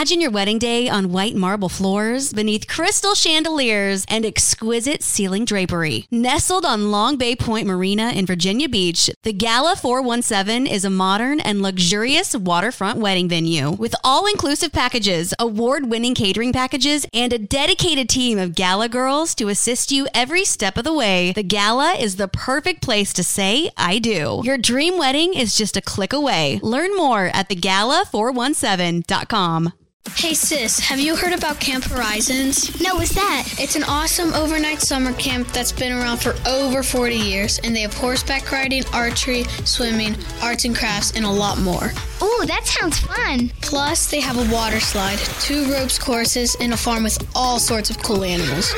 Imagine 0.00 0.22
your 0.22 0.30
wedding 0.30 0.58
day 0.58 0.88
on 0.88 1.12
white 1.12 1.36
marble 1.36 1.68
floors 1.68 2.32
beneath 2.32 2.66
crystal 2.66 3.14
chandeliers 3.14 4.06
and 4.08 4.24
exquisite 4.24 5.02
ceiling 5.02 5.44
drapery. 5.44 6.06
Nestled 6.10 6.64
on 6.64 6.90
Long 6.90 7.18
Bay 7.18 7.36
Point 7.36 7.66
Marina 7.66 8.08
in 8.12 8.24
Virginia 8.24 8.66
Beach, 8.66 9.10
the 9.24 9.34
Gala 9.34 9.76
417 9.76 10.66
is 10.66 10.86
a 10.86 10.90
modern 10.90 11.38
and 11.38 11.60
luxurious 11.60 12.34
waterfront 12.34 12.98
wedding 12.98 13.28
venue 13.28 13.72
with 13.72 13.94
all 14.02 14.24
inclusive 14.24 14.72
packages, 14.72 15.34
award 15.38 15.90
winning 15.90 16.14
catering 16.14 16.54
packages, 16.54 17.06
and 17.12 17.34
a 17.34 17.38
dedicated 17.38 18.08
team 18.08 18.38
of 18.38 18.54
gala 18.54 18.88
girls 18.88 19.34
to 19.34 19.48
assist 19.48 19.92
you 19.92 20.08
every 20.14 20.46
step 20.46 20.78
of 20.78 20.84
the 20.84 20.94
way. 20.94 21.32
The 21.32 21.42
Gala 21.42 21.92
is 21.92 22.16
the 22.16 22.26
perfect 22.26 22.80
place 22.80 23.12
to 23.12 23.22
say, 23.22 23.70
I 23.76 23.98
do. 23.98 24.40
Your 24.44 24.56
dream 24.56 24.96
wedding 24.96 25.34
is 25.34 25.58
just 25.58 25.76
a 25.76 25.82
click 25.82 26.14
away. 26.14 26.58
Learn 26.62 26.96
more 26.96 27.26
at 27.34 27.50
thegala417.com. 27.50 29.74
Hey 30.16 30.32
sis, 30.34 30.78
have 30.80 30.98
you 30.98 31.14
heard 31.14 31.32
about 31.32 31.60
Camp 31.60 31.84
Horizons? 31.84 32.80
No, 32.80 32.94
what's 32.94 33.14
that? 33.14 33.44
It's 33.58 33.76
an 33.76 33.84
awesome 33.84 34.32
overnight 34.32 34.80
summer 34.80 35.12
camp 35.14 35.46
that's 35.48 35.72
been 35.72 35.92
around 35.92 36.18
for 36.18 36.34
over 36.46 36.82
40 36.82 37.16
years, 37.16 37.58
and 37.64 37.74
they 37.76 37.80
have 37.80 37.92
horseback 37.94 38.50
riding, 38.50 38.82
archery, 38.94 39.44
swimming, 39.64 40.14
arts 40.42 40.64
and 40.64 40.74
crafts, 40.76 41.12
and 41.16 41.24
a 41.24 41.30
lot 41.30 41.58
more. 41.58 41.92
Ooh, 42.22 42.44
that 42.46 42.66
sounds 42.66 42.98
fun. 42.98 43.50
Plus, 43.60 44.10
they 44.10 44.20
have 44.20 44.38
a 44.38 44.50
water 44.52 44.80
slide, 44.80 45.18
two 45.40 45.70
ropes 45.72 45.98
courses, 45.98 46.56
and 46.60 46.72
a 46.72 46.76
farm 46.78 47.02
with 47.02 47.18
all 47.34 47.58
sorts 47.58 47.90
of 47.90 48.02
cool 48.02 48.24
animals. 48.24 48.72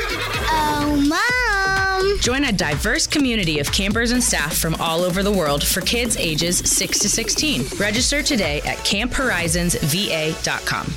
Oh, 0.49 0.95
Mom! 1.07 2.19
Join 2.19 2.43
a 2.45 2.51
diverse 2.51 3.07
community 3.07 3.59
of 3.59 3.71
campers 3.71 4.11
and 4.11 4.21
staff 4.23 4.57
from 4.57 4.75
all 4.75 5.01
over 5.01 5.23
the 5.23 5.31
world 5.31 5.63
for 5.63 5.81
kids 5.81 6.17
ages 6.17 6.57
6 6.59 6.99
to 6.99 7.09
16. 7.09 7.63
Register 7.77 8.21
today 8.21 8.59
at 8.65 8.77
camphorizonsva.com. 8.79 10.93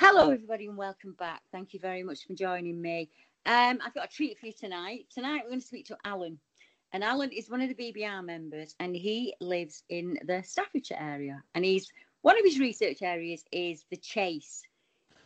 Hello, 0.00 0.30
everybody, 0.30 0.66
and 0.68 0.76
welcome 0.76 1.16
back. 1.18 1.42
Thank 1.50 1.74
you 1.74 1.80
very 1.80 2.04
much 2.04 2.24
for 2.24 2.32
joining 2.32 2.80
me. 2.80 3.10
Um, 3.46 3.80
I've 3.84 3.94
got 3.94 4.04
a 4.04 4.08
treat 4.08 4.38
for 4.38 4.46
you 4.46 4.52
tonight. 4.52 5.06
Tonight, 5.12 5.40
we're 5.42 5.50
going 5.50 5.60
to 5.60 5.66
speak 5.66 5.86
to 5.86 5.96
Alan. 6.04 6.38
And 6.92 7.02
Alan 7.02 7.32
is 7.32 7.50
one 7.50 7.60
of 7.60 7.68
the 7.68 7.74
BBR 7.74 8.24
members, 8.24 8.76
and 8.78 8.94
he 8.94 9.34
lives 9.40 9.82
in 9.88 10.16
the 10.24 10.40
Staffordshire 10.44 10.98
area. 11.00 11.42
And 11.56 11.64
he's 11.64 11.90
one 12.22 12.38
of 12.38 12.44
his 12.44 12.60
research 12.60 13.02
areas 13.02 13.42
is 13.50 13.86
the 13.90 13.96
chase, 13.96 14.62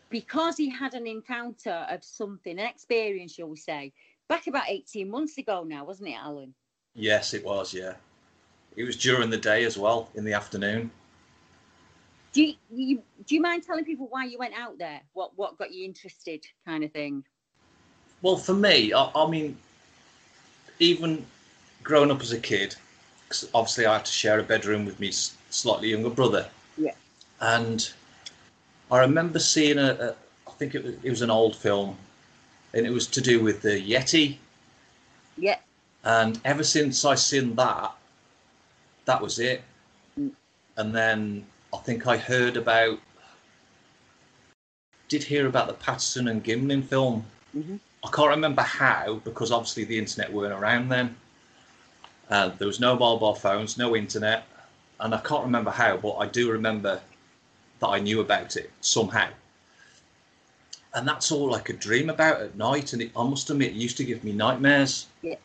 because 0.09 0.57
he 0.57 0.71
had 0.71 0.95
an 0.95 1.07
encounter 1.07 1.87
of 1.91 2.03
something, 2.03 2.59
an 2.59 2.67
experience, 2.67 3.35
shall 3.35 3.49
we 3.49 3.59
say, 3.59 3.93
back 4.31 4.47
about 4.47 4.71
18 4.71 5.11
months 5.11 5.37
ago 5.37 5.65
now, 5.65 5.85
wasn't 5.85 6.09
it, 6.09 6.17
Alan? 6.17 6.55
Yes, 6.95 7.35
it 7.35 7.45
was. 7.45 7.75
Yeah, 7.75 7.97
it 8.75 8.85
was 8.85 8.97
during 8.97 9.29
the 9.29 9.37
day 9.37 9.65
as 9.65 9.77
well, 9.77 10.09
in 10.15 10.25
the 10.25 10.33
afternoon. 10.33 10.91
Do 12.33 12.43
you, 12.43 12.55
you 12.71 13.03
do 13.27 13.35
you 13.35 13.41
mind 13.41 13.65
telling 13.65 13.85
people 13.85 14.07
why 14.09 14.25
you 14.25 14.39
went 14.39 14.55
out 14.55 14.79
there? 14.79 15.01
What 15.13 15.33
what 15.37 15.59
got 15.59 15.73
you 15.73 15.85
interested, 15.85 16.45
kind 16.67 16.83
of 16.83 16.91
thing? 16.93 17.25
Well, 18.23 18.37
for 18.37 18.55
me, 18.55 18.93
I, 18.93 19.11
I 19.15 19.29
mean, 19.29 19.57
even 20.79 21.27
growing 21.83 22.11
up 22.11 22.23
as 22.23 22.33
a 22.33 22.39
kid, 22.39 22.75
obviously 23.53 23.87
I 23.87 23.95
had 23.95 24.05
to 24.07 24.13
share 24.13 24.39
a 24.39 24.43
bedroom 24.43 24.87
with 24.87 25.01
my 25.01 25.11
slightly 25.11 25.91
younger 25.91 26.11
brother. 26.11 26.49
Yeah. 26.79 26.95
And 27.41 27.91
I 28.91 29.01
remember 29.01 29.39
seeing 29.39 29.79
a, 29.79 29.93
a 30.01 30.15
I 30.49 30.53
think 30.53 30.75
it 30.75 30.85
was, 30.85 30.95
it 31.03 31.11
was 31.11 31.23
an 31.23 31.31
old 31.31 31.57
film, 31.57 31.97
and 32.73 32.87
it 32.87 32.91
was 32.91 33.07
to 33.09 33.21
do 33.21 33.43
with 33.43 33.61
the 33.61 33.71
Yeti. 33.71 34.39
Yeah. 35.37 35.59
And 36.05 36.41
ever 36.45 36.65
since 36.65 37.05
I 37.05 37.15
seen 37.15 37.55
that, 37.57 37.93
that 39.05 39.21
was 39.21 39.39
it. 39.39 39.63
Mm. 40.19 40.33
And 40.77 40.95
then 40.95 41.47
I 41.73 41.79
think 41.79 42.07
I 42.07 42.17
heard 42.17 42.57
about, 42.57 42.99
did 45.09 45.25
hear 45.25 45.47
about 45.47 45.69
the 45.69 45.75
Patterson 45.75 46.29
and 46.29 46.45
Gimlin 46.45 46.85
film. 46.85 47.25
Mhm. 47.57 47.81
I 48.05 48.11
can't 48.11 48.31
remember 48.31 48.63
how 48.63 49.15
because 49.25 49.51
obviously 49.53 49.85
the 49.85 49.99
internet 49.99 50.33
weren't 50.33 50.53
around 50.53 50.89
then. 50.89 51.17
Uh, 52.29 52.49
there 52.49 52.67
was 52.67 52.81
no 52.81 52.97
mobile 52.97 53.35
phones, 53.35 53.77
no 53.79 53.95
internet, 53.95 54.47
and 55.01 55.15
I 55.15 55.19
can't 55.19 55.45
remember 55.45 55.71
how, 55.71 55.97
but 55.97 56.17
I 56.17 56.27
do 56.27 56.51
remember 56.51 57.01
that 57.81 57.87
I 57.89 57.99
knew 58.01 58.21
about 58.21 58.57
it 58.57 58.71
somehow. 58.81 59.29
And 60.95 61.09
that's 61.09 61.33
all 61.33 61.55
I 61.55 61.61
could 61.61 61.79
dream 61.79 62.11
about 62.11 62.41
at 62.41 62.57
night, 62.57 62.93
and 62.93 63.03
it, 63.03 63.13
I 63.17 63.25
must 63.25 63.49
admit, 63.51 63.73
it 63.73 63.77
used 63.77 63.97
to 63.99 64.05
give 64.05 64.25
me 64.25 64.33
nightmares. 64.33 65.07
Yeah. 65.23 65.37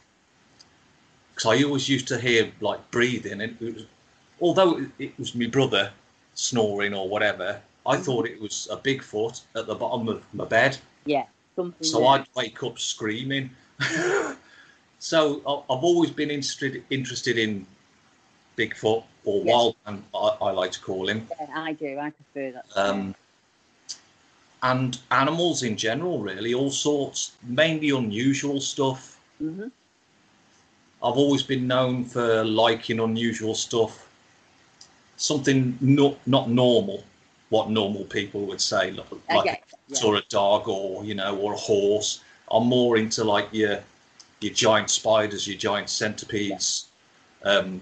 Because 1.33 1.45
I 1.59 1.63
always 1.63 1.87
used 1.87 2.07
to 2.09 2.19
hear 2.19 2.51
like 2.59 2.89
breathing, 2.91 3.41
and 3.41 3.57
it 3.61 3.75
was, 3.75 3.85
although 4.41 4.77
it- 4.77 4.91
it 4.99 5.19
was 5.19 5.35
my 5.35 5.47
brother 5.47 5.91
snoring 6.37 6.93
or 6.93 7.09
whatever, 7.09 7.59
I 7.85 7.97
thought 7.97 8.27
it 8.27 8.39
was 8.39 8.67
a 8.71 8.77
Bigfoot 8.77 9.41
at 9.55 9.65
the 9.67 9.75
bottom 9.75 10.07
of 10.07 10.23
my 10.33 10.45
bed. 10.45 10.77
Yeah. 11.05 11.25
Something. 11.55 11.85
So 11.87 11.99
there. 11.99 12.09
I'd 12.09 12.25
wake 12.35 12.63
up 12.63 12.79
screaming. 12.79 13.49
so 14.99 15.37
I've 15.69 15.83
always 15.83 16.11
been 16.11 16.29
interested 16.31 16.83
interested 16.89 17.37
in 17.37 17.65
Bigfoot 18.57 19.03
or 19.25 19.43
Yes. 19.43 19.53
wild 19.53 19.75
man, 19.85 20.03
I, 20.13 20.27
I 20.41 20.51
like 20.51 20.71
to 20.71 20.79
call 20.79 21.09
him, 21.09 21.27
Yeah, 21.39 21.47
I 21.55 21.73
do. 21.73 21.97
I 21.99 22.11
prefer 22.11 22.51
that. 22.51 22.65
um, 22.75 23.15
and 24.63 24.97
animals 25.11 25.63
in 25.63 25.75
general. 25.77 26.19
Really, 26.19 26.53
all 26.53 26.71
sorts, 26.71 27.33
mainly 27.43 27.89
unusual 27.89 28.61
stuff. 28.61 29.19
hmm 29.39 29.67
I've 31.03 31.15
always 31.17 31.43
been 31.43 31.67
known 31.67 32.03
for 32.05 32.43
liking 32.43 32.99
unusual 32.99 33.53
stuff, 33.53 34.06
something 35.17 35.77
not 35.81 36.17
not 36.25 36.49
normal, 36.49 37.03
what 37.49 37.69
normal 37.69 38.05
people 38.05 38.45
would 38.45 38.61
say, 38.61 38.91
like, 38.91 39.05
I 39.29 39.35
like 39.35 39.43
get 39.45 39.63
a 39.71 39.77
yeah. 39.87 40.05
or 40.05 40.15
a 40.15 40.21
dog 40.29 40.69
or 40.69 41.03
you 41.03 41.15
know 41.15 41.37
or 41.37 41.53
a 41.53 41.57
horse. 41.57 42.21
I'm 42.49 42.67
more 42.67 42.97
into 42.97 43.23
like 43.23 43.49
your 43.51 43.79
your 44.39 44.53
giant 44.53 44.89
spiders, 44.89 45.47
your 45.47 45.57
giant 45.57 45.89
centipedes. 45.89 46.87
Um, 47.43 47.81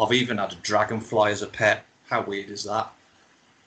I've 0.00 0.12
even 0.12 0.38
had 0.38 0.52
a 0.52 0.56
dragonfly 0.56 1.30
as 1.30 1.42
a 1.42 1.46
pet. 1.46 1.84
How 2.08 2.22
weird 2.22 2.50
is 2.50 2.64
that? 2.64 2.92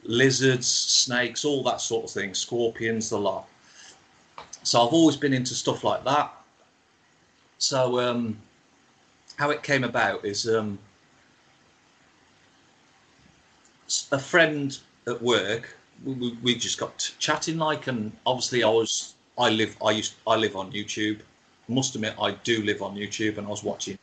Lizards, 0.03 0.68
snakes, 0.68 1.46
all 1.46 1.63
that 1.63 1.79
sort 1.81 2.06
of 2.06 2.12
thing, 2.12 2.34
scorpions, 2.34 3.09
the 3.09 3.19
lot. 3.19 3.47
So 4.63 4.85
I've 4.85 4.94
always 4.94 5.16
been 5.16 5.34
into 5.34 5.53
stuff 5.53 5.84
like 5.84 6.03
that. 6.06 6.31
So 7.58 8.00
um, 8.00 8.38
how 9.35 9.52
it 9.52 9.63
came 9.63 9.84
about 9.84 10.25
is 10.25 10.47
um, 10.47 10.79
a 14.11 14.19
friend 14.19 14.77
at 15.07 15.22
work. 15.22 15.75
We, 16.03 16.38
we, 16.41 16.55
just 16.55 16.79
got 16.79 17.11
chatting 17.19 17.57
like, 17.57 17.88
and 17.88 18.11
obviously 18.25 18.63
I 18.63 18.69
was 18.69 19.16
I 19.38 19.49
live 19.49 19.77
I 19.83 19.91
used 19.91 20.16
I 20.25 20.35
live 20.35 20.55
on 20.55 20.72
YouTube. 20.72 21.19
Must 21.67 21.95
admit 21.95 22.16
I 22.19 22.31
do 22.44 22.63
live 22.63 22.81
on 22.81 22.95
YouTube, 22.95 23.38
and 23.38 23.47
I 23.47 23.49
was 23.49 23.63
watching 23.63 23.97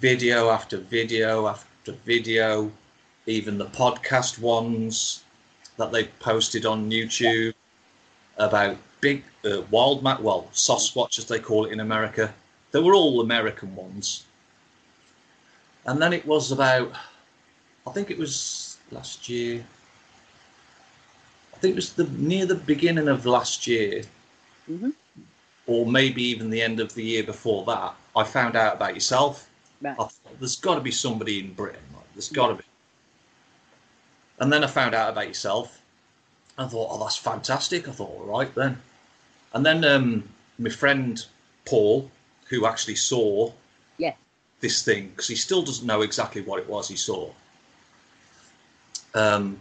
video 0.00 0.50
after 0.50 0.78
video 0.78 1.46
after 1.46 1.92
video, 2.04 2.70
even 3.26 3.56
the 3.56 3.66
podcast 3.66 4.38
ones 4.38 5.22
that 5.76 5.92
they 5.92 6.04
posted 6.20 6.66
on 6.66 6.90
YouTube 6.90 7.54
about 8.36 8.76
big 9.00 9.22
uh, 9.44 9.62
wild 9.70 10.02
mat 10.02 10.22
well 10.22 10.48
Sasquatch 10.52 11.18
as 11.18 11.26
they 11.26 11.38
call 11.38 11.66
it 11.66 11.72
in 11.72 11.80
America. 11.80 12.32
They 12.72 12.80
were 12.80 12.94
all 12.94 13.20
American 13.20 13.74
ones. 13.76 14.24
And 15.86 16.00
then 16.00 16.12
it 16.12 16.26
was 16.26 16.50
about, 16.50 16.92
I 17.86 17.90
think 17.90 18.10
it 18.10 18.18
was 18.18 18.73
last 18.94 19.28
year. 19.28 19.64
I 21.54 21.58
think 21.58 21.72
it 21.72 21.76
was 21.76 21.92
the 21.92 22.04
near 22.04 22.46
the 22.46 22.54
beginning 22.54 23.08
of 23.08 23.26
last 23.26 23.66
year, 23.66 24.04
Mhm. 24.70 24.94
or 25.66 25.86
maybe 25.86 26.22
even 26.22 26.50
the 26.50 26.62
end 26.62 26.80
of 26.80 26.94
the 26.94 27.02
year 27.04 27.22
before 27.22 27.64
that. 27.66 27.94
I 28.16 28.24
found 28.24 28.56
out 28.56 28.74
about 28.76 28.94
yourself. 28.94 29.48
Right. 29.80 29.96
Thought, 29.96 30.12
there's 30.38 30.56
got 30.56 30.76
to 30.76 30.80
be 30.80 30.90
somebody 30.92 31.40
in 31.40 31.52
Britain. 31.54 31.82
Like, 31.94 32.12
there's 32.14 32.28
got 32.28 32.48
to 32.48 32.54
be. 32.54 32.62
And 34.38 34.52
then 34.52 34.64
I 34.64 34.66
found 34.66 34.94
out 34.94 35.10
about 35.10 35.28
yourself. 35.28 35.80
I 36.56 36.66
thought, 36.66 36.88
oh, 36.90 37.02
that's 37.02 37.16
fantastic. 37.16 37.88
I 37.88 37.92
thought, 37.92 38.10
all 38.10 38.26
right 38.38 38.52
then. 38.54 38.80
And 39.52 39.66
then 39.66 39.84
um, 39.84 40.28
my 40.58 40.70
friend 40.70 41.24
Paul, 41.64 42.10
who 42.48 42.66
actually 42.66 42.96
saw 42.96 43.52
Yeah. 43.98 44.14
this 44.60 44.82
thing, 44.82 45.08
because 45.10 45.28
he 45.28 45.36
still 45.36 45.62
doesn't 45.62 45.86
know 45.86 46.02
exactly 46.02 46.42
what 46.42 46.60
it 46.60 46.68
was 46.68 46.88
he 46.88 46.96
saw. 46.96 47.30
Um, 49.14 49.58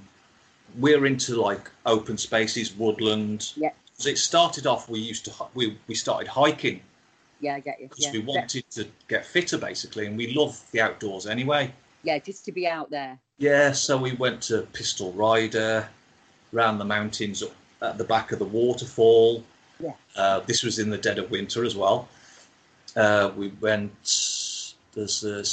we're 0.79 1.05
into 1.05 1.39
like 1.39 1.69
open 1.85 2.17
spaces, 2.17 2.73
woodland. 2.75 3.51
Yeah. 3.55 3.71
So 3.95 4.09
it 4.09 4.17
started 4.17 4.65
off. 4.65 4.89
We 4.89 4.99
used 4.99 5.25
to 5.25 5.33
we 5.53 5.77
we 5.87 5.93
started 5.95 6.27
hiking 6.27 6.81
Yeah, 7.39 7.55
I 7.55 7.59
get 7.59 7.79
you. 7.79 7.87
because 7.87 8.05
Yeah. 8.05 8.11
we 8.13 8.19
wanted 8.19 8.69
to 8.71 8.87
get 9.07 9.25
fitter 9.25 9.57
basically, 9.57 10.07
and 10.07 10.17
we 10.17 10.33
love 10.33 10.59
the 10.71 10.81
outdoors 10.81 11.27
anyway. 11.27 11.71
yeah, 12.03 12.17
just 12.19 12.43
to 12.45 12.51
be 12.51 12.67
out 12.67 12.89
there. 12.89 13.17
Yeah, 13.37 13.71
so 13.71 13.97
we 13.97 14.11
went 14.13 14.41
to 14.43 14.63
Pistyll 14.73 15.13
Rhaeadr, 15.13 15.87
round 16.51 16.79
the 16.79 16.85
mountains 16.85 17.41
at 17.81 17.97
the 17.97 18.03
back 18.03 18.31
of 18.31 18.39
the 18.39 18.45
waterfall. 18.45 19.43
Yeah. 19.79 19.93
Uh, 20.15 20.39
this 20.41 20.63
was 20.63 20.79
in 20.79 20.89
the 20.89 20.97
dead 20.97 21.17
of 21.17 21.31
winter 21.31 21.63
as 21.63 21.75
well. 21.75 22.07
Uh, 22.95 23.31
we 23.37 23.49
went 23.61 23.91
there's 24.93 25.23
uh, 25.23 25.43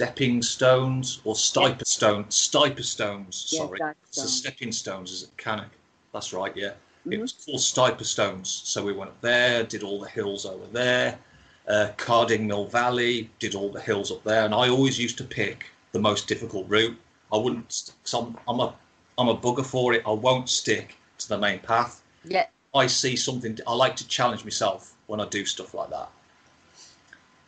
stepping 0.00 0.42
stones 0.42 1.20
or 1.24 1.34
Stiperstones. 1.34 2.30
Stiper 2.34 2.82
stones. 2.82 3.48
Yeah, 3.50 3.60
Sorry, 3.60 3.80
it's 4.08 4.22
the 4.22 4.28
stepping 4.28 4.70
stones 4.70 5.10
is 5.10 5.22
at 5.22 5.34
Cannock. 5.38 5.70
That's 6.12 6.34
right. 6.34 6.54
Yeah, 6.54 6.74
it 7.06 7.10
Mhm. 7.12 7.20
was 7.22 7.32
called 7.32 7.60
Stiperstones. 7.60 8.46
So 8.46 8.84
we 8.84 8.92
went 8.92 9.10
up 9.10 9.20
there, 9.22 9.64
did 9.64 9.82
all 9.82 9.98
the 9.98 10.08
hills 10.08 10.44
over 10.44 10.66
there. 10.66 11.18
Uh, 11.66 11.92
Carding 11.96 12.46
Mill 12.46 12.66
Valley, 12.66 13.30
did 13.38 13.54
all 13.54 13.70
the 13.72 13.80
hills 13.80 14.12
up 14.12 14.22
there, 14.22 14.44
and 14.44 14.54
I 14.54 14.68
always 14.68 14.98
used 14.98 15.16
to 15.18 15.24
pick 15.24 15.64
the 15.92 15.98
most 15.98 16.28
difficult 16.28 16.68
route. 16.68 16.96
I 17.32 17.38
wouldn't. 17.38 17.92
So 18.04 18.20
I'm, 18.20 18.38
I'm 18.46 18.60
a 18.60 18.74
I'm 19.18 19.28
a 19.28 19.36
bugger 19.36 19.64
for 19.64 19.94
it. 19.94 20.02
I 20.06 20.10
won't 20.10 20.50
stick 20.50 20.96
to 21.18 21.28
the 21.28 21.38
main 21.38 21.58
path. 21.60 22.02
Yeah. 22.22 22.46
I 22.74 22.86
see 22.86 23.16
something. 23.16 23.58
I 23.66 23.74
like 23.74 23.96
to 23.96 24.06
challenge 24.06 24.44
myself 24.44 24.92
when 25.06 25.20
I 25.20 25.24
do 25.26 25.46
stuff 25.46 25.72
like 25.72 25.88
that. 25.88 26.10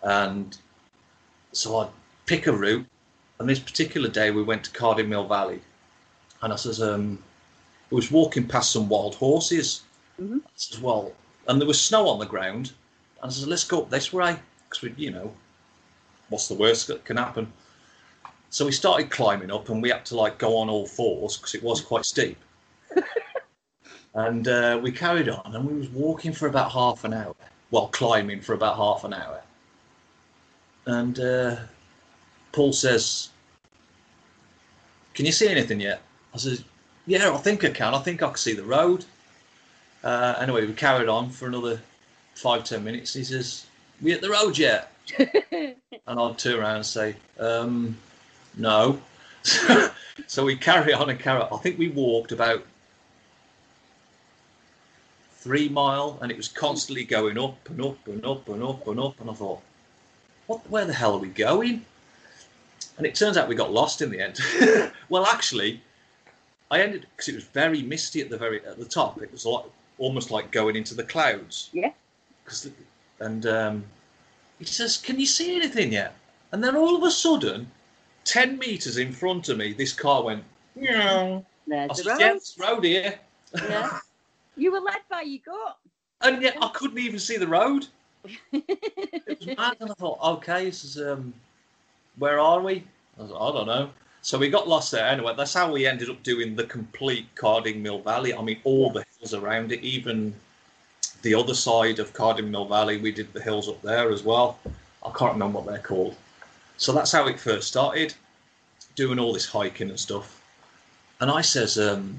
And 0.03 0.57
so 1.53 1.77
I 1.81 1.89
pick 2.29 2.47
a 2.47 2.53
route. 2.53 2.87
And 3.41 3.49
this 3.49 3.59
particular 3.59 4.09
day, 4.09 4.31
we 4.31 4.43
went 4.43 4.65
to 4.65 4.71
Carding 4.71 5.09
Mill 5.09 5.27
Valley, 5.27 5.61
and 6.43 6.53
I 6.53 6.57
says, 6.57 6.83
um, 6.83 7.23
I 7.91 7.95
was 7.95 8.11
walking 8.11 8.47
past 8.47 8.73
some 8.73 8.89
wild 8.89 9.15
horses. 9.15 9.83
Mhm. 10.21 10.41
I 10.45 10.51
says, 10.57 10.81
well, 10.81 11.13
and 11.47 11.61
there 11.61 11.67
was 11.67 11.81
snow 11.81 12.09
on 12.09 12.19
the 12.19 12.27
ground. 12.27 12.73
And 13.23 13.31
I 13.31 13.35
says, 13.35 13.47
let's 13.47 13.65
go 13.65 13.83
up 13.83 13.91
this 13.91 14.13
way, 14.13 14.37
because 14.69 14.83
we, 14.83 14.93
you 14.97 15.11
know, 15.13 15.33
what's 16.29 16.49
the 16.49 16.55
worst 16.55 16.89
that 16.89 17.05
can 17.05 17.17
happen? 17.17 17.53
So 18.51 18.67
we 18.67 18.73
started 18.73 19.11
climbing 19.11 19.53
up, 19.53 19.69
and 19.69 19.81
we 19.81 19.91
had 19.91 20.05
to 20.07 20.17
like 20.17 20.39
go 20.39 20.57
on 20.59 20.69
all 20.69 20.87
fours 20.87 21.37
because 21.37 21.55
it 21.55 21.63
was 21.63 21.81
quite 21.81 22.05
steep. 22.05 22.39
and 24.15 24.49
uh, 24.49 24.81
we 24.83 24.91
carried 24.91 25.29
on, 25.29 25.55
and 25.55 25.65
we 25.65 25.79
was 25.79 25.89
walking 25.91 26.33
for 26.33 26.49
about 26.49 26.73
half 26.73 27.05
an 27.05 27.15
hour. 27.15 27.37
Well, 27.71 27.89
climbing 27.89 28.41
for 28.41 28.55
about 28.55 28.77
half 28.77 29.05
an 29.05 29.15
hour. 29.15 29.43
And 30.87 31.21
uh, 31.21 31.57
Paul 32.59 32.73
says, 32.73 33.29
"Can 35.15 35.27
you 35.27 35.31
see 35.31 35.47
anything 35.47 35.79
yet?" 35.79 36.03
I 36.35 36.39
says, 36.39 36.65
"Yeah, 37.07 37.33
I 37.33 37.37
think 37.37 37.65
I 37.65 37.71
can. 37.71 37.95
I 37.95 38.01
think 38.01 38.21
I 38.21 38.27
can 38.27 38.37
see 38.37 38.53
the 38.53 38.65
road." 38.65 39.05
Uh, 40.03 40.35
anyway, 40.41 40.67
we 40.67 40.73
carried 40.73 41.09
on 41.09 41.31
for 41.31 41.47
another 41.47 41.81
five 42.35 42.65
ten 42.65 42.83
minutes. 42.83 43.15
He 43.15 43.23
says, 43.23 43.67
"We 44.03 44.11
at 44.11 44.23
the 44.23 44.31
road 44.31 44.59
yet?" 44.59 44.91
and 45.19 45.77
I'd 46.05 46.39
turn 46.39 46.59
around 46.59 46.77
and 46.79 46.87
say, 46.87 47.15
um, 47.39 47.97
"No." 48.57 49.03
so 50.27 50.45
we 50.45 50.57
carry 50.57 50.93
on 50.93 51.11
and 51.11 51.21
carry 51.21 51.41
on. 51.41 51.53
I 51.53 51.59
think 51.59 51.79
we 51.79 51.91
walked 51.91 52.33
about 52.33 52.65
three 55.31 55.69
mile, 55.69 56.19
and 56.21 56.33
it 56.33 56.37
was 56.37 56.49
constantly 56.49 57.05
going 57.05 57.39
up 57.39 57.69
and 57.71 57.81
up 57.81 58.05
and 58.09 58.27
up 58.27 58.49
and 58.49 58.65
up 58.65 58.89
and 58.89 58.99
up. 58.99 59.21
And 59.21 59.31
I 59.31 59.35
thought, 59.35 59.63
"What? 60.49 60.69
Where 60.69 60.87
the 60.87 60.95
hell 60.95 61.15
are 61.15 61.21
we 61.21 61.29
going?" 61.29 61.85
And 62.99 63.07
it 63.07 63.15
turns 63.15 63.37
out 63.37 63.49
we 63.49 63.55
got 63.55 63.73
lost 63.73 64.03
in 64.03 64.11
the 64.11 64.21
end. 64.21 64.41
well, 65.09 65.25
actually, 65.25 65.81
I 66.71 66.81
ended 66.83 67.07
because 67.17 67.29
it 67.29 67.35
was 67.37 67.45
very 67.45 67.81
misty 67.83 68.21
at 68.21 68.29
the 68.29 68.37
very 68.37 68.65
at 68.67 68.79
the 68.79 68.85
top. 68.85 69.23
It 69.23 69.31
was 69.33 69.47
like 69.47 69.65
almost 69.99 70.31
like 70.31 70.51
going 70.51 70.77
into 70.77 70.95
the 70.95 71.05
clouds. 71.05 71.71
Yeah. 71.73 71.93
'Cause- 72.45 72.71
and 73.21 73.47
um, 73.47 73.85
he 74.59 74.65
says, 74.65 74.97
"Can 74.97 75.19
you 75.19 75.27
see 75.27 75.57
anything 75.57 75.93
yet?" 75.93 76.15
And 76.53 76.63
then 76.63 76.77
all 76.77 76.97
of 76.97 77.03
a 77.03 77.11
sudden, 77.11 77.71
ten 78.25 78.59
meters 78.59 78.97
in 78.97 79.13
front 79.13 79.49
of 79.49 79.59
me, 79.59 79.73
this 79.73 79.93
car 79.93 80.23
went. 80.23 80.45
Meow. 80.77 81.39
I 81.39 81.43
There's 81.67 81.97
said, 81.97 82.05
the 82.07 82.11
road. 82.11 82.21
"Yeah, 82.21 82.33
it's 82.35 82.55
the 82.55 82.63
road 82.67 82.85
here." 82.85 83.19
Yeah. 83.55 83.99
You 84.57 84.73
were 84.73 84.81
led 84.81 85.01
by 85.09 85.23
your 85.23 85.41
gut. 85.45 85.79
And 86.21 86.43
yet 86.43 86.57
I 86.61 86.69
couldn't 86.75 86.99
even 86.99 87.19
see 87.21 87.37
the 87.37 87.47
road. 87.47 87.87
It 88.53 89.39
was 89.47 89.57
mad. 89.57 89.77
And 89.81 89.91
I 89.91 89.95
thought, 89.95 90.19
okay, 90.39 90.65
this 90.65 90.85
is 90.85 90.99
um, 91.01 91.33
where 92.19 92.39
are 92.39 92.61
we? 92.61 92.85
I, 93.19 93.23
was 93.23 93.33
I 93.33 93.57
don't 93.57 93.67
know. 93.67 93.91
So 94.23 94.39
we 94.39 94.51
got 94.51 94.69
lost 94.69 94.93
there 94.93 95.07
anyway. 95.07 95.35
That's 95.37 95.55
how 95.55 95.73
we 95.73 95.87
ended 95.87 96.11
up 96.11 96.23
doing 96.23 96.55
the 96.55 96.65
complete 96.65 97.27
Carding 97.35 97.83
Mill 97.83 98.01
Valley. 98.01 98.35
I 98.35 98.43
mean, 98.43 98.61
all 98.65 98.91
the 98.91 99.05
hills 99.19 99.33
around 99.33 99.73
it, 99.73 99.81
even 99.81 100.35
the 101.23 101.35
other 101.35 101.55
side 101.55 101.99
of 101.99 102.13
Carding 102.13 102.51
Mill 102.51 102.67
Valley, 102.67 102.99
we 102.99 103.13
did 103.13 103.33
the 103.33 103.43
hills 103.43 103.69
up 103.69 103.81
there 103.83 104.11
as 104.11 104.25
well. 104.25 104.59
I 105.05 105.11
can't 105.17 105.33
remember 105.33 105.61
what 105.61 105.67
they're 105.67 105.79
called. 105.79 106.17
So 106.77 106.93
that's 106.93 107.13
how 107.13 107.27
it 107.27 107.41
first 107.41 107.69
started, 107.69 108.15
doing 108.97 109.19
all 109.19 109.33
this 109.33 109.47
hiking 109.47 109.89
and 109.89 109.99
stuff. 109.99 110.43
And 111.21 111.31
I 111.31 111.41
says, 111.41 111.79
um, 111.79 112.19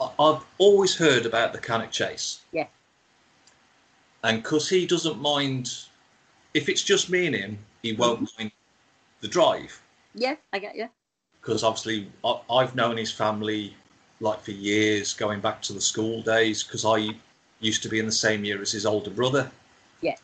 I- 0.00 0.10
I've 0.18 0.42
always 0.58 0.96
heard 0.96 1.26
about 1.26 1.52
the 1.52 1.58
Cannock 1.58 1.92
Chase. 1.92 2.40
Yeah. 2.52 2.66
And 4.22 4.42
because 4.42 4.68
he 4.68 4.86
doesn't 4.86 5.20
mind, 5.20 5.70
if 6.54 6.68
it's 6.68 6.82
just 6.82 7.10
me 7.10 7.26
and 7.26 7.36
him, 7.36 7.58
he 7.82 7.92
won't 7.92 8.28
mind 8.38 8.52
the 9.24 9.28
drive. 9.28 9.80
Yeah, 10.14 10.36
I 10.52 10.58
get 10.58 10.76
you. 10.76 10.90
Because 11.40 11.64
obviously, 11.64 12.08
I, 12.22 12.40
I've 12.50 12.74
known 12.76 12.98
his 12.98 13.10
family 13.10 13.74
like 14.20 14.40
for 14.42 14.50
years, 14.50 15.14
going 15.14 15.40
back 15.40 15.62
to 15.62 15.72
the 15.72 15.80
school 15.80 16.20
days, 16.20 16.62
because 16.62 16.84
I 16.84 17.14
used 17.60 17.82
to 17.84 17.88
be 17.88 17.98
in 17.98 18.06
the 18.06 18.12
same 18.12 18.44
year 18.44 18.60
as 18.60 18.72
his 18.72 18.84
older 18.84 19.10
brother. 19.10 19.50
Yeah. 20.02 20.16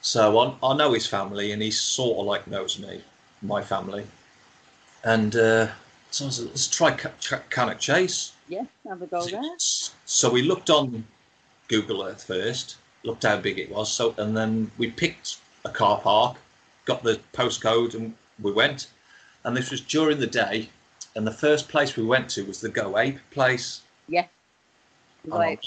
So 0.00 0.38
I, 0.38 0.54
I 0.66 0.76
know 0.76 0.94
his 0.94 1.06
family, 1.06 1.52
and 1.52 1.60
he 1.60 1.70
sort 1.70 2.18
of 2.18 2.24
like 2.24 2.46
knows 2.46 2.78
me, 2.78 3.02
my 3.42 3.62
family. 3.62 4.06
And 5.04 5.36
uh, 5.36 5.68
so 6.10 6.26
I 6.26 6.30
said, 6.30 6.46
let's 6.46 6.66
try 6.66 6.90
Ca- 6.92 7.12
Ca- 7.22 7.42
Cannock 7.50 7.80
Chase. 7.80 8.32
Yeah, 8.48 8.64
have 8.88 9.02
a 9.02 9.06
go 9.06 9.26
there. 9.26 9.42
So 9.58 10.30
we 10.30 10.40
looked 10.40 10.70
on 10.70 11.04
Google 11.68 12.02
Earth 12.02 12.24
first, 12.24 12.76
looked 13.02 13.24
how 13.24 13.36
big 13.36 13.58
it 13.58 13.70
was. 13.70 13.92
So 13.92 14.14
and 14.16 14.34
then 14.34 14.70
we 14.78 14.90
picked 14.90 15.36
a 15.66 15.70
car 15.70 16.00
park, 16.00 16.38
got 16.84 17.02
the 17.02 17.20
postcode, 17.32 17.94
and 17.94 18.14
we 18.40 18.52
went. 18.52 18.88
And 19.44 19.56
this 19.56 19.70
was 19.70 19.80
during 19.80 20.18
the 20.18 20.26
day. 20.26 20.68
And 21.16 21.26
the 21.26 21.32
first 21.32 21.68
place 21.68 21.96
we 21.96 22.04
went 22.04 22.28
to 22.30 22.44
was 22.44 22.60
the 22.60 22.68
Go 22.68 22.98
Ape 22.98 23.18
place. 23.30 23.82
Yeah. 24.08 24.26
Oh. 25.30 25.38
Right. 25.38 25.64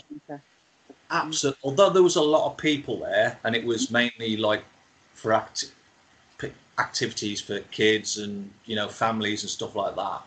Absolutely. 1.09 1.59
Although 1.63 1.89
there 1.89 2.03
was 2.03 2.17
a 2.17 2.21
lot 2.21 2.51
of 2.51 2.57
people 2.57 2.99
there, 2.99 3.39
and 3.43 3.55
it 3.55 3.63
was 3.63 3.89
mainly 3.89 4.35
like 4.35 4.63
for 5.13 5.33
act- 5.33 5.71
activities 6.79 7.41
for 7.41 7.59
kids 7.71 8.17
and 8.17 8.49
you 8.65 8.75
know 8.75 8.87
families 8.87 9.43
and 9.43 9.49
stuff 9.49 9.75
like 9.75 9.95
that. 9.95 10.21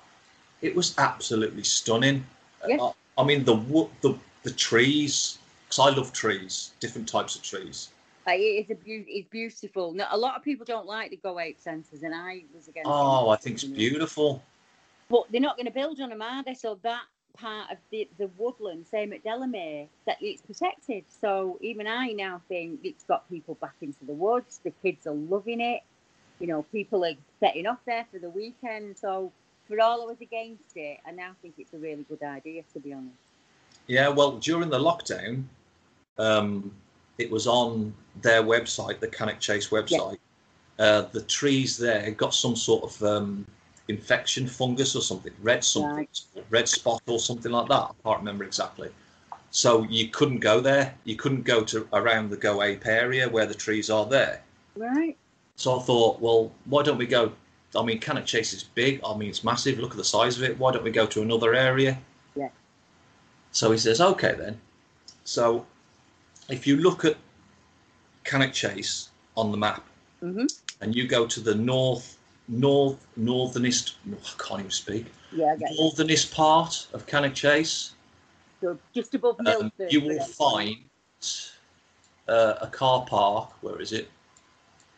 It 0.62 0.75
was 0.75 0.94
absolutely 0.98 1.64
stunning. 1.64 2.25
Yeah. 2.66 2.78
I, 2.81 2.92
I 3.22 3.25
mean 3.25 3.44
the 3.44 3.56
the 4.00 4.16
the 4.42 4.50
trees, 4.52 5.38
because 5.64 5.78
I 5.78 5.96
love 5.96 6.12
trees, 6.12 6.72
different 6.81 7.08
types 7.08 7.37
of 7.37 7.42
trees. 7.42 7.88
Uh, 8.26 8.32
it 8.32 8.38
is 8.38 8.70
a 8.70 8.75
beau- 8.75 9.05
it's 9.08 9.28
beautiful. 9.28 9.93
No, 9.93 10.06
a 10.11 10.17
lot 10.17 10.37
of 10.37 10.43
people 10.43 10.64
don't 10.64 10.87
like 10.87 11.11
the 11.11 11.17
Go 11.17 11.40
Ape 11.40 11.58
centres, 11.58 12.02
and 12.02 12.14
I 12.14 12.44
was 12.55 12.69
against. 12.69 12.88
Oh. 12.88 13.28
I 13.30 13.37
think 13.37 13.54
it's 13.54 13.64
beautiful. 13.64 14.42
But 15.09 15.25
they're 15.30 15.40
not 15.40 15.56
going 15.56 15.66
to 15.66 15.73
build 15.73 16.00
on 16.00 16.11
them, 16.11 16.23
are 16.23 16.42
they? 16.45 16.54
So 16.54 16.78
that 16.83 17.02
part 17.37 17.71
of 17.71 17.78
the, 17.90 18.09
the 18.18 18.30
woodland, 18.38 18.87
same 18.88 19.12
at 19.12 19.25
Delamere, 19.25 19.87
that 20.06 20.18
it's 20.21 20.42
protected. 20.42 21.04
So 21.21 21.59
even 21.61 21.87
I 21.87 22.09
now 22.12 22.40
think 22.49 22.80
it's 22.85 23.04
got 23.04 23.28
people 23.28 23.54
back 23.54 23.75
into 23.80 24.04
the 24.04 24.12
woods. 24.12 24.61
The 24.62 24.73
kids 24.83 25.06
are 25.06 25.14
loving 25.14 25.61
it. 25.61 25.83
You 26.38 26.47
know, 26.47 26.62
people 26.71 27.04
are 27.04 27.14
setting 27.40 27.66
off 27.66 27.78
there 27.87 28.06
for 28.12 28.18
the 28.18 28.30
weekend. 28.30 28.99
So 28.99 29.33
for 29.66 29.80
all 29.80 30.02
I 30.02 30.06
was 30.06 30.21
against 30.21 30.76
it, 30.76 30.99
I 31.06 31.11
now 31.11 31.33
think 31.42 31.54
it's 31.59 31.75
a 31.75 31.78
really 31.78 32.04
good 32.09 32.23
idea, 32.23 32.62
to 32.73 32.80
be 32.80 32.92
honest. 32.92 33.16
Yeah, 33.87 34.09
well, 34.09 34.38
during 34.38 34.71
the 34.71 34.78
lockdown, 34.78 35.45
um, 36.18 36.73
it 37.21 37.31
was 37.31 37.47
on 37.47 37.95
their 38.23 38.43
website, 38.43 39.00
the 39.00 39.09
Cannock 39.09 39.41
Chase 39.41 39.69
website. 39.69 40.19
Uh, 40.79 41.03
the 41.12 41.23
trees 41.23 41.77
there 41.77 42.11
got 42.12 42.35
some 42.35 42.57
sort 42.57 42.83
of 42.85 43.03
um, 43.03 43.47
infection, 43.89 44.47
fungus 44.47 44.97
or 44.97 45.03
something, 45.03 45.33
red 45.43 45.62
something, 45.62 46.09
red 46.49 46.69
spot 46.69 47.03
or 47.07 47.19
something 47.19 47.53
like 47.53 47.69
that. 47.69 47.75
I 47.75 47.93
can't 48.03 48.19
remember 48.19 48.45
exactly. 48.45 48.89
So 49.50 49.83
you 49.85 50.09
couldn't 50.09 50.39
go 50.39 50.61
there. 50.61 50.95
You 51.05 51.17
couldn't 51.17 51.43
go 51.43 51.65
to 51.65 51.87
around 51.93 52.31
the 52.31 52.37
Go 52.37 52.62
Ape 52.62 52.87
area 52.87 53.29
where 53.29 53.47
the 53.47 53.55
trees 53.55 53.91
are 53.91 54.07
there. 54.07 54.43
Right? 54.77 55.17
So 55.57 55.79
I 55.79 55.83
thought, 55.83 56.21
well, 56.21 56.53
why 56.67 56.83
don't 56.83 56.99
we 56.99 57.07
go? 57.07 57.33
I 57.77 57.83
mean, 57.83 57.99
Cannock 57.99 58.27
Chase 58.27 58.53
is 58.53 58.62
big. 58.62 59.00
I 59.05 59.17
mean, 59.17 59.29
it's 59.29 59.45
massive. 59.45 59.79
Look 59.79 59.91
at 59.91 59.97
the 59.97 60.05
size 60.05 60.37
of 60.37 60.45
it. 60.45 60.59
Why 60.59 60.73
don't 60.73 60.85
we 60.85 60.91
go 60.91 61.07
to 61.07 61.23
another 61.23 61.55
area? 61.55 61.99
Yeah. 62.35 62.49
So 63.53 63.71
he 63.73 63.79
says, 63.79 64.00
okay 64.00 64.35
then. 64.39 64.61
So 65.25 65.67
if 66.50 66.66
you 66.66 66.76
look 66.76 67.04
at 67.04 67.16
Cannock 68.25 68.52
Chase 68.52 69.11
on 69.37 69.50
the 69.50 69.57
map 69.57 69.87
hmm 70.21 70.47
and 70.83 70.95
you 70.95 71.07
go 71.07 71.26
to 71.26 71.40
the 71.40 71.54
north, 71.54 72.19
north, 72.49 73.07
northernest, 73.16 73.97
I 74.11 74.42
can't 74.42 74.61
even 74.61 74.71
speak, 74.71 75.07
Yeah, 75.33 75.57
northernest 75.78 76.33
part 76.33 76.87
of 76.92 77.07
Cannock 77.07 77.35
Chase, 77.35 77.95
So 78.61 78.78
just 78.95 79.14
above 79.14 79.37
um, 79.47 79.73
you 79.88 80.00
will 80.00 80.21
find 80.21 80.76
uh, 82.28 82.54
a 82.61 82.66
car 82.66 83.04
park. 83.07 83.52
Where 83.62 83.80
is 83.80 83.92
it? 83.92 84.11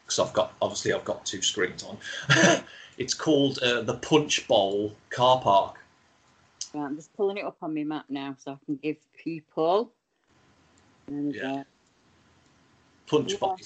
Because 0.04 0.18
I've 0.18 0.32
got 0.32 0.54
obviously 0.61 0.92
I've 0.92 1.04
got 1.04 1.25
two 1.25 1.42
screens 1.42 1.82
on. 1.85 1.99
it's 2.99 3.14
called 3.14 3.59
uh, 3.59 3.82
the 3.82 3.94
Punch 3.94 4.47
Bowl 4.49 4.94
Car 5.11 5.40
Park. 5.40 5.78
Right, 6.75 6.85
I'm 6.87 6.97
just 6.97 7.14
pulling 7.14 7.38
it 7.38 7.44
up 7.44 7.56
on 7.62 7.75
my 7.75 7.85
map 7.85 8.06
now 8.09 8.37
so 8.38 8.52
I 8.52 8.56
can 8.64 8.76
give 8.76 8.97
people. 9.16 9.92
Yeah. 11.11 11.42
go. 11.42 11.64
Punch 13.06 13.32
Yeah. 13.32 13.38
Bowl. 13.38 13.56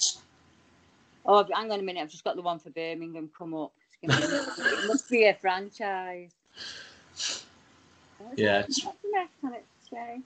Oh, 1.28 1.44
hang 1.52 1.72
on 1.72 1.80
a 1.80 1.82
minute. 1.82 2.00
I've 2.02 2.10
just 2.10 2.24
got 2.24 2.36
the 2.36 2.42
one 2.42 2.58
for 2.58 2.70
Birmingham 2.70 3.30
come 3.36 3.54
up. 3.54 3.72
It's 4.02 4.14
gonna 4.16 4.28
be- 4.28 4.62
it 4.76 4.86
must 4.88 5.10
be 5.10 5.24
a 5.24 5.34
franchise. 5.34 6.30
Yeah, 8.36 8.60
it's 8.60 8.84
What's 8.84 8.98
the 9.02 9.08
next 9.12 9.32
one 9.40 9.54
it 9.54 9.64
say? 9.90 10.20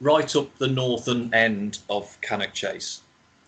right 0.00 0.36
up 0.36 0.56
the 0.58 0.68
northern 0.68 1.32
end 1.34 1.80
of 1.90 2.18
Cannock 2.20 2.54
Chase. 2.54 3.02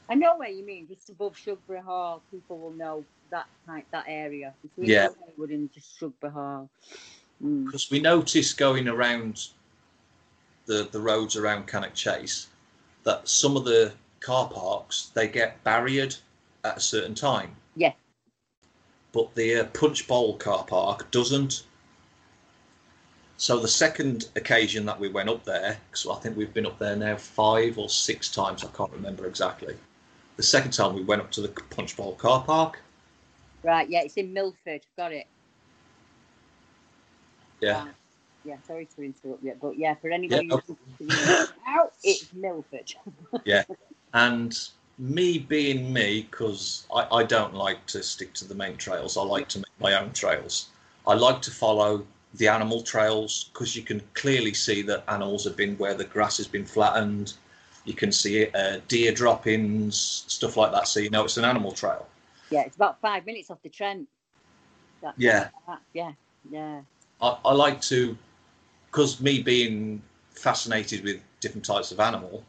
I 0.08 0.14
know 0.14 0.36
where 0.36 0.48
you 0.48 0.64
mean. 0.64 0.88
Just 0.88 1.08
above 1.08 1.36
Shugborough 1.36 1.84
Hall, 1.84 2.22
people 2.30 2.58
will 2.58 2.72
know 2.72 3.04
that 3.30 3.46
type, 3.66 3.86
that 3.92 4.04
area. 4.08 4.52
Between 4.62 4.88
Yeah. 4.90 5.08
Wood 5.36 5.50
and 5.50 5.72
just 5.72 5.98
Hall. 6.00 6.68
Mm. 7.42 7.64
because 7.64 7.90
we 7.90 8.00
noticed 8.00 8.58
going 8.58 8.86
around 8.88 9.48
the 10.70 10.88
the 10.92 11.00
roads 11.00 11.36
around 11.36 11.66
Cannock 11.66 11.94
Chase 11.94 12.46
that 13.02 13.28
some 13.28 13.56
of 13.56 13.64
the 13.64 13.92
car 14.20 14.48
parks 14.48 15.10
they 15.14 15.26
get 15.26 15.62
barriered 15.64 16.16
at 16.64 16.76
a 16.76 16.80
certain 16.80 17.14
time. 17.14 17.56
Yeah. 17.74 17.92
But 19.12 19.34
the 19.34 19.56
uh, 19.56 19.64
Punch 19.64 20.06
Bowl 20.06 20.36
car 20.36 20.64
park 20.64 21.10
doesn't. 21.10 21.64
So 23.36 23.58
the 23.58 23.68
second 23.68 24.28
occasion 24.36 24.86
that 24.86 25.00
we 25.00 25.08
went 25.08 25.28
up 25.28 25.44
there, 25.44 25.78
because 25.90 26.06
I 26.06 26.14
think 26.20 26.36
we've 26.36 26.54
been 26.54 26.66
up 26.66 26.78
there 26.78 26.94
now 26.94 27.16
five 27.16 27.76
or 27.76 27.88
six 27.88 28.30
times, 28.30 28.62
I 28.62 28.68
can't 28.68 28.92
remember 28.92 29.26
exactly. 29.26 29.74
The 30.36 30.42
second 30.42 30.72
time 30.72 30.94
we 30.94 31.02
went 31.02 31.22
up 31.22 31.30
to 31.32 31.40
the 31.40 31.48
Punch 31.48 31.96
Bowl 31.96 32.14
car 32.14 32.44
park. 32.44 32.78
Right, 33.64 33.88
yeah, 33.88 34.02
it's 34.02 34.14
in 34.14 34.32
Milford. 34.32 34.82
Got 34.96 35.12
it. 35.12 35.26
Yeah. 37.60 37.84
Right. 37.84 37.94
Yeah, 38.44 38.56
sorry 38.66 38.88
to 38.96 39.02
interrupt 39.02 39.42
you, 39.42 39.54
but 39.60 39.78
yeah, 39.78 39.94
for 39.94 40.10
anybody 40.10 40.48
Yeah, 40.48 40.60
who's 40.98 41.52
out, 41.68 41.92
it's 42.02 42.26
Milford. 42.32 42.92
Yeah, 43.44 43.64
and 44.12 44.58
me 44.98 45.38
being 45.38 45.92
me, 45.92 46.28
because 46.30 46.86
I, 46.94 47.06
I 47.16 47.22
don't 47.24 47.54
like 47.54 47.86
to 47.86 48.02
stick 48.02 48.34
to 48.34 48.44
the 48.46 48.54
main 48.54 48.76
trails, 48.76 49.16
I 49.16 49.22
like 49.22 49.48
to 49.48 49.58
make 49.58 49.80
my 49.80 49.94
own 49.94 50.12
trails. 50.12 50.68
I 51.06 51.14
like 51.14 51.40
to 51.42 51.50
follow 51.50 52.04
the 52.34 52.48
animal 52.48 52.82
trails 52.82 53.50
because 53.52 53.74
you 53.74 53.82
can 53.82 54.02
clearly 54.14 54.52
see 54.54 54.82
that 54.82 55.04
animals 55.08 55.44
have 55.44 55.56
been 55.56 55.76
where 55.78 55.94
the 55.94 56.04
grass 56.04 56.36
has 56.36 56.46
been 56.46 56.66
flattened. 56.66 57.34
You 57.84 57.94
can 57.94 58.12
see 58.12 58.46
uh, 58.48 58.80
deer 58.88 59.12
droppings, 59.12 60.24
stuff 60.28 60.56
like 60.56 60.72
that. 60.72 60.86
So 60.86 61.00
you 61.00 61.10
know 61.10 61.24
it's 61.24 61.38
an 61.38 61.44
animal 61.44 61.72
trail. 61.72 62.06
Yeah, 62.50 62.62
it's 62.62 62.76
about 62.76 63.00
five 63.00 63.24
minutes 63.26 63.50
off 63.50 63.62
the 63.62 63.70
Trent. 63.70 64.06
That- 65.02 65.14
Yeah. 65.16 65.48
that- 65.66 65.80
yeah, 65.94 66.12
yeah. 66.50 66.82
I, 67.22 67.38
I 67.44 67.52
like 67.52 67.80
to, 67.82 68.16
because 68.90 69.20
me 69.20 69.42
being 69.42 70.02
fascinated 70.30 71.04
with 71.04 71.20
different 71.40 71.64
types 71.64 71.92
of 71.92 72.00
animal, 72.00 72.44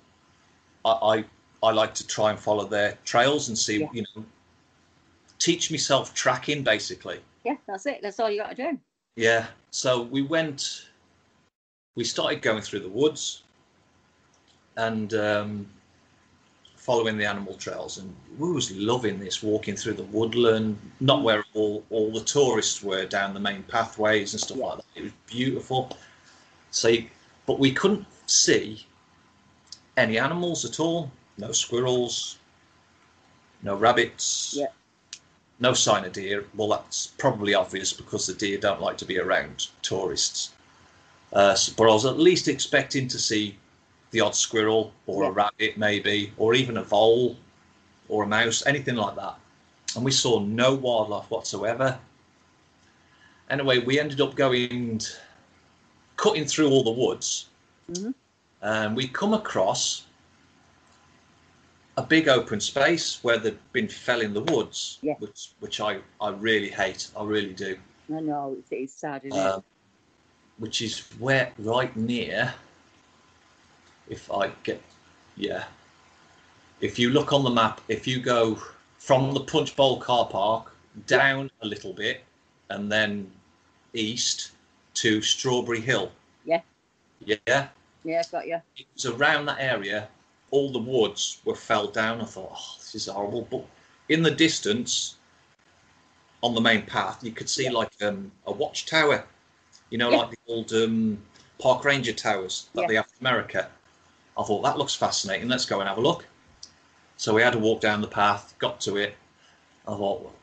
I, 0.86 0.92
I 0.92 1.26
I 1.64 1.72
like 1.72 1.94
to 1.96 2.08
try 2.08 2.32
and 2.32 2.40
follow 2.40 2.66
their 2.66 2.98
trails 3.06 3.48
and 3.50 3.58
see, 3.58 3.82
Yeah. 3.82 3.90
you 3.94 4.04
know, 4.16 4.26
teach 5.38 5.70
myself 5.70 6.14
tracking 6.14 6.64
basically. 6.64 7.20
Yeah, 7.44 7.56
that's 7.68 7.86
it. 7.86 8.00
That's 8.02 8.20
all 8.20 8.32
you 8.32 8.42
got 8.42 8.56
to 8.56 8.72
do. 8.72 8.80
Yeah. 9.16 9.46
So 9.70 10.02
we 10.02 10.24
went, 10.24 10.88
we 11.96 12.04
started 12.04 12.42
going 12.42 12.62
through 12.62 12.80
the 12.80 12.90
woods 12.90 13.44
and 14.78 15.14
um, 15.14 15.68
following 16.76 17.16
the 17.18 17.26
animal 17.26 17.54
trails. 17.56 18.00
And 18.00 18.16
we 18.40 18.52
was 18.52 18.72
loving 18.72 19.20
this, 19.20 19.44
walking 19.44 19.76
through 19.76 19.94
the 19.94 20.04
woodland, 20.06 20.80
not 21.00 21.22
where 21.22 21.44
all, 21.54 21.84
all 21.92 22.12
the 22.12 22.22
tourists 22.22 22.82
were 22.82 23.06
down 23.06 23.36
the 23.36 23.40
main 23.40 23.62
pathways 23.64 24.34
and 24.34 24.42
stuff 24.42 24.58
Yeah. 24.58 24.66
like 24.66 24.78
that. 24.78 24.86
It 24.96 25.04
was 25.04 25.12
beautiful. 25.28 25.96
So, 26.72 26.88
you- 26.88 27.10
but 27.46 27.60
we 27.60 27.72
couldn't 27.72 28.06
see 28.28 28.86
any 29.98 30.18
animals 30.18 30.66
at 30.66 30.80
all. 30.80 31.12
No 31.38 31.52
squirrels, 31.52 32.38
no 33.62 33.76
rabbits. 33.76 34.54
Yeah. 34.58 34.68
No 35.60 35.74
sign 35.74 36.06
of 36.06 36.14
deer. 36.14 36.46
Well, 36.56 36.70
that's 36.70 37.08
probably 37.08 37.54
obvious 37.54 37.94
because 37.94 38.26
the 38.26 38.34
deer 38.34 38.58
don't 38.58 38.82
like 38.82 38.98
to 38.98 39.06
be 39.06 39.20
around 39.20 39.68
tourists. 39.84 40.52
Uh, 41.34 41.56
but 41.78 41.84
I 41.84 41.94
was 41.94 42.06
at 42.06 42.18
least 42.18 42.48
expecting 42.48 43.08
to 43.10 43.20
see 43.20 43.58
the 44.10 44.22
odd 44.22 44.36
squirrel 44.36 44.92
or 45.06 45.24
a 45.24 45.32
rabbit, 45.32 45.78
maybe, 45.78 46.34
or 46.38 46.54
even 46.56 46.78
a 46.78 46.84
vole 46.84 47.38
or 48.10 48.24
a 48.24 48.28
mouse, 48.28 48.66
anything 48.66 48.96
like 48.96 49.16
that. 49.16 49.36
And 49.96 50.04
we 50.04 50.12
saw 50.12 50.40
no 50.40 50.74
wildlife 50.74 51.30
whatsoever. 51.30 52.00
Anyway, 53.50 53.80
we 53.80 54.00
ended 54.00 54.20
up 54.22 54.36
going, 54.36 55.02
cutting 56.22 56.46
through 56.46 56.70
all 56.70 56.84
the 56.84 56.92
woods, 57.06 57.48
Mhm. 57.90 58.14
and 58.62 58.96
we 58.96 59.08
come 59.08 59.34
across 59.34 60.04
a 61.98 62.04
big 62.04 62.28
open 62.28 62.60
space 62.62 63.24
where 63.24 63.38
they'd 63.40 63.58
been 63.74 63.88
felling 63.88 64.34
the 64.34 64.44
woods, 64.54 65.00
Yeah. 65.02 65.16
which 65.20 65.50
which 65.60 65.82
I, 65.82 66.00
I 66.20 66.30
really 66.30 66.70
hate. 66.70 67.10
I 67.18 67.24
really 67.24 67.54
do. 67.54 67.78
I 68.16 68.20
know 68.22 68.56
it's, 68.60 68.72
it's 68.72 68.94
sad, 68.94 69.26
isn't 69.26 69.40
Um, 69.40 69.64
which 70.58 70.82
is 70.82 71.00
where 71.20 71.52
right 71.58 71.94
near. 71.96 72.54
If 74.08 74.32
I 74.32 74.50
get, 74.64 74.82
yeah. 75.36 75.64
If 76.82 77.00
you 77.00 77.10
look 77.10 77.34
on 77.34 77.44
the 77.44 77.50
map, 77.62 77.82
if 77.88 78.06
you 78.08 78.20
go 78.20 78.62
from 79.00 79.34
the 79.34 79.40
Punch 79.52 79.76
Bowl 79.76 80.00
car 80.00 80.28
park 80.28 80.72
down 81.08 81.50
a 81.62 81.66
little 81.66 81.94
bit, 81.94 82.24
and 82.70 82.92
then 82.92 83.32
east 83.94 84.52
to 84.96 85.22
Strawberry 85.22 85.82
Hill. 85.82 86.12
Yeah. 86.46 86.62
Yeah. 87.20 87.68
Yeah, 88.04 88.24
got 88.32 88.48
you. 88.48 88.62
It 88.78 88.86
was 88.94 89.06
around 89.06 89.46
that 89.46 89.60
area. 89.60 90.08
All 90.50 90.72
the 90.72 90.80
woods 90.80 91.40
were 91.46 91.56
fell 91.56 91.88
down. 91.88 92.20
I 92.22 92.26
thought, 92.26 92.52
oh, 92.54 92.76
this 92.80 92.96
is 92.96 93.08
horrible. 93.08 93.44
But 93.50 93.66
in 94.10 94.24
the 94.24 94.32
distance, 94.32 95.16
on 96.44 96.56
the 96.56 96.62
main 96.62 96.82
path, 96.86 97.24
you 97.24 97.32
could 97.32 97.50
see 97.50 97.66
Yeah. 97.66 97.72
like 97.72 97.92
um, 98.02 98.32
a 98.48 98.52
watchtower. 98.52 99.26
You 99.90 99.98
know, 99.98 100.10
Yeah. 100.10 100.18
like 100.18 100.32
the 100.32 100.38
old 100.48 100.74
um, 100.74 101.22
park 101.60 101.86
ranger 101.86 102.14
towers 102.14 102.70
that 102.74 102.82
Yeah. 102.82 102.88
they 102.88 102.96
have 102.96 103.06
in 103.20 103.28
America. 103.28 103.70
I 104.38 104.44
thought 104.44 104.64
that 104.64 104.78
looks 104.78 104.96
fascinating. 104.96 105.48
Let's 105.48 105.66
go 105.66 105.80
and 105.80 105.88
have 105.88 105.98
a 105.98 106.02
look. 106.02 106.26
So 107.18 107.34
we 107.36 107.42
had 107.44 107.54
to 107.54 107.60
walk 107.60 107.82
down 107.82 108.02
the 108.02 108.08
path, 108.08 108.56
got 108.58 108.82
to 108.82 108.98
it. 108.98 109.16
I 109.88 109.92
thought, 109.92 110.34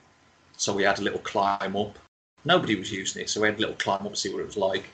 so 0.57 0.73
we 0.73 0.85
had 0.85 0.99
a 0.99 1.02
little 1.02 1.19
climb 1.21 1.75
up. 1.75 1.99
Nobody 2.45 2.76
was 2.76 2.90
using 2.92 3.23
it, 3.23 3.30
so 3.30 3.40
we 3.40 3.49
had 3.49 3.57
a 3.57 3.61
little 3.61 3.75
climb 3.76 4.07
up 4.07 4.12
to 4.12 4.16
see 4.16 4.33
what 4.33 4.40
it 4.40 4.47
was 4.47 4.57
like. 4.57 4.85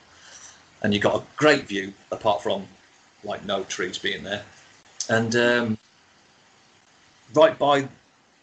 And 0.83 0.93
you 0.93 1.01
got 1.01 1.17
a 1.17 1.25
great 1.37 1.67
view, 1.67 1.93
apart 2.11 2.43
from 2.43 2.67
like 3.23 3.45
no 3.45 3.65
trees 3.65 3.99
being 3.99 4.23
there. 4.23 4.45
And 5.09 5.37
um, 5.37 5.79
right 7.35 7.59
by 7.59 7.89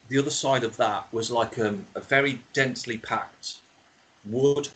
the 0.10 0.18
other 0.18 0.30
side 0.30 0.64
of 0.64 0.78
that 0.78 1.12
was 1.14 1.32
like 1.32 1.58
um, 1.60 1.86
a 1.96 2.02
very 2.02 2.42
densely 2.54 2.98
packed 2.98 3.58
wood. 4.26 4.68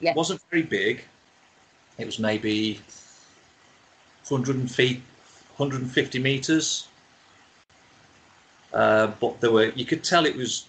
Yeah. 0.00 0.10
It 0.10 0.16
wasn't 0.16 0.40
very 0.50 0.62
big. 0.62 1.04
It 1.98 2.06
was 2.06 2.18
maybe 2.18 2.80
100 4.28 4.70
feet, 4.70 5.02
150 5.56 6.18
meters. 6.18 6.88
Uh, 8.72 9.08
but 9.20 9.40
there 9.40 9.50
were, 9.50 9.70
you 9.70 9.84
could 9.84 10.04
tell 10.04 10.26
it 10.26 10.36
was, 10.36 10.66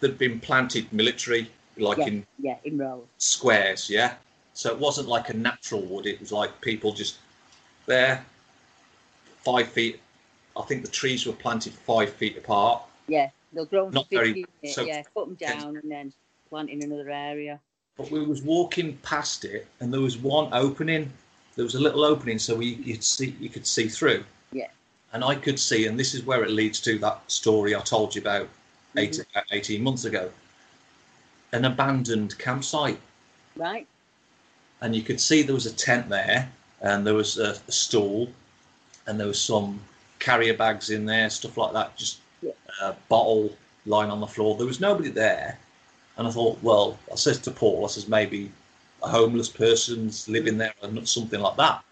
there'd 0.00 0.18
been 0.18 0.40
planted 0.40 0.92
military, 0.92 1.50
like 1.80 1.98
Yeah. 1.98 2.06
in 2.06 2.26
Yeah, 2.38 2.56
in 2.64 2.78
rows. 2.78 3.04
squares, 3.18 3.88
yeah. 3.90 4.14
So 4.54 4.70
it 4.72 4.78
wasn't 4.78 5.08
like 5.08 5.28
a 5.28 5.34
natural 5.34 5.82
wood. 5.82 6.06
It 6.06 6.20
was 6.20 6.32
like 6.32 6.60
people 6.60 6.92
just 6.92 7.16
there, 7.86 8.24
five 9.44 9.68
feet. 9.68 10.00
I 10.56 10.62
think 10.62 10.84
the 10.84 10.90
trees 10.90 11.26
were 11.26 11.32
planted 11.32 11.72
five 11.72 12.12
feet 12.12 12.36
apart. 12.36 12.82
Yeah, 13.06 13.30
they'll 13.52 13.64
grow 13.64 13.88
Not 13.90 14.08
very- 14.10 14.44
50 14.62 14.72
so- 14.72 14.84
yeah, 14.84 15.02
cut 15.14 15.26
them 15.26 15.34
down 15.34 15.76
and 15.76 15.90
then 15.90 16.12
plant 16.50 16.70
in 16.70 16.82
another 16.82 17.10
area. 17.10 17.60
But 17.96 18.10
we 18.10 18.24
was 18.24 18.42
walking 18.42 18.96
past 18.98 19.44
it, 19.44 19.66
and 19.80 19.92
there 19.92 20.00
was 20.00 20.16
one 20.18 20.48
opening. 20.52 21.12
There 21.56 21.64
was 21.64 21.74
a 21.74 21.80
little 21.80 22.04
opening, 22.04 22.38
so 22.38 22.54
we 22.54 22.66
you 22.74 22.94
could 22.94 23.04
see 23.04 23.34
you 23.40 23.48
could 23.48 23.66
see 23.66 23.88
through. 23.88 24.24
Yeah. 24.52 24.68
And 25.12 25.24
I 25.24 25.34
could 25.34 25.58
see, 25.58 25.86
and 25.86 25.98
this 25.98 26.14
is 26.14 26.22
where 26.24 26.44
it 26.44 26.50
leads 26.50 26.80
to 26.82 26.98
that 27.00 27.20
story 27.30 27.74
I 27.74 27.80
told 27.80 28.14
you 28.14 28.20
about 28.20 28.48
eight, 28.96 29.12
Mm-hmm. 29.12 29.30
about 29.32 29.44
18 29.50 29.82
months 29.82 30.04
ago. 30.04 30.30
An 31.52 31.64
abandoned 31.64 32.38
campsite. 32.38 33.00
Right? 33.56 33.86
and 34.80 34.94
you 34.94 35.02
could 35.02 35.20
see 35.20 35.42
there 35.42 35.54
was 35.54 35.66
a 35.66 35.72
tent 35.72 36.08
there, 36.08 36.50
and 36.80 37.06
there 37.06 37.14
was 37.14 37.38
a, 37.38 37.56
a 37.66 37.72
stool, 37.72 38.28
and 39.06 39.18
there 39.18 39.26
was 39.26 39.40
some 39.40 39.80
carrier 40.18 40.54
bags 40.54 40.90
in 40.90 41.04
there, 41.04 41.28
stuff 41.30 41.56
like 41.56 41.72
that, 41.72 41.96
just 41.96 42.18
Yeah. 42.42 42.52
a 42.80 42.92
bottle 43.08 43.56
lying 43.86 44.10
on 44.10 44.20
the 44.20 44.26
floor. 44.26 44.56
There 44.56 44.66
was 44.66 44.80
nobody 44.80 45.10
there, 45.10 45.58
and 46.16 46.28
I 46.28 46.30
thought, 46.30 46.62
well, 46.62 46.98
I 47.10 47.16
said 47.16 47.42
to 47.44 47.50
Paul, 47.50 47.84
I 47.84 47.88
says 47.88 48.08
maybe 48.08 48.52
a 49.02 49.08
homeless 49.08 49.48
person's 49.48 50.28
living 50.28 50.58
there 50.58 50.74
or 50.82 51.06
something 51.06 51.40
like 51.40 51.56
that. 51.56 51.82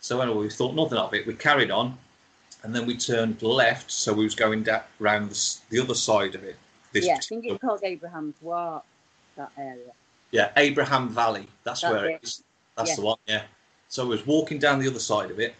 So 0.00 0.20
anyway, 0.20 0.38
we 0.44 0.50
thought 0.50 0.74
nothing 0.74 0.98
of 0.98 1.14
it. 1.14 1.26
We 1.26 1.34
carried 1.34 1.70
on, 1.70 1.96
and 2.62 2.74
then 2.74 2.86
we 2.86 2.96
turned 2.96 3.42
left, 3.42 3.90
so 3.90 4.12
we 4.12 4.24
was 4.24 4.34
going 4.34 4.64
down 4.64 4.82
around 5.00 5.30
the, 5.30 5.56
the 5.68 5.78
other 5.80 5.94
side 5.94 6.34
of 6.34 6.42
it. 6.42 6.56
This 6.92 7.06
yeah, 7.06 7.14
I 7.14 7.18
think 7.20 7.44
it's 7.46 7.60
called 7.60 7.80
Abraham's 7.84 8.34
Walk, 8.40 8.84
that 9.36 9.52
area. 9.56 9.92
yeah, 10.32 10.50
Abraham 10.56 11.08
Valley. 11.08 11.46
That's, 11.64 11.82
That's 11.82 11.92
where 11.92 12.06
it. 12.06 12.14
it 12.14 12.20
is. 12.24 12.42
That's 12.76 12.90
Yeah. 12.90 12.96
the 12.96 13.02
one. 13.02 13.18
Yeah. 13.26 13.42
So 13.88 14.04
we 14.04 14.10
was 14.10 14.26
walking 14.26 14.58
down 14.58 14.78
the 14.78 14.88
other 14.88 14.98
side 15.00 15.30
of 15.30 15.38
it, 15.40 15.54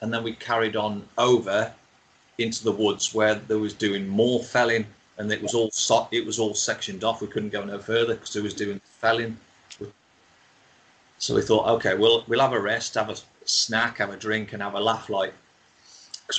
and 0.00 0.12
then 0.12 0.22
we 0.22 0.32
carried 0.34 0.76
on 0.76 1.06
over, 1.18 1.72
into 2.38 2.62
the 2.64 2.72
woods 2.72 3.14
where 3.14 3.34
they 3.36 3.54
was 3.54 3.72
doing 3.72 4.06
more 4.06 4.42
felling, 4.42 4.86
and 5.18 5.32
it 5.32 5.40
was 5.42 5.54
all 5.54 5.70
so, 5.70 6.08
it 6.10 6.24
was 6.26 6.38
all 6.38 6.54
sectioned 6.54 7.02
off. 7.04 7.22
We 7.22 7.28
couldn't 7.28 7.50
go 7.50 7.64
no 7.64 7.78
further 7.78 8.14
because 8.14 8.32
they 8.34 8.40
was 8.40 8.52
doing 8.54 8.80
felling. 9.00 9.38
So 11.18 11.34
we 11.34 11.40
thought, 11.42 11.66
okay, 11.76 11.94
we'll 11.94 12.24
we'll 12.28 12.40
have 12.40 12.52
a 12.52 12.60
rest, 12.60 12.94
have 12.94 13.08
a 13.08 13.16
snack, 13.46 13.98
have 13.98 14.10
a 14.10 14.16
drink, 14.16 14.52
and 14.52 14.62
have 14.62 14.74
a 14.74 14.80
laugh, 14.80 15.08
like 15.08 15.32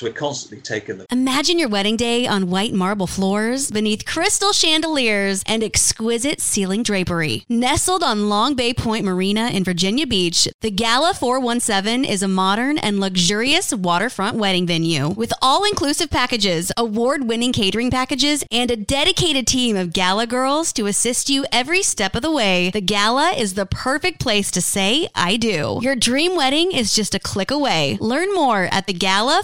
we're 0.01 0.13
constantly 0.13 0.61
taking 0.61 0.97
the 0.97 1.05
Imagine 1.11 1.59
your 1.59 1.69
wedding 1.69 1.95
day 1.95 2.27
on 2.27 2.49
white 2.49 2.73
marble 2.73 3.07
floors 3.07 3.71
beneath 3.71 4.05
crystal 4.05 4.51
chandeliers 4.51 5.43
and 5.45 5.63
exquisite 5.63 6.41
ceiling 6.41 6.83
drapery. 6.83 7.45
Nestled 7.49 8.03
on 8.03 8.29
Long 8.29 8.53
Bay 8.53 8.73
Point 8.73 9.05
Marina 9.05 9.47
in 9.49 9.63
Virginia 9.63 10.05
Beach, 10.05 10.47
the 10.61 10.71
Gala 10.71 11.13
417 11.13 12.05
is 12.05 12.21
a 12.21 12.27
modern 12.27 12.77
and 12.77 12.99
luxurious 12.99 13.73
waterfront 13.73 14.37
wedding 14.37 14.67
venue 14.67 15.09
with 15.09 15.33
all 15.41 15.63
inclusive 15.63 16.09
packages, 16.09 16.71
award 16.77 17.27
winning 17.27 17.53
catering 17.53 17.89
packages, 17.89 18.43
and 18.51 18.69
a 18.69 18.75
dedicated 18.75 19.47
team 19.47 19.75
of 19.75 19.93
gala 19.93 20.27
girls 20.27 20.73
to 20.73 20.85
assist 20.85 21.29
you 21.29 21.45
every 21.51 21.81
step 21.81 22.15
of 22.15 22.21
the 22.21 22.31
way. 22.31 22.69
The 22.71 22.81
Gala 22.81 23.31
is 23.31 23.53
the 23.53 23.65
perfect 23.65 24.19
place 24.19 24.51
to 24.51 24.61
say, 24.61 25.07
I 25.15 25.37
do. 25.37 25.79
Your 25.81 25.95
dream 25.95 26.35
wedding 26.35 26.71
is 26.71 26.93
just 26.93 27.15
a 27.15 27.19
click 27.19 27.51
away. 27.51 27.97
Learn 27.99 28.33
more 28.33 28.69
at 28.71 28.87
the 28.87 28.93
Gala 28.93 29.43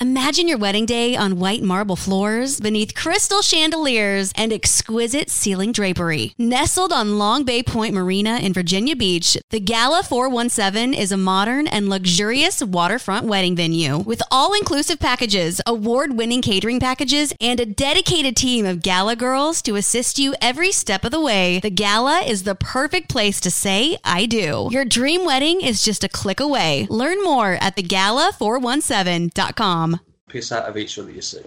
Imagine 0.00 0.46
your 0.46 0.58
wedding 0.58 0.86
day 0.86 1.16
on 1.16 1.40
white 1.40 1.60
marble 1.60 1.96
floors 1.96 2.60
beneath 2.60 2.94
crystal 2.94 3.42
chandeliers 3.42 4.30
and 4.36 4.52
exquisite 4.52 5.28
ceiling 5.28 5.72
drapery. 5.72 6.34
Nestled 6.38 6.92
on 6.92 7.18
Long 7.18 7.42
Bay 7.42 7.64
Point 7.64 7.94
Marina 7.94 8.38
in 8.38 8.52
Virginia 8.52 8.94
Beach, 8.94 9.36
the 9.50 9.58
Gala 9.58 10.04
417 10.04 10.94
is 10.94 11.10
a 11.10 11.16
modern 11.16 11.66
and 11.66 11.88
luxurious 11.88 12.62
waterfront 12.62 13.26
wedding 13.26 13.56
venue 13.56 13.98
with 13.98 14.22
all 14.30 14.54
inclusive 14.54 15.00
packages, 15.00 15.60
award 15.66 16.16
winning 16.16 16.42
catering 16.42 16.78
packages, 16.78 17.34
and 17.40 17.58
a 17.58 17.66
dedicated 17.66 18.36
team 18.36 18.66
of 18.66 18.82
gala 18.82 19.16
girls 19.16 19.60
to 19.62 19.74
assist 19.74 20.16
you 20.16 20.32
every 20.40 20.70
step 20.70 21.04
of 21.04 21.10
the 21.10 21.20
way. 21.20 21.58
The 21.58 21.70
Gala 21.70 22.20
is 22.20 22.44
the 22.44 22.54
perfect 22.54 23.08
place 23.08 23.40
to 23.40 23.50
say, 23.50 23.98
I 24.04 24.26
do. 24.26 24.68
Your 24.70 24.84
dream 24.84 25.24
wedding 25.24 25.60
is 25.60 25.82
just 25.82 26.04
a 26.04 26.08
click 26.08 26.38
away. 26.38 26.86
Learn 26.88 27.20
more 27.24 27.58
at 27.60 27.74
thegala417.com. 27.74 29.87
piss 30.28 30.52
out 30.52 30.64
of 30.64 30.76
each 30.76 30.98
other, 30.98 31.10
you 31.10 31.22
see. 31.22 31.42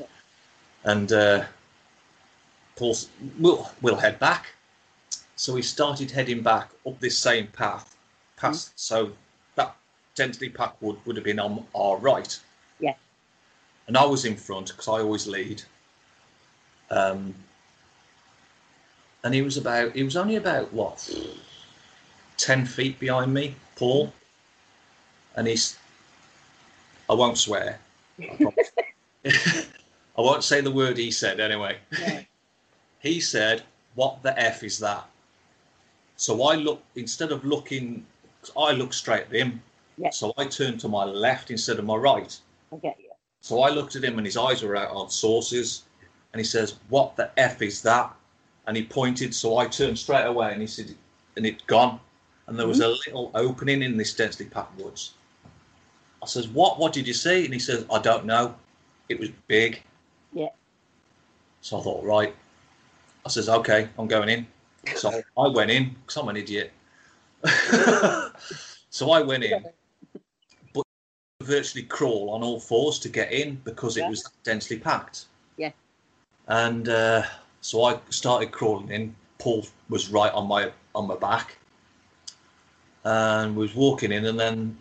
And 0.84 1.12
uh, 1.12 1.46
Paul's, 2.76 3.10
we'll, 3.40 3.70
we'll 3.82 3.96
head 3.96 4.20
back. 4.20 4.48
So 5.36 5.54
we 5.54 5.62
started 5.62 6.12
heading 6.12 6.42
back 6.42 6.70
up 6.86 7.00
this 7.00 7.18
same 7.18 7.48
path, 7.48 7.96
past. 8.38 8.72
So 8.76 9.12
that 9.56 9.76
densely 10.16 10.50
packed 10.50 10.82
wood 10.82 10.98
would 11.06 11.16
have 11.16 11.26
been 11.26 11.40
on 11.40 11.66
our 11.74 11.98
right. 11.98 12.40
Yeah. 12.80 12.94
And 13.88 13.98
I 13.98 14.06
was 14.06 14.26
in 14.26 14.36
front 14.36 14.68
because 14.68 14.88
I 14.88 15.02
always 15.02 15.28
lead. 15.28 15.62
Um, 16.90 17.34
and 19.24 19.34
he 19.34 19.42
was 19.42 19.58
about, 19.58 19.96
he 19.96 20.04
was 20.04 20.18
only 20.18 20.36
about 20.36 20.72
what, 20.74 21.10
10 22.38 22.66
feet 22.66 23.00
behind 23.00 23.34
me, 23.34 23.56
Paul. 23.76 24.14
And 25.36 25.48
he's, 25.48 25.78
I 27.10 27.14
won't 27.14 27.38
swear. 27.38 27.80
I 29.26 30.22
won't 30.22 30.44
say 30.44 30.62
the 30.62 30.72
word 30.72 30.98
he 30.98 31.12
said 31.12 31.40
anyway. 31.40 31.78
Yeah. 32.00 32.24
He 33.00 33.20
said, 33.20 33.64
What 33.96 34.22
the 34.24 34.38
F 34.40 34.64
is 34.64 34.80
that? 34.80 35.06
So 36.18 36.44
I 36.44 36.56
look, 36.56 36.84
instead 36.96 37.32
of 37.32 37.44
looking, 37.44 38.06
I 38.56 38.72
look 38.74 38.94
straight 38.94 39.24
at 39.24 39.32
him. 39.32 39.62
Yeah. 39.98 40.12
So 40.12 40.34
I 40.38 40.46
turned 40.46 40.80
to 40.82 40.88
my 40.88 41.04
left 41.04 41.50
instead 41.50 41.80
of 41.80 41.86
my 41.86 41.96
right. 41.96 42.38
I 42.72 42.78
get 42.78 43.00
you. 43.00 43.10
So 43.42 43.62
I 43.62 43.70
looked 43.70 43.96
at 43.96 44.04
him 44.04 44.18
and 44.18 44.26
his 44.26 44.38
eyes 44.38 44.62
were 44.62 44.76
out 44.76 44.92
on 44.92 45.10
saucers. 45.10 45.84
And 46.34 46.40
he 46.40 46.44
says, 46.44 46.76
What 46.90 47.16
the 47.16 47.32
F 47.38 47.62
is 47.62 47.82
that? 47.82 48.14
And 48.68 48.78
he 48.78 48.84
pointed. 48.84 49.34
So 49.34 49.58
I 49.58 49.66
turned 49.66 49.98
straight 49.98 50.26
away 50.26 50.52
and 50.52 50.62
he 50.62 50.68
said, 50.68 50.94
And 51.36 51.46
it'd 51.46 51.66
gone. 51.68 52.00
And 52.48 52.58
there 52.60 52.68
was 52.68 52.80
mm-hmm. 52.80 52.92
a 52.92 53.12
little 53.12 53.32
opening 53.34 53.82
in 53.82 53.98
this 53.98 54.14
densely 54.14 54.46
packed 54.46 54.78
woods. 54.80 55.14
I 56.24 56.26
says, 56.28 56.48
What? 56.48 56.80
What 56.80 56.94
did 56.94 57.08
you 57.08 57.14
see? 57.14 57.46
And 57.46 57.54
he 57.54 57.60
says, 57.60 57.86
I 57.92 58.00
don't 58.00 58.26
know. 58.26 58.56
It 59.10 59.20
was 59.20 59.30
big. 59.48 59.82
Yeah. 60.34 60.50
So 61.62 61.80
I 61.80 61.84
thought, 61.84 62.04
right. 62.04 62.36
I 63.26 63.30
says, 63.30 63.50
okay, 63.50 63.88
I'm 64.00 64.08
going 64.08 64.30
in. 64.30 64.48
So 64.96 65.22
I 65.38 65.48
went 65.48 65.70
in 65.70 65.90
because 65.90 66.18
I'm 66.18 66.30
an 66.30 66.38
idiot. 66.38 66.72
so 68.90 69.12
I 69.12 69.22
went 69.22 69.44
in, 69.44 69.64
but 70.74 70.84
virtually 71.44 71.84
crawl 71.84 72.32
on 72.32 72.42
all 72.44 72.60
fours 72.60 72.98
to 73.00 73.10
get 73.10 73.32
in 73.32 73.62
because 73.64 73.98
it 73.98 74.02
Yeah. 74.02 74.10
was 74.10 74.28
densely 74.44 74.80
packed. 74.80 75.26
Yeah. 75.58 75.72
And 76.48 76.90
uh, 76.90 77.24
so 77.62 77.84
I 77.84 78.00
started 78.10 78.52
crawling 78.52 78.90
in. 78.90 79.16
Paul 79.38 79.66
was 79.90 80.10
right 80.10 80.32
on 80.34 80.48
my 80.48 80.72
on 80.94 81.08
my 81.08 81.16
back, 81.16 81.58
and 83.04 83.56
was 83.56 83.74
walking 83.76 84.12
in, 84.12 84.26
and 84.26 84.40
then 84.40 84.78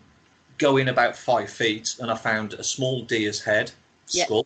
going 0.61 0.87
about 0.89 1.17
five 1.17 1.49
feet, 1.49 1.95
and 1.99 2.11
I 2.11 2.15
found 2.15 2.53
a 2.53 2.63
small 2.63 3.01
deer's 3.01 3.41
head, 3.43 3.71
Yeah. 4.09 4.25
skull, 4.25 4.45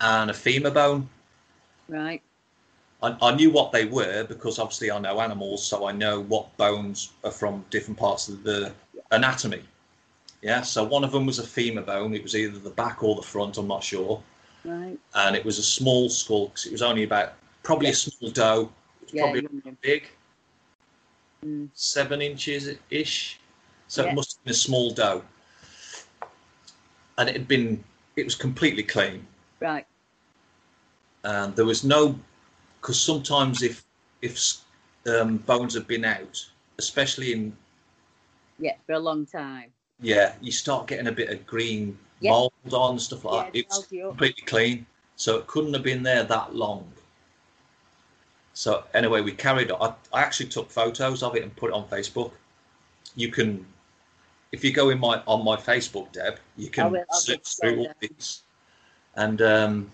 and 0.00 0.30
a 0.30 0.34
femur 0.34 0.70
bone. 0.70 1.08
Right. 1.88 2.20
I, 3.02 3.16
I 3.22 3.34
knew 3.34 3.50
what 3.50 3.70
they 3.72 3.84
were 3.84 4.24
because 4.24 4.58
obviously 4.58 4.90
I 4.90 4.98
know 4.98 5.20
animals, 5.20 5.64
so 5.64 5.86
I 5.86 5.92
know 5.92 6.20
what 6.20 6.54
bones 6.56 7.12
are 7.24 7.30
from 7.30 7.64
different 7.70 7.98
parts 7.98 8.28
of 8.28 8.42
the 8.42 8.72
anatomy. 9.12 9.62
Yeah, 10.42 10.62
so 10.62 10.82
one 10.82 11.04
of 11.04 11.12
them 11.12 11.24
was 11.24 11.38
a 11.38 11.46
femur 11.46 11.82
bone. 11.82 12.14
It 12.14 12.22
was 12.22 12.34
either 12.34 12.58
the 12.58 12.70
back 12.70 13.04
or 13.04 13.14
the 13.14 13.22
front. 13.22 13.58
I'm 13.58 13.68
not 13.68 13.84
sure. 13.84 14.20
Right. 14.64 14.98
And 15.14 15.36
it 15.36 15.44
was 15.44 15.58
a 15.58 15.62
small 15.62 16.08
skull 16.08 16.48
because 16.48 16.66
it 16.66 16.72
was 16.72 16.82
only 16.82 17.04
about 17.04 17.34
probably 17.62 17.90
a 17.90 17.94
small 17.94 18.30
doe. 18.30 18.62
It 19.02 19.04
was 19.04 19.14
Yeah, 19.14 19.22
probably 19.22 19.72
big, 19.80 20.08
Mm. 21.44 21.68
seven 21.74 22.22
inches 22.22 22.68
ish. 22.90 23.38
So 23.92 24.04
Yeah. 24.04 24.12
it 24.12 24.14
must 24.14 24.38
have 24.38 24.44
been 24.44 24.52
a 24.52 24.54
small 24.54 24.90
doe. 24.90 25.22
And 27.18 27.28
it 27.28 27.36
had 27.36 27.46
been, 27.46 27.84
it 28.16 28.24
was 28.24 28.34
completely 28.34 28.82
clean. 28.82 29.26
Right. 29.60 29.86
and 31.24 31.54
there 31.54 31.66
was 31.66 31.84
no 31.84 32.18
because 32.80 33.00
sometimes 33.00 33.62
if 33.62 33.84
if 34.22 34.34
um, 35.06 35.36
bones 35.36 35.74
have 35.74 35.86
been 35.86 36.04
out 36.04 36.44
especially 36.78 37.32
in 37.32 37.56
Yeah, 38.58 38.74
for 38.86 38.94
a 38.94 38.98
long 38.98 39.24
time. 39.24 39.70
yeah 40.00 40.34
you 40.40 40.50
start 40.50 40.88
getting 40.88 41.06
a 41.06 41.12
bit 41.12 41.28
of 41.30 41.46
green 41.46 41.96
Yeah. 42.18 42.30
mold 42.32 42.72
on 42.72 42.98
stuff 42.98 43.24
like 43.24 43.34
Yeah, 43.34 43.50
that 43.52 43.58
it 43.58 43.66
it's 43.66 43.86
completely 44.08 44.42
clean 44.46 44.86
so 45.14 45.36
it 45.38 45.46
couldn't 45.46 45.74
have 45.74 45.84
been 45.84 46.02
there 46.02 46.24
that 46.24 46.56
long 46.56 46.90
so 48.54 48.82
anyway 48.94 49.20
we 49.20 49.32
carried 49.32 49.70
on 49.70 49.78
I, 49.86 50.18
I 50.18 50.22
actually 50.22 50.48
took 50.48 50.70
photos 50.70 51.22
of 51.22 51.36
it 51.36 51.44
and 51.44 51.54
put 51.54 51.70
it 51.70 51.74
on 51.74 51.86
facebook 51.86 52.32
you 53.14 53.28
can 53.28 53.64
if 54.52 54.62
you 54.62 54.72
go 54.72 54.90
in 54.90 55.00
my 55.00 55.22
on 55.26 55.44
my 55.44 55.56
facebook 55.56 56.12
deb 56.12 56.38
you 56.56 56.68
I 56.68 56.70
can 56.70 56.92
will, 56.92 57.04
I'll 57.10 57.18
search 57.18 57.42
just 57.42 57.60
through 57.60 57.80
all 57.80 57.92
these. 58.00 58.42
And 59.16 59.42
um 59.42 59.90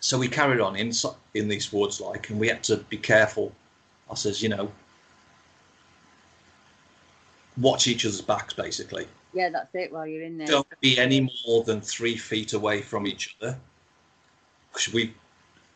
so 0.00 0.18
we 0.18 0.28
carried 0.28 0.60
on 0.60 0.76
in 0.76 0.92
in 1.34 1.48
these 1.48 1.72
woods 1.72 2.00
like 2.00 2.30
and 2.30 2.38
we 2.38 2.48
had 2.48 2.62
to 2.64 2.76
be 2.76 2.98
careful. 2.98 3.52
I 4.10 4.14
says 4.14 4.42
you 4.42 4.48
know 4.48 4.70
watch 7.56 7.86
each 7.86 8.04
other's 8.04 8.20
backs 8.20 8.52
basically. 8.52 9.06
Yeah, 9.32 9.50
that's 9.50 9.74
it 9.74 9.92
while 9.92 10.06
you're 10.06 10.22
in 10.22 10.38
there. 10.38 10.46
don't 10.46 10.80
be 10.80 10.98
any 10.98 11.30
more 11.46 11.62
than 11.64 11.80
three 11.80 12.16
feet 12.16 12.52
away 12.52 12.80
from 12.80 13.06
each 13.06 13.36
other. 13.40 13.58
Because 14.72 14.92
we 14.92 15.14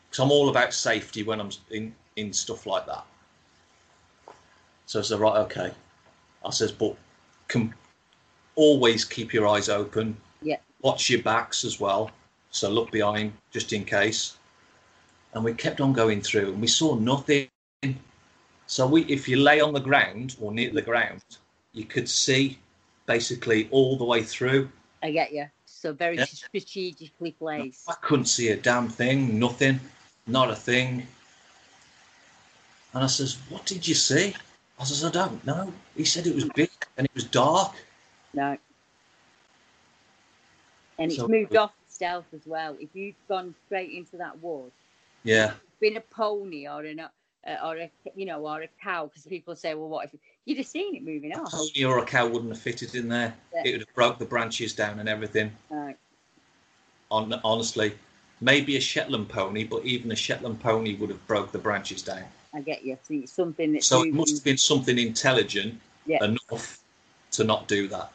because 0.09 0.23
i'm 0.23 0.31
all 0.31 0.49
about 0.49 0.73
safety 0.73 1.23
when 1.23 1.39
i'm 1.39 1.49
in 1.71 1.95
in 2.17 2.33
stuff 2.33 2.65
like 2.65 2.85
that. 2.85 3.05
So 4.85 4.99
i 4.99 5.03
said 5.03 5.19
right 5.19 5.37
okay. 5.37 5.71
I 6.45 6.49
says 6.49 6.71
but 6.71 6.97
can 7.47 7.73
always 8.55 9.05
keep 9.05 9.33
your 9.33 9.47
eyes 9.47 9.69
open 9.69 10.15
Yeah. 10.41 10.57
watch 10.81 11.09
your 11.09 11.21
backs 11.21 11.63
as 11.63 11.79
well 11.79 12.11
so 12.51 12.69
look 12.69 12.91
behind 12.91 13.33
just 13.51 13.73
in 13.73 13.83
case 13.85 14.37
and 15.33 15.43
we 15.43 15.53
kept 15.53 15.81
on 15.81 15.93
going 15.93 16.21
through 16.21 16.49
and 16.53 16.61
we 16.61 16.67
saw 16.67 16.95
nothing 16.95 17.49
so 18.67 18.87
we 18.87 19.03
if 19.05 19.27
you 19.27 19.37
lay 19.37 19.59
on 19.59 19.73
the 19.73 19.79
ground 19.79 20.35
or 20.39 20.51
near 20.51 20.71
the 20.71 20.81
ground 20.81 21.21
you 21.73 21.85
could 21.85 22.07
see 22.07 22.57
basically 23.07 23.67
all 23.71 23.97
the 23.97 24.05
way 24.05 24.23
through 24.23 24.69
I 25.03 25.11
get 25.11 25.33
you. 25.33 25.45
So 25.65 25.91
very 25.91 26.17
Yeah. 26.17 26.23
strategically 26.25 27.33
placed. 27.33 27.89
I 27.89 27.95
couldn't 27.95 28.27
see 28.27 28.49
a 28.49 28.55
damn 28.55 28.87
thing, 28.87 29.37
nothing, 29.37 29.81
not 30.25 30.49
a 30.49 30.55
thing. 30.55 31.05
And 32.93 33.03
I 33.03 33.07
says, 33.07 33.37
What 33.49 33.65
did 33.65 33.85
you 33.85 33.95
see? 33.95 34.33
I 34.79 34.85
says, 34.85 35.03
I 35.03 35.11
don't 35.11 35.45
know. 35.45 35.73
He 35.97 36.05
said 36.05 36.25
it 36.25 36.33
was 36.33 36.45
big 36.45 36.71
and 36.97 37.05
it 37.05 37.13
was 37.13 37.25
dark. 37.25 37.75
No. 38.33 38.57
And 40.97 41.11
it's 41.11 41.19
So- 41.19 41.27
moved 41.27 41.55
off 41.55 41.73
stealth 41.87 42.25
as 42.33 42.45
well. 42.45 42.75
If 42.79 42.89
you'd 42.93 43.15
gone 43.27 43.55
straight 43.65 43.91
into 43.91 44.17
that 44.17 44.41
wood, 44.41 44.71
Yeah. 45.23 45.53
been 45.79 45.97
a 45.97 46.01
pony 46.01 46.67
or 46.67 46.83
an 46.83 46.99
uh, 46.99 47.09
or 47.61 47.75
a 47.77 47.91
you 48.15 48.25
know 48.25 48.45
or 48.47 48.61
a 48.61 48.69
cow, 48.81 49.05
because 49.07 49.25
people 49.25 49.53
say, 49.55 49.73
well, 49.75 49.89
what 49.89 50.05
if 50.05 50.17
you'd 50.45 50.57
have 50.57 50.67
seen 50.67 50.95
it 50.95 51.03
moving 51.03 51.33
off? 51.35 51.51
A 51.53 51.57
pony 51.57 51.83
or 51.83 51.99
a 51.99 52.05
cow 52.05 52.25
wouldn't 52.25 52.51
have 52.51 52.61
fitted 52.61 52.95
in 52.95 53.09
there. 53.09 53.35
Yeah. 53.53 53.63
It 53.65 53.71
would 53.73 53.81
have 53.81 53.93
broke 53.93 54.17
the 54.17 54.25
branches 54.25 54.73
down 54.73 54.99
and 54.99 55.09
everything. 55.09 55.51
Right. 55.69 55.97
On, 57.11 57.33
honestly, 57.43 57.97
maybe 58.39 58.77
a 58.77 58.79
Shetland 58.79 59.27
pony, 59.27 59.65
but 59.65 59.83
even 59.83 60.11
a 60.11 60.15
Shetland 60.15 60.61
pony 60.61 60.95
would 60.95 61.09
have 61.09 61.27
broke 61.27 61.51
the 61.51 61.59
branches 61.59 62.01
down. 62.01 62.23
I 62.53 62.61
get 62.61 62.85
you. 62.85 62.97
So 63.03 63.13
it's 63.15 63.33
something 63.33 63.73
that's 63.73 63.87
So 63.87 64.03
it 64.03 64.13
must 64.13 64.35
have 64.35 64.43
been 64.45 64.57
something 64.57 64.97
intelligent 64.97 65.81
Yeah. 66.05 66.23
enough 66.23 66.79
to 67.31 67.43
not 67.43 67.67
do 67.67 67.89
that. 67.89 68.12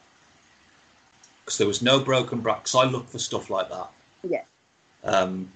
Because 1.49 1.57
there 1.57 1.65
was 1.67 1.81
no 1.81 1.99
broken 1.99 2.41
branches. 2.41 2.75
I 2.75 2.83
look 2.83 3.09
for 3.09 3.17
stuff 3.17 3.49
like 3.49 3.69
that. 3.69 3.89
Yeah. 4.21 4.43
Um, 5.03 5.51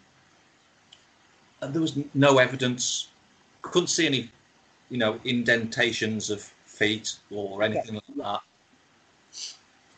and 1.61 1.71
there 1.71 1.83
was 1.83 1.95
no 2.15 2.39
evidence. 2.39 3.09
Couldn't 3.61 3.89
see 3.89 4.07
any, 4.07 4.31
you 4.89 4.97
know, 4.97 5.19
indentations 5.23 6.31
of 6.31 6.41
feet 6.65 7.15
or 7.29 7.61
anything 7.61 7.93
like 7.93 8.17
that. 8.17 8.41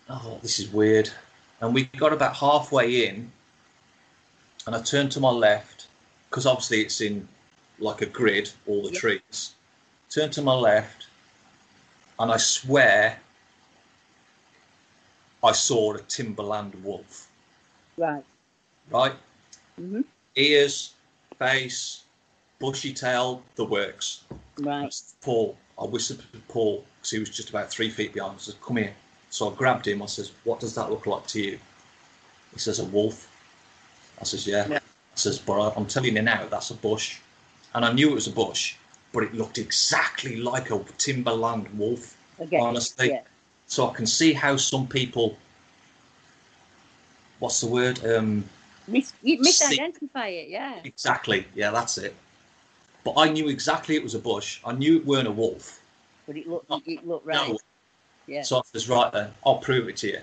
Oh, 0.10 0.38
this 0.41 0.60
is 0.60 0.67
weird, 0.67 1.10
and 1.62 1.73
we 1.73 1.86
got 1.86 2.12
about 2.12 2.36
halfway 2.36 3.08
in, 3.08 3.31
and 4.67 4.75
I 4.75 4.81
turned 4.81 5.13
to 5.13 5.21
my 5.21 5.31
left 5.31 5.88
because 6.29 6.45
obviously 6.45 6.81
it's 6.81 6.99
in 6.99 7.25
like 7.79 8.01
a 8.01 8.05
grid, 8.05 8.51
all 8.67 8.84
the 8.84 8.91
Yeah. 8.91 8.99
trees. 8.99 9.55
Turned 10.10 10.34
to 10.34 10.41
my 10.41 10.55
left, 10.55 11.08
and 12.19 12.34
I 12.34 12.36
swear 12.36 13.21
I 15.45 15.51
saw 15.51 15.93
a 15.93 16.01
timberland 16.01 16.73
wolf. 16.84 17.27
Right. 17.97 18.23
Right, 18.89 19.13
hmm 19.77 20.01
ears, 20.36 20.93
face, 21.39 22.03
bushy 22.60 22.93
tail, 22.93 23.41
the 23.55 23.63
works. 23.63 24.23
Right. 24.60 24.93
Paul, 25.21 25.58
I 25.79 25.86
whispered 25.86 26.19
to 26.34 26.39
Paul 26.49 26.84
because 26.97 27.12
he 27.12 27.19
was 27.19 27.29
just 27.29 27.49
about 27.49 27.69
three 27.69 27.89
feet 27.89 28.13
behind. 28.13 28.36
I 28.36 28.39
said, 28.39 28.62
"Come 28.62 28.77
here." 28.77 28.93
So 29.29 29.49
I 29.49 29.55
grabbed 29.55 29.88
him. 29.88 30.01
I 30.01 30.08
says, 30.08 30.31
"What 30.43 30.60
does 30.60 30.75
that 30.75 30.89
look 30.89 31.05
like 31.05 31.25
to 31.27 31.41
you?" 31.41 31.60
He 32.53 32.60
says, 32.60 32.79
"A 32.79 32.86
wolf." 32.86 33.29
I 34.19 34.25
says, 34.25 34.45
"Yeah." 34.45 34.67
Yeah. 34.67 34.79
I 34.79 35.17
says, 35.17 35.39
"But 35.39 35.73
I'm 35.77 35.86
telling 35.86 36.15
you 36.15 36.21
now, 36.21 36.47
that's 36.47 36.71
a 36.71 36.75
bush." 36.75 37.19
And 37.73 37.86
I 37.86 37.93
knew 37.93 38.12
it 38.12 38.15
was 38.15 38.27
a 38.27 38.31
bush, 38.31 38.75
but 39.13 39.23
it 39.23 39.34
looked 39.34 39.58
exactly 39.58 40.38
like 40.38 40.71
a 40.71 40.84
timberland 40.97 41.67
wolf. 41.77 42.17
You. 42.51 42.60
honestly, 42.60 43.12
Yeah. 43.12 43.21
So 43.67 43.89
I 43.89 43.93
can 43.93 44.06
see 44.06 44.34
how 44.34 44.58
some 44.58 44.88
people. 44.88 45.38
What's 47.39 47.62
the 47.62 47.67
word? 47.67 48.04
Um, 48.06 48.45
Mis- 48.88 49.13
you 49.23 49.43
See- 49.43 49.78
misidentify 49.80 50.43
it. 50.43 50.49
Yeah. 50.49 50.80
exactly. 50.84 51.45
Yeah, 51.56 51.71
that's 51.71 51.97
it. 51.97 52.15
But 53.04 53.15
I 53.17 53.30
knew 53.30 53.49
exactly 53.49 53.95
it 53.95 54.04
was 54.04 54.15
a 54.15 54.19
bush. 54.19 54.60
I 54.65 54.73
knew 54.73 54.97
it 54.97 55.06
weren't 55.06 55.28
a 55.28 55.32
wolf. 55.32 55.82
But 56.28 56.38
it 56.38 56.47
looked. 56.47 56.71
It 56.88 57.06
looked 57.06 57.25
right. 57.25 57.49
No. 57.49 57.60
Yeah. 58.28 58.41
So 58.41 58.58
I 58.58 58.62
was 58.73 58.89
right 58.89 59.12
then, 59.12 59.32
I'll 59.45 59.60
prove 59.60 59.88
it 59.89 59.97
to 59.97 60.08
you. 60.08 60.19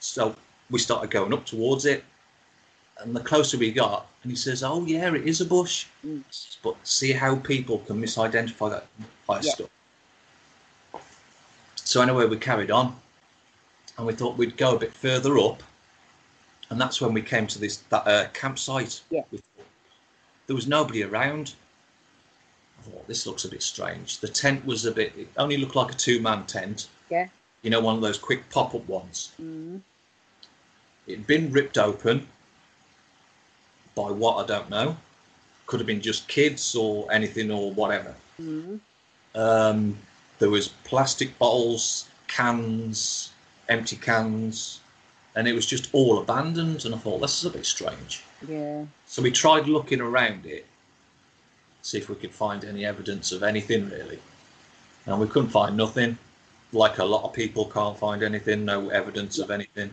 So 0.00 0.34
we 0.70 0.78
started 0.78 1.10
going 1.10 1.32
up 1.32 1.46
towards 1.46 1.86
it, 1.86 2.04
and 2.98 3.16
the 3.16 3.20
closer 3.20 3.56
we 3.56 3.72
got, 3.72 4.06
and 4.22 4.30
he 4.32 4.36
says, 4.36 4.62
"Oh 4.62 4.84
yeah, 4.84 5.14
it 5.14 5.26
is 5.26 5.40
a 5.40 5.46
bush." 5.46 5.86
Mm. 6.04 6.22
But 6.62 6.76
see 6.86 7.12
how 7.12 7.36
people 7.36 7.78
can 7.78 8.00
misidentify 8.02 8.70
that 8.70 8.86
by 9.26 9.40
Yeah. 9.40 9.52
stuff. 9.52 9.70
So 11.88 12.02
anyway, 12.02 12.26
we 12.26 12.36
carried 12.36 12.70
on, 12.70 12.94
and 13.96 14.06
we 14.06 14.12
thought 14.12 14.36
we'd 14.36 14.58
go 14.58 14.76
a 14.76 14.78
bit 14.78 14.92
further 14.92 15.38
up, 15.38 15.62
and 16.68 16.78
that's 16.78 17.00
when 17.00 17.14
we 17.14 17.22
came 17.22 17.46
to 17.46 17.58
this 17.58 17.78
that 17.88 18.06
uh, 18.06 18.26
campsite. 18.34 19.00
Yeah. 19.08 19.22
There 20.46 20.54
was 20.54 20.66
nobody 20.66 21.02
around. 21.02 21.54
I 22.78 22.90
thought 22.90 23.08
this 23.08 23.26
looks 23.26 23.46
a 23.46 23.48
bit 23.48 23.62
strange. 23.62 24.18
The 24.18 24.28
tent 24.28 24.66
was 24.66 24.84
a 24.84 24.92
bit. 24.92 25.14
It 25.16 25.28
only 25.38 25.56
looked 25.56 25.76
like 25.76 25.90
a 25.90 25.94
two-man 25.94 26.44
tent 26.44 26.88
Yeah. 27.08 27.28
you 27.62 27.70
know, 27.70 27.80
one 27.80 27.96
of 27.96 28.02
those 28.02 28.18
quick 28.18 28.50
pop 28.50 28.74
up 28.74 28.86
ones. 28.86 29.32
Mm. 29.40 29.80
It'd 31.06 31.26
been 31.26 31.50
ripped 31.50 31.78
open 31.78 32.28
by 33.94 34.10
what 34.10 34.44
I 34.44 34.46
don't 34.46 34.68
know. 34.68 34.94
Could 35.64 35.80
have 35.80 35.86
been 35.86 36.02
just 36.02 36.28
kids 36.28 36.74
or 36.74 37.10
anything 37.10 37.50
or 37.50 37.72
whatever. 37.72 38.14
Mm. 38.38 38.78
Um, 39.34 39.96
there 40.38 40.50
was 40.50 40.68
plastic 40.68 41.38
bottles, 41.38 42.08
cans, 42.26 43.32
empty 43.68 43.96
cans, 43.96 44.80
and 45.34 45.46
it 45.46 45.52
was 45.52 45.66
just 45.66 45.88
all 45.92 46.18
abandoned. 46.18 46.84
And 46.84 46.94
I 46.94 46.98
thought 46.98 47.20
this 47.20 47.38
is 47.38 47.44
a 47.44 47.50
bit 47.50 47.66
strange. 47.66 48.22
Yeah. 48.46 48.84
So 49.06 49.22
we 49.22 49.30
tried 49.30 49.66
looking 49.66 50.00
around 50.00 50.46
it, 50.46 50.66
see 51.82 51.98
if 51.98 52.08
we 52.08 52.14
could 52.14 52.32
find 52.32 52.64
any 52.64 52.84
evidence 52.84 53.32
of 53.32 53.42
anything 53.42 53.88
really, 53.90 54.18
and 55.06 55.20
we 55.20 55.26
couldn't 55.26 55.50
find 55.50 55.76
nothing. 55.76 56.18
Like 56.72 56.98
a 56.98 57.04
lot 57.04 57.24
of 57.24 57.32
people 57.32 57.64
can't 57.64 57.98
find 57.98 58.22
anything, 58.22 58.64
no 58.64 58.90
evidence 58.90 59.38
of 59.38 59.50
anything. 59.50 59.92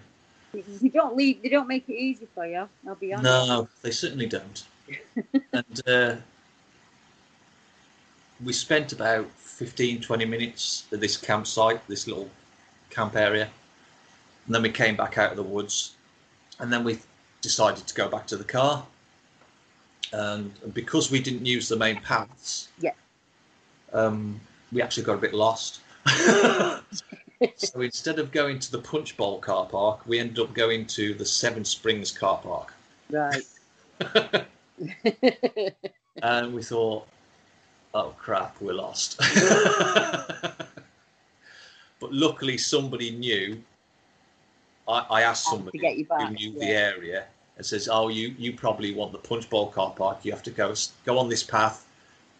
They 0.53 0.89
don't 0.89 1.15
leave. 1.15 1.41
They 1.41 1.49
don't 1.49 1.67
make 1.67 1.87
it 1.89 1.95
easy 1.95 2.27
for 2.33 2.45
you. 2.45 2.67
I'll 2.87 2.95
be 2.95 3.13
honest. 3.13 3.23
No, 3.23 3.67
they 3.81 3.91
certainly 3.91 4.25
don't. 4.25 4.63
and 5.53 5.87
uh, 5.87 6.15
we 8.43 8.53
spent 8.53 8.93
about 8.93 9.29
15, 9.55 10.01
20 10.01 10.25
minutes 10.25 10.85
at 10.91 10.99
this 10.99 11.15
campsite, 11.15 11.87
this 11.87 12.07
little 12.07 12.29
camp 12.89 13.15
area. 13.15 13.49
And 14.45 14.53
then 14.53 14.61
we 14.61 14.69
came 14.69 14.97
back 14.97 15.17
out 15.17 15.31
of 15.31 15.37
the 15.37 15.43
woods. 15.43 15.95
And 16.59 16.71
then 16.71 16.83
we 16.83 16.99
decided 17.41 17.87
to 17.87 17.95
go 17.95 18.09
back 18.09 18.27
to 18.27 18.35
the 18.37 18.43
car. 18.43 18.85
And 20.11 20.51
because 20.73 21.09
we 21.09 21.21
didn't 21.21 21.45
use 21.45 21.69
the 21.69 21.77
main 21.77 22.01
paths, 22.01 22.67
Yeah. 22.79 22.91
um, 23.93 24.41
we 24.73 24.81
actually 24.81 25.03
got 25.03 25.13
a 25.13 25.21
bit 25.21 25.33
lost. 25.33 25.79
so 27.55 27.81
instead 27.81 28.19
of 28.19 28.33
going 28.33 28.59
to 28.59 28.71
the 28.71 28.79
Punch 28.79 29.15
Bowl 29.15 29.39
car 29.39 29.67
park, 29.67 30.01
we 30.05 30.19
ended 30.19 30.39
up 30.39 30.53
going 30.53 30.85
to 30.87 31.13
the 31.13 31.25
Seven 31.25 31.63
Springs 31.63 32.11
car 32.11 32.39
park. 32.39 32.73
Right. 33.09 33.43
and 36.21 36.53
we 36.53 36.61
thought, 36.61 37.07
oh 37.95 38.13
crap, 38.17 38.61
we're 38.61 38.73
lost. 38.73 39.19
but 41.99 42.11
luckily, 42.11 42.57
somebody 42.57 43.09
knew. 43.11 43.59
I, 44.87 45.05
I 45.09 45.21
asked 45.23 45.45
somebody 45.45 45.79
get 45.79 45.97
you 45.97 46.05
who 46.05 46.29
knew 46.29 46.51
yeah. 46.51 46.59
the 46.59 46.71
area 46.71 47.25
and 47.57 47.65
says, 47.65 47.89
"Oh, 47.91 48.09
you 48.09 48.35
you 48.37 48.53
probably 48.53 48.93
want 48.93 49.13
the 49.13 49.17
Punch 49.17 49.49
Bowl 49.49 49.67
car 49.67 49.91
park. 49.91 50.19
You 50.23 50.31
have 50.31 50.43
to 50.43 50.51
go 50.51 50.75
go 51.05 51.17
on 51.17 51.29
this 51.29 51.41
path 51.41 51.87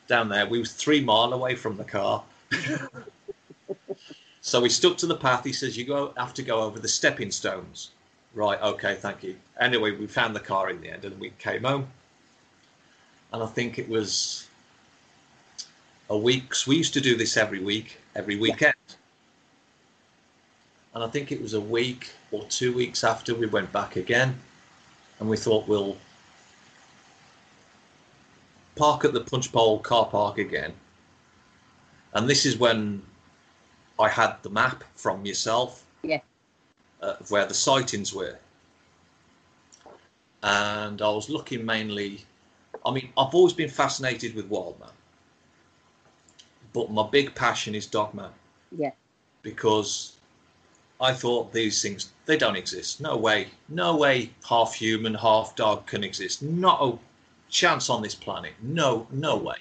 down 0.08 0.30
there." 0.30 0.46
We 0.46 0.60
was 0.60 0.74
three 0.74 1.02
mile 1.02 1.34
away 1.34 1.56
from 1.56 1.78
the 1.78 1.84
car. 1.84 2.24
so 4.42 4.62
we 4.62 4.70
stuck 4.70 4.98
to 4.98 5.08
the 5.08 5.16
path. 5.16 5.44
He 5.44 5.54
says, 5.54 5.76
"You 5.78 5.86
go 5.86 6.14
have 6.18 6.36
to 6.36 6.44
go 6.44 6.62
over 6.62 6.78
the 6.80 6.88
stepping 6.88 7.32
stones." 7.32 7.92
Right. 8.36 8.62
Okay. 8.62 8.96
Thank 8.96 9.24
you. 9.24 9.38
Anyway, 9.60 9.92
we 9.92 10.08
found 10.08 10.36
the 10.36 10.42
car 10.42 10.70
in 10.70 10.82
the 10.82 10.90
end, 10.90 11.06
and 11.06 11.18
we 11.20 11.32
came 11.40 11.64
home. 11.64 11.88
And 13.32 13.42
I 13.42 13.48
think 13.48 13.80
it 13.80 13.90
was 13.90 14.48
a 16.10 16.18
week. 16.18 16.50
'cause 16.50 16.68
we 16.68 16.78
used 16.78 16.94
to 16.94 17.02
do 17.02 17.16
this 17.16 17.38
every 17.38 17.60
week, 17.60 17.98
every 18.16 18.36
weekend. 18.36 18.76
And 20.94 21.04
I 21.04 21.08
think 21.08 21.32
it 21.32 21.42
was 21.42 21.54
a 21.54 21.62
week 21.62 22.12
or 22.32 22.46
two 22.46 22.74
weeks 22.74 23.04
after 23.04 23.36
we 23.36 23.48
went 23.48 23.72
back 23.72 23.96
again, 23.98 24.42
and 25.20 25.30
we 25.30 25.36
thought 25.38 25.68
we'll 25.68 25.98
park 28.76 29.06
at 29.06 29.14
the 29.14 29.22
Punch 29.22 29.52
Bowl 29.52 29.80
car 29.80 30.06
park 30.06 30.38
again. 30.38 30.74
And 32.14 32.30
this 32.30 32.46
is 32.46 32.58
when 32.58 33.06
I 34.00 34.10
had 34.10 34.42
the 34.42 34.50
map 34.50 34.84
from 34.96 35.26
yourself 35.26 35.84
Yeah. 36.02 36.22
uh, 37.02 37.16
of 37.20 37.30
where 37.32 37.46
the 37.46 37.54
sightings 37.54 38.14
were. 38.14 38.38
And 40.44 41.02
I 41.02 41.10
was 41.10 41.30
looking 41.30 41.66
mainly, 41.66 42.26
I 42.86 42.92
mean, 42.92 43.12
I've 43.18 43.34
always 43.34 43.54
been 43.54 43.70
fascinated 43.70 44.36
with 44.36 44.46
Wildman, 44.48 44.92
but 46.76 46.92
my 46.92 47.08
big 47.10 47.34
passion 47.34 47.74
is 47.74 47.88
Dogman. 47.88 48.30
Yeah. 48.78 48.92
because 49.42 50.18
I 51.00 51.14
thought 51.14 51.54
these 51.54 51.82
things, 51.82 52.10
they 52.26 52.36
don't 52.38 52.56
exist. 52.58 53.00
No 53.00 53.16
way, 53.16 53.48
no 53.70 53.96
way 53.96 54.32
half 54.48 54.74
human, 54.74 55.14
half 55.14 55.56
dog 55.56 55.86
can 55.88 56.04
exist. 56.04 56.42
Not 56.44 56.82
a 56.82 56.98
chance 57.50 57.90
on 57.90 58.02
this 58.02 58.16
planet. 58.16 58.54
No, 58.62 59.08
no 59.12 59.38
way. 59.38 59.56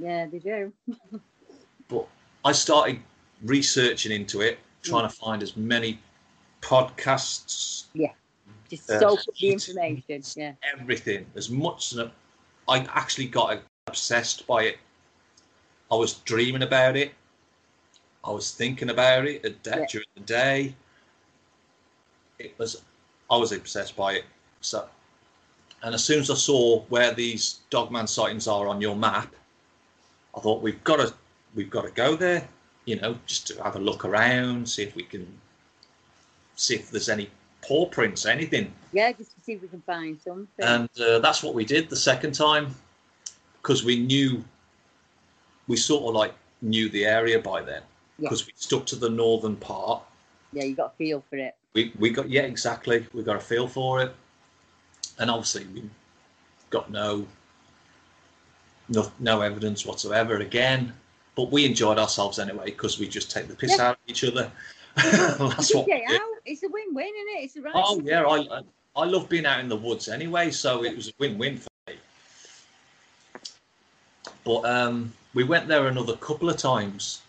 Yeah, 0.00 0.26
they 0.26 0.38
do. 0.38 0.72
But 1.88 2.06
I 2.44 2.52
started 2.52 3.00
researching 3.44 4.12
into 4.12 4.40
it, 4.42 4.58
trying 4.82 5.08
to 5.08 5.14
find 5.14 5.42
as 5.42 5.56
many 5.56 5.98
podcasts, 6.62 7.84
Yeah. 7.94 8.12
Just 8.70 8.90
Uh, 8.90 9.00
soak 9.00 9.20
up 9.20 9.34
the 9.40 9.50
information. 9.56 10.22
Yeah. 10.36 10.52
everything 10.74 11.26
as 11.34 11.48
much 11.50 11.92
as 11.94 12.08
I 12.68 12.78
actually 13.02 13.28
got 13.28 13.62
obsessed 13.86 14.46
by 14.46 14.64
it. 14.64 14.78
I 15.90 15.94
was 15.94 16.14
dreaming 16.14 16.62
about 16.62 16.96
it. 16.96 17.12
I 18.24 18.30
was 18.30 18.52
thinking 18.52 18.90
about 18.90 19.26
it 19.26 19.44
at 19.44 19.62
day, 19.62 19.72
Yeah. 19.78 19.86
during 19.90 20.06
the 20.14 20.20
day. 20.20 20.74
It 22.38 22.58
was, 22.58 22.82
I 23.30 23.36
was 23.36 23.52
obsessed 23.52 23.96
by 23.96 24.14
it. 24.14 24.24
So, 24.60 24.86
and 25.82 25.94
as 25.94 26.04
soon 26.04 26.20
as 26.20 26.30
I 26.30 26.34
saw 26.34 26.80
where 26.82 27.12
these 27.14 27.60
dogman 27.70 28.06
sightings 28.06 28.46
are 28.46 28.68
on 28.68 28.80
your 28.80 28.96
map, 28.96 29.34
I 30.36 30.40
thought 30.40 30.62
we've 30.62 30.82
got 30.84 30.96
to, 30.96 31.14
we've 31.54 31.70
got 31.70 31.82
to 31.84 31.90
go 31.90 32.16
there. 32.16 32.46
You 32.84 32.96
know, 33.00 33.18
just 33.26 33.46
to 33.48 33.62
have 33.62 33.76
a 33.76 33.78
look 33.78 34.04
around, 34.04 34.68
see 34.68 34.82
if 34.82 34.94
we 34.94 35.02
can, 35.02 35.26
see 36.56 36.74
if 36.74 36.90
there's 36.90 37.08
any 37.08 37.28
paw 37.60 37.86
prints, 37.86 38.24
anything. 38.24 38.72
Yeah, 38.92 39.12
just 39.12 39.34
to 39.34 39.40
see 39.42 39.52
if 39.52 39.62
we 39.62 39.68
can 39.68 39.82
find 39.82 40.18
something. 40.20 40.64
And 40.64 40.88
uh, 41.00 41.18
that's 41.18 41.42
what 41.42 41.54
we 41.54 41.64
did 41.64 41.90
the 41.90 41.96
second 41.96 42.32
time 42.32 42.74
because 43.60 43.84
we 43.84 43.98
knew, 43.98 44.42
we 45.68 45.76
sort 45.76 46.04
of 46.08 46.14
like 46.14 46.34
knew 46.62 46.88
the 46.88 47.04
area 47.04 47.38
by 47.38 47.62
then 47.62 47.82
Yeah. 48.18 48.28
because 48.28 48.46
we 48.46 48.52
stuck 48.56 48.86
to 48.86 48.96
the 48.96 49.08
northern 49.10 49.54
part. 49.56 50.02
yeah, 50.52 50.64
you 50.64 50.74
got 50.74 50.94
a 50.94 50.96
feel 50.96 51.22
for 51.30 51.36
it. 51.36 51.54
We, 51.74 51.92
we 51.98 52.10
got, 52.10 52.28
yeah, 52.28 52.42
exactly. 52.42 53.06
We 53.12 53.22
got 53.22 53.36
a 53.36 53.40
feel 53.40 53.68
for 53.68 54.02
it. 54.02 54.12
And 55.18 55.30
obviously, 55.30 55.66
we 55.66 55.82
got 56.70 56.90
no, 56.90 57.26
no, 58.88 59.12
no 59.20 59.42
evidence 59.42 59.84
whatsoever 59.84 60.36
again. 60.38 60.92
But 61.36 61.52
we 61.52 61.64
enjoyed 61.66 61.98
ourselves 61.98 62.38
anyway 62.38 62.64
because 62.66 62.98
we 62.98 63.06
just 63.06 63.30
take 63.30 63.46
the 63.46 63.54
piss 63.54 63.76
Yeah. 63.76 63.88
out 63.88 63.92
of 63.92 63.98
each 64.08 64.24
other. 64.24 64.50
that's 64.96 65.72
what 65.74 65.88
out. 65.90 66.20
It's 66.46 66.62
a 66.64 66.68
win-win, 66.68 67.06
isn't 67.06 67.38
it? 67.38 67.44
It's 67.44 67.54
the 67.54 67.60
right. 67.60 67.74
Oh 67.76 68.00
yeah. 68.02 68.24
I 68.24 68.62
I 68.96 69.04
love 69.04 69.28
being 69.28 69.46
out 69.46 69.60
in 69.60 69.68
the 69.68 69.76
woods 69.76 70.08
anyway, 70.08 70.50
so 70.50 70.82
it 70.82 70.96
was 70.96 71.08
a 71.08 71.12
win-win 71.18 71.58
for 71.58 71.68
me. 71.86 71.94
But 74.44 74.64
um, 74.64 75.12
we 75.34 75.44
went 75.44 75.68
there 75.68 75.86
another 75.86 76.16
couple 76.16 76.48
of 76.48 76.56
times, 76.56 77.22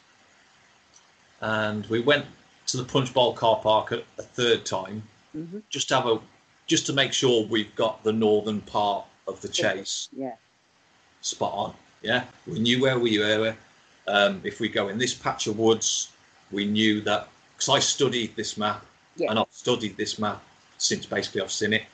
and 1.41 1.85
we 1.87 1.99
went 1.99 2.25
to 2.67 2.77
the 2.77 2.83
Punch 2.83 3.13
Bowl 3.13 3.33
car 3.33 3.57
park 3.57 3.91
a, 3.91 4.03
a 4.17 4.23
third 4.23 4.65
time, 4.65 5.03
Mhm. 5.35 5.61
just 5.69 5.87
to 5.89 5.95
have 5.95 6.05
a 6.07 6.19
just 6.67 6.85
to 6.85 6.93
make 6.93 7.13
sure 7.13 7.45
we've 7.45 7.73
got 7.75 8.03
the 8.03 8.13
northern 8.13 8.61
part 8.61 9.03
of 9.27 9.41
the 9.41 9.47
chase 9.47 10.07
Yeah. 10.15 10.35
spot 11.21 11.51
on. 11.53 11.75
Yeah, 12.03 12.25
we 12.45 12.59
knew 12.59 12.79
where 12.79 12.99
we 12.99 13.17
were. 13.17 13.55
Um, 14.07 14.39
if 14.43 14.59
we 14.59 14.69
go 14.69 14.87
in 14.89 14.99
this 14.99 15.15
patch 15.15 15.47
of 15.47 15.57
woods, 15.57 16.09
we 16.51 16.65
knew 16.65 17.01
that 17.01 17.27
because 17.55 17.69
I 17.69 17.79
studied 17.79 18.35
this 18.35 18.55
map 18.55 18.85
Yeah. 19.15 19.31
and 19.31 19.39
I've 19.39 19.47
studied 19.51 19.97
this 19.97 20.19
map 20.19 20.43
since 20.77 21.07
basically 21.07 21.41
I've 21.41 21.51
seen 21.51 21.73
it. 21.73 21.85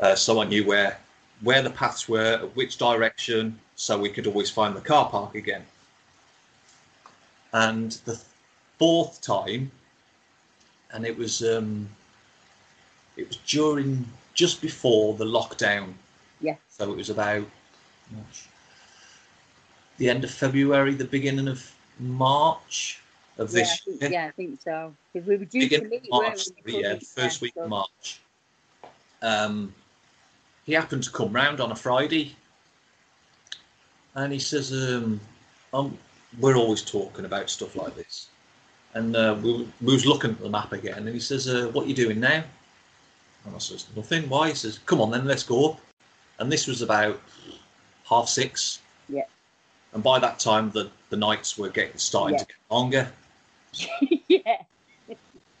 Uh, 0.00 0.14
so 0.14 0.40
I 0.40 0.44
knew 0.46 0.64
where 0.64 0.98
where 1.42 1.60
the 1.60 1.70
paths 1.70 2.08
were, 2.08 2.38
which 2.54 2.78
direction, 2.78 3.60
so 3.82 3.98
we 3.98 4.08
could 4.08 4.28
always 4.28 4.48
find 4.48 4.76
the 4.76 4.80
car 4.80 5.10
park 5.10 5.34
again. 5.34 5.66
And 7.52 7.90
the 8.04 8.16
fourth 8.78 9.20
time, 9.20 9.72
and 10.92 11.04
it 11.04 11.18
was 11.18 11.42
um, 11.42 11.88
it 13.16 13.26
was 13.26 13.38
during 13.38 14.06
just 14.34 14.62
before 14.62 15.14
the 15.14 15.24
lockdown. 15.24 15.94
Yeah. 16.40 16.54
So 16.68 16.92
it 16.92 16.96
was 16.96 17.10
about 17.10 17.44
March, 18.12 18.46
the 19.98 20.08
end 20.08 20.22
of 20.22 20.30
February, 20.30 20.94
the 20.94 21.04
beginning 21.04 21.48
of 21.48 21.68
March 21.98 23.00
of 23.36 23.52
Yeah, 23.52 23.62
I 23.62 23.64
this 23.64 23.80
think, 23.80 24.00
year. 24.00 24.10
yeah, 24.12 24.26
I 24.26 24.30
think 24.30 24.60
so. 24.62 24.94
Because 25.12 25.26
we 25.26 25.38
were 25.38 25.44
due 25.44 25.68
to 25.68 25.88
meet, 25.88 26.08
March, 26.08 26.46
we? 26.64 26.84
yeah, 26.84 26.98
first 27.16 27.40
week 27.40 27.54
of 27.56 27.68
March. 27.68 28.20
Um, 29.22 29.74
he 30.66 30.72
happened 30.72 31.02
to 31.02 31.10
come 31.10 31.32
round 31.32 31.60
on 31.60 31.72
a 31.72 31.76
Friday, 31.76 32.36
and 34.14 34.32
he 34.32 34.38
says, 34.38 34.72
um, 34.72 35.20
um, 35.72 35.98
"We're 36.38 36.56
always 36.56 36.82
talking 36.82 37.24
about 37.24 37.50
stuff 37.50 37.76
like 37.76 37.94
this." 37.94 38.28
And 38.94 39.16
uh, 39.16 39.36
we, 39.42 39.68
we 39.80 39.92
was 39.94 40.04
looking 40.04 40.32
at 40.32 40.40
the 40.40 40.50
map 40.50 40.72
again, 40.72 40.98
and 40.98 41.08
he 41.08 41.20
says, 41.20 41.48
uh, 41.48 41.70
"What 41.72 41.86
are 41.86 41.88
you 41.88 41.94
doing 41.94 42.20
now?" 42.20 42.44
And 43.44 43.54
I 43.54 43.58
says, 43.58 43.86
"Nothing." 43.96 44.28
Why? 44.28 44.48
He 44.50 44.54
says, 44.54 44.78
"Come 44.86 45.00
on, 45.00 45.10
then, 45.10 45.24
let's 45.24 45.42
go 45.42 45.70
up." 45.70 45.80
And 46.38 46.50
this 46.50 46.66
was 46.66 46.82
about 46.82 47.20
half 48.08 48.28
six, 48.28 48.80
Yeah. 49.08 49.24
and 49.92 50.02
by 50.02 50.18
that 50.18 50.38
time, 50.38 50.70
the 50.70 50.90
the 51.10 51.16
nights 51.16 51.56
were 51.58 51.68
getting 51.68 51.96
starting 51.98 52.34
Yeah. 52.34 52.44
to 52.44 52.46
get 52.46 52.56
longer. 52.70 53.12
yeah. 54.28 54.62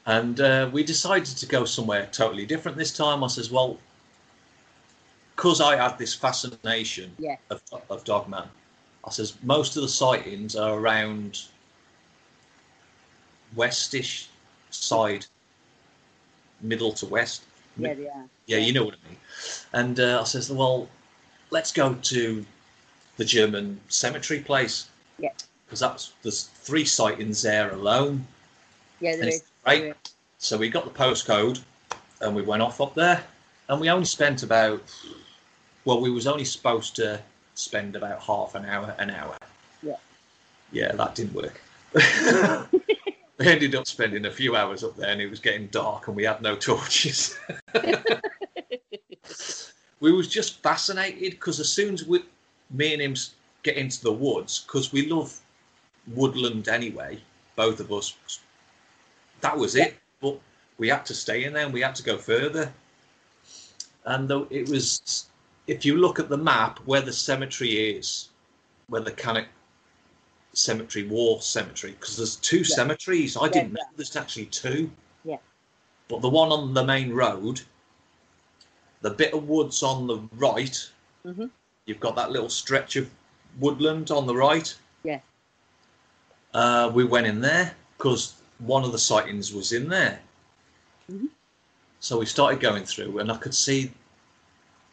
And 0.06 0.40
uh, 0.40 0.68
we 0.72 0.82
decided 0.82 1.36
to 1.36 1.46
go 1.46 1.64
somewhere 1.64 2.08
totally 2.10 2.44
different 2.44 2.76
this 2.76 2.94
time. 2.96 3.22
I 3.22 3.28
says, 3.28 3.50
well, 3.50 3.78
because 5.36 5.60
I 5.60 5.76
had 5.76 5.98
this 5.98 6.14
fascination 6.14 7.14
Yeah. 7.18 7.36
of, 7.50 7.62
of 7.90 8.04
Dogman, 8.04 8.48
I 9.04 9.10
says, 9.10 9.34
most 9.42 9.76
of 9.76 9.82
the 9.82 9.88
sightings 9.88 10.54
are 10.54 10.78
around 10.78 11.42
westish 13.56 14.28
side, 14.70 15.26
middle 16.60 16.92
to 16.92 17.06
west. 17.06 17.42
Yeah, 17.76 17.94
they 17.94 18.08
are. 18.08 18.24
Yeah, 18.46 18.58
you 18.58 18.72
know 18.72 18.84
what 18.84 18.94
I 19.04 19.08
mean. 19.08 19.18
And 19.72 20.00
uh, 20.00 20.20
I 20.20 20.24
says, 20.24 20.50
well, 20.50 20.88
let's 21.50 21.72
go 21.72 21.94
to 21.94 22.46
the 23.16 23.24
German 23.24 23.80
cemetery 23.88 24.40
place. 24.40 24.88
Yeah. 25.18 25.30
Because 25.66 25.80
that's 25.80 26.12
there's 26.22 26.44
three 26.44 26.84
sightings 26.84 27.42
there 27.42 27.72
alone. 27.72 28.26
Yeah, 29.00 29.16
there 29.16 29.28
is. 29.28 29.44
Right. 29.66 29.94
So 30.38 30.58
we 30.58 30.68
got 30.68 30.84
the 30.84 30.90
postcode 30.90 31.62
and 32.20 32.34
we 32.34 32.42
went 32.42 32.62
off 32.62 32.80
up 32.80 32.94
there 32.94 33.24
and 33.68 33.80
we 33.80 33.88
only 33.88 34.04
spent 34.04 34.42
about 34.42 34.82
well, 35.84 36.00
we 36.00 36.10
was 36.10 36.26
only 36.26 36.44
supposed 36.44 36.96
to 36.96 37.20
spend 37.54 37.96
about 37.96 38.20
half 38.20 38.54
an 38.54 38.64
hour, 38.64 38.94
an 38.98 39.10
hour. 39.10 39.36
Yeah. 39.82 39.96
Yeah, 40.70 40.92
that 40.92 41.14
didn't 41.14 41.34
work. 41.34 41.60
we 43.38 43.46
ended 43.46 43.74
up 43.74 43.86
spending 43.86 44.24
a 44.26 44.30
few 44.30 44.56
hours 44.56 44.82
up 44.84 44.96
there 44.96 45.10
and 45.10 45.20
it 45.20 45.28
was 45.28 45.40
getting 45.40 45.66
dark 45.68 46.06
and 46.06 46.16
we 46.16 46.24
had 46.24 46.40
no 46.40 46.56
torches. 46.56 47.38
we 50.00 50.12
was 50.12 50.28
just 50.28 50.62
fascinated 50.62 51.32
because 51.32 51.60
as 51.60 51.68
soon 51.68 51.94
as 51.94 52.06
we, 52.06 52.22
me 52.70 52.92
and 52.92 53.02
him 53.02 53.14
get 53.62 53.76
into 53.76 54.02
the 54.02 54.12
woods, 54.12 54.64
because 54.66 54.92
we 54.92 55.08
love 55.08 55.38
woodland 56.14 56.68
anyway, 56.68 57.20
both 57.56 57.80
of 57.80 57.92
us, 57.92 58.16
that 59.40 59.56
was 59.56 59.76
it. 59.76 59.96
But 60.20 60.38
we 60.78 60.88
had 60.88 61.04
to 61.06 61.14
stay 61.14 61.44
in 61.44 61.52
there 61.52 61.64
and 61.64 61.72
we 61.74 61.80
had 61.80 61.94
to 61.96 62.02
go 62.02 62.16
further. 62.16 62.72
And 64.04 64.28
though 64.28 64.46
it 64.50 64.68
was, 64.68 65.26
if 65.66 65.84
you 65.84 65.96
look 65.96 66.18
at 66.18 66.28
the 66.28 66.36
map 66.36 66.78
where 66.80 67.00
the 67.00 67.12
cemetery 67.12 67.96
is, 67.96 68.28
where 68.88 69.00
the 69.00 69.12
Cannock 69.12 69.46
Cemetery, 70.54 71.06
War 71.06 71.40
Cemetery, 71.40 71.92
because 71.92 72.16
there's 72.16 72.36
two 72.36 72.58
Yeah. 72.58 72.74
cemeteries. 72.76 73.36
I 73.36 73.44
Yeah, 73.46 73.48
didn't 73.52 73.72
know 73.72 73.80
yeah. 73.80 73.96
there's 73.96 74.16
actually 74.16 74.46
two. 74.46 74.90
Yeah. 75.24 75.38
But 76.08 76.20
the 76.20 76.28
one 76.28 76.50
on 76.52 76.74
the 76.74 76.84
main 76.84 77.12
road, 77.12 77.62
the 79.00 79.10
bit 79.10 79.32
of 79.32 79.48
woods 79.48 79.82
on 79.82 80.06
the 80.06 80.18
right, 80.32 80.90
Mhm. 81.24 81.50
you've 81.86 82.00
got 82.00 82.16
that 82.16 82.30
little 82.30 82.50
stretch 82.50 82.96
of 82.96 83.10
woodland 83.58 84.10
on 84.10 84.26
the 84.26 84.34
right. 84.36 84.74
Yeah. 85.04 85.20
Uh, 86.52 86.90
we 86.92 87.04
went 87.04 87.26
in 87.26 87.40
there 87.40 87.74
because 87.96 88.34
one 88.58 88.84
of 88.84 88.92
the 88.92 88.98
sightings 88.98 89.52
was 89.52 89.72
in 89.72 89.88
there. 89.88 90.20
Mhm. 91.10 91.30
So 92.00 92.18
we 92.18 92.26
started 92.26 92.60
going 92.60 92.84
through, 92.84 93.18
and 93.20 93.30
I 93.32 93.36
could 93.38 93.54
see 93.54 93.92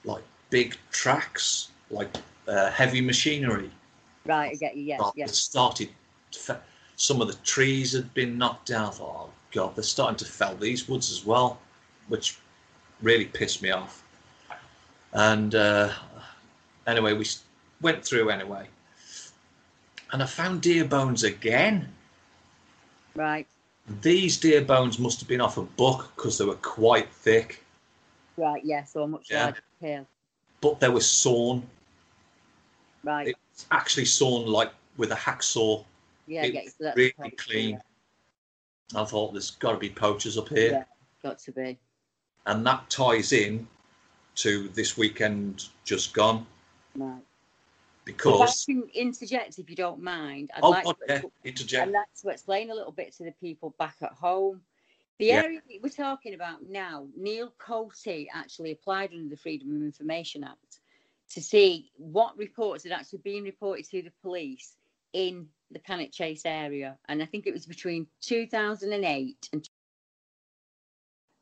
like 0.05 0.23
big 0.49 0.77
tracks, 0.91 1.69
like 1.89 2.09
uh, 2.47 2.69
heavy 2.71 3.01
machinery. 3.01 3.69
Right, 4.25 4.51
I 4.51 4.55
get 4.55 4.75
you. 4.75 4.83
Yes, 4.83 5.01
yes. 5.15 5.29
It 5.31 5.35
started. 5.35 5.89
fe- 6.35 6.57
Some 6.95 7.21
of 7.21 7.27
the 7.27 7.35
trees 7.45 7.93
had 7.93 8.13
been 8.13 8.37
knocked 8.37 8.67
down. 8.67 8.93
Oh 8.99 9.29
god, 9.51 9.75
they're 9.75 9.83
starting 9.83 10.17
to 10.17 10.25
fell 10.25 10.55
these 10.55 10.87
woods 10.87 11.11
as 11.11 11.25
well, 11.25 11.59
which 12.07 12.37
really 13.01 13.25
pissed 13.25 13.61
me 13.61 13.71
off. 13.71 14.03
And 15.13 15.55
uh, 15.55 15.91
anyway, 16.85 17.13
we 17.13 17.25
went 17.81 18.03
through 18.05 18.29
anyway, 18.29 18.67
and 20.11 20.21
I 20.21 20.25
found 20.25 20.61
deer 20.61 20.85
bones 20.85 21.23
again. 21.23 21.87
Right, 23.15 23.47
These 24.01 24.37
deer 24.37 24.61
bones 24.61 24.99
must 24.99 25.19
have 25.19 25.27
been 25.27 25.41
off 25.41 25.57
a 25.57 25.63
buck 25.63 26.15
because 26.15 26.37
they 26.37 26.45
were 26.45 26.55
quite 26.55 27.09
thick, 27.11 27.63
right, 28.37 28.63
yeah. 28.63 28.83
So 28.85 29.07
much 29.07 29.27
Yeah. 29.31 29.45
larger 29.45 29.63
tail. 29.81 30.07
But 30.61 30.79
they 30.79 30.89
were 30.89 31.01
sawn. 31.01 31.63
Right, 33.03 33.35
It's 33.53 33.65
actually 33.71 34.05
sawn 34.05 34.45
like 34.45 34.71
with 34.97 35.11
a 35.11 35.15
hacksaw. 35.15 35.83
yeah, 36.27 36.43
it. 36.43 36.73
So 36.77 36.91
really 36.95 37.11
probably- 37.13 37.31
clean. 37.37 37.81
I 38.95 39.03
thought 39.05 39.33
there's 39.33 39.51
got 39.51 39.73
to 39.73 39.77
be 39.77 39.89
poachers 39.89 40.37
up 40.37 40.49
here. 40.49 40.71
Yeah, 40.71 40.83
got 41.23 41.37
to 41.39 41.51
be. 41.51 41.77
and 42.47 42.65
that 42.65 42.89
ties 42.89 43.33
in 43.33 43.67
to 44.35 44.69
this 44.69 44.97
weekend 44.97 45.67
just 45.83 46.13
gone 46.13 46.45
Right. 46.95 47.17
If 47.19 48.05
because 48.17 48.65
I 48.67 48.71
can 48.71 48.89
interject, 48.95 49.59
if 49.59 49.69
you 49.69 49.75
don't 49.75 50.01
mind, 50.01 50.49
I'd 50.55 50.63
oh 50.63 50.69
like 50.71 50.85
god 50.85 50.95
to, 51.07 51.31
yeah 51.67 51.83
I'd 51.83 51.91
like 51.91 52.07
to 52.23 52.29
explain 52.29 52.71
a 52.71 52.73
little 52.73 52.91
bit 52.91 53.13
to 53.17 53.23
the 53.23 53.31
people 53.33 53.75
back 53.77 53.97
at 54.01 54.13
home. 54.13 54.61
The 55.19 55.25
Yeah. 55.25 55.43
area 55.43 55.61
that 55.67 55.81
we're 55.81 55.89
talking 55.89 56.33
about 56.33 56.63
now, 56.63 57.09
Neil 57.15 57.51
Coty 57.59 58.27
actually 58.33 58.71
applied 58.71 59.11
under 59.11 59.27
the 59.29 59.35
Freedom 59.35 59.75
of 59.75 59.81
Information 59.81 60.45
Act 60.45 60.79
to 61.31 61.41
see 61.41 61.91
what 61.97 62.37
reports 62.37 62.83
had 62.83 62.93
actually 62.93 63.19
been 63.19 63.43
reported 63.43 63.85
to 63.89 64.01
the 64.01 64.11
police 64.21 64.77
in 65.11 65.49
the 65.71 65.79
Cannock 65.79 66.13
Chase 66.13 66.43
area. 66.45 66.97
And 67.09 67.21
I 67.21 67.25
think 67.25 67.47
it 67.47 67.53
was 67.53 67.65
between 67.65 68.07
2008 68.21 69.49
and 69.51 69.69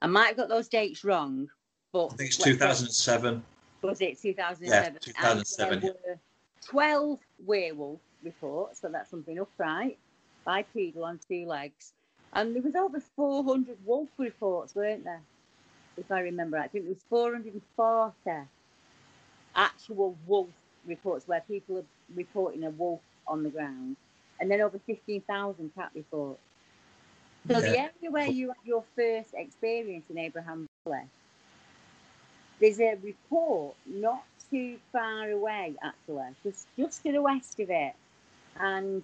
I 0.01 0.07
might 0.07 0.27
have 0.27 0.37
got 0.37 0.49
those 0.49 0.67
dates 0.67 1.03
wrong, 1.03 1.47
but 1.93 2.07
I 2.13 2.15
think 2.15 2.29
it's 2.29 2.39
let's 2.39 2.51
2007. 2.57 3.43
was 3.83 4.01
it 4.01 4.19
2007? 4.19 4.69
Yeah, 4.69 4.87
And 4.87 5.01
2007, 5.01 5.79
there 5.81 5.95
were 6.07 6.19
12 6.65 7.19
werewolf 7.39 8.01
reports, 8.23 8.81
so 8.81 8.89
that's 8.89 9.09
something 9.11 9.39
upright, 9.39 9.99
bipedal 10.45 11.05
on 11.05 11.19
two 11.19 11.45
legs. 11.45 11.93
And 12.37 12.55
there 12.55 12.61
was 12.61 12.75
over 12.75 12.99
400 13.15 13.77
wolf 13.83 14.09
reports, 14.19 14.75
weren't 14.75 15.03
there? 15.03 15.23
If 15.97 16.11
I 16.11 16.19
remember. 16.19 16.59
I 16.59 16.67
think 16.67 16.83
there 16.83 16.93
was 16.93 17.03
440 17.09 18.47
actual 19.55 20.15
wolf 20.27 20.47
reports 20.85 21.27
where 21.27 21.41
people 21.47 21.79
are 21.79 21.85
reporting 22.15 22.63
a 22.63 22.69
wolf 22.69 23.01
on 23.27 23.41
the 23.41 23.49
ground. 23.49 23.97
And 24.39 24.51
then 24.51 24.61
over 24.61 24.79
15,000 24.85 25.71
cat 25.73 25.89
reports. 25.95 26.39
So 27.47 27.59
the 27.59 27.79
area 27.79 28.11
where 28.11 28.27
you 28.27 28.49
had 28.49 28.57
your 28.65 28.83
first 28.95 29.33
experience 29.33 30.05
in 30.11 30.19
Abraham 30.19 30.67
Valley, 30.85 31.05
there's 32.59 32.79
a 32.79 32.97
report 33.01 33.75
not 33.87 34.23
too 34.51 34.77
far 34.91 35.31
away, 35.31 35.73
actually, 35.81 36.35
just 36.43 36.67
just 36.77 37.03
to 37.03 37.11
the 37.11 37.21
west 37.21 37.59
of 37.59 37.69
it, 37.69 37.93
and 38.59 39.03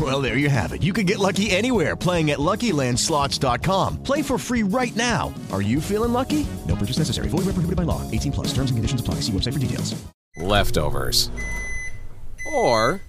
Well, 0.00 0.20
there 0.20 0.36
you 0.36 0.48
have 0.50 0.72
it. 0.72 0.82
You 0.82 0.92
can 0.92 1.06
get 1.06 1.20
lucky 1.20 1.52
anywhere 1.52 1.94
playing 1.94 2.32
at 2.32 2.38
LuckyLandSlots.com. 2.40 4.02
Play 4.02 4.22
for 4.22 4.38
free 4.38 4.64
right 4.64 4.94
now. 4.96 5.32
Are 5.52 5.62
you 5.62 5.80
feeling 5.80 6.12
lucky? 6.12 6.44
No 6.66 6.74
purchase 6.74 6.98
necessary. 6.98 7.28
Void 7.28 7.46
where 7.46 7.54
prohibited 7.54 7.76
by 7.76 7.84
law. 7.84 8.02
18 8.10 8.32
plus. 8.32 8.48
Terms 8.48 8.70
and 8.70 8.76
conditions 8.78 9.00
apply. 9.00 9.16
See 9.16 9.30
website 9.30 9.52
for 9.52 9.60
details. 9.60 9.94
Leftovers. 10.36 11.30
Or 12.52 13.00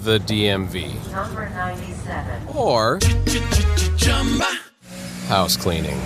the 0.00 0.18
DMV. 0.18 1.12
Number 1.12 1.50
97. 1.50 2.48
Or 2.56 2.98
house 5.28 5.56
cleaning. 5.56 6.00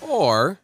Or 0.00 0.58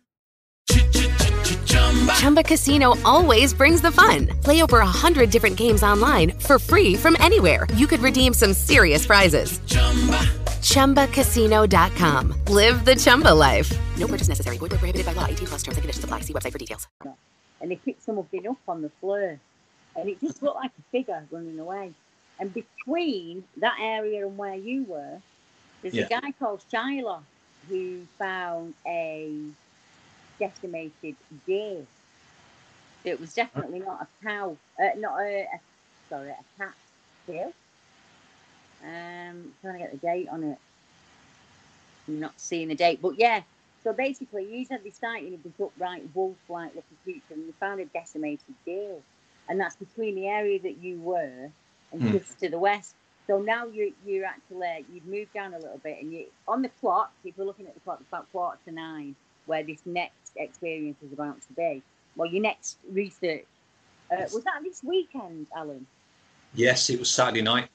Chumba 2.17 2.43
Casino 2.43 2.95
always 3.05 3.55
brings 3.55 3.81
the 3.81 3.91
fun. 3.91 4.27
Play 4.43 4.63
over 4.63 4.79
a 4.81 4.87
hundred 4.87 5.31
different 5.31 5.57
games 5.57 5.83
online 5.83 6.33
for 6.33 6.59
free 6.59 6.95
from 6.95 7.17
anywhere. 7.19 7.67
You 7.75 7.87
could 7.87 8.01
redeem 8.01 8.35
some 8.35 8.53
serious 8.53 9.07
prizes. 9.07 9.61
Chumba. 9.67 10.19
ChumbaCasino.com. 10.61 12.35
Live 12.49 12.85
the 12.85 12.95
Chumba 12.97 13.33
life. 13.35 13.73
No 13.97 14.07
purchase 14.07 14.29
necessary. 14.29 14.59
Void 14.59 14.71
where 14.73 14.79
prohibited 14.79 15.07
by 15.07 15.13
law. 15.13 15.27
18 15.27 15.47
plus 15.47 15.63
terms 15.63 15.77
and 15.77 15.83
conditions 15.83 16.05
apply. 16.05 16.21
See 16.21 16.33
website 16.33 16.53
for 16.53 16.59
details. 16.59 16.87
and 17.61 17.71
they 17.71 17.77
picked 17.77 18.03
something 18.05 18.47
up 18.47 18.57
on 18.69 18.83
the 18.83 18.91
floor, 19.01 19.39
and 19.97 20.09
it 20.09 20.21
just 20.21 20.43
looked 20.43 20.57
like 20.57 20.71
a 20.79 20.83
figure 20.93 21.25
running 21.31 21.59
away. 21.59 21.93
And 22.39 22.53
between 22.55 23.45
that 23.57 23.77
area 23.81 24.27
and 24.27 24.37
where 24.39 24.55
you 24.55 24.85
were, 24.85 25.21
there's 25.83 25.95
Yeah. 25.95 26.05
a 26.07 26.09
guy 26.21 26.33
called 26.39 26.63
Shiloh 26.71 27.23
who 27.69 28.03
found 28.19 28.75
a 28.87 29.33
decimated 30.39 31.17
deer. 31.47 31.87
It 33.05 33.21
was 33.21 33.35
definitely 33.35 33.81
not 33.81 34.03
a 34.03 34.25
cow, 34.27 34.57
uh, 34.83 34.89
not 34.99 35.21
a, 35.21 35.43
a 35.43 35.61
sorry, 36.09 36.31
a 36.31 36.45
cat 36.59 36.75
kill. 37.27 37.53
Um, 38.83 39.53
trying 39.61 39.75
to 39.75 39.79
get 39.79 39.93
the 39.93 39.99
date 39.99 40.29
on 40.31 40.45
it. 40.45 40.59
I'm 42.09 42.21
not 42.21 42.41
seeing 42.41 42.69
the 42.69 42.75
date, 42.75 43.01
but 43.03 43.19
yeah. 43.19 43.43
So 43.85 43.93
basically, 43.93 44.47
he's 44.47 44.69
had 44.69 44.85
this 44.85 44.97
sighting 44.99 45.35
of 45.35 45.43
this 45.43 45.61
upright 45.61 46.05
wolf-like 46.15 46.75
looking 46.75 46.99
creature, 47.05 47.35
and 47.35 47.47
we 47.47 47.53
found 47.61 47.81
a 47.81 47.87
decimated 47.87 48.55
deer, 48.65 48.97
and 49.49 49.61
that's 49.61 49.77
between 49.77 50.15
the 50.17 50.27
area 50.27 50.59
that 50.61 50.79
you 50.79 51.01
were 51.01 51.51
and 51.93 52.03
Hmm. 52.03 52.13
just 52.13 52.39
to 52.41 52.49
the 52.49 52.59
west. 52.59 52.95
So 53.27 53.41
now 53.41 53.67
you're 53.67 53.91
you're 54.07 54.25
actually 54.27 54.87
you've 54.93 55.07
moved 55.07 55.33
down 55.33 55.55
a 55.55 55.59
little 55.59 55.79
bit, 55.83 56.03
and 56.03 56.13
you 56.13 56.27
on 56.47 56.63
the 56.63 56.71
clock. 56.81 57.13
If 57.25 57.39
we're 57.39 57.45
looking 57.45 57.67
at 57.67 57.75
the 57.75 57.81
clock, 57.81 57.99
it's 58.01 58.09
about 58.09 58.31
quarter 58.33 58.59
to 58.67 58.73
nine, 58.73 59.17
where 59.49 59.63
this 59.63 59.81
next 59.87 60.33
experience 60.37 60.99
is 61.05 61.13
about 61.13 61.41
to 61.41 61.53
be. 61.55 61.83
Well, 62.17 62.31
your 62.31 62.43
next 62.43 62.77
research 62.93 63.47
uh, 64.13 64.23
was 64.33 64.45
that 64.45 64.63
this 64.63 64.83
weekend, 64.85 65.47
Alan? 65.57 65.87
Yes, 66.55 66.89
it 66.91 66.99
was 66.99 67.11
Saturday 67.11 67.43
night, 67.43 67.69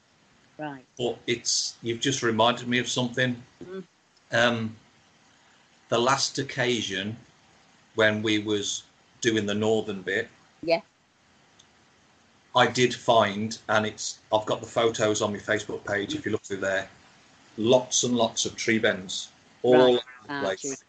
Right. 0.57 0.85
but 0.97 1.17
it's 1.27 1.75
you've 1.81 1.99
just 1.99 2.23
reminded 2.23 2.67
me 2.67 2.79
of 2.79 2.87
something. 2.87 3.41
Mhm. 3.63 3.83
Um, 4.31 4.75
the 5.89 5.99
last 5.99 6.39
occasion 6.39 7.17
when 7.95 8.23
we 8.23 8.39
was 8.39 8.83
doing 9.21 9.45
the 9.45 9.53
northern 9.53 10.01
bit, 10.01 10.29
Yeah. 10.63 10.81
I 12.55 12.67
did 12.67 12.93
find, 12.93 13.57
and 13.69 13.85
it's 13.85 14.19
I've 14.31 14.45
got 14.45 14.61
the 14.61 14.67
photos 14.67 15.21
on 15.21 15.31
my 15.33 15.39
Facebook 15.39 15.85
page. 15.85 16.13
If 16.15 16.25
you 16.25 16.31
look 16.31 16.43
through 16.43 16.57
there, 16.57 16.89
lots 17.57 18.03
and 18.03 18.15
lots 18.15 18.45
of 18.45 18.55
tree 18.55 18.79
bends 18.79 19.29
all 19.63 19.73
Right. 19.73 19.81
over 19.93 20.03
the 20.27 20.33
Ah, 20.33 20.41
place. 20.41 20.83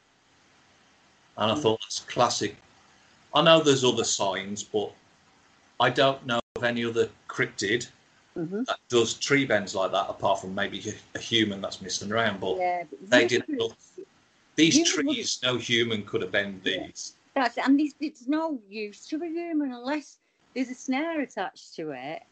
And 1.36 1.50
I 1.50 1.54
Mm. 1.54 1.62
thought 1.62 1.80
that's 1.82 2.00
classic. 2.00 2.56
I 3.34 3.42
know 3.42 3.60
there's 3.60 3.84
other 3.84 4.04
signs, 4.04 4.62
but 4.62 4.92
I 5.80 5.90
don't 5.90 6.24
know 6.26 6.40
of 6.56 6.64
any 6.64 6.84
other 6.84 7.10
cryptid 7.28 7.88
Mhm. 8.36 8.64
that 8.66 8.78
does 8.88 9.14
tree 9.14 9.44
bends 9.44 9.74
like 9.74 9.90
that, 9.92 10.08
apart 10.08 10.40
from 10.40 10.54
maybe 10.54 10.82
a- 11.14 11.18
human 11.18 11.60
that's 11.60 11.80
missing 11.80 12.12
around. 12.12 12.40
But 12.40 12.56
Yeah, 12.58 12.84
but 12.88 13.10
they 13.10 13.26
didn't 13.26 13.46
could- 13.46 13.58
look. 13.58 13.76
These 14.56 14.78
would- 14.78 14.86
trees, 14.86 15.40
no 15.42 15.56
human 15.56 16.04
could 16.04 16.22
have 16.22 16.30
bent 16.30 16.62
these. 16.62 17.14
That's 17.34 17.58
and 17.58 17.78
there's, 17.78 17.94
there's 18.00 18.28
no 18.28 18.60
use 18.68 19.06
to 19.08 19.16
a 19.16 19.26
human 19.26 19.72
unless 19.72 20.18
there's 20.54 20.70
a 20.70 20.74
snare 20.74 21.20
attached 21.20 21.74
to 21.74 21.90
it. 21.90 22.22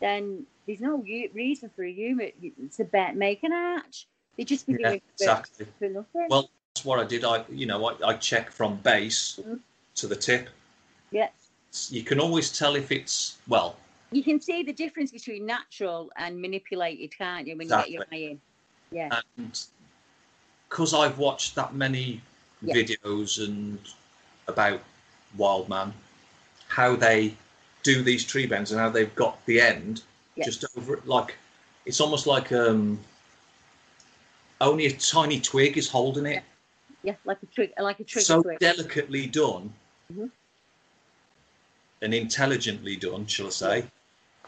Then 0.00 0.46
there's 0.66 0.80
no 0.80 0.96
reason 0.98 1.70
for 1.74 1.82
a 1.84 1.90
human 1.90 2.30
to 2.76 2.84
bet 2.84 3.16
make 3.16 3.42
an 3.42 3.52
arch. 3.52 4.06
They 4.36 4.44
just 4.44 4.66
be 4.66 4.74
Yeah, 4.78 4.90
doing 4.90 5.02
exactly. 5.14 5.66
for 5.80 5.88
nothing. 5.88 6.28
Well, 6.28 6.48
what 6.82 6.98
I 6.98 7.04
did. 7.04 7.24
I, 7.24 7.44
you 7.48 7.66
know, 7.66 7.86
I, 7.86 8.08
I 8.08 8.14
check 8.14 8.50
from 8.50 8.76
base 8.78 9.38
Mhm. 9.42 9.60
to 9.96 10.06
the 10.08 10.16
tip. 10.16 10.48
yes, 11.12 11.30
You 11.90 12.02
can 12.02 12.18
always 12.18 12.56
tell 12.56 12.74
if 12.74 12.90
it's 12.90 13.38
well. 13.46 13.76
you 14.10 14.22
can 14.24 14.40
see 14.40 14.62
the 14.62 14.72
difference 14.72 15.10
between 15.12 15.44
natural 15.46 16.10
and 16.16 16.40
manipulated, 16.40 17.16
can't 17.16 17.46
you? 17.48 17.56
When 17.56 17.68
you 17.68 17.76
get 17.76 17.90
your 17.90 18.04
eye 18.12 18.16
in. 18.16 18.40
Yeah. 18.90 19.20
and 19.36 19.60
because 20.68 20.94
I've 20.94 21.18
watched 21.18 21.54
that 21.54 21.74
many 21.74 22.20
Yeah. 22.62 22.74
videos 22.74 23.44
and 23.44 23.78
about 24.48 24.80
wild 25.36 25.68
man, 25.68 25.92
how 26.68 26.96
they 26.96 27.36
do 27.82 28.02
these 28.02 28.24
tree 28.24 28.46
bends 28.46 28.70
and 28.72 28.80
how 28.80 28.88
they've 28.88 29.14
got 29.14 29.44
the 29.46 29.60
end 29.60 30.02
Yes. 30.36 30.46
just 30.46 30.64
over 30.76 30.94
it, 30.94 31.06
like 31.06 31.36
it's 31.86 32.00
almost 32.00 32.26
like 32.26 32.50
um 32.52 32.98
only 34.60 34.86
a 34.86 34.92
tiny 34.92 35.40
twig 35.40 35.76
is 35.76 35.88
holding 35.88 36.26
it. 36.26 36.42
Yeah, 37.04 37.16
like 37.26 37.42
a 37.42 37.46
trigger, 37.46 37.74
like 37.80 38.00
a 38.00 38.04
trigger 38.04 38.24
so 38.24 38.42
delicately 38.58 39.26
done 39.26 39.70
Mhm. 40.10 40.30
and 42.00 42.14
intelligently 42.14 42.96
done, 42.96 43.26
shall 43.26 43.48
I 43.48 43.50
say? 43.50 43.84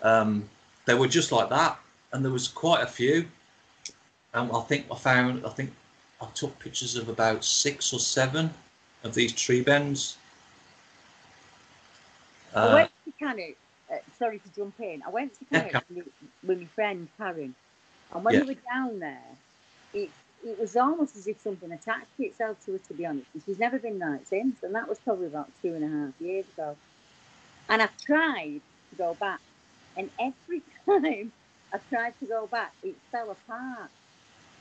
Um, 0.00 0.48
they 0.86 0.94
were 0.94 1.06
just 1.06 1.32
like 1.32 1.50
that, 1.50 1.78
and 2.12 2.24
there 2.24 2.32
was 2.32 2.48
quite 2.48 2.82
a 2.82 2.86
few. 2.86 3.28
And 4.32 4.50
I 4.52 4.60
think 4.62 4.86
I 4.90 4.96
found, 4.96 5.44
I 5.44 5.50
think 5.50 5.70
I 6.22 6.26
took 6.34 6.58
pictures 6.58 6.96
of 6.96 7.10
about 7.10 7.44
six 7.44 7.92
or 7.92 8.00
seven, 8.00 8.52
of 9.04 9.12
these 9.12 9.32
tree 9.32 9.60
bends. 9.60 10.16
I 12.54 12.66
Uh, 12.66 12.74
went 12.74 12.90
to 13.04 13.12
Cannock. 13.18 13.56
Uh, 13.92 13.98
sorry 14.18 14.38
to 14.38 14.48
jump 14.54 14.80
in. 14.80 15.02
I 15.06 15.10
went 15.10 15.34
to 15.34 15.44
Yeah, 15.50 15.80
with, 15.90 16.06
with 16.42 16.58
my 16.58 16.66
friend 16.74 17.06
Karen, 17.18 17.54
and 18.14 18.24
when 18.24 18.34
Yeah. 18.34 18.40
we 18.44 18.54
were 18.54 18.60
down 18.72 18.98
there, 18.98 19.36
it 19.92 20.10
it 20.44 20.58
was 20.58 20.76
almost 20.76 21.16
as 21.16 21.26
if 21.26 21.40
something 21.40 21.70
attached 21.72 22.06
itself 22.18 22.64
to 22.64 22.72
her. 22.72 22.78
To 22.78 22.94
be 22.94 23.06
honest, 23.06 23.26
and 23.34 23.42
she's 23.44 23.58
never 23.58 23.78
been 23.78 23.98
right 23.98 24.26
since, 24.26 24.62
and 24.62 24.74
that 24.74 24.88
was 24.88 24.98
probably 24.98 25.26
about 25.26 25.50
two 25.62 25.74
and 25.74 25.84
a 25.84 25.88
half 25.88 26.20
years 26.20 26.46
ago. 26.56 26.76
And 27.68 27.82
I've 27.82 27.96
tried 27.98 28.60
to 28.90 28.96
go 28.96 29.14
back, 29.14 29.40
and 29.96 30.10
every 30.20 30.62
time 30.86 31.32
I've 31.72 31.88
tried 31.88 32.18
to 32.20 32.26
go 32.26 32.46
back, 32.46 32.72
it 32.82 32.94
fell 33.10 33.30
apart. 33.30 33.90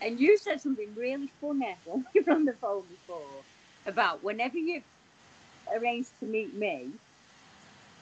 And 0.02 0.20
you 0.20 0.38
said 0.38 0.62
something 0.62 0.94
really 0.96 1.32
funny 1.40 1.76
when 1.86 2.06
we 2.14 2.22
were 2.22 2.34
on 2.34 2.46
the 2.46 2.54
phone 2.54 2.84
before 2.90 3.22
about 3.86 4.24
whenever 4.24 4.58
you 4.58 4.82
arranged 5.74 6.10
to 6.20 6.26
meet 6.26 6.56
me, 6.56 6.90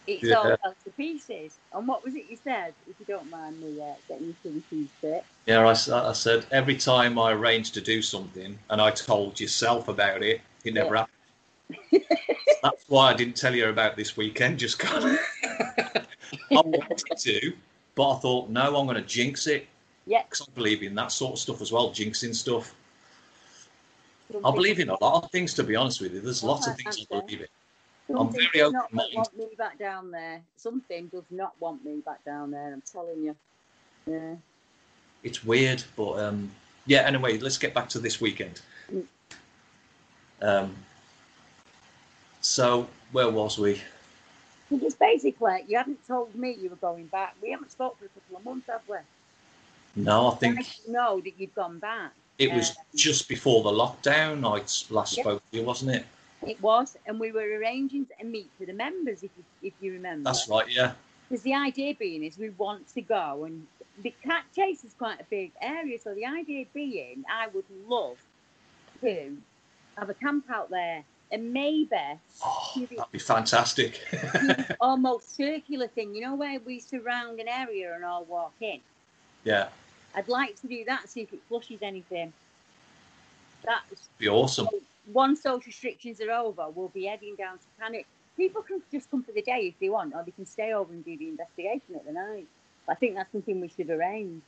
it's 0.07 0.31
all 0.31 0.57
fell 0.57 0.75
to 0.83 0.89
pieces. 0.91 1.57
And 1.73 1.87
what 1.87 2.03
was 2.03 2.15
it 2.15 2.25
you 2.29 2.37
said, 2.43 2.73
if 2.89 2.95
you 2.99 3.05
don't 3.05 3.29
mind 3.29 3.59
me 3.61 3.81
uh, 3.81 3.93
getting 4.07 4.27
you 4.27 4.35
to 4.43 4.49
repeat 4.55 4.89
it? 5.03 5.23
yeah, 5.45 5.67
I 5.67 6.13
said 6.13 6.45
every 6.51 6.75
time 6.75 7.17
I 7.19 7.31
arranged 7.31 7.73
to 7.75 7.81
do 7.81 8.01
something 8.01 8.57
and 8.69 8.81
I 8.81 8.91
told 8.91 9.39
yourself 9.39 9.87
about 9.87 10.23
it, 10.23 10.41
it 10.63 10.73
never 10.73 10.95
Yeah. 10.95 11.05
happened. 11.69 12.03
That's 12.63 12.85
why 12.87 13.11
I 13.11 13.13
didn't 13.13 13.35
tell 13.35 13.53
you 13.53 13.67
about 13.69 13.95
this 13.95 14.15
weekend. 14.15 14.59
Just 14.59 14.79
kind 14.79 15.03
of, 15.05 15.19
I 16.55 16.61
wanted 16.61 17.17
to, 17.17 17.53
but 17.95 18.11
I 18.11 18.19
thought, 18.19 18.49
no, 18.49 18.77
I'm 18.77 18.85
going 18.85 18.95
to 18.95 19.01
jinx 19.01 19.47
it 19.47 19.67
Yeah. 20.05 20.23
because 20.23 20.47
I 20.47 20.51
believe 20.55 20.83
in 20.83 20.95
that 20.95 21.11
sort 21.11 21.33
of 21.33 21.39
stuff 21.39 21.61
as 21.61 21.71
well, 21.71 21.89
jinxing 21.91 22.33
stuff. 22.35 22.73
I 24.45 24.51
believe 24.51 24.79
in 24.79 24.89
a 24.89 24.97
lot 25.03 25.23
of 25.23 25.31
things, 25.31 25.53
to 25.55 25.63
be 25.63 25.75
honest 25.75 26.01
with 26.01 26.13
you. 26.13 26.21
There's 26.21 26.43
lots 26.43 26.67
of 26.67 26.75
things 26.75 27.05
I 27.11 27.19
believe 27.19 27.41
in. 27.41 27.47
I'm 28.09 28.17
Something 28.17 28.47
very 28.53 28.65
does 28.65 28.73
not 28.73 28.93
want 29.13 29.37
me 29.37 29.47
back 29.57 29.79
down 29.79 30.11
there. 30.11 30.41
Something 30.57 31.07
does 31.07 31.23
not 31.31 31.53
want 31.59 31.85
me 31.85 32.01
back 32.05 32.23
down 32.25 32.51
there. 32.51 32.73
I'm 32.73 32.81
telling 32.81 33.23
you. 33.23 33.35
Yeah. 34.05 34.35
It's 35.23 35.43
weird, 35.43 35.83
but 35.95 36.19
um, 36.19 36.51
yeah. 36.85 36.99
Anyway, 37.01 37.37
let's 37.39 37.57
get 37.57 37.73
back 37.73 37.87
to 37.89 37.99
this 37.99 38.19
weekend. 38.19 38.61
Mm. 38.91 39.05
Um, 40.41 40.75
so 42.41 42.87
where 43.13 43.29
was 43.29 43.57
we? 43.57 43.81
Because 44.69 44.95
basically, 44.95 45.63
you 45.67 45.77
haven't 45.77 46.05
told 46.05 46.35
me 46.35 46.57
you 46.59 46.69
were 46.69 46.75
going 46.77 47.05
back. 47.07 47.35
We 47.41 47.51
haven't 47.51 47.71
spoken 47.71 47.97
for 47.99 48.05
a 48.05 48.09
couple 48.09 48.37
of 48.37 48.45
months, 48.45 48.67
have 48.67 48.81
we? 48.87 48.97
No, 49.95 50.31
I 50.31 50.35
think 50.35 50.59
I 50.59 50.91
know 50.91 51.21
that 51.21 51.33
you've 51.37 51.55
gone 51.55 51.79
back. 51.79 52.11
it 52.39 52.51
was 52.51 52.71
Um, 52.71 52.75
just 52.95 53.29
before 53.29 53.63
the 53.63 53.71
lockdown. 53.71 54.39
I 54.43 54.63
last 54.93 55.13
spoke 55.13 55.41
to 55.51 55.57
you, 55.57 55.63
wasn't 55.63 55.95
it? 55.95 56.05
It 56.45 56.61
was, 56.61 56.97
and 57.05 57.19
we 57.19 57.31
were 57.31 57.57
arranging 57.57 58.05
to 58.05 58.25
meet 58.25 58.49
for 58.57 58.65
the 58.65 58.73
members, 58.73 59.23
if 59.23 59.31
you, 59.37 59.43
if 59.61 59.73
you 59.81 59.93
remember. 59.93 60.25
That's 60.25 60.47
right. 60.49 60.65
Yeah. 60.69 60.93
Because 61.29 61.43
the 61.43 61.53
idea 61.53 61.95
being 61.95 62.23
is 62.23 62.37
we 62.37 62.49
want 62.51 62.87
to 62.93 63.01
go, 63.01 63.45
and 63.45 63.65
the 64.01 64.13
cat 64.23 64.43
chase 64.55 64.83
is 64.83 64.93
quite 64.93 65.21
a 65.21 65.25
big 65.29 65.51
area. 65.61 65.99
So 65.99 66.13
the 66.13 66.25
idea 66.25 66.65
being, 66.73 67.23
I 67.31 67.47
would 67.47 67.65
love 67.87 68.17
to 69.01 69.37
have 69.97 70.09
a 70.09 70.13
camp 70.13 70.45
out 70.49 70.69
there, 70.69 71.03
and 71.31 71.53
maybe 71.53 71.89
oh, 72.43 72.71
the 72.75 72.95
That'd 72.95 73.11
be 73.11 73.19
fantastic. 73.19 74.01
almost 74.81 75.35
circular 75.35 75.87
thing. 75.87 76.13
You 76.13 76.21
know 76.21 76.35
where 76.35 76.59
we 76.59 76.79
surround 76.79 77.39
an 77.39 77.47
area 77.47 77.93
and 77.95 78.03
all 78.03 78.25
walk 78.25 78.53
in. 78.59 78.79
yeah, 79.43 79.69
I'd 80.15 80.27
like 80.27 80.59
to 80.61 80.67
do 80.67 80.83
that, 80.85 81.09
see 81.09 81.21
if 81.21 81.33
it 81.33 81.39
flushes 81.47 81.79
anything. 81.81 82.33
That's 83.65 84.09
be 84.17 84.27
awesome. 84.27 84.67
Once 85.11 85.41
those 85.41 85.65
restrictions 85.65 86.21
are 86.21 86.31
over, 86.31 86.69
we'll 86.69 86.87
be 86.89 87.05
heading 87.05 87.35
down 87.35 87.57
to 87.57 87.65
Cannock. 87.79 88.05
People 88.37 88.61
can 88.61 88.81
just 88.91 89.09
come 89.11 89.21
for 89.23 89.31
the 89.31 89.41
day 89.41 89.67
if 89.67 89.79
they 89.79 89.89
want, 89.89 90.13
or 90.15 90.23
they 90.23 90.31
can 90.31 90.45
stay 90.45 90.73
over 90.73 90.91
and 90.93 91.03
do 91.05 91.17
the 91.17 91.27
investigation 91.27 91.95
at 91.95 92.05
the 92.05 92.11
night. 92.13 92.47
I 92.87 92.95
think 92.95 93.15
that's 93.15 93.31
something 93.31 93.59
we 93.61 93.67
should 93.69 93.89
arrange. 93.89 94.41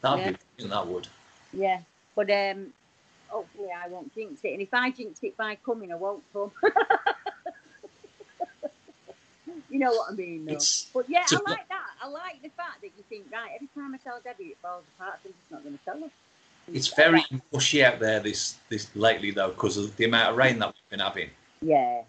That'd 0.00 0.24
Yeah. 0.24 0.36
be 0.56 0.64
that 0.68 0.86
would. 0.86 1.08
Yeah, 1.52 1.80
but 2.14 2.30
um, 2.30 2.72
hopefully 3.28 3.68
I 3.72 3.88
won't 3.88 4.14
jinx 4.14 4.40
it. 4.44 4.52
And 4.52 4.62
if 4.62 4.72
I 4.74 4.90
jinx 4.90 5.20
it 5.22 5.36
by 5.36 5.56
coming, 5.64 5.90
I 5.92 5.96
won't 5.96 6.22
come. 6.32 6.52
you 9.70 9.78
know 9.78 9.92
what 9.92 10.10
I 10.12 10.14
mean, 10.14 10.44
though. 10.44 10.52
It's- 10.52 10.86
but 10.92 11.08
yeah, 11.08 11.24
I 11.30 11.40
like 11.50 11.68
that. 11.68 11.86
I 12.02 12.08
like 12.08 12.42
the 12.42 12.50
fact 12.50 12.80
that 12.82 12.90
you 12.96 13.02
think, 13.08 13.26
right, 13.32 13.50
every 13.54 13.68
time 13.74 13.94
I 13.94 13.98
tell 13.98 14.20
Debbie 14.22 14.44
it 14.44 14.58
falls 14.62 14.84
apart, 14.96 15.18
I'm 15.24 15.32
just 15.32 15.50
not 15.50 15.62
going 15.64 15.78
to 15.78 15.84
tell 15.84 16.00
her. 16.00 16.10
It's 16.72 16.88
very 16.88 17.24
mushy 17.52 17.84
out 17.84 17.98
there 18.00 18.20
this 18.20 18.56
this 18.68 18.88
lately 18.94 19.30
though 19.30 19.48
because 19.50 19.76
of 19.76 19.96
the 19.96 20.04
amount 20.04 20.30
of 20.30 20.36
rain 20.36 20.58
that 20.58 20.68
we've 20.68 20.90
been 20.90 21.00
having. 21.00 21.30
Yeah. 21.62 22.02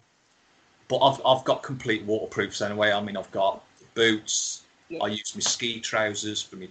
But 0.88 0.98
I've 0.98 1.20
I've 1.24 1.44
got 1.44 1.62
complete 1.62 2.02
waterproofs 2.04 2.60
anyway. 2.60 2.92
I 2.92 3.00
mean, 3.00 3.16
I've 3.16 3.30
got 3.30 3.64
boots. 3.94 4.62
Yeah. 4.88 5.02
I 5.02 5.08
use 5.08 5.34
my 5.34 5.40
ski 5.40 5.80
trousers 5.80 6.42
for 6.42 6.56
me 6.56 6.68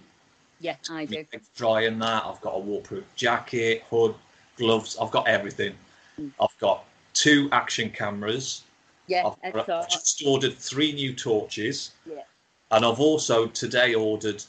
Yeah, 0.60 0.76
I 0.90 1.06
do. 1.06 1.24
dry 1.56 1.82
and 1.82 2.00
that. 2.02 2.24
I've 2.26 2.40
got 2.42 2.50
a 2.54 2.58
waterproof 2.58 3.04
jacket, 3.16 3.84
hood, 3.88 4.14
gloves. 4.56 4.96
I've 5.00 5.10
got 5.10 5.26
everything. 5.26 5.74
Mm. 6.20 6.32
I've 6.38 6.58
got 6.58 6.84
two 7.14 7.48
action 7.52 7.90
cameras. 7.90 8.62
Yeah, 9.06 9.26
I've, 9.42 9.54
I've 9.68 9.88
just 9.88 10.22
ordered 10.24 10.54
three 10.54 10.92
new 10.92 11.12
torches, 11.14 11.92
Yeah, 12.06 12.22
and 12.70 12.84
I've 12.84 13.00
also 13.00 13.48
today 13.48 13.94
ordered 13.94 14.44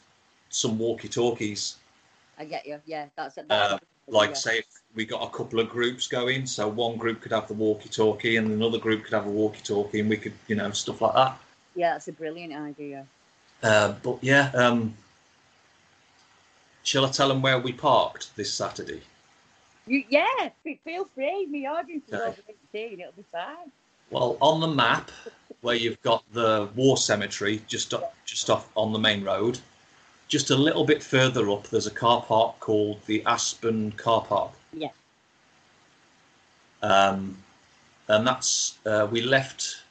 some 0.49 0.77
walkie-talkies. 0.77 1.77
I 2.41 2.45
get 2.45 2.65
you. 2.65 2.79
Yeah, 2.87 3.05
that's 3.15 3.37
it. 3.37 3.45
Uh, 3.51 3.77
like 4.07 4.31
yeah. 4.31 4.35
say 4.35 4.57
if 4.57 4.65
we 4.95 5.05
got 5.05 5.21
a 5.21 5.29
couple 5.29 5.59
of 5.59 5.69
groups 5.69 6.07
going, 6.07 6.47
so 6.47 6.67
one 6.67 6.97
group 6.97 7.21
could 7.21 7.31
have 7.31 7.47
the 7.47 7.53
walkie-talkie 7.53 8.37
and 8.37 8.49
another 8.49 8.79
group 8.79 9.03
could 9.03 9.13
have 9.13 9.27
a 9.27 9.29
walkie-talkie, 9.29 9.99
and 9.99 10.09
we 10.09 10.17
could, 10.17 10.33
you 10.47 10.55
know, 10.55 10.71
stuff 10.71 11.01
like 11.01 11.13
that. 11.13 11.37
Yeah, 11.75 11.93
that's 11.93 12.07
a 12.07 12.11
brilliant 12.11 12.53
idea. 12.53 13.05
Uh, 13.61 13.93
but 14.01 14.17
yeah, 14.21 14.49
um, 14.55 14.95
shall 16.81 17.05
I 17.05 17.11
tell 17.11 17.27
them 17.27 17.43
where 17.43 17.59
we 17.59 17.73
parked 17.73 18.35
this 18.35 18.51
Saturday? 18.51 19.01
You, 19.85 20.03
yeah, 20.09 20.49
feel 20.83 21.07
free. 21.13 21.45
My 21.45 21.69
audience 21.69 22.05
is 22.07 22.13
over 22.15 22.35
18. 22.73 23.01
It'll 23.01 23.11
be 23.11 23.23
fine. 23.31 23.71
Well, 24.09 24.35
on 24.41 24.61
the 24.61 24.67
map 24.67 25.11
where 25.61 25.75
you've 25.75 26.01
got 26.01 26.23
the 26.33 26.69
war 26.75 26.97
cemetery 26.97 27.61
just 27.67 27.93
up, 27.93 28.15
just 28.25 28.49
off 28.49 28.67
on 28.75 28.93
the 28.93 28.99
main 28.99 29.23
road, 29.23 29.59
just 30.31 30.49
a 30.49 30.55
little 30.55 30.85
bit 30.85 31.03
further 31.03 31.49
up, 31.51 31.67
there's 31.67 31.87
a 31.87 31.91
car 31.91 32.21
park 32.21 32.57
called 32.61 33.05
the 33.05 33.21
Aspen 33.25 33.91
Car 33.91 34.21
Park, 34.21 34.51
Yeah. 34.71 34.87
um, 36.81 37.37
and 38.07 38.25
that's 38.25 38.77
uh, 38.85 39.07
we 39.11 39.21
left. 39.21 39.83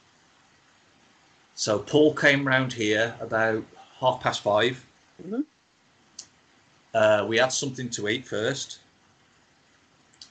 So 1.53 1.77
Paul 1.77 2.15
came 2.15 2.45
round 2.45 2.73
here 2.73 3.15
about 3.21 3.63
half 3.99 4.19
past 4.19 4.41
5 4.41 4.83
Mhm. 5.23 5.45
Uh, 6.95 7.25
we 7.29 7.37
had 7.37 7.53
something 7.53 7.89
to 7.91 8.09
eat 8.09 8.27
first. 8.27 8.79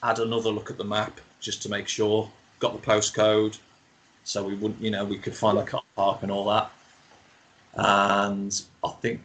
Had 0.03 0.19
another 0.19 0.49
look 0.51 0.69
at 0.69 0.77
the 0.77 0.83
map 0.83 1.21
just 1.39 1.61
to 1.63 1.69
make 1.69 1.87
sure. 1.87 2.29
Got 2.59 2.73
the 2.73 2.85
postcode, 2.85 3.57
so 4.25 4.43
we 4.43 4.55
wouldn't, 4.55 4.81
you 4.81 4.91
know, 4.91 5.05
we 5.05 5.17
could 5.17 5.35
find 5.35 5.57
the 5.57 5.63
car 5.63 5.81
park 5.95 6.21
and 6.21 6.31
all 6.31 6.45
that. 6.49 6.69
And 7.75 8.61
I 8.83 8.89
think 9.01 9.21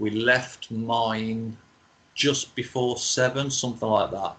we 0.00 0.10
left 0.10 0.70
mine 0.70 1.56
just 2.14 2.54
before 2.56 2.96
seven, 2.96 3.50
something 3.50 3.88
like 3.88 4.10
that. 4.10 4.34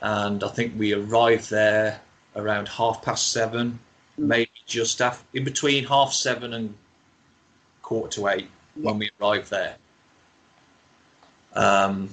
And 0.00 0.44
I 0.44 0.48
think 0.48 0.78
we 0.78 0.94
arrived 0.94 1.50
there 1.50 2.00
around 2.36 2.68
half 2.68 3.02
past 3.02 3.32
seven, 3.32 3.78
maybe 4.16 4.50
just 4.64 5.02
after, 5.02 5.24
in 5.34 5.44
between 5.44 5.84
half 5.84 6.12
seven 6.12 6.54
and 6.54 6.72
quarter 7.82 8.20
to 8.20 8.28
eight 8.28 8.48
when 8.76 8.96
we 8.96 9.10
arrived 9.20 9.50
there. 9.50 9.76
Um, 11.54 12.08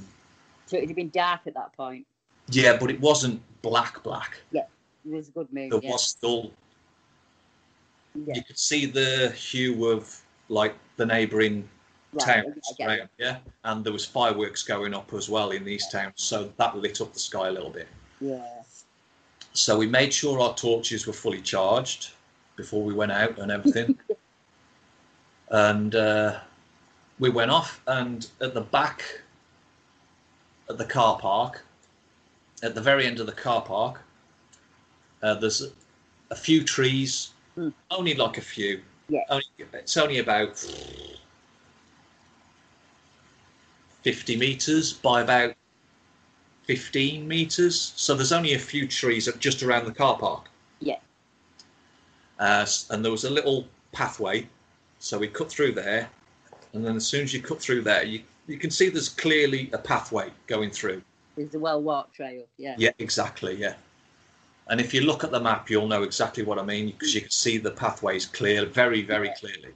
So 0.65 0.77
it 0.77 0.87
had 0.87 0.95
been 0.95 1.11
dark 1.11 1.41
at 1.45 1.53
that 1.53 1.73
point. 1.77 2.07
yeah, 2.49 2.75
but 2.75 2.89
it 2.89 2.99
wasn't 2.99 3.39
black, 3.61 4.01
black. 4.01 4.41
Yeah, 4.51 4.63
it 5.05 5.11
was 5.11 5.27
a 5.27 5.31
good 5.31 5.53
move. 5.53 5.69
There 5.69 5.79
yeah. 5.83 5.91
was 5.91 6.07
still, 6.07 6.51
Yeah. 8.15 8.33
you 8.33 8.43
could 8.43 8.57
see 8.57 8.87
the 8.87 9.29
hue 9.29 9.85
of 9.91 10.24
like 10.49 10.75
the 10.97 11.05
neighbouring 11.05 11.67
Right, 12.15 12.43
towns 12.43 12.73
around, 12.79 13.09
yeah. 13.17 13.37
And 13.65 13.83
there 13.83 13.91
was 13.91 14.05
fireworks 14.05 14.63
going 14.63 14.93
up 14.93 15.13
as 15.13 15.29
well 15.29 15.51
in 15.51 15.65
these 15.65 15.87
towns, 15.89 16.13
so 16.15 16.51
that 16.57 16.77
lit 16.77 17.01
up 17.01 17.13
the 17.13 17.19
sky 17.19 17.49
a 17.49 17.51
little 17.51 17.69
bit. 17.69 17.87
Yeah. 18.21 18.61
So 19.53 19.77
we 19.77 19.87
made 19.87 20.13
sure 20.13 20.39
our 20.39 20.55
torches 20.55 21.07
were 21.07 21.13
fully 21.13 21.41
charged 21.41 22.11
before 22.55 22.83
we 22.83 22.93
went 22.93 23.11
out 23.11 23.37
and 23.37 23.51
everything. 23.51 23.97
and 25.49 25.95
uh, 25.95 26.39
we 27.19 27.29
went 27.29 27.51
off, 27.51 27.81
and 27.87 28.29
at 28.39 28.53
the 28.53 28.61
back 28.61 29.21
at 30.69 30.77
the 30.77 30.85
car 30.85 31.17
park, 31.19 31.65
at 32.63 32.75
the 32.75 32.81
very 32.81 33.05
end 33.05 33.19
of 33.19 33.25
the 33.25 33.31
car 33.31 33.61
park, 33.61 34.01
uh, 35.21 35.33
there's 35.33 35.61
a, 35.61 35.69
a 36.31 36.35
few 36.35 36.63
trees, 36.63 37.31
only 37.91 38.13
like 38.13 38.37
a 38.37 38.41
few. 38.41 38.81
Yeah. 39.10 39.22
Only, 39.30 39.45
it's 39.74 39.97
only 39.97 40.20
about 40.20 40.66
50 44.01 44.38
meters 44.38 44.93
by 44.93 45.22
about 45.22 45.56
15 46.66 47.28
meters. 47.28 47.93
So 47.95 48.16
there's 48.16 48.32
only 48.32 48.53
a 48.53 48.60
few 48.60 48.88
trees 48.88 49.30
just 49.39 49.64
around 49.64 49.86
the 49.86 49.91
car 49.93 50.18
park. 50.18 50.49
Yeah. 50.80 50.97
Uh, 52.39 52.66
and 52.89 53.03
there 53.03 53.12
was 53.12 53.24
a 53.24 53.30
little 53.30 53.68
pathway. 53.91 54.47
So 54.99 55.18
we 55.18 55.28
cut 55.28 55.49
through 55.49 55.74
there. 55.74 56.10
And 56.74 56.86
then 56.86 56.95
as 56.95 57.06
soon 57.06 57.22
as 57.22 57.34
you 57.34 57.41
cut 57.41 57.62
through 57.62 57.82
there, 57.82 58.03
you, 58.03 58.22
you 58.47 58.58
can 58.58 58.72
see 58.72 58.89
there's 58.89 59.10
clearly 59.10 59.70
a 59.74 59.78
pathway 59.78 60.30
going 60.47 60.72
through. 60.72 61.01
There's 61.36 61.53
a 61.56 61.60
well 61.60 61.82
walked 61.82 62.16
trail. 62.16 62.45
Yeah. 62.58 62.76
Yeah, 62.78 62.91
exactly. 62.99 63.56
Yeah. 63.56 63.76
And 64.68 64.82
if 64.82 64.93
you 64.93 65.01
look 65.01 65.24
at 65.24 65.32
the 65.32 65.39
map, 65.39 65.70
you'll 65.70 65.88
know 65.88 66.03
exactly 66.03 66.43
what 66.43 66.57
I 66.57 66.63
mean 66.63 66.88
because 66.88 67.13
you 67.13 67.22
can 67.22 67.30
see 67.30 67.57
the 67.57 67.72
pathways 67.72 68.26
clear, 68.26 68.66
very, 68.66 69.03
very 69.03 69.30
clearly. 69.38 69.74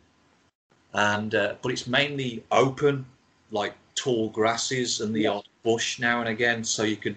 And 0.94 1.36
uh, 1.36 1.56
but 1.62 1.72
it's 1.72 1.86
mainly 1.86 2.44
open, 2.52 3.06
like 3.52 3.76
tall 3.96 4.30
grasses 4.30 5.02
and 5.02 5.14
the 5.16 5.28
odd 5.28 5.48
bush 5.64 6.00
now 6.00 6.22
and 6.22 6.30
again, 6.30 6.64
so 6.64 6.84
you 6.84 6.98
can 6.98 7.16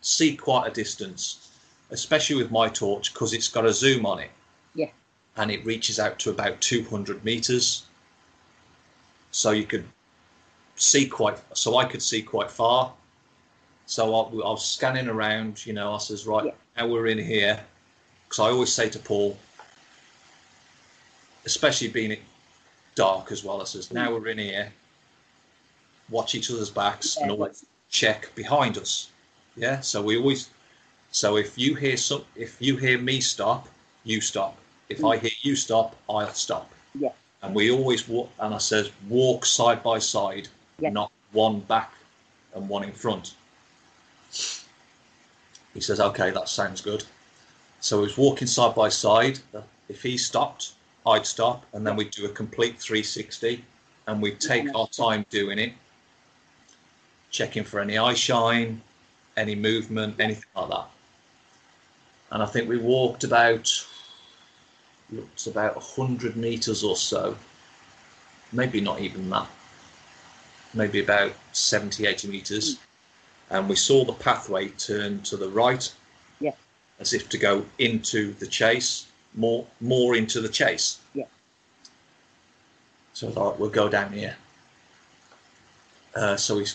see 0.00 0.36
quite 0.36 0.66
a 0.66 0.70
distance, 0.70 1.50
especially 1.90 2.36
with 2.36 2.50
my 2.50 2.68
torch 2.68 3.12
because 3.12 3.34
it's 3.34 3.48
got 3.48 3.66
a 3.66 3.72
zoom 3.72 4.06
on 4.06 4.18
it 4.20 4.30
Yeah. 4.74 4.90
and 5.36 5.50
it 5.50 5.64
reaches 5.66 5.98
out 5.98 6.18
to 6.20 6.30
about 6.30 6.60
200 6.60 7.24
meters. 7.24 7.84
So 9.32 9.50
you 9.50 9.64
could 9.64 9.84
see 10.76 11.06
quite, 11.06 11.38
so 11.56 11.76
I 11.76 11.84
could 11.84 12.02
see 12.02 12.22
quite 12.22 12.50
far. 12.50 12.92
So 13.86 14.14
I, 14.14 14.20
I 14.28 14.50
was 14.50 14.64
scanning 14.64 15.08
around, 15.08 15.66
you 15.66 15.72
know, 15.72 15.94
I 15.94 15.98
says, 15.98 16.26
right, 16.26 16.54
now 16.76 16.86
we're 16.86 17.06
in 17.06 17.18
here. 17.18 17.60
Because 18.28 18.40
I 18.40 18.50
always 18.50 18.72
say 18.72 18.88
to 18.88 18.98
Paul, 18.98 19.36
especially 21.44 21.88
being 21.88 22.12
it 22.12 22.22
dark 22.94 23.32
as 23.32 23.44
well, 23.44 23.60
I 23.60 23.64
says, 23.64 23.92
now 23.92 24.12
we're 24.12 24.28
in 24.28 24.38
here, 24.38 24.72
watch 26.08 26.34
each 26.34 26.50
other's 26.50 26.70
backs 26.70 27.16
and 27.16 27.30
always 27.30 27.64
check 27.90 28.34
behind 28.34 28.78
us. 28.78 29.10
Yeah. 29.56 29.80
So 29.80 30.02
we 30.02 30.16
always, 30.16 30.50
so 31.10 31.36
if 31.36 31.58
you 31.58 31.74
hear 31.74 31.96
some, 31.96 32.24
if 32.36 32.56
you 32.60 32.76
hear 32.76 32.98
me 32.98 33.20
stop, 33.20 33.68
you 34.04 34.20
stop. 34.20 34.56
If 34.88 35.04
I 35.04 35.16
hear 35.16 35.30
you 35.42 35.56
stop, 35.56 35.96
I'll 36.08 36.32
stop. 36.32 36.70
Yeah. 36.98 37.10
And 37.42 37.54
we 37.54 37.70
always 37.70 38.08
walk, 38.08 38.30
and 38.38 38.54
I 38.54 38.58
says, 38.58 38.90
walk 39.08 39.44
side 39.44 39.82
by 39.82 39.98
side, 39.98 40.48
yeah. 40.78 40.90
not 40.90 41.10
one 41.32 41.60
back 41.60 41.92
and 42.54 42.68
one 42.68 42.84
in 42.84 42.92
front. 42.92 43.34
He 45.74 45.80
says, 45.80 46.00
okay, 46.00 46.30
that 46.30 46.48
sounds 46.48 46.80
good. 46.80 47.04
So 47.80 47.98
he 47.98 48.02
was 48.04 48.18
walking 48.18 48.46
side 48.46 48.74
by 48.74 48.88
side. 48.88 49.38
If 49.88 50.02
he 50.02 50.16
stopped, 50.16 50.72
I'd 51.06 51.26
stop, 51.26 51.64
and 51.72 51.86
then 51.86 51.96
we'd 51.96 52.10
do 52.10 52.26
a 52.26 52.28
complete 52.28 52.78
360, 52.78 53.64
and 54.06 54.22
we'd 54.22 54.40
take 54.40 54.74
our 54.74 54.88
time 54.88 55.24
doing 55.30 55.58
it, 55.58 55.72
checking 57.30 57.64
for 57.64 57.80
any 57.80 57.98
eye 57.98 58.14
shine, 58.14 58.80
any 59.36 59.54
movement, 59.54 60.20
anything 60.20 60.44
like 60.54 60.68
that. 60.70 60.86
And 62.30 62.42
I 62.42 62.46
think 62.46 62.68
we 62.68 62.78
walked 62.78 63.24
about, 63.24 63.70
looked 65.10 65.46
about 65.46 65.74
100 65.76 66.36
meters 66.36 66.84
or 66.84 66.96
so, 66.96 67.36
maybe 68.52 68.80
not 68.80 69.00
even 69.00 69.28
that, 69.30 69.48
maybe 70.74 71.00
about 71.00 71.32
70, 71.52 72.06
80 72.06 72.28
meters. 72.28 72.76
Hmm. 72.76 72.91
And 73.52 73.68
we 73.68 73.76
saw 73.76 74.04
the 74.04 74.14
pathway 74.14 74.68
turn 74.70 75.20
to 75.24 75.36
the 75.36 75.48
right, 75.48 75.92
Yeah. 76.40 76.54
as 76.98 77.12
if 77.12 77.28
to 77.28 77.38
go 77.38 77.66
into 77.78 78.32
the 78.34 78.46
chase, 78.46 79.06
more 79.34 79.66
more 79.80 80.16
into 80.16 80.40
the 80.40 80.48
chase. 80.48 80.98
Yeah. 81.14 81.26
So 83.12 83.28
I 83.28 83.32
thought 83.32 83.58
we'll 83.58 83.70
go 83.70 83.88
down 83.90 84.12
here. 84.12 84.36
Uh, 86.14 86.36
so 86.36 86.56
we 86.56 86.66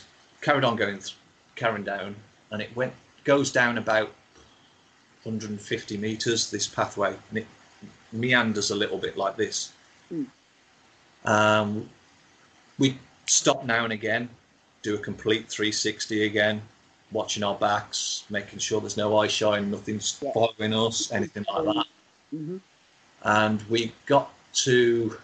carried 0.42 0.64
on 0.64 0.76
going, 0.76 1.00
th- 1.00 1.16
carrying 1.56 1.84
down, 1.84 2.16
and 2.52 2.62
it 2.62 2.76
went 2.76 2.94
goes 3.24 3.52
down 3.52 3.78
about 3.80 4.14
150 5.24 5.98
meters. 5.98 6.52
This 6.52 6.68
pathway, 6.68 7.16
and 7.30 7.40
it 7.40 7.48
meanders 8.12 8.70
a 8.70 8.76
little 8.76 9.00
bit 9.00 9.18
like 9.18 9.36
this. 9.36 9.72
Hmm. 10.10 10.24
Um, 11.26 11.90
we 12.78 12.98
stop 13.26 13.66
now 13.66 13.84
and 13.84 13.92
again, 13.92 14.30
do 14.82 14.96
a 14.96 14.98
complete 14.98 15.50
360 15.50 16.26
again, 16.26 16.62
watching 17.12 17.44
our 17.44 17.56
backs, 17.56 18.24
making 18.30 18.60
sure 18.60 18.80
there's 18.80 18.98
no 18.98 19.18
eye 19.18 19.28
shine, 19.28 19.72
nothing's 19.72 20.12
following 20.34 20.74
us, 20.74 21.12
anything 21.12 21.46
like 21.54 21.66
that. 21.66 21.86
Mm-hmm. 22.36 22.58
And 23.24 23.62
we 23.64 23.92
got 24.06 24.32
to 24.54 25.18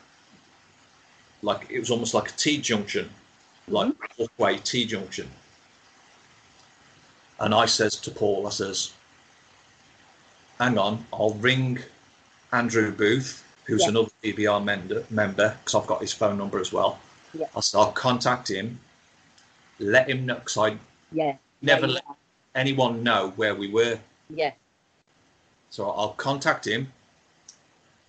like 1.41 1.68
it 1.70 1.80
was 1.80 1.91
almost 1.91 2.14
like 2.14 2.30
a 2.30 2.34
T 2.34 2.58
junction, 2.58 3.10
like 3.68 3.93
walkway 4.18 4.58
T 4.58 4.86
junction. 4.86 5.30
And 7.39 7.54
I 7.54 7.66
says 7.66 7.97
to 7.97 8.12
Paul, 8.12 8.47
I 8.47 8.51
says, 8.51 8.93
"Hang 10.60 10.78
on, 10.78 11.06
I'll 11.12 11.34
ring 11.34 11.80
Andrew 12.51 12.91
Booth, 12.91 13.43
who's 13.66 13.82
Yeah. 13.84 13.89
another 13.89 14.12
member, 14.62 15.04
member, 15.10 15.58
because 15.60 15.76
I've 15.76 15.88
got 15.88 16.01
his 16.01 16.14
phone 16.14 16.38
number 16.38 16.60
as 16.60 16.72
well. 16.72 16.99
Yeah. 17.34 17.47
I 17.56 17.60
said 17.62 17.80
I'll 17.80 17.91
contact 17.91 18.49
him, 18.49 18.80
let 19.84 20.09
him 20.09 20.25
know, 20.25 20.36
because 20.36 20.57
I 20.57 20.77
Yeah. 21.11 21.38
never 21.61 21.88
Yeah, 21.88 21.93
let 21.93 22.05
anyone 22.55 23.03
know 23.03 23.31
where 23.36 23.55
we 23.55 23.67
were. 23.69 23.99
Yeah. 24.29 24.53
So 25.69 25.89
I'll 25.91 26.13
contact 26.13 26.65
him, 26.65 26.91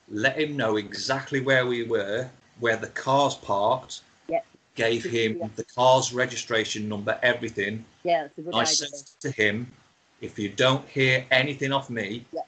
let 0.08 0.38
him 0.38 0.56
know 0.56 0.76
exactly 0.76 1.40
where 1.40 1.66
we 1.66 1.82
were, 1.82 2.30
where 2.60 2.76
the 2.76 2.88
car's 2.88 3.34
parked, 3.34 4.02
Yeah. 4.28 4.42
gave 4.74 5.04
him 5.04 5.50
the 5.56 5.64
car's 5.64 6.12
registration 6.12 6.88
number, 6.88 7.18
everything. 7.22 7.84
Yeah, 8.02 8.22
that's 8.24 8.38
a 8.38 8.42
good 8.42 8.54
I 8.54 8.60
idea. 8.62 8.74
said 8.74 9.06
to 9.20 9.30
him, 9.30 9.72
if 10.20 10.38
you 10.38 10.48
don't 10.48 10.86
hear 10.88 11.26
anything 11.30 11.72
off 11.72 11.90
me 11.90 12.24
Yeah. 12.32 12.42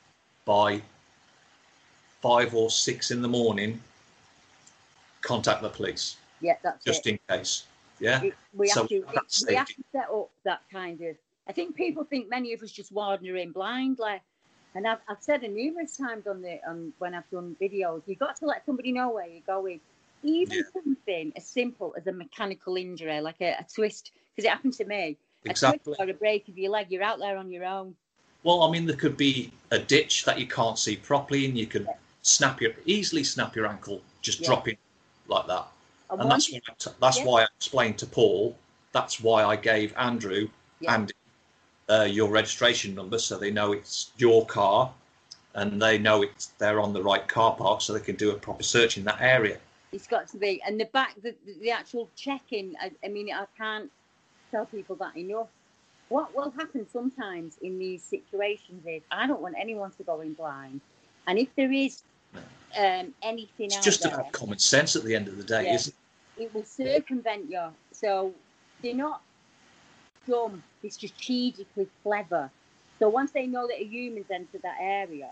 by 0.44 0.82
five 2.20 2.54
or 2.54 2.70
six 2.70 3.10
in 3.10 3.22
the 3.22 3.28
morning, 3.28 3.82
contact 5.22 5.62
the 5.62 5.68
police 5.70 6.16
Yeah, 6.40 6.56
that's 6.62 6.84
just 6.84 7.06
it. 7.06 7.12
in 7.12 7.18
case. 7.28 7.64
Yeah. 7.98 8.22
It- 8.22 8.34
we 8.52 8.68
So 8.68 8.82
have 8.82 8.88
to 8.88 9.00
we 9.46 9.54
have 9.54 9.66
to 9.68 9.82
set 9.92 10.08
up 10.10 10.30
that 10.44 10.60
kind 10.72 11.00
of 11.02 11.16
I 11.48 11.52
think 11.52 11.76
people 11.76 12.04
think 12.04 12.28
many 12.28 12.52
of 12.54 12.62
us 12.62 12.72
just 12.72 12.90
wander 12.92 13.36
in 13.36 13.52
blindly. 13.52 14.20
And 14.74 14.86
I've, 14.86 14.98
I've 15.08 15.22
said 15.22 15.42
it 15.44 15.52
numerous 15.52 15.96
times 15.96 16.26
on 16.26 16.42
the 16.42 16.58
on 16.68 16.92
when 16.98 17.14
I've 17.14 17.28
done 17.30 17.56
videos, 17.60 18.02
you've 18.06 18.18
got 18.18 18.36
to 18.36 18.46
let 18.46 18.66
somebody 18.66 18.92
know 18.92 19.10
where 19.10 19.26
you're 19.26 19.40
going. 19.46 19.80
Even 20.22 20.64
something 20.72 21.32
as 21.36 21.46
simple 21.46 21.94
as 21.96 22.06
a 22.06 22.12
mechanical 22.12 22.76
injury, 22.76 23.20
like 23.20 23.40
a, 23.40 23.52
a 23.60 23.66
twist, 23.72 24.10
because 24.34 24.44
it 24.46 24.50
happened 24.50 24.74
to 24.74 24.84
me. 24.84 25.16
A 25.46 25.50
Exactly. 25.50 25.94
twist 25.94 26.00
or 26.00 26.10
a 26.10 26.14
break 26.14 26.48
of 26.48 26.58
your 26.58 26.72
leg, 26.72 26.88
you're 26.90 27.02
out 27.02 27.18
there 27.20 27.36
on 27.38 27.50
your 27.50 27.64
own. 27.64 27.94
Well, 28.42 28.62
I 28.64 28.70
mean, 28.70 28.86
there 28.86 28.96
could 28.96 29.16
be 29.16 29.52
a 29.70 29.78
ditch 29.78 30.24
that 30.24 30.38
you 30.40 30.46
can't 30.46 30.78
see 30.78 30.96
properly, 30.96 31.46
and 31.46 31.56
you 31.56 31.66
could 31.66 31.86
snap 32.22 32.60
your 32.60 32.72
easily 32.84 33.22
snap 33.24 33.54
your 33.54 33.66
ankle 33.66 34.02
just 34.20 34.40
Yeah. 34.40 34.48
dropping 34.48 34.76
like 35.28 35.46
that. 35.46 35.68
And 36.10 36.20
And 36.20 36.30
that's 36.30 36.52
why 36.52 36.60
that's 37.00 37.18
Yeah. 37.18 37.24
why 37.24 37.42
I 37.42 37.46
explained 37.56 37.98
to 37.98 38.06
Paul. 38.06 38.56
That's 38.92 39.20
why 39.20 39.44
I 39.44 39.56
gave 39.56 39.94
Andrew 39.96 40.48
Yeah. 40.80 40.94
and 40.94 41.12
uh, 41.88 42.02
your 42.10 42.28
registration 42.30 42.94
number, 42.94 43.18
so 43.18 43.38
they 43.38 43.50
know 43.50 43.72
it's 43.72 44.10
your 44.16 44.44
car, 44.46 44.92
and 45.54 45.80
they 45.80 45.98
know 45.98 46.22
it's 46.22 46.46
they're 46.58 46.80
on 46.80 46.92
the 46.92 47.02
right 47.02 47.26
car 47.28 47.54
park, 47.54 47.80
so 47.80 47.92
they 47.92 48.00
can 48.00 48.16
do 48.16 48.30
a 48.30 48.38
proper 48.38 48.62
search 48.62 48.98
in 48.98 49.04
that 49.04 49.20
area. 49.20 49.58
It's 49.92 50.06
got 50.06 50.28
to 50.28 50.38
be, 50.38 50.60
and 50.66 50.80
the 50.80 50.86
back, 50.86 51.14
the, 51.22 51.34
the 51.60 51.70
actual 51.70 52.10
check-in. 52.16 52.76
I, 52.80 52.90
I 53.04 53.08
mean, 53.08 53.32
I 53.32 53.46
can't 53.56 53.90
tell 54.50 54.66
people 54.66 54.96
that 54.96 55.16
enough. 55.16 55.48
What 56.08 56.34
will 56.34 56.50
happen 56.50 56.86
sometimes 56.88 57.58
in 57.62 57.78
these 57.78 58.02
situations 58.02 58.84
is 58.86 59.02
I 59.10 59.26
don't 59.26 59.40
want 59.40 59.56
anyone 59.58 59.90
to 59.92 60.02
go 60.02 60.20
in 60.20 60.34
blind, 60.34 60.80
and 61.26 61.38
if 61.38 61.54
there 61.56 61.72
is 61.72 62.02
um, 62.78 63.14
anything 63.22 63.66
It's 63.66 63.78
just 63.84 64.02
there, 64.02 64.14
about 64.14 64.32
common 64.32 64.58
sense 64.58 64.96
at 64.96 65.04
the 65.04 65.14
end 65.14 65.28
of 65.28 65.36
the 65.36 65.44
day, 65.44 65.64
Yeah. 65.64 65.74
isn't 65.74 65.94
it? 66.36 66.42
it 66.42 66.54
will 66.54 66.64
circumvent 66.64 67.50
you. 67.50 67.62
So 67.92 68.34
they're 68.82 68.94
not 68.94 69.22
dumb. 70.28 70.62
They're 70.82 70.90
strategically 70.90 71.88
clever. 72.02 72.50
So 72.98 73.08
once 73.08 73.30
they 73.30 73.46
know 73.46 73.66
that 73.66 73.80
a 73.80 73.84
human's 73.84 74.30
entered 74.30 74.62
that 74.62 74.76
area, 74.80 75.30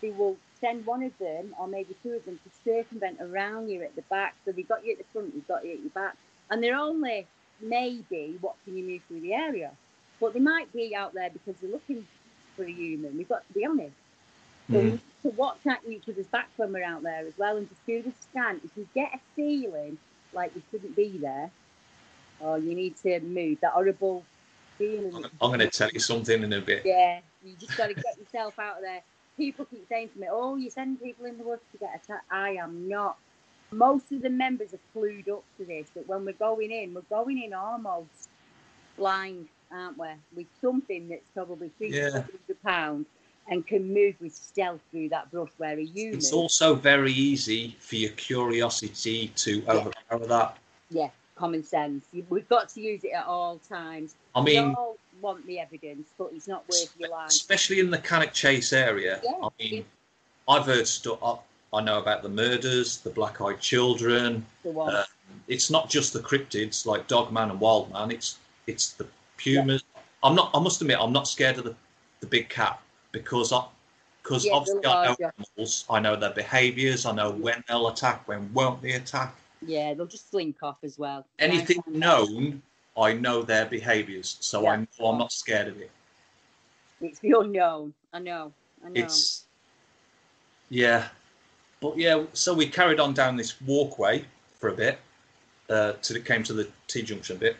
they 0.00 0.10
will 0.10 0.36
send 0.60 0.86
one 0.86 1.02
of 1.02 1.16
them 1.18 1.54
or 1.58 1.66
maybe 1.66 1.96
two 2.02 2.12
of 2.12 2.24
them 2.24 2.38
to 2.44 2.50
circumvent 2.64 3.20
around 3.20 3.68
you 3.68 3.82
at 3.82 3.94
the 3.96 4.02
back. 4.02 4.34
So 4.44 4.52
they've 4.52 4.68
got 4.68 4.84
you 4.84 4.92
at 4.92 4.98
the 4.98 5.04
front, 5.12 5.34
they've 5.34 5.48
got 5.48 5.64
you 5.64 5.72
at 5.72 5.80
your 5.80 5.90
back, 5.90 6.16
and 6.50 6.62
they're 6.62 6.76
only 6.76 7.26
maybe 7.60 8.38
watching 8.40 8.76
you 8.76 8.84
move 8.84 9.02
through 9.08 9.20
the 9.20 9.34
area, 9.34 9.70
but 10.20 10.34
they 10.34 10.40
might 10.40 10.72
be 10.72 10.94
out 10.94 11.14
there 11.14 11.30
because 11.30 11.54
they're 11.60 11.70
looking 11.70 12.06
for 12.56 12.64
a 12.64 12.70
human. 12.70 13.16
We've 13.16 13.28
got 13.28 13.46
to 13.46 13.52
be 13.52 13.64
honest. 13.64 13.94
So 14.70 14.78
we 14.78 14.92
Mm. 14.92 15.00
to 15.22 15.28
watch 15.30 15.66
at 15.66 15.80
each 15.88 16.08
other's 16.08 16.26
back 16.28 16.48
when 16.56 16.72
we're 16.72 16.84
out 16.84 17.02
there 17.02 17.26
as 17.26 17.36
well 17.36 17.56
and 17.56 17.68
just 17.68 17.84
do 17.86 18.02
the 18.02 18.12
scan. 18.12 18.60
If 18.64 18.70
you 18.76 18.88
get 18.94 19.14
a 19.14 19.20
feeling 19.36 19.98
like 20.32 20.54
you 20.54 20.62
shouldn't 20.70 20.96
be 20.96 21.18
there, 21.18 21.50
or 22.40 22.58
you 22.58 22.74
need 22.74 22.96
to 22.98 23.20
move, 23.20 23.60
that 23.60 23.72
horrible 23.72 24.24
feeling. 24.78 25.10
that 25.12 25.30
I'm 25.40 25.50
going 25.50 25.60
to 25.60 25.68
tell 25.68 25.90
you 25.90 26.00
something 26.00 26.42
in 26.42 26.52
a 26.52 26.60
bit. 26.60 26.84
yeah, 26.84 27.20
you 27.44 27.54
just 27.56 27.76
got 27.76 27.88
to 27.88 27.94
get 28.06 28.18
yourself 28.18 28.58
out 28.58 28.76
of 28.78 28.82
there. 28.82 29.02
People 29.36 29.64
keep 29.64 29.86
saying 29.88 30.10
to 30.10 30.18
me, 30.18 30.28
"Oh, 30.30 30.56
you 30.56 30.70
send 30.70 31.00
people 31.00 31.24
in 31.26 31.38
the 31.38 31.44
woods 31.44 31.62
to 31.72 31.78
get 31.78 31.90
attacked." 32.02 32.26
I 32.30 32.50
am 32.56 32.88
not. 32.88 33.18
Most 33.70 34.12
of 34.12 34.20
the 34.22 34.30
members 34.30 34.74
are 34.74 34.80
clued 34.94 35.28
up 35.30 35.44
to 35.58 35.64
this. 35.64 35.88
That 35.90 36.06
when 36.06 36.24
we're 36.24 36.32
going 36.32 36.70
in, 36.70 36.92
we're 36.94 37.00
going 37.02 37.42
in 37.42 37.54
almost 37.54 38.28
blind, 38.98 39.48
aren't 39.70 39.98
we? 39.98 40.08
With 40.36 40.46
something 40.60 41.08
that's 41.08 41.28
probably 41.34 41.70
three 41.78 41.90
Yeah. 41.94 42.10
hundred 42.10 42.62
pounds 42.62 43.06
and 43.48 43.66
can 43.66 43.92
move 43.92 44.14
with 44.20 44.34
stealth 44.34 44.80
through 44.90 45.08
that 45.10 45.30
brush 45.30 45.50
where 45.58 45.78
a 45.78 45.84
human. 45.84 46.18
It's 46.18 46.32
also 46.32 46.74
very 46.74 47.12
easy 47.12 47.76
for 47.80 47.96
your 47.96 48.12
curiosity 48.12 49.28
to 49.36 49.62
overpower 49.68 50.26
that. 50.26 50.58
yeah, 50.90 51.08
common 51.36 51.64
sense. 51.64 52.04
We've 52.28 52.48
got 52.48 52.68
to 52.70 52.80
use 52.80 53.04
it 53.04 53.12
at 53.12 53.26
all 53.26 53.58
times. 53.68 54.14
I 54.34 54.42
mean, 54.42 54.68
we 54.68 54.74
all 54.74 54.96
want 55.20 55.46
the 55.46 55.58
evidence, 55.58 56.08
but 56.18 56.30
it's 56.34 56.48
not 56.48 56.68
worth 56.68 56.94
your 56.98 57.10
life. 57.10 57.28
especially 57.28 57.80
in 57.80 57.90
the 57.90 57.98
Cannock 57.98 58.32
Chase 58.32 58.72
area. 58.72 59.20
Yeah. 59.22 59.32
I 59.42 59.48
mean, 59.58 59.84
I've 60.48 60.66
heard 60.66 60.86
stuff. 60.86 61.40
I, 61.74 61.82
know 61.82 61.98
about 61.98 62.22
the 62.22 62.28
murders, 62.28 62.98
the 62.98 63.10
black-eyed 63.10 63.60
children. 63.60 64.44
The 64.62 64.70
one. 64.70 64.94
Uh, 64.94 65.04
it's 65.48 65.70
not 65.70 65.88
just 65.88 66.12
the 66.12 66.20
cryptids 66.20 66.84
like 66.84 67.08
Dogman 67.08 67.50
and 67.50 67.58
Wildman. 67.58 68.10
It's 68.10 68.38
it's 68.66 68.90
the 68.92 69.06
pumas. 69.38 69.82
I'm 70.22 70.34
not. 70.34 70.50
I 70.54 70.60
must 70.60 70.80
admit, 70.80 70.98
I'm 71.00 71.12
not 71.12 71.26
scared 71.26 71.58
of 71.58 71.64
the, 71.64 71.74
the 72.20 72.26
big 72.26 72.48
cat 72.48 72.80
because 73.12 73.52
I 73.52 73.64
because 74.22 74.46
Yeah, 74.46 74.52
obviously 74.54 74.86
I 74.86 75.06
know 75.06 75.16
animals. 75.20 75.84
I 75.90 76.00
know 76.00 76.16
their 76.16 76.30
behaviours. 76.30 77.06
I 77.06 77.12
know 77.12 77.30
when 77.30 77.62
they'll 77.68 77.88
attack, 77.88 78.26
when 78.28 78.52
won't 78.52 78.80
they 78.82 78.92
attack. 78.92 79.34
Yeah, 79.64 79.94
they'll 79.94 80.06
just 80.06 80.30
slink 80.30 80.56
off 80.62 80.78
as 80.82 80.98
well. 80.98 81.26
Anything 81.38 81.82
known, 81.88 82.62
I 82.96 83.12
know 83.12 83.42
their 83.42 83.66
behaviours, 83.66 84.36
so 84.40 84.66
I 84.66 84.76
Yeah. 84.76 84.84
know 84.98 85.06
I'm 85.06 85.18
not 85.18 85.32
scared 85.32 85.68
of 85.68 85.80
it. 85.80 85.90
It's 87.00 87.18
the 87.18 87.32
unknown. 87.38 87.94
I 88.12 88.18
know. 88.20 88.52
I 88.84 88.88
know. 88.90 89.00
It's 89.00 89.44
yeah, 90.70 91.08
but 91.80 91.96
yeah. 91.98 92.24
So 92.32 92.54
we 92.54 92.66
carried 92.66 93.00
on 93.00 93.12
down 93.12 93.36
this 93.36 93.60
walkway 93.60 94.24
for 94.58 94.68
a 94.68 94.72
bit 94.72 94.98
uh, 95.68 95.94
till 96.02 96.16
it 96.16 96.24
came 96.24 96.42
to 96.44 96.52
the 96.52 96.68
T 96.86 97.02
junction 97.02 97.36
bit, 97.38 97.56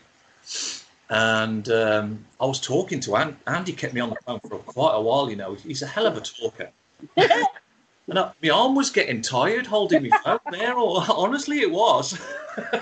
and 1.11 1.69
um, 1.71 2.25
I 2.41 2.47
was 2.47 2.61
talking 2.61 3.01
to 3.01 3.17
Andy. 3.17 3.37
Andy 3.47 3.73
kept 3.73 3.95
me 3.95 4.01
on 4.01 4.11
the 4.11 4.17
phone 4.27 4.41
for 4.49 4.59
quite 4.59 4.95
a 4.95 5.01
while. 5.01 5.29
You 5.29 5.37
know, 5.37 5.55
he's 5.55 5.83
a 5.83 5.87
hell 5.87 6.07
of 6.07 6.17
a 6.17 6.21
talker. 6.21 6.71
and 7.17 8.19
I, 8.19 8.33
my 8.43 8.49
arm 8.49 8.75
was 8.75 8.91
getting 8.91 9.21
tired 9.21 9.67
holding 9.67 10.09
my 10.09 10.19
phone 10.25 10.39
there. 10.51 10.79
Or 10.79 11.05
honestly, 11.11 11.61
it 11.61 11.71
was. 11.71 12.19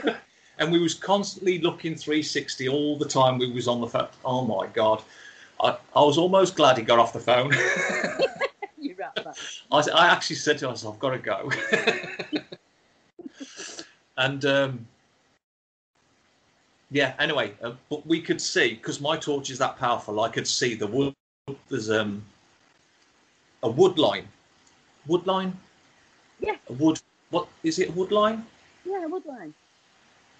and 0.59 0.71
we 0.71 0.79
was 0.79 0.95
constantly 0.95 1.59
looking 1.59 1.97
360 1.97 2.69
all 2.69 2.97
the 2.97 3.09
time. 3.09 3.39
We 3.39 3.51
was 3.51 3.67
on 3.67 3.81
the 3.81 3.89
phone. 3.89 4.09
Oh 4.25 4.45
my 4.45 4.69
god. 4.69 5.03
I, 5.63 5.77
I 5.97 6.03
was 6.03 6.17
almost 6.17 6.57
glad 6.57 6.79
he 6.79 6.85
got 6.85 6.99
off 6.99 7.13
the 7.13 7.21
phone. 7.21 7.53
You're 8.79 8.97
right. 8.97 9.27
I, 9.73 9.79
I 9.93 10.07
actually 10.07 10.37
said 10.37 10.59
to 10.59 10.69
myself, 10.69 10.95
I've 10.95 11.01
got 11.01 11.11
to 11.11 11.19
go. 11.19 11.51
and 14.17 14.45
um, 14.45 14.87
yeah, 16.91 17.15
anyway, 17.19 17.53
uh, 17.63 17.73
but 17.89 18.07
we 18.07 18.21
could 18.21 18.41
see 18.41 18.75
because 18.75 19.01
my 19.01 19.17
torch 19.17 19.51
is 19.51 19.59
that 19.59 19.79
powerful. 19.79 20.21
I 20.21 20.29
could 20.29 20.47
see 20.47 20.75
the 20.75 20.87
wood. 20.87 21.15
There's 21.69 21.91
um, 21.91 22.25
a 23.63 23.71
wood 23.71 23.99
line. 23.99 24.29
Wood 25.07 25.27
line? 25.27 25.57
Yeah. 26.41 26.57
A 26.69 26.73
wood. 26.73 27.01
What 27.31 27.47
is 27.63 27.79
it? 27.79 27.89
A 27.91 27.93
wood 27.93 28.13
line? 28.13 28.45
Yeah, 28.85 29.07
woodline. 29.09 29.53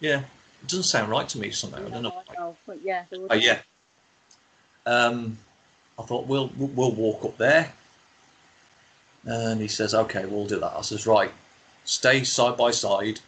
Yeah. 0.01 0.21
It 0.63 0.69
doesn't 0.69 0.85
sound 0.85 1.11
right 1.11 1.29
to 1.29 1.39
me 1.39 1.51
somehow. 1.51 1.87
I 1.87 1.91
don't 1.91 2.03
know. 2.03 2.13
I 2.29 2.35
know, 2.35 2.57
but 2.67 2.79
yeah, 2.83 3.05
the 3.11 3.17
Oh 3.17 3.21
woodline. 3.29 3.43
yeah. 3.43 3.59
Um, 4.87 5.39
I 5.99 6.03
thought 6.03 6.27
we'll 6.27 6.51
we'll 6.57 6.93
walk 6.93 7.25
up 7.25 7.37
there, 7.37 7.73
and 9.25 9.61
he 9.61 9.69
says, 9.69 9.95
"Okay, 9.95 10.25
we'll 10.27 10.47
do 10.47 10.59
that." 10.59 10.73
I 10.77 10.81
says, 10.81 11.07
"Right, 11.07 11.31
stay 11.85 12.25
side 12.25 12.57
by 12.57 12.71
side. 12.71 13.21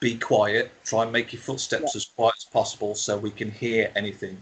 Be 0.00 0.16
quiet. 0.16 0.72
Try 0.84 1.02
and 1.02 1.12
make 1.12 1.32
your 1.32 1.42
footsteps 1.42 1.94
as 1.94 2.06
quiet 2.06 2.34
as 2.38 2.44
possible 2.44 2.94
so 2.94 3.16
we 3.16 3.30
can 3.30 3.50
hear 3.50 3.92
anything, 3.94 4.36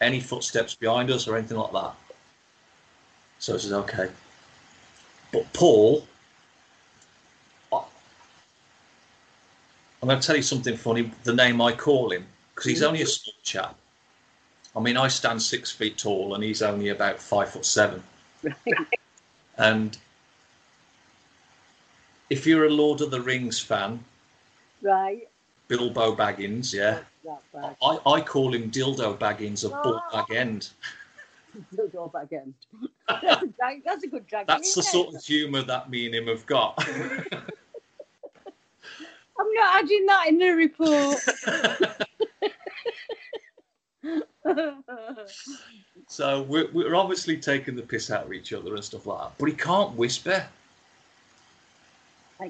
any 0.00 0.20
footsteps 0.20 0.74
behind 0.74 1.10
us 1.10 1.26
or 1.28 1.36
anything 1.36 1.58
like 1.58 1.72
that." 1.72 1.94
So 3.38 3.54
I 3.54 3.58
says, 3.58 3.72
"Okay." 3.72 4.10
But 5.32 5.52
Paul, 5.52 6.06
I'm 7.72 7.82
going 10.08 10.20
to 10.20 10.26
tell 10.26 10.36
you 10.36 10.42
something 10.42 10.76
funny. 10.76 11.10
The 11.24 11.34
name 11.34 11.60
I 11.60 11.72
call 11.72 12.12
him 12.12 12.24
because 12.54 12.70
he's 12.70 12.82
only 12.82 13.02
a 13.02 13.04
mm-hmm. 13.04 13.30
small 13.30 13.34
chap. 13.42 13.76
I 14.76 14.80
mean, 14.80 14.96
I 14.96 15.08
stand 15.08 15.42
six 15.42 15.70
feet 15.72 15.98
tall 15.98 16.34
and 16.34 16.44
he's 16.44 16.62
only 16.62 16.88
about 16.90 17.18
five 17.20 17.50
foot 17.50 17.66
seven. 17.66 18.02
And 19.58 19.98
if 22.30 22.46
you're 22.46 22.66
a 22.66 22.70
Lord 22.70 23.00
of 23.00 23.10
the 23.10 23.20
Rings 23.20 23.58
fan, 23.58 24.04
Right. 24.82 25.28
Bilbo 25.68 26.16
Baggins, 26.16 26.72
yeah. 26.72 27.00
I, 27.82 27.98
I 28.06 28.20
call 28.22 28.54
him 28.54 28.70
Dildo 28.70 29.18
Baggins 29.18 29.64
of 29.64 29.70
Bull 29.82 30.00
ah. 30.12 30.24
Bag 30.26 30.36
End. 30.36 30.70
Go 31.92 32.08
back 32.08 32.32
in. 32.32 32.54
that's, 33.08 33.42
a 33.42 33.46
drag, 33.46 33.84
that's 33.84 34.04
a 34.04 34.06
good 34.06 34.26
drag. 34.26 34.46
That's 34.46 34.74
the 34.74 34.80
isn't 34.80 34.92
sort 34.92 35.14
of 35.14 35.24
humour 35.24 35.62
that 35.62 35.90
me 35.90 36.06
and 36.06 36.14
him 36.14 36.26
have 36.28 36.46
got. 36.46 36.74
I'm 39.40 39.52
not 39.54 39.82
adding 39.82 40.06
that 40.06 40.28
in 40.28 40.38
the 40.38 40.50
report. 40.50 41.18
so 46.08 46.42
we're, 46.42 46.70
we're 46.72 46.94
obviously 46.94 47.36
taking 47.36 47.76
the 47.76 47.82
piss 47.82 48.10
out 48.10 48.24
of 48.26 48.32
each 48.32 48.52
other 48.52 48.74
and 48.74 48.84
stuff 48.84 49.06
like 49.06 49.20
that. 49.20 49.32
But 49.38 49.46
he 49.46 49.54
can't 49.54 49.94
whisper. 49.94 50.46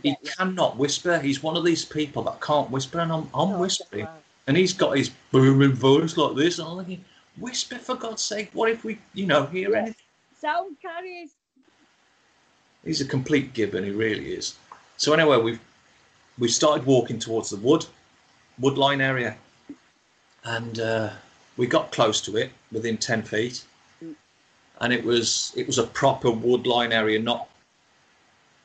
He 0.03 0.16
cannot 0.36 0.76
whisper. 0.76 1.18
He's 1.18 1.43
one 1.43 1.57
of 1.57 1.64
these 1.64 1.84
people 1.84 2.22
that 2.24 2.41
can't 2.41 2.70
whisper, 2.70 3.01
and 3.01 3.11
I'm, 3.11 3.28
I'm 3.34 3.59
whispering. 3.59 4.07
And 4.47 4.57
he's 4.57 4.72
got 4.72 4.97
his 4.97 5.11
booming 5.30 5.72
voice 5.72 6.16
like 6.16 6.36
this, 6.36 6.59
and 6.59 6.68
I'm 6.68 6.78
thinking, 6.78 7.05
whisper 7.39 7.76
for 7.76 7.95
God's 7.95 8.22
sake. 8.22 8.51
What 8.53 8.70
if 8.70 8.84
we, 8.84 8.99
you 9.14 9.26
know, 9.26 9.47
hear 9.47 9.72
Yeah. 9.72 9.78
anything? 9.78 9.95
Sound 10.39 10.76
carries. 10.80 11.30
He's 12.84 13.01
a 13.01 13.05
complete 13.05 13.55
gibbon. 13.55 13.84
He 13.84 13.91
really 13.91 14.32
is. 14.34 14.57
So 14.97 15.12
anyway, 15.12 15.39
we've 15.39 15.61
we 16.39 16.49
started 16.49 16.86
walking 16.86 17.18
towards 17.18 17.51
the 17.51 17.57
wood, 17.57 17.84
woodline 18.61 19.03
area, 19.03 19.36
and 20.45 20.78
uh, 20.78 21.11
we 21.57 21.66
got 21.66 21.91
close 21.91 22.20
to 22.22 22.36
it, 22.36 22.53
within 22.70 22.97
ten 22.97 23.22
feet, 23.22 23.64
and 24.80 24.93
it 24.93 25.05
was 25.05 25.53
it 25.57 25.66
was 25.66 25.78
a 25.78 25.86
proper 25.89 26.28
woodline 26.28 26.93
area, 26.93 27.18
not 27.18 27.49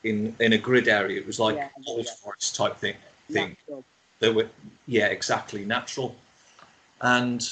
in 0.04 0.36
in 0.40 0.52
a 0.52 0.58
grid 0.58 0.88
area. 0.88 1.20
It 1.20 1.26
was 1.26 1.40
like 1.40 1.56
Yeah, 1.56 1.68
old 1.86 2.06
yeah. 2.06 2.12
forest 2.22 2.54
type 2.54 2.76
thing. 2.76 2.96
Thing. 3.30 3.48
Natural. 3.50 3.84
They 4.20 4.30
were, 4.30 4.48
yeah, 4.86 5.06
exactly 5.06 5.64
natural, 5.64 6.14
and 7.00 7.42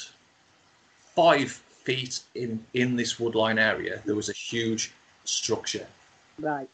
five 1.15 1.51
feet 1.51 2.21
in 2.35 2.65
in 2.73 2.95
this 2.95 3.15
woodline 3.15 3.59
area, 3.59 4.01
there 4.05 4.15
was 4.15 4.29
a 4.29 4.33
huge 4.33 4.93
structure. 5.25 5.87
Right. 6.39 6.69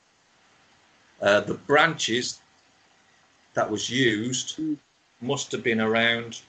Uh, 1.22 1.42
the 1.42 1.56
branches 1.56 2.40
that 3.54 3.70
was 3.70 3.90
used 3.90 4.60
must 5.22 5.52
have 5.52 5.64
been 5.64 5.82
around 5.82 6.42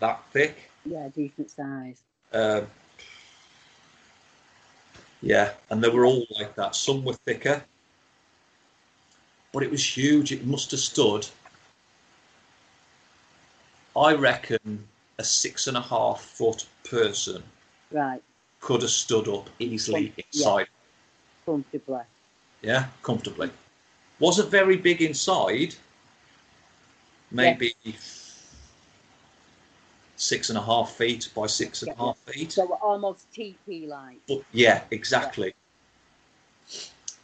that 0.00 0.22
thick. 0.32 0.70
Yeah, 0.84 1.08
decent 1.08 1.50
size. 1.50 2.02
Uh, 2.32 2.62
yeah, 5.20 5.52
and 5.70 5.82
they 5.82 5.88
were 5.88 6.04
all 6.04 6.24
like 6.38 6.54
that. 6.56 6.74
Some 6.74 7.04
were 7.04 7.14
thicker, 7.14 7.64
but 9.52 9.62
it 9.62 9.70
was 9.70 9.96
huge. 9.96 10.32
It 10.32 10.46
must 10.46 10.70
have 10.70 10.80
stood, 10.80 11.26
I 13.96 14.14
reckon, 14.14 14.88
a 15.18 15.24
six 15.24 15.66
and 15.66 15.76
a 15.76 15.82
half 15.82 16.22
foot 16.22 16.66
person 16.84 17.42
Right. 17.90 18.22
could 18.60 18.82
have 18.82 18.90
stood 18.90 19.28
up 19.28 19.50
easily 19.58 20.14
Yeah. 20.16 20.24
inside. 20.32 20.68
Comfortably. 21.44 22.02
Yeah, 22.62 22.88
comfortably. 23.02 23.50
Wasn't 24.18 24.48
very 24.50 24.76
big 24.76 25.02
inside. 25.02 25.74
Maybe 27.30 27.74
six 30.16 30.48
and 30.50 30.58
a 30.58 30.62
half 30.62 30.92
feet 30.96 31.28
by 31.34 31.46
six 31.46 31.82
and 31.82 31.92
a 31.92 31.94
half 31.96 32.18
feet. 32.18 32.52
So 32.52 32.72
almost 32.74 33.32
TP 33.32 33.86
like. 33.86 34.20
Yeah, 34.52 34.84
exactly. 34.90 35.54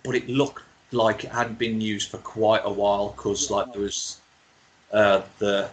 But 0.02 0.16
it 0.16 0.28
looked 0.28 0.62
like 0.92 1.24
it 1.24 1.30
hadn't 1.30 1.58
been 1.58 1.80
used 1.80 2.10
for 2.10 2.18
quite 2.18 2.62
a 2.64 2.72
while 2.72 3.10
because, 3.10 3.50
like, 3.50 3.72
there 3.72 3.82
was 3.82 4.20
uh, 4.92 5.22
the 5.38 5.70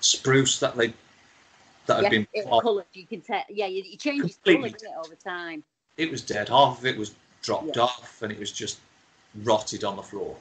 spruce 0.00 0.58
that 0.60 0.76
they 0.76 0.92
that 1.86 1.96
had 1.96 2.02
yeah, 2.04 2.10
been. 2.10 2.26
it 2.32 2.46
coloured. 2.60 2.86
You 2.92 3.06
can 3.06 3.20
tell. 3.20 3.42
Yeah, 3.48 3.66
you, 3.66 3.96
change 3.96 4.36
colour 4.44 4.68
over 5.02 5.14
time. 5.14 5.62
It 5.96 6.10
was 6.10 6.22
dead. 6.22 6.48
Half 6.48 6.78
of 6.78 6.86
it 6.86 6.96
was 6.96 7.14
dropped 7.42 7.76
Yeah. 7.76 7.84
off, 7.84 8.22
and 8.22 8.32
it 8.32 8.38
was 8.38 8.52
just 8.52 8.78
rotted 9.42 9.84
on 9.84 9.96
the 9.96 10.02
floor. 10.02 10.36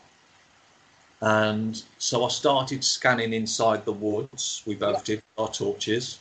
And 1.22 1.82
so 1.98 2.26
I 2.26 2.28
started 2.30 2.84
scanning 2.84 3.34
inside 3.34 3.86
the 3.86 3.94
woods. 3.94 4.62
We 4.66 4.76
both 4.76 5.04
did 5.06 5.24
our 5.38 5.50
torches. 5.50 6.20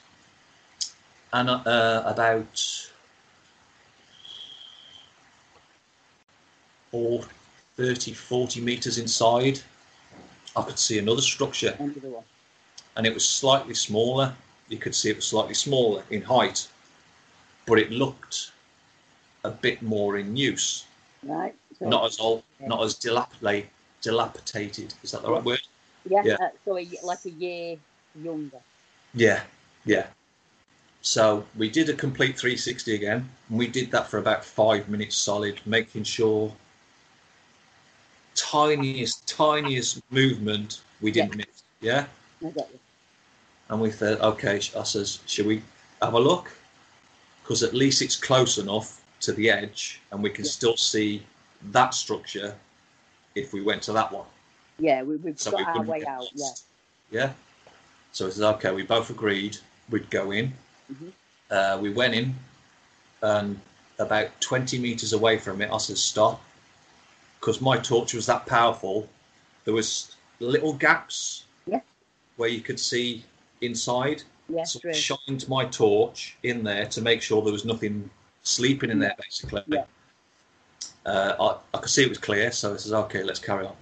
And 1.33 1.51
uh, 1.51 2.03
about 2.07 2.91
or 6.95 7.25
30, 7.77 8.13
40 8.13 8.61
meters 8.61 8.99
inside, 8.99 9.59
I 10.57 10.63
could 10.63 10.79
see 10.79 10.99
another 11.01 11.21
structure, 11.21 11.75
End 11.81 11.97
of 11.97 12.03
the 12.03 12.09
one. 12.09 12.25
and 12.97 13.05
it 13.07 13.13
was 13.13 13.29
slightly 13.29 13.75
smaller. 13.75 14.33
you 14.69 14.79
could 14.79 14.95
see 14.95 15.11
it 15.11 15.17
was 15.17 15.27
slightly 15.27 15.55
smaller 15.55 16.03
in 16.11 16.23
height, 16.23 16.69
but 17.67 17.79
it 17.79 17.91
looked 17.91 18.53
a 19.43 19.51
bit 19.51 19.83
more 19.83 20.17
in 20.19 20.37
use. 20.37 20.87
Right. 21.25 21.55
So, 21.79 21.89
Not 21.89 22.07
as 22.07 22.21
old, 22.21 22.45
yeah. 22.61 22.69
not 22.69 22.83
as 22.85 22.95
dilapidate, 22.95 23.67
dilapidated. 24.01 24.95
Is 25.03 25.11
that 25.11 25.23
the 25.23 25.33
right 25.33 25.45
word? 25.45 25.61
Yeah. 26.09 26.23
yeah. 26.25 26.35
uh, 26.41 26.49
so 26.65 26.79
a, 26.79 26.89
like 27.03 27.25
a 27.25 27.31
year 27.31 27.77
younger. 28.23 28.61
Yeah, 29.15 29.43
yeah. 29.85 30.07
So 31.03 31.45
we 31.57 31.69
did 31.69 31.89
a 31.89 31.95
complete 31.95 32.39
360 32.39 32.95
again, 32.95 33.29
and 33.49 33.59
we 33.59 33.67
did 33.67 33.91
that 33.91 34.09
for 34.09 34.19
about 34.19 34.45
five 34.45 34.89
minutes 34.89 35.17
solid, 35.17 35.61
making 35.67 36.05
sure 36.05 36.53
tiniest, 38.35 39.27
tiniest 39.27 40.01
movement 40.11 40.83
we 41.01 41.11
didn't 41.11 41.37
miss. 41.37 41.63
Yeah. 41.81 42.07
I 42.45 42.51
get 42.51 42.69
you. 42.73 42.79
And 43.69 43.81
we 43.81 43.91
said, 43.91 44.21
okay, 44.21 44.57
I 44.57 44.83
says, 44.83 45.21
should 45.27 45.47
we 45.47 45.63
have 46.03 46.15
a 46.15 46.21
look? 46.21 46.51
Because 47.43 47.63
at 47.63 47.75
least 47.75 48.03
it's 48.03 48.17
close 48.17 48.59
enough 48.59 49.03
to 49.21 49.33
the 49.33 49.51
edge, 49.51 50.01
and 50.13 50.23
we 50.23 50.31
can 50.31 50.45
still 50.45 50.77
see 50.77 51.23
that 51.73 51.95
structure 51.95 52.55
if 53.35 53.53
we 53.53 53.63
went 53.63 53.83
to 53.83 53.93
that 53.93 54.13
one. 54.13 54.27
Yeah, 54.79 55.03
we, 55.03 55.17
we've 55.17 55.39
So 55.39 55.51
got 55.53 55.59
we 55.59 55.65
our 55.65 55.83
way 55.83 56.05
out. 56.07 56.29
Yeah. 56.35 56.49
Yeah. 57.11 57.33
So 58.13 58.27
it 58.27 58.33
says, 58.33 58.43
okay, 58.43 58.73
we 58.73 58.83
both 58.83 59.11
agreed 59.11 59.57
we'd 59.91 60.09
go 60.11 60.31
in. 60.31 60.53
Mhm. 60.93 61.13
Uh, 61.51 61.79
we 61.81 61.91
went 61.91 62.15
in, 62.15 62.35
and 63.23 63.61
about 63.99 64.29
20 64.41 64.79
meters 64.79 65.13
away 65.13 65.39
from 65.39 65.63
it, 65.63 65.71
I 65.71 65.79
said, 65.79 65.99
stop. 65.99 66.43
Because 67.45 67.61
my 67.61 67.77
torch 67.77 68.15
was 68.15 68.25
that 68.25 68.47
powerful. 68.47 69.07
There 69.67 69.75
was 69.75 70.17
little 70.41 70.73
gaps 70.73 71.45
Yeah. 71.67 71.81
where 72.37 72.49
you 72.49 72.63
could 72.63 72.81
see 72.81 73.23
inside. 73.61 74.23
Yeah, 74.49 74.65
so 74.65 74.79
true. 74.79 74.93
I 74.93 74.95
shined 74.95 75.47
my 75.47 75.67
torch 75.67 76.39
in 76.43 76.65
there 76.65 76.87
to 76.87 77.03
make 77.03 77.21
sure 77.21 77.43
there 77.43 77.53
was 77.53 77.67
nothing 77.67 78.09
sleeping 78.45 78.89
in 78.89 78.99
there, 78.99 79.15
basically. 79.21 79.63
Yeah. 79.67 79.85
Uh, 81.05 81.59
I, 81.75 81.77
I 81.77 81.81
could 81.83 81.91
see 81.91 82.05
it 82.05 82.09
was 82.09 82.17
clear, 82.17 82.51
so 82.51 82.73
I 82.73 82.77
says, 82.79 82.95
okay, 82.95 83.23
let's 83.23 83.41
carry 83.41 83.67
on. 83.67 83.77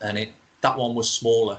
And 0.00 0.16
it 0.16 0.32
that 0.62 0.78
one 0.78 0.94
was 0.94 1.10
smaller. 1.10 1.58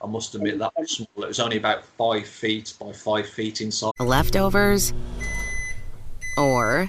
I 0.00 0.06
must 0.06 0.32
admit 0.36 0.60
that 0.60 0.72
was 0.76 0.92
smaller. 0.92 1.26
It 1.26 1.28
was 1.28 1.40
only 1.40 1.56
about 1.56 1.84
five 1.84 2.24
feet 2.28 2.72
by 2.78 2.92
five 2.92 3.28
feet 3.28 3.60
inside. 3.62 3.90
Leftovers 3.98 4.92
or 6.38 6.88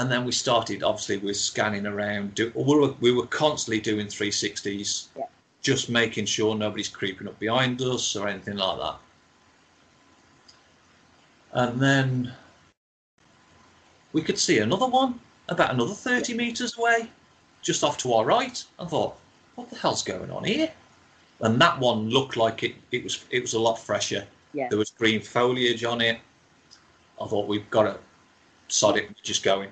And 0.00 0.10
then 0.10 0.24
we 0.24 0.32
started, 0.32 0.82
obviously, 0.82 1.18
we 1.18 1.26
were 1.26 1.34
scanning 1.34 1.84
around. 1.84 2.34
Do, 2.34 2.50
we, 2.54 2.64
were, 2.74 2.94
we 3.00 3.12
were 3.12 3.26
constantly 3.26 3.82
doing 3.82 4.06
360s, 4.06 5.08
Yeah. 5.14 5.24
just 5.60 5.90
making 5.90 6.24
sure 6.24 6.54
nobody's 6.54 6.88
creeping 6.88 7.28
up 7.28 7.38
behind 7.38 7.82
us 7.82 8.16
or 8.16 8.26
anything 8.26 8.56
like 8.56 8.78
that. 8.78 8.96
And 11.52 11.78
then 11.78 12.32
we 14.14 14.22
could 14.22 14.38
see 14.38 14.60
another 14.60 14.86
one 14.86 15.20
about 15.50 15.74
another 15.74 15.92
30 15.92 16.32
metres 16.32 16.78
away, 16.78 17.10
just 17.60 17.84
off 17.84 17.98
to 17.98 18.14
our 18.14 18.24
right. 18.24 18.64
I 18.78 18.86
thought, 18.86 19.18
what 19.56 19.68
the 19.68 19.76
hell's 19.76 20.02
going 20.02 20.30
on 20.30 20.44
here? 20.44 20.72
And 21.42 21.60
that 21.60 21.78
one 21.78 22.08
looked 22.08 22.38
like 22.38 22.62
it, 22.62 22.74
it 22.90 23.04
was 23.04 23.22
it 23.30 23.42
was 23.42 23.52
a 23.52 23.60
lot 23.60 23.78
fresher. 23.78 24.26
Yeah. 24.54 24.68
There 24.70 24.78
was 24.78 24.90
green 24.90 25.20
foliage 25.20 25.84
on 25.84 26.00
it. 26.00 26.18
I 27.20 27.26
thought 27.26 27.48
we've 27.48 27.68
got 27.68 27.82
to 27.82 27.98
sod 28.68 28.96
it, 28.96 29.08
we're 29.10 29.14
just 29.22 29.42
going. 29.42 29.68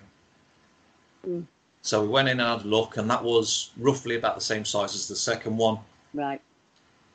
Mm. 1.28 1.46
So 1.82 2.02
we 2.02 2.08
went 2.08 2.28
in 2.28 2.40
and 2.40 2.48
had 2.58 2.66
a 2.66 2.68
look, 2.68 2.96
and 2.96 3.08
that 3.10 3.22
was 3.22 3.70
roughly 3.76 4.16
about 4.16 4.34
the 4.34 4.40
same 4.40 4.64
size 4.64 4.94
as 4.94 5.06
the 5.08 5.16
second 5.16 5.56
one, 5.56 5.78
Right. 6.14 6.40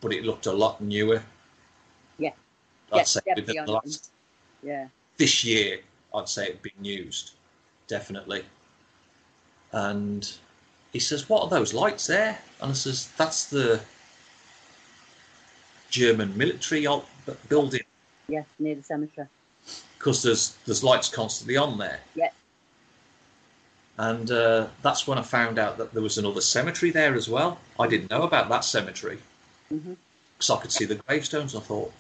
but 0.01 0.14
it 0.14 0.24
looked 0.24 0.45
a 0.45 0.53
lot 0.53 0.80
newer. 0.82 1.22
Yeah. 2.18 2.32
I'd 2.91 2.97
Yeah, 2.97 3.03
say 3.03 3.22
within 3.36 3.66
the 3.66 3.72
last 3.72 4.11
Yeah. 4.61 4.88
this 5.18 5.43
year, 5.43 5.82
I'd 6.14 6.30
say 6.30 6.45
it'd 6.45 6.61
been 6.61 6.86
used, 6.86 7.32
definitely. 7.88 8.45
And 9.72 10.32
he 10.91 10.99
says, 10.99 11.28
"What 11.28 11.43
are 11.43 11.49
those 11.49 11.74
lights 11.74 12.05
there?" 12.07 12.39
And 12.61 12.72
I 12.72 12.74
says, 12.76 13.09
"That's 13.18 13.45
the 13.45 13.84
German 15.89 16.36
military 16.38 16.88
building 17.49 17.84
Yeah. 18.28 18.43
Near 18.59 18.76
the 18.76 18.84
cemetery. 18.84 19.28
because 19.97 20.22
there's 20.22 20.55
there's 20.66 20.84
lights 20.84 21.09
constantly 21.09 21.57
on 21.57 21.78
there." 21.78 22.01
Yeah. 22.16 22.30
And 23.98 24.32
uh, 24.32 24.68
that's 24.82 25.08
when 25.08 25.18
I 25.18 25.22
found 25.22 25.60
out 25.60 25.78
that 25.78 25.94
there 25.94 26.02
was 26.02 26.18
another 26.18 26.41
cemetery 26.41 26.91
there 26.91 27.14
as 27.14 27.30
well. 27.30 27.60
I 27.80 27.88
didn't 27.88 28.10
know 28.10 28.24
about 28.24 28.50
that 28.50 28.66
cemetery 28.66 29.20
because 29.70 30.50
I 30.50 30.60
could 30.60 30.72
see 30.72 30.86
the 30.86 30.96
gravestones. 30.96 31.56
I 31.56 31.60
thought, 31.60 31.94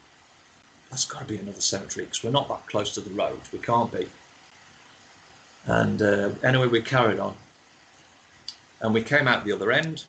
that's 0.89 1.05
got 1.05 1.19
to 1.19 1.25
be 1.25 1.37
another 1.37 1.61
cemetery 1.61 2.05
because 2.05 2.23
we're 2.23 2.31
not 2.31 2.47
that 2.49 2.65
close 2.67 2.93
to 2.95 3.01
the 3.01 3.11
road. 3.11 3.39
We 3.51 3.59
can't 3.59 3.91
be. 3.91 4.07
And 5.65 6.01
uh, 6.01 6.31
anyway, 6.43 6.67
we 6.67 6.81
carried 6.81 7.19
on. 7.19 7.35
And 8.81 8.93
we 8.93 9.01
came 9.01 9.27
out 9.27 9.45
the 9.45 9.53
other 9.53 9.71
end. 9.71 10.05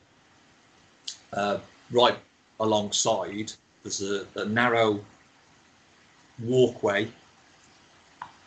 Uh, 1.31 1.59
right 1.91 2.17
alongside, 2.59 3.51
there's 3.83 4.01
a, 4.01 4.25
a 4.35 4.45
narrow 4.45 4.99
walkway 6.39 7.07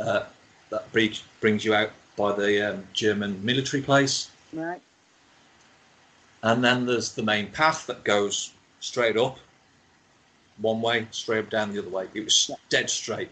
uh, 0.01 0.25
that 0.71 0.93
brings, 0.93 1.23
brings 1.41 1.65
you 1.65 1.75
out 1.75 1.91
by 2.19 2.33
the 2.33 2.75
um, 2.75 2.85
German 2.93 3.43
military 3.45 3.83
place. 3.83 4.29
Right. 4.53 4.83
And 6.43 6.63
then 6.63 6.85
there's 6.85 7.15
the 7.15 7.23
main 7.23 7.47
path 7.51 7.87
that 7.87 8.05
goes 8.05 8.53
straight 8.81 9.17
up, 9.17 9.39
one 10.61 10.81
way, 10.83 11.07
straight 11.13 11.45
up 11.45 11.51
down 11.51 11.73
the 11.73 11.79
other 11.79 11.89
way. 11.89 12.09
It 12.15 12.25
was 12.25 12.51
dead 12.69 12.91
straight, 12.91 13.31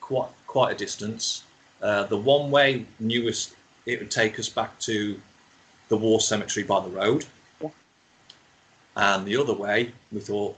quite 0.00 0.28
quite 0.46 0.72
a 0.74 0.76
distance. 0.76 1.44
Uh, 1.80 2.04
the 2.04 2.16
one 2.16 2.50
way 2.50 2.84
knew 3.00 3.28
us 3.28 3.54
it 3.86 3.98
would 3.98 4.10
take 4.10 4.38
us 4.38 4.48
back 4.48 4.78
to 4.80 5.20
the 5.88 5.96
war 5.96 6.20
cemetery 6.20 6.64
by 6.64 6.80
the 6.80 6.88
road, 6.90 7.24
Yeah. 7.60 7.70
and 8.96 9.26
the 9.26 9.36
other 9.36 9.52
way 9.54 9.92
we 10.12 10.20
thought, 10.20 10.56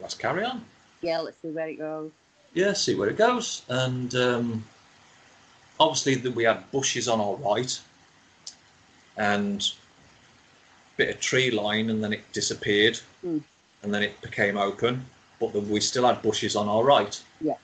let's 0.00 0.14
carry 0.14 0.44
on. 0.44 0.64
Yeah. 1.02 1.20
Let's 1.20 1.36
see 1.40 1.48
where 1.50 1.68
it 1.68 1.76
goes. 1.78 2.10
Yeah, 2.54 2.72
see 2.72 2.94
where 2.94 3.08
it 3.08 3.16
goes. 3.16 3.62
And 3.68 4.14
um, 4.14 4.64
obviously, 5.84 6.14
that 6.16 6.34
we 6.34 6.44
had 6.44 6.70
bushes 6.72 7.08
on 7.08 7.20
our 7.20 7.36
right, 7.36 7.78
and 9.16 9.60
a 9.62 10.96
bit 10.96 11.10
of 11.14 11.20
tree 11.20 11.50
line, 11.50 11.90
and 11.90 12.02
then 12.02 12.12
it 12.12 12.32
disappeared, 12.32 12.98
Mm. 13.24 13.42
and 13.82 13.94
then 13.94 14.02
it 14.02 14.20
became 14.20 14.56
open. 14.56 15.04
But 15.40 15.52
then 15.52 15.68
we 15.68 15.80
still 15.80 16.06
had 16.06 16.22
bushes 16.22 16.56
on 16.56 16.68
our 16.68 16.82
right, 16.82 17.20
Yeah. 17.40 17.58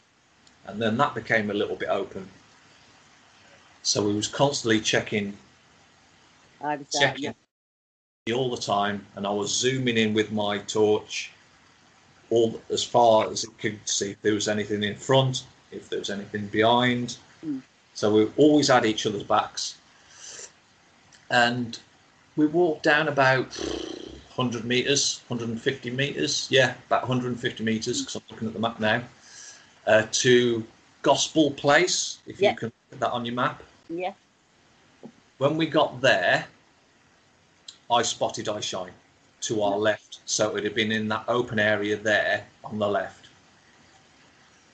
and 0.66 0.80
then 0.82 0.96
that 0.98 1.14
became 1.14 1.50
a 1.50 1.54
little 1.54 1.76
bit 1.76 1.88
open. 1.88 2.28
So 3.82 4.02
we 4.06 4.12
was 4.14 4.28
constantly 4.28 4.80
checking, 4.80 5.38
Either 6.60 6.84
side. 6.90 7.00
checking 7.00 7.34
all 8.34 8.50
the 8.54 8.60
time, 8.60 9.06
and 9.16 9.26
I 9.26 9.30
was 9.30 9.50
zooming 9.50 9.96
in 9.96 10.12
with 10.12 10.30
my 10.30 10.58
torch, 10.58 11.30
all 12.28 12.60
as 12.68 12.84
far 12.84 13.30
as 13.30 13.44
it 13.44 13.58
could 13.58 13.80
see 13.88 14.10
if 14.10 14.20
there 14.22 14.34
was 14.34 14.46
anything 14.46 14.82
in 14.84 14.94
front, 14.96 15.44
if 15.72 15.88
there 15.88 15.98
was 15.98 16.10
anything 16.10 16.46
behind. 16.48 17.16
Mm. 17.44 17.62
So 17.95 18.12
we 18.14 18.30
always 18.36 18.68
had 18.68 18.86
each 18.86 19.07
other's 19.07 19.22
backs, 19.22 19.76
and 21.30 21.78
we 22.36 22.47
walked 22.47 22.82
down 22.82 23.09
about 23.09 23.57
100 24.34 24.64
meters, 24.64 25.20
150 25.28 25.91
meters, 25.91 26.49
yeah, 26.51 26.74
about 26.86 27.03
150 27.03 27.62
meters 27.62 28.01
because 28.01 28.16
I'm 28.16 28.22
looking 28.30 28.49
at 28.49 28.55
the 28.55 28.61
map 28.61 28.80
now, 28.80 29.03
uh, 29.86 30.07
to 30.12 30.64
Gospel 31.03 31.51
Place, 31.51 32.18
if 32.26 32.41
Yeah. 32.41 32.53
you 32.53 32.57
can 32.57 32.72
put 32.91 33.01
that 33.01 33.11
on 33.11 33.26
your 33.26 33.34
map. 33.34 33.62
Yeah. 33.88 34.14
When 35.38 35.57
we 35.57 35.66
got 35.66 36.01
there, 36.01 36.47
I 37.91 38.03
spotted 38.03 38.49
eye 38.49 38.61
shine 38.61 38.93
to 39.43 39.62
our 39.62 39.76
left. 39.76 40.20
So 40.26 40.49
it 40.49 40.55
would 40.55 40.64
have 40.64 40.74
been 40.74 40.93
in 40.93 41.09
that 41.09 41.24
open 41.28 41.59
area 41.59 41.97
there 41.97 42.47
on 42.62 42.78
the 42.78 42.88
left. 42.88 43.26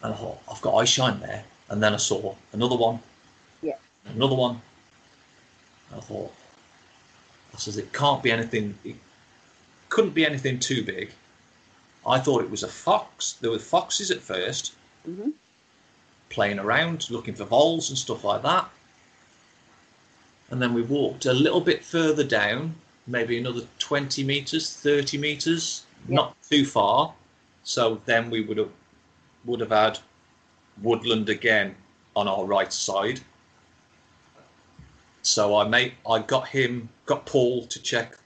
And 0.02 0.12
I 0.12 0.16
thought, 0.16 0.38
I've 0.50 0.60
got 0.60 0.74
Eyeshine 0.74 1.20
there. 1.20 1.44
And 1.68 1.82
then 1.82 1.94
I 1.94 1.96
saw 1.96 2.34
another 2.52 2.76
one, 2.76 3.00
Yeah. 3.62 3.76
another 4.06 4.36
one. 4.36 4.62
I 5.94 6.00
thought, 6.00 6.32
I 7.54 7.58
says, 7.58 7.76
it 7.76 7.92
can't 7.92 8.22
be 8.22 8.30
anything, 8.30 8.78
it 8.84 8.96
couldn't 9.88 10.14
be 10.14 10.26
anything 10.26 10.58
too 10.58 10.84
big. 10.84 11.12
I 12.06 12.20
thought 12.20 12.42
it 12.44 12.50
was 12.50 12.62
a 12.62 12.68
fox. 12.68 13.32
There 13.40 13.50
were 13.50 13.58
foxes 13.58 14.10
at 14.10 14.20
1st 14.20 14.72
Mhm. 15.08 15.32
playing 16.30 16.58
around, 16.58 17.10
looking 17.10 17.34
for 17.34 17.44
voles 17.44 17.88
and 17.88 17.98
stuff 17.98 18.22
like 18.22 18.42
that. 18.42 18.68
And 20.50 20.62
then 20.62 20.74
we 20.74 20.82
walked 20.82 21.26
a 21.26 21.32
little 21.32 21.60
bit 21.60 21.84
further 21.84 22.22
down, 22.22 22.76
maybe 23.06 23.38
another 23.38 23.66
20 23.78 24.22
meters, 24.22 24.72
30 24.72 25.18
meters, 25.18 25.82
not 26.06 26.36
too 26.48 26.64
far. 26.64 27.14
So 27.64 28.00
then 28.04 28.30
we 28.30 28.42
would 28.42 28.58
have 28.58 28.70
would 29.44 29.60
have 29.60 29.70
had 29.70 29.98
woodland 30.82 31.28
again 31.28 31.74
on 32.14 32.28
our 32.28 32.44
right 32.44 32.72
side. 32.72 33.20
So 35.22 35.56
I 35.56 35.66
made 35.66 35.94
I 36.08 36.20
got 36.20 36.48
him 36.48 36.88
got 37.06 37.26
Paul 37.26 37.66
to 37.66 37.80
check 37.80 38.16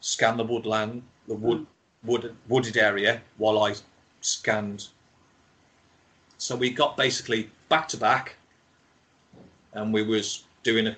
scan 0.00 0.36
the 0.36 0.44
woodland 0.44 1.02
the 1.26 1.34
hmm. 1.34 1.42
wood 1.42 1.66
wood 2.04 2.36
wooded 2.48 2.76
area 2.76 3.20
while 3.36 3.62
I 3.62 3.74
scanned. 4.20 4.88
So 6.38 6.56
we 6.56 6.70
got 6.70 6.96
basically 6.96 7.50
back 7.68 7.88
to 7.88 7.96
back, 7.96 8.36
and 9.72 9.92
we 9.92 10.02
was 10.02 10.44
doing 10.62 10.86
a 10.86 10.96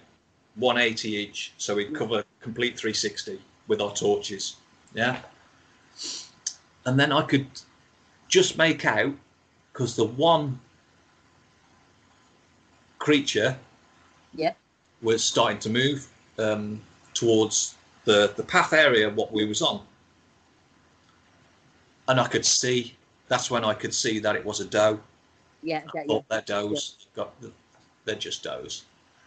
180 0.57 1.09
each, 1.11 1.53
so 1.59 1.75
we 1.75 1.87
hmm. 1.87 1.95
cover 1.95 2.25
complete 2.41 2.79
360 2.79 3.41
with 3.69 3.81
our 3.81 3.93
torches. 3.95 4.57
Yeah, 4.95 5.21
and 6.87 6.99
then 6.99 7.13
I 7.13 7.23
could 7.23 7.47
just 8.29 8.59
make 8.59 8.85
out 8.85 9.15
because 9.73 9.97
the 9.97 10.05
one 10.05 10.61
creature 13.01 13.59
Yeah. 14.35 14.53
was 15.03 15.25
starting 15.25 15.59
to 15.59 15.71
move 15.71 16.07
um, 16.39 16.81
towards 17.15 17.75
the 18.05 18.33
the 18.37 18.45
path 18.45 18.73
area 18.73 19.11
what 19.11 19.33
we 19.33 19.45
was 19.45 19.61
on, 19.63 19.83
and 22.09 22.21
I 22.21 22.29
could 22.29 22.47
see. 22.47 22.95
That's 23.29 23.51
when 23.51 23.65
I 23.65 23.75
could 23.75 23.95
see 23.95 24.19
that 24.21 24.35
it 24.37 24.45
was 24.45 24.61
a 24.61 24.65
doe. 24.65 24.99
Yeah. 25.63 25.83
You. 25.95 26.05
thought 26.07 26.25
they're 26.29 26.41
does. 26.43 27.07
Got 27.15 27.41
the, 27.41 27.53
they're 28.05 28.15
just 28.17 28.43
does. 28.43 28.85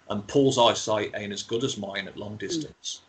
And 0.09 0.25
Paul's 0.27 0.57
eyesight 0.57 1.11
ain't 1.15 1.31
as 1.31 1.43
good 1.43 1.63
as 1.63 1.77
mine 1.77 2.07
at 2.07 2.17
long 2.17 2.35
distance. 2.37 3.01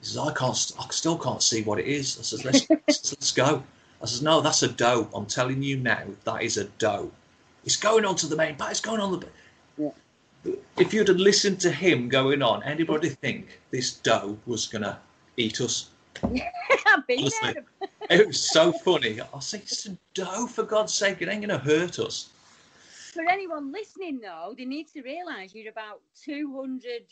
He 0.00 0.06
says, 0.06 0.18
"I 0.18 0.32
can't. 0.32 0.72
I 0.78 0.86
still 0.90 1.18
can't 1.18 1.42
see 1.42 1.62
what 1.62 1.78
it 1.78 1.86
is." 1.86 2.18
I 2.18 2.22
says, 2.22 2.44
"Let's 2.44 2.68
let's, 2.70 3.12
let's 3.12 3.32
go." 3.32 3.62
I 4.02 4.06
says, 4.06 4.22
"No, 4.22 4.40
that's 4.40 4.62
a 4.62 4.68
doe. 4.68 5.08
I'm 5.14 5.26
telling 5.26 5.62
you 5.62 5.76
now, 5.78 6.04
that 6.24 6.42
is 6.42 6.56
a 6.56 6.64
doe. 6.64 7.10
It's 7.64 7.76
going 7.76 8.04
on 8.04 8.16
to 8.16 8.26
the 8.26 8.36
main 8.36 8.56
path. 8.56 8.70
It's 8.72 8.80
going 8.80 9.00
on 9.00 9.18
the." 9.18 9.26
If 10.76 10.92
you'd 10.92 11.08
have 11.08 11.18
listened 11.18 11.60
to 11.60 11.70
him 11.70 12.08
going 12.08 12.42
on, 12.42 12.62
anybody 12.64 13.10
think 13.10 13.60
this 13.70 13.94
doe 13.94 14.38
was 14.46 14.66
gonna 14.66 15.00
eat 15.36 15.60
us? 15.60 15.90
I've 16.22 17.06
been 17.06 17.20
Honestly. 17.20 17.54
there. 17.54 17.64
It 18.10 18.26
was 18.26 18.40
so 18.40 18.72
funny. 18.72 19.20
I 19.20 19.40
say, 19.40 19.58
"It's 19.58 19.86
a 19.86 19.96
doe, 20.14 20.46
for 20.46 20.64
God's 20.64 20.92
sake! 20.92 21.22
It 21.22 21.28
ain't 21.28 21.42
gonna 21.42 21.58
hurt 21.58 21.98
us." 21.98 22.30
For 23.12 23.22
anyone 23.28 23.70
listening, 23.72 24.20
though, 24.20 24.54
they 24.56 24.64
need 24.64 24.88
to 24.88 25.02
realise 25.02 25.54
you're 25.54 25.70
about 25.70 26.00
200 26.24 27.06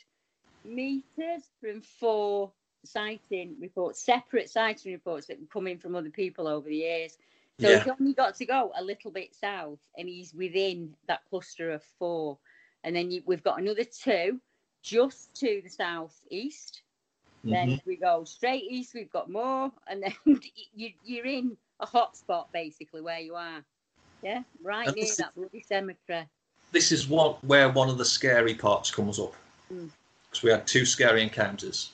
metres 0.65 1.51
from 1.61 1.81
four 1.81 2.53
sighting 2.85 3.57
reports, 3.61 4.03
separate 4.03 4.51
sighting 4.51 4.93
reports 4.93 5.27
that 5.27 5.39
come 5.51 5.67
in 5.67 5.79
from 5.79 5.95
other 5.95 6.11
people 6.11 6.49
over 6.49 6.69
the 6.69 6.77
years. 6.77 7.19
So 7.61 7.69
Yeah. 7.69 7.79
he's 7.79 7.93
only 8.01 8.15
got 8.15 8.35
to 8.37 8.47
go 8.47 8.73
a 8.75 8.83
little 8.83 9.11
bit 9.11 9.35
south, 9.35 9.81
and 9.97 10.09
he's 10.09 10.35
within 10.35 10.97
that 11.07 11.25
cluster 11.29 11.71
of 11.71 11.85
four. 11.99 12.39
And 12.85 12.95
then 12.97 13.11
you, 13.11 13.23
we've 13.27 13.43
got 13.43 13.61
another 13.61 13.85
two 13.85 14.41
just 14.83 15.35
to 15.41 15.61
the 15.63 15.69
southeast. 15.69 16.83
Then 17.45 17.69
Mhm. 17.71 17.79
if 17.79 17.87
we 17.87 17.97
go 17.97 18.25
straight 18.25 18.65
east, 18.71 18.95
we've 18.95 19.11
got 19.11 19.31
more, 19.31 19.73
and 19.87 20.03
then 20.03 20.15
you, 20.75 20.93
you're 21.05 21.27
in 21.27 21.57
a 21.81 21.87
hot 21.87 22.17
spot 22.17 22.53
basically 22.53 23.01
where 23.01 23.21
you 23.21 23.35
are. 23.35 23.65
Yeah, 24.23 24.43
right 24.63 24.87
And 24.87 24.97
near 24.97 25.05
is- 25.07 25.17
that 25.17 25.35
bloody 25.35 25.63
cemetery. 25.63 26.27
this 26.73 26.93
is 26.93 27.09
what 27.09 27.43
where 27.45 27.69
one 27.71 27.89
of 27.89 27.99
the 27.99 28.05
scary 28.05 28.55
parts 28.55 28.91
comes 28.91 29.19
up 29.19 29.35
Mm. 29.73 29.91
because 30.29 30.43
we 30.43 30.51
had 30.51 30.67
two 30.67 30.85
scary 30.85 31.23
encounters. 31.23 31.91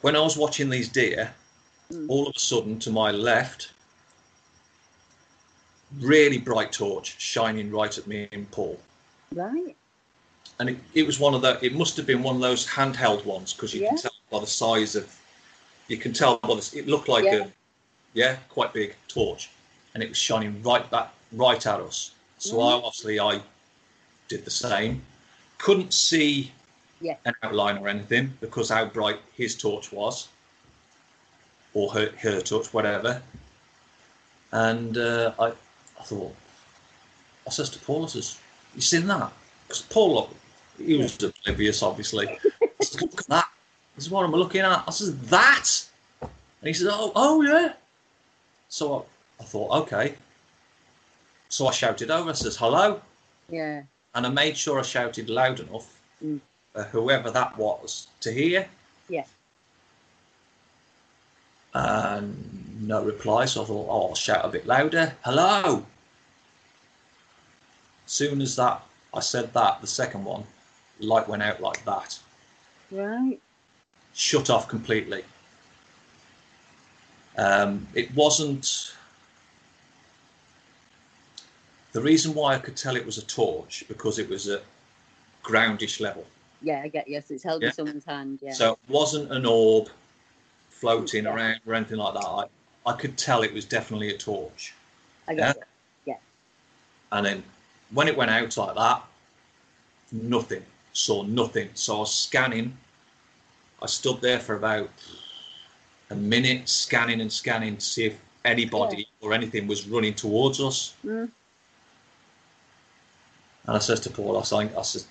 When 0.00 0.14
I 0.16 0.20
was 0.20 0.36
watching 0.36 0.70
these 0.70 0.88
deer, 0.88 1.34
Mm. 1.92 2.08
all 2.08 2.26
of 2.28 2.36
a 2.36 2.38
sudden 2.38 2.78
to 2.80 2.90
my 2.90 3.10
left, 3.10 3.72
really 6.00 6.38
bright 6.38 6.72
torch 6.72 7.20
shining 7.20 7.70
right 7.70 7.96
at 7.96 8.06
me 8.06 8.28
and 8.32 8.50
Paul, 8.50 8.78
Right. 9.32 9.76
and 10.60 10.70
it, 10.70 10.78
it 10.94 11.06
was 11.06 11.18
one 11.18 11.34
of 11.34 11.42
the. 11.42 11.58
It 11.64 11.74
must 11.74 11.96
have 11.96 12.06
been 12.06 12.22
one 12.22 12.36
of 12.36 12.40
those 12.42 12.66
handheld 12.66 13.24
ones 13.24 13.52
because 13.52 13.74
you 13.74 13.80
can 13.86 13.96
tell 13.96 14.12
by 14.30 14.40
the 14.40 14.46
size 14.46 14.96
of. 14.96 15.14
You 15.88 15.96
can 15.96 16.12
tell 16.12 16.36
by 16.38 16.54
the. 16.54 16.70
It 16.74 16.86
looked 16.86 17.08
like 17.08 17.24
Yeah. 17.24 17.44
a, 17.44 17.52
yeah, 18.14 18.36
quite 18.48 18.72
big 18.72 18.94
torch, 19.08 19.50
and 19.94 20.02
it 20.02 20.08
was 20.10 20.18
shining 20.18 20.62
right 20.62 20.88
back, 20.90 21.12
right 21.32 21.64
at 21.66 21.80
us. 21.80 22.12
So 22.38 22.60
I 22.60 22.72
Mhm. 22.72 22.84
obviously 22.84 23.20
I 23.20 23.40
did 24.28 24.44
the 24.44 24.50
same. 24.50 25.02
Couldn't 25.58 25.92
see 25.94 26.52
Yeah. 27.00 27.16
an 27.24 27.34
outline 27.42 27.78
or 27.78 27.88
anything 27.88 28.36
because 28.40 28.68
how 28.68 28.84
bright 28.84 29.20
his 29.34 29.56
torch 29.56 29.90
was, 29.90 30.28
or 31.74 31.90
her 31.92 32.10
her 32.20 32.40
torch, 32.40 32.72
whatever. 32.74 33.22
And 34.52 34.96
uh, 34.98 35.32
I 35.38 35.52
I 36.00 36.02
thought, 36.04 36.34
I 37.46 37.50
says 37.50 37.70
to 37.70 37.78
Paul, 37.80 38.04
I 38.04 38.08
says, 38.08 38.38
"You 38.74 38.80
seen 38.80 39.06
that?" 39.08 39.32
Because 39.66 39.82
Paul, 39.82 40.30
he 40.78 40.96
was 40.96 41.22
oblivious, 41.22 41.82
obviously. 41.82 42.28
I 42.62 42.84
says, 42.84 43.00
"Look 43.00 43.20
at 43.20 43.26
that." 43.28 43.48
This 43.96 44.04
is 44.06 44.10
what 44.10 44.24
I'm 44.24 44.32
looking 44.32 44.60
at. 44.60 44.84
I 44.86 44.90
says, 44.90 45.16
"That," 45.22 45.68
and 46.22 46.30
he 46.62 46.72
says, 46.72 46.88
"Oh, 46.90 47.12
oh 47.14 47.42
yeah." 47.42 47.72
So 48.68 49.06
I, 49.40 49.42
I 49.42 49.46
thought, 49.46 49.70
okay. 49.82 50.14
So 51.48 51.66
I 51.66 51.72
shouted 51.72 52.10
over. 52.10 52.30
I 52.30 52.34
says, 52.34 52.56
"Hello," 52.56 53.00
Yeah. 53.48 53.82
and 54.14 54.26
I 54.26 54.28
made 54.28 54.56
sure 54.56 54.78
I 54.78 54.82
shouted 54.82 55.28
loud 55.30 55.60
enough 55.60 55.94
Mm. 56.24 56.40
for 56.72 56.82
whoever 56.82 57.30
that 57.30 57.56
was 57.56 58.08
to 58.20 58.32
hear. 58.32 58.68
Yeah. 59.08 59.24
And 61.74 62.57
no 62.78 63.02
reply. 63.02 63.44
So 63.44 63.62
I 63.62 63.64
thought, 63.66 63.86
oh, 63.90 64.08
I'll 64.08 64.14
shout 64.14 64.44
a 64.44 64.48
bit 64.48 64.66
louder. 64.66 65.14
Hello. 65.24 65.84
Soon 68.06 68.40
as 68.40 68.56
that 68.56 68.82
I 69.12 69.20
said 69.20 69.52
that, 69.54 69.80
the 69.80 69.86
second 69.86 70.24
one, 70.24 70.44
light 71.00 71.28
went 71.28 71.42
out 71.42 71.60
like 71.60 71.84
that, 71.84 72.18
Right. 72.90 73.38
shut 74.14 74.50
off 74.50 74.68
completely. 74.68 75.24
Um, 77.36 77.86
it 77.94 78.12
wasn't. 78.14 78.94
The 81.92 82.00
reason 82.02 82.34
why 82.34 82.54
I 82.54 82.58
could 82.58 82.76
tell 82.76 82.96
it 82.96 83.04
was 83.06 83.18
a 83.18 83.24
torch 83.24 83.84
because 83.88 84.18
it 84.18 84.28
was 84.28 84.48
a 84.48 84.60
groundish 85.42 86.00
level. 86.00 86.26
Yeah, 86.60 86.80
I 86.82 86.88
get 86.88 87.08
Yes, 87.08 87.30
it's 87.30 87.44
held 87.44 87.62
Yeah. 87.62 87.68
in 87.68 87.74
someone's 87.74 88.04
hand. 88.04 88.40
Yeah. 88.42 88.52
So 88.52 88.72
it 88.72 88.78
wasn't 88.88 89.32
an 89.32 89.46
orb 89.46 89.88
floating 90.70 91.26
around 91.26 91.60
or 91.66 91.74
anything 91.74 91.98
like 91.98 92.14
that. 92.14 92.26
I, 92.26 92.44
I 92.88 92.94
could 92.94 93.18
tell 93.18 93.42
it 93.42 93.52
was 93.52 93.66
definitely 93.66 94.08
a 94.14 94.16
torch. 94.16 94.72
I 95.28 95.32
you. 95.32 95.52
Yeah. 96.06 96.16
And 97.12 97.26
then 97.26 97.44
when 97.92 98.08
it 98.08 98.16
went 98.16 98.30
out 98.30 98.56
like 98.56 98.74
that, 98.76 99.02
nothing. 100.10 100.64
Saw 100.94 101.22
nothing. 101.22 101.68
So 101.74 101.96
I 101.96 101.98
was 102.00 102.14
scanning. 102.14 102.76
I 103.82 103.86
stood 103.86 104.22
there 104.22 104.40
for 104.40 104.56
about 104.56 104.88
a 106.08 106.14
minute, 106.14 106.66
scanning 106.66 107.20
and 107.20 107.30
scanning 107.30 107.76
to 107.76 107.84
see 107.84 108.06
if 108.06 108.18
anybody 108.46 109.06
or 109.20 109.34
anything 109.34 109.66
was 109.66 109.86
running 109.86 110.14
towards 110.14 110.58
us. 110.58 110.94
Mm. 111.04 111.30
And 113.66 113.76
I 113.76 113.80
says 113.80 114.00
to 114.00 114.10
Paul, 114.10 114.38
I 114.38 114.42
said, 114.44 114.74
I 114.74 114.82
said, 114.82 115.02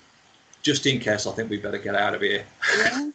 just 0.62 0.84
in 0.86 0.98
case, 0.98 1.28
I 1.28 1.32
think 1.32 1.48
we 1.48 1.58
better 1.58 1.78
get 1.78 1.94
out 1.94 2.16
of 2.16 2.22
here. 2.22 2.44
Yeah. 2.76 3.10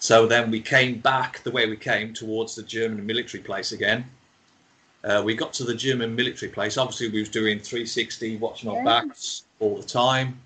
So 0.00 0.26
then 0.26 0.50
we 0.50 0.60
came 0.60 0.98
back 0.98 1.42
the 1.44 1.50
way 1.50 1.68
we 1.68 1.76
came 1.76 2.12
towards 2.12 2.54
the 2.54 2.62
German 2.62 3.06
military 3.06 3.42
place 3.42 3.72
again. 3.72 4.04
Uh, 5.04 5.22
we 5.24 5.34
got 5.34 5.52
to 5.54 5.64
the 5.64 5.74
German 5.74 6.14
military 6.14 6.50
place. 6.50 6.76
Obviously, 6.76 7.08
we 7.08 7.20
was 7.20 7.28
doing 7.28 7.58
360, 7.58 8.38
watching 8.38 8.70
our 8.70 8.82
backs 8.84 9.44
all 9.58 9.76
the 9.76 9.86
time. 9.86 10.38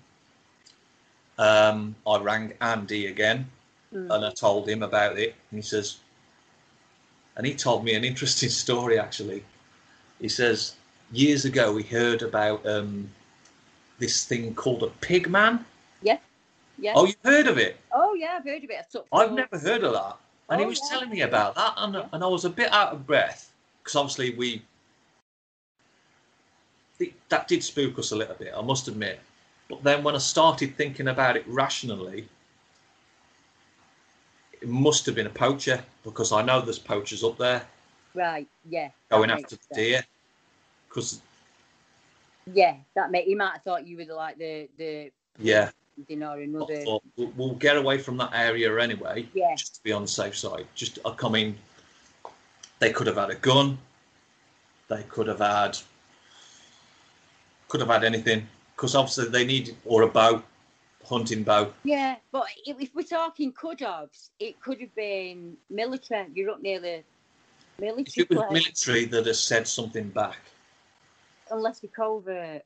Um, 1.37 1.95
I 2.05 2.19
rang 2.19 2.53
Andy 2.61 3.07
again, 3.07 3.49
Mm. 3.93 4.13
and 4.13 4.25
I 4.25 4.31
told 4.31 4.67
him 4.67 4.83
about 4.83 5.17
it. 5.17 5.35
And 5.51 5.57
he 5.57 5.61
says, 5.61 5.97
and 7.37 7.45
he 7.45 7.53
told 7.53 7.83
me 7.85 7.93
an 7.93 8.03
interesting 8.03 8.49
story 8.63 8.99
actually. 8.99 9.43
He 10.19 10.29
says 10.29 10.75
years 11.11 11.45
ago 11.45 11.77
he 11.77 11.83
heard 11.83 12.21
about 12.21 12.65
um, 12.65 13.09
this 13.99 14.25
thing 14.25 14.53
called 14.53 14.83
a 14.83 14.87
pig 15.01 15.29
man. 15.29 15.65
Yeah. 16.77 16.91
Yeah. 16.91 16.93
Oh, 16.95 17.05
you've 17.05 17.15
heard 17.23 17.47
of 17.47 17.57
it? 17.57 17.77
Oh, 17.93 18.13
yeah, 18.15 18.37
I've 18.37 18.43
heard 18.43 18.63
of 18.63 18.69
it. 18.69 18.85
I've 18.95 19.01
I've 19.11 19.31
never 19.33 19.57
heard 19.57 19.83
of 19.83 19.93
that. 19.93 20.17
And 20.49 20.59
he 20.59 20.65
Oh, 20.65 20.69
was 20.69 20.79
yeah. 20.81 20.89
telling 20.89 21.09
me 21.09 21.21
about 21.21 21.55
that, 21.55 21.73
and, 21.77 21.95
and 22.11 22.23
I 22.23 22.27
was 22.27 22.45
a 22.45 22.49
bit 22.49 22.71
out 22.71 22.93
of 22.93 23.07
breath 23.07 23.51
because 23.81 23.95
obviously 23.95 24.35
we 24.35 24.61
that 27.29 27.47
did 27.47 27.63
spook 27.63 27.99
us 27.99 28.11
a 28.11 28.15
little 28.15 28.35
bit, 28.35 28.53
I 28.55 28.61
must 28.61 28.87
admit. 28.87 29.19
But 29.69 29.83
then 29.83 30.03
when 30.03 30.15
I 30.15 30.19
started 30.19 30.75
thinking 30.77 31.07
about 31.07 31.35
it 31.35 31.43
rationally, 31.47 32.27
it 34.61 34.67
must 34.67 35.05
have 35.05 35.15
been 35.15 35.25
a 35.27 35.31
poacher 35.31 35.83
because 36.03 36.31
I 36.31 36.41
know 36.41 36.61
there's 36.61 36.79
poachers 36.79 37.23
up 37.23 37.37
there 37.37 37.65
Right. 38.13 38.47
Yeah. 38.69 38.89
going 39.09 39.29
after 39.29 39.57
the 39.57 39.75
deer. 39.75 40.05
Because 40.87 41.21
Yeah, 42.53 42.77
that 42.95 43.11
may 43.11 43.23
he 43.23 43.35
might 43.35 43.53
have 43.53 43.63
thought 43.63 43.85
you 43.85 43.97
were 43.97 44.05
the, 44.05 44.15
like 44.15 44.37
the 44.37 44.69
the 44.77 45.11
yeah, 45.39 45.71
know 46.09 46.31
I 46.31 46.41
another. 46.41 46.83
thought 46.83 47.03
we'll, 47.15 47.31
we'll 47.35 47.53
get 47.55 47.77
away 47.77 47.97
from 47.97 48.17
that 48.17 48.31
area 48.33 48.77
anyway, 48.79 49.27
Yeah. 49.33 49.55
just 49.55 49.75
to 49.75 49.83
be 49.83 49.91
on 49.91 50.03
the 50.03 50.07
safe 50.07 50.37
side. 50.37 50.67
Just 50.75 50.99
I 51.05 51.29
mean, 51.29 51.57
they 52.79 52.91
could 52.91 53.07
have 53.07 53.17
had 53.17 53.29
a 53.29 53.35
gun. 53.35 53.77
They 54.87 55.03
could 55.03 55.27
have 55.27 55.39
had 55.39 55.77
could 57.67 57.79
have 57.81 57.89
had 57.89 58.03
anything 58.03 58.47
because 58.75 58.95
obviously 58.95 59.29
they 59.29 59.45
need 59.45 59.75
or 59.85 60.03
a 60.03 60.07
bow, 60.07 60.43
hunting 61.03 61.43
bow. 61.43 61.71
Yeah, 61.83 62.15
but 62.31 62.45
if, 62.65 62.79
if 62.79 62.93
we're 62.93 63.01
talking 63.03 63.51
could 63.53 63.79
have, 63.79 64.09
it 64.39 64.61
could 64.61 64.79
have 64.81 64.93
been 64.95 65.57
military. 65.69 66.27
You're 66.33 66.51
up 66.51 66.61
near 66.61 66.79
the 66.79 67.03
military 67.79 68.03
If 68.05 68.17
it 68.19 68.29
was 68.29 68.45
place, 68.49 68.63
military 68.87 69.05
that 69.05 69.25
has 69.25 69.39
said 69.39 69.67
something 69.67 70.09
back, 70.09 70.37
unless 71.49 71.81
we 71.81 71.89
covert. 71.89 72.63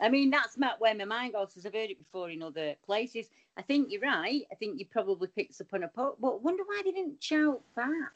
I 0.00 0.08
mean, 0.08 0.30
that's 0.30 0.56
my, 0.56 0.72
where 0.78 0.94
my 0.94 1.04
mind 1.04 1.34
goes 1.34 1.48
because 1.48 1.66
I've 1.66 1.74
heard 1.74 1.90
it 1.90 1.98
before 1.98 2.30
in 2.30 2.42
other 2.42 2.74
places. 2.86 3.26
I 3.56 3.62
think 3.62 3.90
you're 3.90 4.00
right. 4.00 4.42
I 4.50 4.54
think 4.54 4.78
you 4.78 4.86
probably 4.86 5.28
picked 5.28 5.60
up 5.60 5.66
on 5.72 5.82
a 5.82 5.88
pot, 5.88 6.16
but 6.20 6.42
wonder 6.42 6.62
why 6.64 6.82
they 6.84 6.92
didn't 6.92 7.22
shout 7.22 7.60
back. 7.76 8.12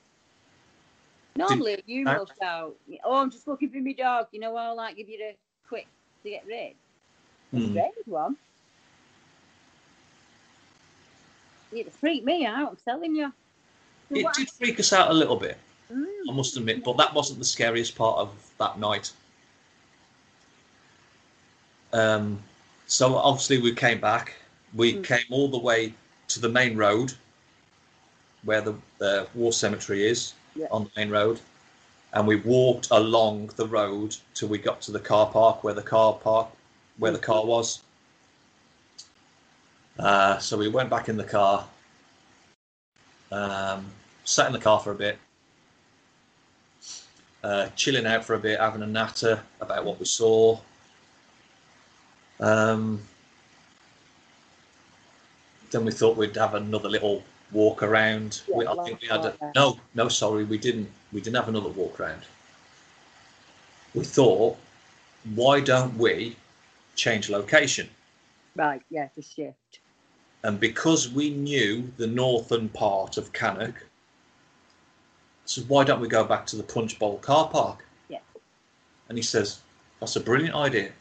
Normally, 1.37 1.83
you 1.87 2.09
I- 2.09 2.17
will 2.17 2.31
shout, 2.41 2.77
"Oh, 3.03 3.17
I'm 3.17 3.31
just 3.31 3.49
looking 3.49 3.69
for 3.69 3.79
my 3.79 3.93
dog." 3.93 4.29
You 4.31 4.41
know, 4.41 4.57
I'll 4.57 4.77
like 4.77 4.97
give 4.97 5.09
you 5.09 5.19
the 5.19 5.35
quick 5.69 5.89
to 6.23 6.31
get 6.31 6.47
rid. 6.47 6.75
Hmm. 7.51 7.73
Strange 7.73 8.07
one. 8.07 8.37
It 11.73 11.93
freaked 11.93 12.25
me 12.25 12.47
out. 12.47 12.71
I'm 12.71 12.77
telling 12.85 13.17
you. 13.17 13.33
So 14.11 14.17
it 14.17 14.27
did 14.35 14.51
freak 14.51 14.79
us 14.79 14.93
out 14.93 15.11
a 15.11 15.15
little 15.15 15.37
bit. 15.37 15.59
Mm. 15.93 16.07
I 16.31 16.33
must 16.33 16.57
admit, 16.57 16.85
but 16.85 16.97
that 16.99 17.13
wasn't 17.13 17.41
the 17.41 17.45
scariest 17.45 17.97
part 17.97 18.19
of 18.19 18.31
that 18.59 18.79
night. 18.79 19.13
Um, 21.95 22.43
so 22.87 23.17
obviously 23.17 23.59
we 23.59 23.73
came 23.73 24.01
back. 24.01 24.35
We 24.75 24.95
Mm. 24.95 25.05
came 25.05 25.27
all 25.31 25.49
the 25.49 25.59
way 25.59 25.95
to 26.29 26.41
the 26.41 26.49
main 26.49 26.77
road, 26.77 27.15
where 28.43 28.61
the, 28.61 28.75
the 28.99 29.27
war 29.35 29.53
cemetery 29.53 30.07
is 30.07 30.35
Yeah. 30.55 30.67
on 30.71 30.85
the 30.85 30.91
main 30.97 31.11
road, 31.11 31.41
and 32.13 32.27
we 32.27 32.37
walked 32.37 32.89
along 32.91 33.47
the 33.57 33.67
road 33.67 34.17
till 34.35 34.49
we 34.49 34.59
got 34.59 34.81
to 34.83 34.93
the 34.93 35.01
car 35.01 35.27
park 35.31 35.63
where 35.65 35.75
the 35.75 35.83
car 35.83 36.15
park 36.15 36.49
where 36.99 37.13
the 37.13 37.19
car 37.19 37.45
was. 37.47 37.81
Uh, 39.99 40.39
so 40.39 40.57
we 40.57 40.69
went 40.69 40.91
back 40.91 41.09
in 41.09 41.17
the 41.17 41.25
car, 41.25 41.67
um, 43.31 43.91
sat 44.25 44.47
in 44.49 44.53
the 44.53 44.59
car 44.59 44.81
for 44.81 44.91
a 44.91 44.95
bit, 44.95 45.19
uh, 47.45 47.69
chilling 47.77 48.07
out 48.07 48.25
for 48.25 48.35
a 48.35 48.39
bit, 48.39 48.59
having 48.59 48.83
a 48.83 48.87
natter 48.87 49.41
about 49.61 49.85
what 49.85 49.99
we 50.01 50.05
saw. 50.05 50.59
Um, 52.41 53.01
then 55.71 55.85
we 55.85 55.93
thought 55.93 56.17
we'd 56.17 56.37
have 56.37 56.55
another 56.55 56.89
little 56.89 57.23
walk 57.53 57.83
around. 57.83 58.43
Yeah, 58.49 58.57
we, 58.57 58.67
I 58.67 58.75
think 58.85 59.01
we 59.01 59.09
had 59.09 59.25
a, 59.25 59.37
no, 59.55 59.79
no, 59.95 60.09
sorry, 60.09 60.45
we 60.45 60.59
didn't. 60.59 60.91
We 61.13 61.21
didn't 61.21 61.37
have 61.37 61.49
another 61.49 61.69
walk 61.69 62.01
around. 62.01 62.23
We 63.95 64.05
thought, 64.05 64.57
why 65.35 65.61
don't 65.61 65.97
we 65.97 66.37
change 66.97 67.31
location? 67.31 67.89
Right, 68.57 68.83
yeah, 68.91 69.09
just 69.15 69.35
shift. 69.35 69.81
And 70.43 70.61
because 70.61 71.09
we 71.11 71.31
knew 71.31 71.91
the 71.97 72.07
northern 72.07 72.69
part 72.69 73.17
of 73.17 73.33
Cannock, 73.33 73.87
so 75.47 75.63
why 75.63 75.85
don't 75.85 76.01
we 76.01 76.09
go 76.09 76.25
back 76.25 76.47
to 76.47 76.57
the 76.57 76.63
Punch 76.63 76.99
Bowl 76.99 77.19
car 77.19 77.49
park? 77.49 77.85
Yeah. 78.09 78.19
And 79.09 79.17
he 79.17 79.23
says, 79.23 79.61
that's 80.01 80.17
a 80.17 80.21
brilliant 80.21 80.55
idea. 80.55 80.93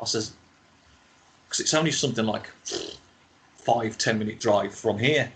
I 0.00 0.04
says, 0.04 0.32
because 1.52 1.60
it's 1.60 1.74
only 1.74 1.90
something 1.90 2.24
like 2.24 2.50
five, 3.56 3.98
ten 3.98 4.18
minute 4.18 4.40
drive 4.40 4.74
from 4.74 4.98
here. 4.98 5.30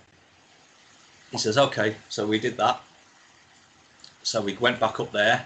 He 1.31 1.37
says, 1.37 1.59
okay. 1.59 1.95
So 2.09 2.27
we 2.27 2.39
did 2.39 2.57
that. 2.57 2.81
So 4.23 4.41
we 4.41 4.55
went 4.55 4.81
back 4.81 4.99
up 4.99 5.13
there, 5.13 5.45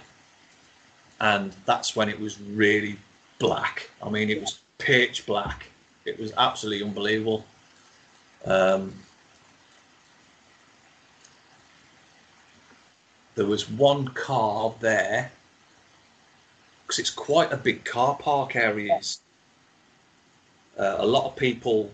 and 1.19 1.53
that's 1.65 1.93
when 1.93 2.07
it 2.07 2.17
was 2.17 2.39
really 2.39 2.95
black. 3.37 3.89
I 4.01 4.09
mean, 4.09 4.29
it 4.29 4.39
was 4.39 4.59
pitch 4.77 5.25
black. 5.25 5.65
It 6.05 6.17
was 6.17 6.31
absolutely 6.37 6.87
unbelievable. 6.87 7.45
Um, 8.45 8.93
there 13.35 13.45
was 13.45 13.69
one 13.69 14.07
car 14.07 14.73
there 14.79 15.33
because 16.83 16.97
it's 16.97 17.09
quite 17.09 17.51
a 17.51 17.57
big 17.57 17.83
car 17.83 18.15
park 18.15 18.55
areas. 18.55 19.19
Uh, 20.77 20.95
a 20.99 21.05
lot 21.05 21.25
of 21.25 21.35
people. 21.35 21.91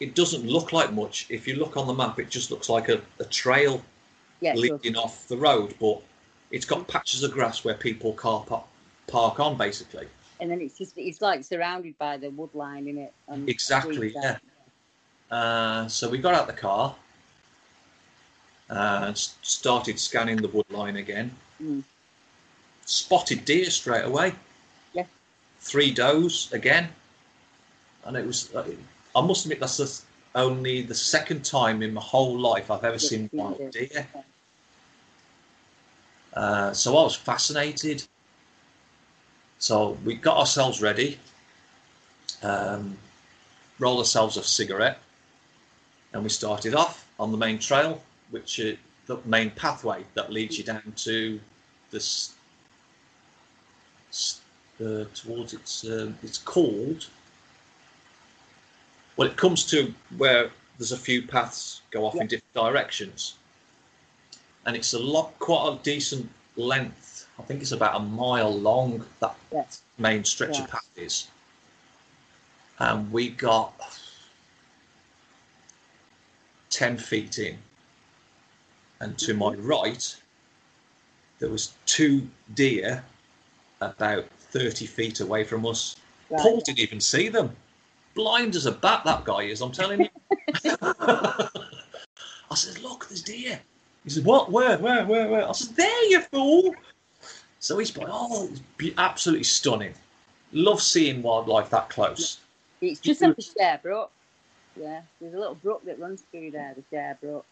It 0.00 0.14
doesn't 0.14 0.46
look 0.46 0.72
like 0.72 0.92
much. 0.92 1.26
If 1.28 1.46
you 1.46 1.56
look 1.56 1.76
on 1.76 1.86
the 1.86 1.92
map, 1.92 2.18
it 2.18 2.30
just 2.30 2.50
looks 2.50 2.70
like 2.70 2.88
a, 2.88 3.02
a 3.18 3.24
trail 3.24 3.82
Yeah, 4.40 4.54
leading 4.54 4.96
off 4.96 5.28
the 5.28 5.36
road, 5.36 5.74
but 5.78 6.00
it's 6.50 6.64
got 6.64 6.88
patches 6.88 7.22
of 7.22 7.32
grass 7.32 7.64
where 7.64 7.74
people 7.74 8.14
car 8.14 8.42
park, 8.46 8.64
park 9.08 9.38
on, 9.40 9.58
basically. 9.58 10.06
and 10.40 10.50
then 10.50 10.60
it's 10.60 10.78
just 10.78 10.96
it's 10.96 11.20
like 11.20 11.44
surrounded 11.44 11.98
by 11.98 12.16
the 12.16 12.30
wood 12.30 12.54
line 12.54 12.88
in 12.88 12.96
it. 12.96 13.12
the 13.28 13.50
Exactly, 13.50 14.12
yeah. 14.14 14.38
Uh, 15.30 15.86
so 15.86 16.08
we 16.08 16.18
got 16.18 16.34
out 16.34 16.46
the 16.46 16.52
car 16.52 16.94
and 18.68 19.16
started 19.16 19.98
scanning 19.98 20.36
the 20.36 20.48
wood 20.48 20.70
line 20.70 20.96
again. 20.96 21.30
Mm. 21.62 21.82
Spotted 22.84 23.44
deer 23.44 23.70
straight 23.70 24.04
away. 24.04 24.34
Yeah. 24.92 25.04
Three 25.60 25.92
does 25.92 26.50
again, 26.52 26.88
and 28.04 28.16
it 28.16 28.26
was. 28.26 28.54
uh, 28.54 28.64
I 29.14 29.20
must 29.20 29.44
admit 29.44 29.60
that's 29.60 29.76
the, 29.78 30.00
only 30.34 30.82
the 30.82 30.94
second 30.94 31.44
time 31.44 31.82
in 31.82 31.92
my 31.92 32.00
whole 32.00 32.38
life 32.38 32.70
I've 32.70 32.84
ever 32.84 32.98
seen 32.98 33.28
seen 33.28 33.30
wild 33.32 33.70
deer. 33.72 34.06
Uh, 36.34 36.72
so 36.72 36.96
I 36.96 37.02
was 37.02 37.16
fascinated. 37.16 38.04
So 39.58 39.98
we 40.04 40.14
got 40.14 40.38
ourselves 40.38 40.80
ready, 40.80 41.18
um, 42.42 42.96
rolled 43.78 43.98
ourselves 43.98 44.36
a 44.36 44.42
cigarette, 44.42 44.98
and 46.12 46.22
we 46.22 46.28
started 46.28 46.74
off 46.74 47.06
on 47.18 47.30
the 47.30 47.36
main 47.36 47.58
trail, 47.58 48.00
which 48.30 48.58
is 48.58 48.78
the 49.06 49.18
main 49.24 49.50
pathway 49.50 50.04
that 50.14 50.32
leads 50.32 50.56
you 50.56 50.64
down 50.64 50.92
to 50.96 51.40
this. 51.90 52.34
Uh, 54.80 55.04
towards 55.14 55.52
it's 55.52 55.84
um, 55.84 56.16
it's 56.22 56.38
called. 56.38 57.06
Well, 59.20 59.28
it 59.28 59.36
comes 59.36 59.66
to 59.66 59.92
where 60.16 60.50
there's 60.78 60.92
a 60.92 60.96
few 60.96 61.20
paths 61.20 61.82
go 61.90 62.06
off 62.06 62.14
in 62.14 62.26
different 62.26 62.54
directions, 62.54 63.34
and 64.64 64.74
it's 64.74 64.94
a 64.94 64.98
lot, 64.98 65.38
quite 65.38 65.74
a 65.74 65.82
decent 65.82 66.26
length. 66.56 67.28
I 67.38 67.42
think 67.42 67.60
it's 67.60 67.72
about 67.72 67.96
a 67.96 68.02
mile 68.02 68.58
long. 68.58 69.04
That 69.18 69.36
Yes. 69.52 69.82
main 69.98 70.24
stretch 70.24 70.58
of 70.58 70.60
Yes. 70.60 70.70
path 70.70 70.88
is, 70.96 71.28
and 72.78 73.12
we 73.12 73.28
got 73.28 73.74
ten 76.70 76.96
feet 76.96 77.38
in, 77.38 77.58
and 79.00 79.18
to 79.18 79.34
my 79.34 79.50
mm-hmm. 79.50 79.66
right, 79.66 80.16
there 81.40 81.50
was 81.50 81.74
two 81.84 82.30
deer 82.54 83.04
about 83.82 84.30
thirty 84.50 84.86
feet 84.86 85.20
away 85.20 85.44
from 85.44 85.66
us. 85.66 85.96
Paul 86.30 86.62
didn't 86.62 86.78
even 86.78 87.02
see 87.02 87.28
them. 87.28 87.54
Blind 88.14 88.56
as 88.56 88.66
a 88.66 88.72
bat, 88.72 89.02
that 89.04 89.24
guy 89.24 89.42
is. 89.42 89.60
I'm 89.60 89.72
telling 89.72 90.02
you. 90.02 90.08
I 90.92 91.48
said, 92.54 92.82
"Look, 92.82 93.08
there's 93.08 93.22
deer." 93.22 93.60
He 94.04 94.10
said, 94.10 94.24
"What? 94.24 94.50
Where? 94.50 94.78
Where? 94.78 95.04
Where? 95.06 95.28
Where?" 95.28 95.48
I 95.48 95.52
said, 95.52 95.76
"There, 95.76 96.04
you 96.08 96.20
fool." 96.20 96.74
So 97.60 97.78
he's 97.78 97.96
like, 97.96 98.08
"Oh, 98.10 98.50
it's 98.78 98.94
absolutely 98.98 99.44
stunning. 99.44 99.94
Love 100.52 100.82
seeing 100.82 101.22
wildlife 101.22 101.70
that 101.70 101.88
close." 101.90 102.40
It's 102.80 103.00
just 103.00 103.22
up 103.22 103.36
the 103.36 103.42
Sher 103.42 103.78
Brook. 103.82 104.10
Yeah, 104.76 105.02
there's 105.20 105.34
a 105.34 105.38
little 105.38 105.54
brook 105.56 105.84
that 105.84 105.98
runs 105.98 106.22
through 106.30 106.52
there, 106.52 106.74
the 106.74 106.82
Sher 106.90 107.18
Brook. 107.20 107.44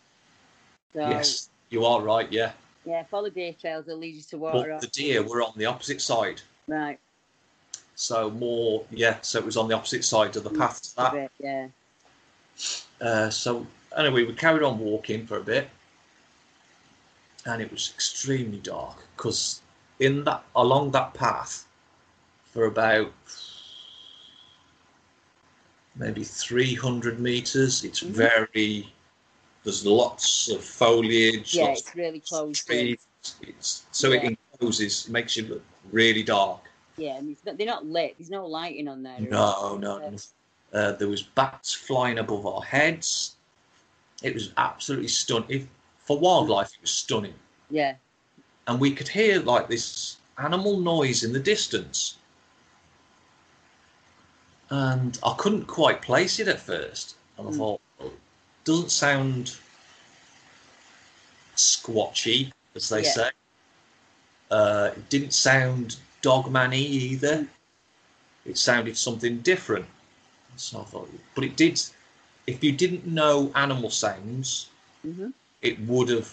So 0.95 1.01
Yes, 1.01 1.51
you 1.71 1.85
are 1.85 2.01
right. 2.01 2.31
Yeah, 2.33 2.53
yeah, 2.85 3.05
follow 3.05 3.29
deer 3.29 3.53
trails 3.53 3.85
that 3.87 3.97
lead 3.97 4.15
you 4.15 4.23
to 4.23 4.39
water. 4.39 4.69
but 4.71 4.81
the 4.81 4.87
deer 4.89 5.23
were 5.23 5.43
on 5.43 5.53
the 5.57 5.67
opposite 5.67 6.01
side. 6.01 6.41
Right. 6.67 6.99
So 7.99 8.31
more, 8.31 8.85
yeah. 8.93 9.17
So 9.23 9.41
it 9.41 9.45
was 9.45 9.57
on 9.57 9.67
the 9.67 9.75
opposite 9.75 10.05
side 10.05 10.37
of 10.37 10.45
the 10.45 10.51
path 10.51 10.81
to 10.83 10.97
that. 10.97 11.13
bit, 11.13 11.33
yeah. 11.41 11.69
Uh, 13.01 13.29
so 13.29 13.67
anyway, 13.97 14.23
we 14.23 14.35
carried 14.35 14.63
on 14.63 14.79
walking 14.79 15.27
for 15.27 15.39
a 15.39 15.43
bit, 15.43 15.69
and 17.45 17.61
it 17.61 17.73
was 17.73 17.91
extremely 17.93 18.59
dark 18.59 18.99
because 19.17 19.63
in 19.99 20.23
that 20.25 20.45
along 20.55 20.93
that 20.93 21.13
path 21.13 21.67
for 22.45 22.67
about 22.67 23.13
maybe 25.97 26.23
300 26.23 27.19
meters, 27.19 27.83
it's 27.83 27.99
very 27.99 28.93
there's 29.65 29.85
lots 29.85 30.49
of 30.51 30.63
foliage. 30.63 31.53
Yeah, 31.57 31.73
it's 31.73 31.97
really 31.97 32.19
of 32.19 32.25
closed 32.27 32.65
trees. 32.65 33.05
It's, 33.43 33.87
so 33.91 34.13
it 34.13 34.23
Yeah. 34.23 34.31
encloses, 34.53 35.09
makes 35.09 35.37
you 35.37 35.49
look 35.49 35.65
really 35.91 36.23
dark. 36.23 36.68
Yeah, 36.99 37.17
and 37.17 37.31
it's 37.31 37.45
not, 37.45 37.57
they're 37.57 37.67
not 37.67 37.87
lit. 37.87 38.17
There's 38.19 38.31
no 38.31 38.47
lighting 38.47 38.89
on 38.89 39.03
there. 39.03 39.21
No, 39.21 39.79
no, 39.81 39.99
no. 39.99 40.17
Uh, 40.73 40.93
there 40.93 41.09
was 41.09 41.23
bats 41.23 41.73
flying 41.73 42.19
above 42.19 42.47
our 42.47 42.63
heads. 42.63 43.37
It 44.23 44.35
was 44.35 44.53
absolutely 44.57 45.09
stunning. 45.09 45.69
For 46.05 46.19
wildlife, 46.19 46.73
it 46.75 46.81
was 46.81 46.91
stunning. 46.91 47.35
Yeah. 47.71 47.95
And 48.67 48.81
we 48.81 48.93
could 48.93 49.09
hear 49.09 49.41
like 49.41 49.69
this 49.69 50.17
animal 50.39 50.79
noise 50.79 51.25
in 51.25 51.33
the 51.33 51.41
distance. 51.41 52.17
And 54.71 55.19
I 55.25 55.35
couldn't 55.39 55.67
quite 55.67 56.03
place 56.03 56.39
it 56.39 56.49
at 56.49 56.61
first. 56.61 57.17
And 57.39 57.49
I 57.49 57.51
Mm. 57.51 57.57
thought, 57.57 57.81
well, 57.99 58.13
doesn't 58.65 58.91
sound 58.91 59.57
squatchy, 61.57 62.53
as 62.75 62.89
they 62.89 63.03
Yeah. 63.03 63.13
say. 63.13 63.31
Uh, 64.51 64.91
it 64.97 65.09
didn't 65.09 65.33
sound 65.33 65.97
dogman-y 66.29 66.77
either. 66.77 67.47
It 68.45 68.59
sounded 68.59 68.97
something 68.99 69.39
different. 69.39 69.87
So 70.57 70.81
I 70.81 70.85
thought, 70.85 71.09
but 71.35 71.45
it 71.45 71.57
did. 71.57 71.81
If 72.47 72.63
you 72.63 72.73
didn't 72.73 73.07
know 73.07 73.51
animal 73.55 73.91
sounds, 73.91 74.69
hmm 75.03 75.31
it 75.63 75.81
would 75.81 76.09
have. 76.11 76.31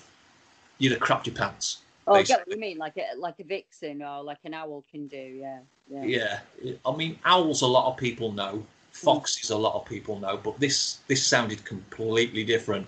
You'd 0.77 0.91
have 0.91 1.01
crapped 1.01 1.25
your 1.27 1.35
pants. 1.35 1.67
Oh, 2.07 2.15
I 2.15 2.23
get 2.23 2.39
what 2.39 2.55
you 2.55 2.61
mean, 2.61 2.77
like 2.77 2.97
a 2.97 3.05
like 3.17 3.39
a 3.39 3.43
vixen 3.43 4.01
or 4.03 4.21
like 4.21 4.39
an 4.43 4.53
owl 4.53 4.83
can 4.91 5.07
do. 5.07 5.25
Yeah, 5.43 5.59
yeah. 5.89 6.03
Yeah, 6.15 6.73
I 6.85 6.95
mean, 6.95 7.17
owls. 7.23 7.61
A 7.61 7.67
lot 7.77 7.89
of 7.91 7.97
people 7.97 8.31
know. 8.31 8.63
Foxes. 8.91 9.49
A 9.49 9.57
lot 9.57 9.75
of 9.75 9.85
people 9.85 10.19
know. 10.19 10.35
But 10.37 10.59
this 10.59 10.99
this 11.07 11.25
sounded 11.25 11.63
completely 11.63 12.43
different. 12.43 12.87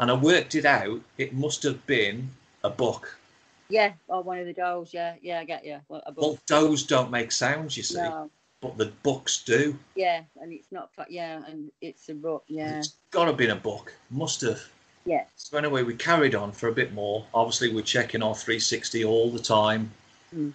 And 0.00 0.10
I 0.10 0.14
worked 0.14 0.54
it 0.54 0.64
out. 0.64 1.00
It 1.16 1.32
must 1.34 1.62
have 1.62 1.80
been 1.86 2.30
a 2.64 2.70
buck. 2.70 3.17
Yeah, 3.70 3.92
or 4.08 4.22
one 4.22 4.38
of 4.38 4.46
the 4.46 4.52
does. 4.54 4.94
Yeah, 4.94 5.14
yeah, 5.20 5.40
I 5.40 5.44
get 5.44 5.64
you. 5.64 5.78
Well, 5.88 6.02
a 6.06 6.12
Well, 6.16 6.38
does 6.46 6.84
don't 6.84 7.10
make 7.10 7.30
sounds, 7.32 7.76
you 7.76 7.82
see, 7.82 7.96
No. 7.98 8.30
but 8.60 8.78
the 8.78 8.92
bucks 9.02 9.42
do. 9.44 9.78
Yeah, 9.94 10.22
and 10.40 10.52
it's 10.52 10.72
not. 10.72 10.90
Yeah, 11.08 11.42
and 11.46 11.70
it's 11.80 12.08
a 12.08 12.14
buck. 12.14 12.44
Yeah, 12.46 12.78
It's 12.78 12.94
got 13.10 13.26
to 13.26 13.32
been 13.34 13.50
a 13.50 13.56
buck. 13.56 13.92
Must 14.10 14.40
have. 14.42 14.62
yeah. 15.04 15.24
So 15.36 15.58
anyway, 15.58 15.82
we 15.82 15.94
carried 15.94 16.34
on 16.34 16.52
for 16.52 16.68
a 16.68 16.72
bit 16.72 16.94
more. 16.94 17.26
Obviously, 17.34 17.72
we're 17.74 17.82
checking 17.82 18.22
our 18.22 18.34
360 18.34 19.04
all 19.04 19.30
the 19.30 19.38
time, 19.38 19.90
Mm. 20.34 20.54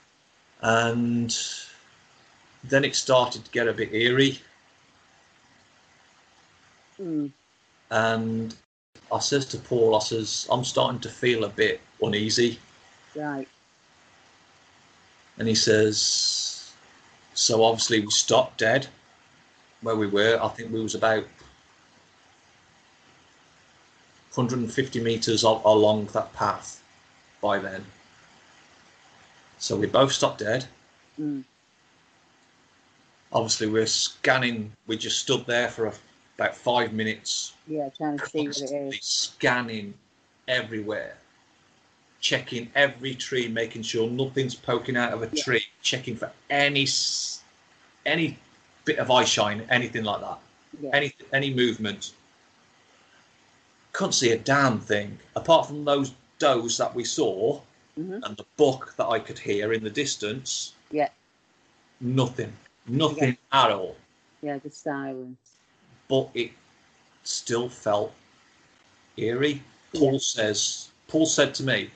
and 0.61 1.37
then 2.63 2.83
it 2.85 2.95
started 2.95 3.45
to 3.45 3.51
get 3.51 3.67
a 3.67 3.73
bit 3.73 3.93
eerie. 3.93 4.39
Mm. 6.99 7.31
And 7.91 8.55
I 9.11 9.19
says 9.19 9.45
to 9.47 9.57
Paul, 9.57 9.95
I 9.95 9.99
says, 9.99 10.47
I'm 10.51 10.63
starting 10.63 10.99
to 11.01 11.09
feel 11.09 11.43
a 11.43 11.49
bit 11.49 11.79
uneasy. 12.01 12.59
Right. 13.15 13.47
And 15.37 15.47
he 15.47 15.55
says, 15.55 16.71
so 17.33 17.63
obviously 17.63 18.01
we 18.01 18.11
stopped 18.11 18.59
dead 18.59 18.87
where 19.81 19.95
we 19.95 20.07
were. 20.07 20.39
I 20.41 20.47
think 20.49 20.71
we 20.71 20.81
was 20.81 20.95
about 20.95 21.25
150 24.35 24.99
meters 25.01 25.43
al- 25.43 25.61
along 25.65 26.05
that 26.13 26.33
path 26.33 26.81
by 27.41 27.59
then. 27.59 27.85
So 29.59 29.75
we 29.75 29.87
both 29.87 30.11
stopped 30.11 30.39
dead. 30.39 30.65
Mm. 31.19 31.43
Obviously, 33.31 33.67
we're 33.67 33.85
scanning. 33.87 34.71
We 34.87 34.97
just 34.97 35.19
stood 35.19 35.45
there 35.45 35.67
for 35.69 35.87
a, 35.87 35.93
about 36.37 36.55
five 36.55 36.93
minutes, 36.93 37.53
Yeah, 37.67 37.89
trying 37.95 38.17
to 38.17 38.25
see 38.27 38.47
what 38.47 38.57
it 38.57 38.71
is. 38.71 38.99
scanning 39.01 39.93
everywhere, 40.47 41.17
checking 42.27 42.71
every 42.73 43.13
tree, 43.13 43.49
making 43.49 43.83
sure 43.83 44.09
nothing's 44.09 44.55
poking 44.55 44.95
out 44.95 45.11
of 45.13 45.21
a 45.21 45.29
Yeah. 45.35 45.43
tree, 45.43 45.65
checking 45.83 46.15
for 46.15 46.31
any 46.49 46.87
any 48.05 48.37
bit 48.85 48.97
of 48.97 49.09
eye 49.11 49.23
shine, 49.23 49.65
anything 49.69 50.03
like 50.03 50.19
that, 50.21 50.39
Yeah. 50.81 50.89
any 50.93 51.13
any 51.31 51.53
movement. 51.53 52.13
Couldn't 53.91 54.13
see 54.13 54.31
a 54.31 54.37
damn 54.39 54.79
thing 54.79 55.19
apart 55.35 55.67
from 55.67 55.85
those 55.85 56.13
does 56.39 56.77
that 56.77 56.95
we 56.95 57.03
saw 57.05 57.61
Mhm. 57.97 58.23
and 58.23 58.35
the 58.37 58.45
buck 58.57 58.95
that 58.97 59.05
I 59.07 59.19
could 59.19 59.39
hear 59.39 59.71
in 59.71 59.83
the 59.83 59.89
distance. 59.89 60.73
Yeah, 60.91 61.09
Nothing, 61.99 62.57
nothing 62.87 63.37
at 63.51 63.71
all. 63.71 63.95
yeah, 64.41 64.57
the 64.57 64.71
silence. 64.71 65.37
but 66.09 66.29
it 66.33 66.51
still 67.23 67.69
felt 67.69 68.13
eerie. 69.17 69.63
Paul 69.93 70.19
says, 70.19 70.89
Paul 71.07 71.25
said 71.25 71.53
to 71.55 71.63
me, 71.63 71.89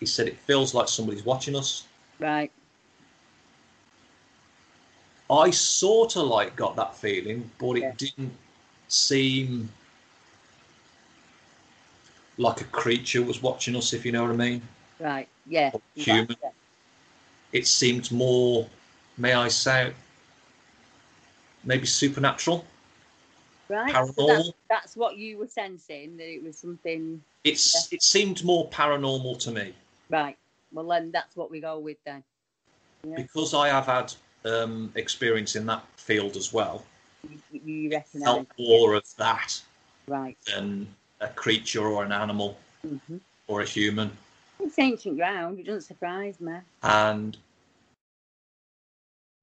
he 0.00 0.06
said 0.06 0.28
it 0.28 0.36
feels 0.38 0.74
like 0.74 0.88
somebody's 0.88 1.24
watching 1.24 1.56
us. 1.56 1.84
Right. 2.18 2.52
I 5.30 5.50
sort 5.50 6.16
of 6.16 6.26
like 6.26 6.54
got 6.54 6.76
that 6.76 6.96
feeling, 6.96 7.50
but 7.58 7.76
it 7.76 7.80
Yeah. 7.80 7.92
didn't 7.96 8.36
seem 8.88 9.72
like 12.38 12.60
a 12.60 12.64
creature 12.64 13.22
was 13.22 13.42
watching 13.42 13.74
us, 13.76 13.92
if 13.92 14.04
you 14.04 14.12
know 14.12 14.22
what 14.22 14.32
I 14.32 14.36
mean. 14.36 14.62
Right. 15.00 15.28
Yeah. 15.46 15.72
Human. 15.94 16.36
It 17.52 17.66
seemed 17.66 18.12
more, 18.12 18.68
may 19.16 19.32
I 19.32 19.48
say, 19.48 19.94
maybe 21.64 21.86
supernatural. 21.86 22.64
Right. 23.68 23.92
So 24.14 24.26
that's, 24.26 24.50
that's 24.68 24.96
what 24.96 25.16
you 25.16 25.38
were 25.38 25.48
sensing 25.48 26.16
that 26.18 26.28
it 26.28 26.42
was 26.42 26.58
something. 26.58 27.22
It's 27.42 27.92
it 27.92 28.02
seemed 28.02 28.44
more 28.44 28.68
paranormal 28.70 29.38
to 29.40 29.50
me. 29.50 29.74
Right. 30.10 30.36
Well, 30.72 30.86
then 30.88 31.10
that's 31.10 31.36
what 31.36 31.50
we 31.50 31.60
go 31.60 31.78
with 31.78 31.98
then. 32.04 32.22
Yeah. 33.04 33.16
because 33.16 33.54
I 33.54 33.68
have 33.68 33.86
had 33.86 34.12
um, 34.44 34.92
experience 34.96 35.56
in 35.56 35.66
that 35.66 35.84
field 35.96 36.36
as 36.36 36.52
well, 36.52 36.84
You, 37.28 37.60
you 37.64 37.90
recognise. 37.90 38.24
felt 38.24 38.46
more 38.58 38.94
of 38.94 39.04
that 39.16 39.62
Right. 40.08 40.36
than 40.46 40.88
a 41.20 41.28
creature 41.28 41.86
or 41.86 42.04
an 42.04 42.12
animal 42.12 42.56
hmm 42.82 43.18
or 43.48 43.60
a 43.60 43.64
human. 43.64 44.16
It's 44.60 44.78
ancient 44.78 45.16
ground. 45.16 45.60
It 45.60 45.66
doesn't 45.66 45.82
surprise 45.82 46.40
me. 46.40 46.54
And 46.82 47.36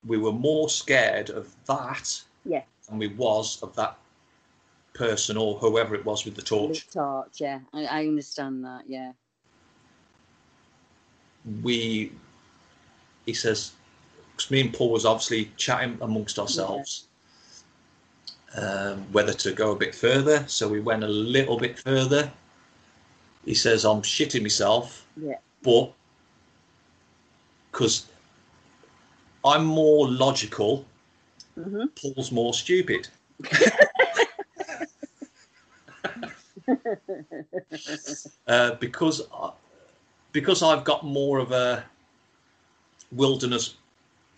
we 0.05 0.18
were 0.18 0.34
more 0.34 0.70
scared 0.70 1.30
of 1.30 1.53
that 1.66 2.22
Yeah. 2.45 2.64
than 2.88 2.97
we 2.97 3.07
was 3.07 3.61
of 3.64 3.76
that 3.76 3.97
person 4.93 5.38
or 5.38 5.57
whoever 5.57 5.95
it 5.95 6.05
was 6.05 6.26
with 6.26 6.36
the 6.36 6.41
torch. 6.41 6.86
The 6.88 6.92
torch. 7.00 7.42
Yeah. 7.42 7.59
I, 7.74 7.86
I 7.86 8.08
understand 8.08 8.63
that. 8.66 8.83
Yeah. 8.89 9.13
We, 11.61 12.11
he 13.25 13.33
says, 13.33 13.71
'cause 14.37 14.49
me 14.51 14.61
and 14.61 14.74
Paul 14.74 14.91
was 14.91 15.05
obviously 15.05 15.51
chatting 15.57 15.97
amongst 16.01 16.39
ourselves. 16.39 17.07
Um, 18.55 19.11
whether 19.11 19.33
to 19.33 19.51
go 19.51 19.71
a 19.71 19.75
bit 19.75 19.95
further, 19.95 20.45
so 20.47 20.67
we 20.70 20.79
went 20.79 21.03
a 21.03 21.07
little 21.07 21.57
bit 21.57 21.79
further. 21.79 22.32
He 23.45 23.55
says, 23.55 23.83
I'm 23.83 24.01
shitting 24.03 24.43
myself, 24.43 25.05
Yeah. 25.17 25.37
but 25.63 25.91
because 27.71 28.05
I'm 29.43 29.65
more 29.65 30.07
logical, 30.07 30.86
hmm 31.55 31.86
Paul's 31.99 32.32
more 32.32 32.53
stupid. 32.53 33.07
uh, 38.47 38.75
because 38.75 39.24
I, 39.33 39.51
because 40.34 40.62
I've 40.62 40.84
got 40.84 41.05
more 41.05 41.39
of 41.39 41.51
a 41.54 41.86
wilderness. 43.14 43.76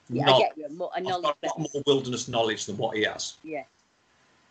yeah. 0.10 0.26
knowl- 0.26 0.36
I 0.36 0.40
get 0.40 0.58
you. 0.58 0.70
More, 0.78 0.92
a 0.94 0.98
I've 0.98 1.04
knowledge 1.04 1.24
got 1.24 1.38
a 1.44 1.48
lot 1.48 1.60
more 1.74 1.84
wilderness 1.88 2.28
knowledge 2.28 2.66
than 2.66 2.78
what 2.78 2.96
he 2.96 3.04
has. 3.04 3.36
Yeah. 3.44 3.64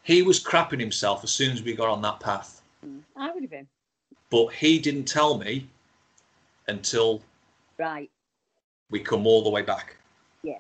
He 0.03 0.23
was 0.23 0.43
crapping 0.43 0.81
himself 0.81 1.23
as 1.23 1.31
soon 1.33 1.53
as 1.53 1.63
we 1.63 1.75
got 1.75 1.89
on 1.89 2.03
that 2.03 2.19
path, 2.21 2.61
Mm. 2.85 3.01
I 3.17 3.33
would 3.33 3.43
have 3.43 3.51
been. 3.51 3.67
but 4.31 4.49
he 4.49 4.79
didn't 4.79 5.05
tell 5.05 5.39
me 5.39 5.67
until 6.69 7.23
Right. 7.79 8.11
we 8.91 9.01
come 9.01 9.27
all 9.27 9.43
the 9.43 9.49
way 9.51 9.63
back. 9.63 9.97
Yeah. 10.43 10.59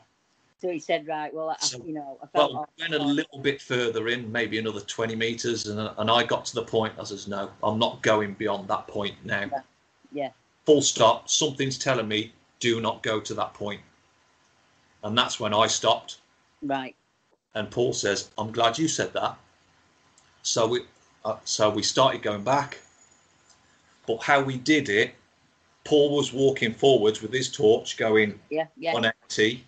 So 0.63 0.71
he 0.71 0.79
said, 0.79 1.07
right. 1.07 1.33
Well, 1.35 1.51
I, 1.51 1.57
So- 1.59 1.83
you 1.85 1.93
know, 1.93 2.19
I 2.23 2.27
felt. 2.29 2.53
Well, 2.55 2.69
we 2.79 2.85
went 2.85 2.95
a 2.95 3.05
little 3.05 3.39
bit 3.41 3.61
further 3.61 4.09
in, 4.09 4.31
maybe 4.33 4.59
another 4.59 4.81
20 4.81 5.15
meters, 5.17 5.67
and, 5.67 5.79
and 5.99 6.11
I 6.11 6.25
got 6.25 6.45
to 6.47 6.55
the 6.55 6.63
point, 6.65 6.95
I 6.99 7.05
says, 7.05 7.27
no, 7.29 7.51
I'm 7.63 7.79
not 7.79 8.01
going 8.03 8.33
beyond 8.35 8.69
that 8.69 8.87
point 8.87 9.17
now. 9.25 9.51
Yeah. 10.13 10.31
Full 10.67 10.83
stop. 10.83 11.29
Something's 11.29 11.79
telling 11.79 12.09
me, 12.09 12.33
do 12.61 12.81
not 12.81 13.03
go 13.03 13.21
to 13.21 13.35
that 13.35 13.55
point. 13.55 13.81
And 15.03 15.17
that's 15.17 15.39
when 15.39 15.53
I 15.53 15.67
stopped. 15.67 16.19
Right. 16.63 16.97
And 17.55 17.71
Paul 17.71 17.93
says, 17.93 18.31
I'm 18.39 18.51
glad 18.51 18.79
you 18.79 18.89
said 18.89 19.13
that. 19.13 19.37
So 20.43 20.67
we, 20.67 20.81
uh, 21.25 21.37
so 21.45 21.71
we 21.71 21.83
started 21.83 22.23
going 22.23 22.43
back. 22.43 22.81
But 24.07 24.23
how 24.23 24.41
we 24.43 24.57
did 24.59 24.89
it, 24.89 25.15
Paul 25.85 26.17
was 26.17 26.33
walking 26.33 26.73
forwards 26.75 27.21
with 27.23 27.33
his 27.33 27.51
torch 27.51 27.97
going 27.97 28.39
Yeah. 28.51 28.67
Yeah. 28.77 28.95
180 28.95 29.65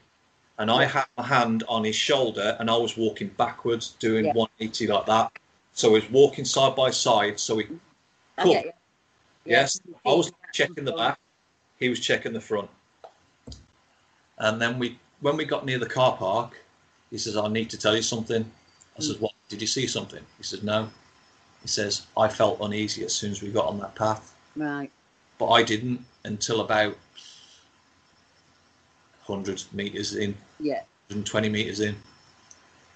and 0.59 0.71
I 0.71 0.85
had 0.87 1.05
my 1.19 1.25
hand 1.25 1.65
on 1.69 1.85
his 1.85 1.97
shoulder 1.97 2.57
and 2.59 2.71
I 2.71 2.77
was 2.77 2.97
walking 2.97 3.29
backwards 3.29 3.95
doing 3.99 4.25
Yeah. 4.27 4.33
180 4.33 4.87
like 4.87 5.07
that 5.07 5.33
So 5.75 5.91
was 5.91 6.09
walking 6.11 6.47
side 6.47 6.75
by 6.75 6.91
side. 6.91 7.39
So 7.39 7.57
we 7.57 7.69
I 8.39 8.43
cool. 8.43 8.53
get 8.55 8.65
you. 8.65 8.71
Yeah, 8.71 8.75
Yes, 9.47 9.81
I 10.05 10.13
was 10.13 10.33
checking 10.53 10.85
the 10.85 10.93
back. 10.93 11.19
He 11.79 11.89
was 11.89 12.01
checking 12.01 12.33
the 12.33 12.41
front. 12.41 12.69
And 14.39 14.61
then 14.61 14.79
we, 14.79 14.99
when 15.21 15.37
we 15.37 15.45
got 15.45 15.65
near 15.65 15.79
the 15.79 15.89
car 15.89 16.17
park, 16.17 16.59
he 17.11 17.19
says, 17.19 17.37
"I 17.37 17.49
need 17.49 17.71
to 17.71 17.79
tell 17.79 17.95
you 17.95 18.03
something." 18.03 18.51
I 18.99 19.03
says, 19.03 19.19
"What? 19.19 19.33
Did 19.49 19.61
you 19.61 19.67
see 19.67 19.87
something?" 19.87 20.25
He 20.37 20.43
said, 20.43 20.65
"No." 20.65 20.91
He 21.63 21.69
says, 21.69 22.07
"I 22.17 22.29
felt 22.29 22.61
uneasy 22.61 23.05
as 23.05 23.15
soon 23.15 23.31
as 23.31 23.43
we 23.43 23.51
got 23.51 23.67
on 23.67 23.79
that 23.79 23.95
path, 23.95 24.35
Right. 24.57 24.91
but 25.39 25.49
I 25.51 25.63
didn't 25.63 26.05
until 26.25 26.61
about 26.61 26.97
100 29.27 29.65
meters 29.73 30.15
in, 30.15 30.37
Yeah. 30.61 30.83
120 31.09 31.49
meters 31.49 31.81
in. 31.81 32.01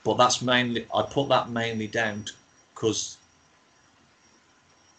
But 0.05 0.15
that's 0.15 0.41
mainly 0.43 0.87
I 0.95 1.03
put 1.03 1.29
that 1.29 1.51
mainly 1.51 1.87
down 1.87 2.27
because, 2.75 3.19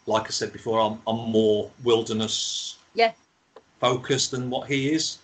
like 0.05 0.25
I 0.27 0.31
said 0.31 0.51
before, 0.53 0.79
I'm 0.79 1.01
I'm 1.07 1.29
more 1.29 1.69
wilderness 1.83 2.77
Yeah. 2.93 3.13
focused 3.79 4.31
than 4.31 4.49
what 4.49 4.67
he 4.67 4.93
is. 4.93 5.19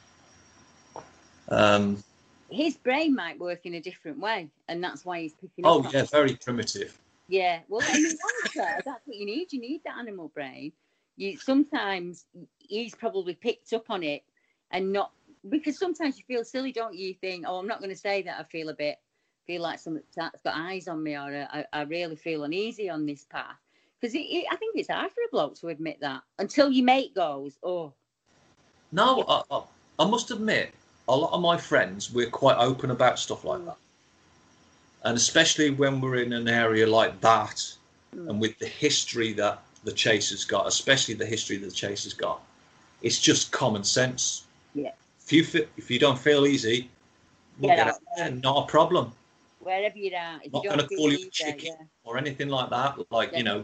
Um, 1.49 2.04
His 2.49 2.78
brain 2.78 3.16
might 3.16 3.40
work 3.40 3.66
in 3.66 3.76
a 3.76 3.82
different 3.82 4.20
way, 4.20 4.49
and 4.68 4.84
that's 4.84 5.06
why 5.06 5.22
he's 5.22 5.34
picking 5.34 5.66
oh 5.66 5.80
up. 5.80 5.86
on 5.86 5.91
yeah, 5.94 6.04
very 6.04 6.36
primitive. 6.36 6.98
Yeah, 7.28 7.60
well, 7.68 7.84
I 7.90 7.95
mean, 7.95 8.18
that's 8.56 8.86
what 9.06 9.16
you 9.16 9.26
need. 9.26 9.52
You 9.52 9.60
need 9.60 9.82
that 9.86 9.98
animal 9.98 10.30
brain. 10.30 10.72
You 11.18 11.38
sometimes 11.38 12.26
he's 12.60 12.95
probably 12.95 13.34
picked 13.34 13.74
up 13.74 13.90
on 13.90 14.04
it 14.04 14.24
and 14.72 14.94
not 14.94 15.12
because 15.49 15.78
sometimes 15.78 16.18
you 16.18 16.24
feel 16.28 16.44
silly, 16.44 16.72
don't 16.72 16.95
you? 16.95 17.10
You 17.10 17.14
think, 17.16 17.45
oh, 17.48 17.58
I'm 17.58 17.68
not 17.68 17.80
going 17.80 17.90
to 17.91 17.98
say 17.98 18.22
that. 18.24 18.40
I 18.40 18.44
feel 18.44 18.70
a 18.70 18.74
bit, 18.74 18.98
feel 19.45 19.62
like 19.62 19.80
something's 19.80 20.06
got 20.16 20.34
eyes 20.45 20.88
on 20.88 21.04
me, 21.04 21.16
or 21.16 21.48
I, 21.52 21.66
I 21.74 21.82
really 21.84 22.16
feel 22.16 22.44
uneasy 22.44 22.90
on 22.90 23.06
this 23.06 23.26
path. 23.26 23.58
Because 23.99 24.15
I 24.15 24.56
think 24.57 24.76
it's 24.76 24.90
hard 24.90 25.11
for 25.11 25.22
a 25.22 25.32
bloke 25.32 25.60
to 25.61 25.69
admit 25.69 25.99
that 26.02 26.22
until 26.38 26.72
your 26.72 26.86
mate 26.86 27.15
goes, 27.15 27.57
oh, 27.64 27.94
No, 28.91 29.24
I, 29.28 29.41
I, 29.49 29.61
I 29.99 30.07
must 30.07 30.30
admit, 30.30 30.74
a 31.10 31.15
lot 31.15 31.34
of 31.34 31.41
my 31.41 31.57
friends 31.57 32.11
we're 32.11 32.30
quite 32.30 32.57
open 32.57 32.91
about 32.91 33.18
stuff 33.18 33.44
like 33.44 33.61
mm. 33.61 33.65
that, 33.65 33.78
and 35.03 35.18
especially 35.18 35.72
when 35.72 36.02
we're 36.02 36.18
in 36.18 36.34
an 36.34 36.48
area 36.48 36.86
like 36.86 37.19
that, 37.22 37.56
mm. 38.15 38.30
and 38.30 38.40
with 38.40 38.57
the 38.60 38.68
history 38.68 39.34
that 39.34 39.64
the 39.84 39.91
chase 39.91 40.30
has 40.30 40.45
got, 40.45 40.68
especially 40.68 41.14
the 41.14 41.26
history 41.26 41.57
that 41.57 41.65
the 41.65 41.72
chase 41.72 42.03
has 42.03 42.14
got, 42.14 42.41
it's 43.02 43.19
just 43.19 43.52
common 43.52 43.84
sense. 43.84 44.44
yeah, 44.76 44.91
If 45.24 45.32
you 45.32 45.44
fe- 45.44 45.68
if 45.78 45.90
you 45.90 45.98
don't 45.98 46.19
feel 46.19 46.45
easy, 46.45 46.90
we'll 47.60 47.69
Get 47.69 47.78
get 47.78 47.88
out 47.88 48.02
there, 48.18 48.32
not 48.32 48.65
a 48.65 48.68
problem. 48.68 49.14
Wherever 49.68 49.98
you're 49.98 50.15
at, 50.15 50.45
if 50.45 50.53
Not 50.53 50.64
you 50.64 50.69
going 50.69 50.80
to 50.80 50.88
call 50.88 51.11
you 51.11 51.27
a 51.27 51.30
chicken 51.30 51.76
yeah, 51.80 51.85
or 52.06 52.18
anything 52.18 52.48
like 52.48 52.69
that. 52.69 52.98
Like 53.11 53.31
yeah, 53.34 53.38
you 53.38 53.44
know, 53.44 53.64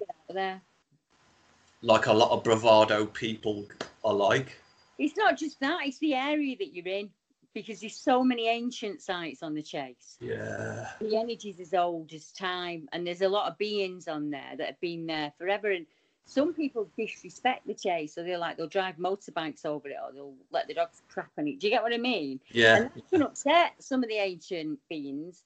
like 1.81 2.05
a 2.07 2.13
lot 2.13 2.31
of 2.31 2.43
bravado 2.43 3.05
people 3.05 3.65
are 4.03 4.13
like. 4.13 4.59
It's 4.99 5.17
not 5.17 5.37
just 5.37 5.59
that; 5.61 5.79
it's 5.85 5.99
the 5.99 6.13
area 6.13 6.55
that 6.57 6.75
you're 6.75 6.87
in 6.87 7.09
because 7.53 7.79
there's 7.79 7.95
so 7.95 8.23
many 8.23 8.47
ancient 8.47 9.01
sites 9.01 9.43
on 9.43 9.53
the 9.53 9.61
chase. 9.61 10.17
Yeah. 10.19 10.89
The 10.99 11.15
energy's 11.15 11.59
as 11.59 11.73
old 11.73 12.11
as 12.13 12.31
time, 12.31 12.89
and 12.91 13.05
there's 13.05 13.21
a 13.21 13.29
lot 13.29 13.49
of 13.49 13.57
beings 13.57 14.07
on 14.07 14.29
there 14.29 14.53
that 14.57 14.67
have 14.67 14.81
been 14.81 15.05
there 15.05 15.31
forever. 15.37 15.71
And 15.71 15.85
some 16.25 16.53
people 16.53 16.89
disrespect 16.97 17.67
the 17.67 17.73
chase, 17.73 18.15
so 18.15 18.23
they're 18.23 18.37
like 18.37 18.57
they'll 18.57 18.67
drive 18.67 18.97
motorbikes 18.97 19.65
over 19.65 19.87
it, 19.87 19.97
or 20.03 20.11
they'll 20.11 20.35
let 20.51 20.67
the 20.67 20.73
dogs 20.73 21.01
crap 21.09 21.31
on 21.37 21.47
it. 21.47 21.59
Do 21.59 21.67
you 21.67 21.73
get 21.73 21.83
what 21.83 21.93
I 21.93 21.97
mean? 21.97 22.39
Yeah. 22.49 22.75
And 22.75 22.85
that 22.85 23.09
can 23.09 23.21
upset 23.21 23.73
some 23.79 24.03
of 24.03 24.09
the 24.09 24.17
ancient 24.17 24.79
beings. 24.89 25.43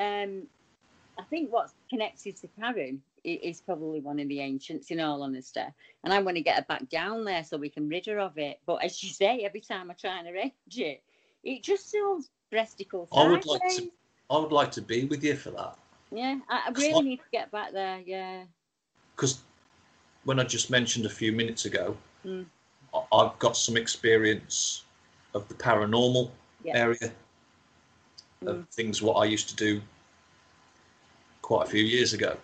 Um, 0.00 0.44
I 1.18 1.22
think 1.24 1.52
what's 1.52 1.74
connected 1.90 2.34
to 2.36 2.48
Karen 2.58 3.02
i- 3.26 3.40
is 3.42 3.60
probably 3.60 4.00
one 4.00 4.18
of 4.18 4.28
the 4.28 4.40
ancients, 4.40 4.90
in 4.90 4.98
all 4.98 5.22
honesty. 5.22 5.60
And 6.02 6.12
I 6.14 6.20
want 6.20 6.36
to 6.38 6.42
get 6.42 6.56
her 6.56 6.64
back 6.66 6.88
down 6.88 7.24
there 7.24 7.44
so 7.44 7.58
we 7.58 7.68
can 7.68 7.88
rid 7.88 8.06
her 8.06 8.18
of 8.18 8.38
it. 8.38 8.58
But 8.64 8.76
as 8.82 9.02
you 9.04 9.10
say, 9.10 9.40
every 9.44 9.60
time 9.60 9.90
I 9.90 9.94
try 9.94 10.18
and 10.18 10.28
arrange 10.28 10.52
it, 10.76 11.02
it 11.44 11.62
just 11.62 11.90
feels 11.92 12.30
breasticle 12.50 13.06
I 13.12 13.28
would 13.28 13.44
like 13.46 13.60
to. 13.76 13.90
I 14.30 14.38
would 14.38 14.52
like 14.52 14.70
to 14.72 14.82
be 14.82 15.04
with 15.04 15.22
you 15.22 15.36
for 15.36 15.50
that. 15.50 15.76
Yeah, 16.10 16.38
I, 16.48 16.62
I 16.66 16.70
really 16.70 16.92
like- 16.94 17.04
need 17.04 17.16
to 17.18 17.30
get 17.30 17.50
back 17.50 17.72
there. 17.72 18.00
Yeah. 18.06 18.44
because 19.14 19.42
when 20.24 20.40
I 20.40 20.44
just 20.44 20.70
mentioned 20.70 21.04
a 21.04 21.10
few 21.10 21.30
minutes 21.32 21.66
ago, 21.66 21.94
Mm. 22.24 22.46
I- 22.94 23.04
I've 23.12 23.38
got 23.38 23.54
some 23.56 23.76
experience 23.76 24.84
of 25.34 25.46
the 25.48 25.54
paranormal 25.54 26.30
Yeah. 26.64 26.76
area 26.78 27.12
of 28.46 28.66
things 28.70 29.02
what 29.02 29.14
I 29.14 29.24
used 29.26 29.48
to 29.50 29.56
do 29.56 29.82
quite 31.42 31.66
a 31.66 31.70
few 31.70 31.82
years 31.82 32.12
ago. 32.12 32.36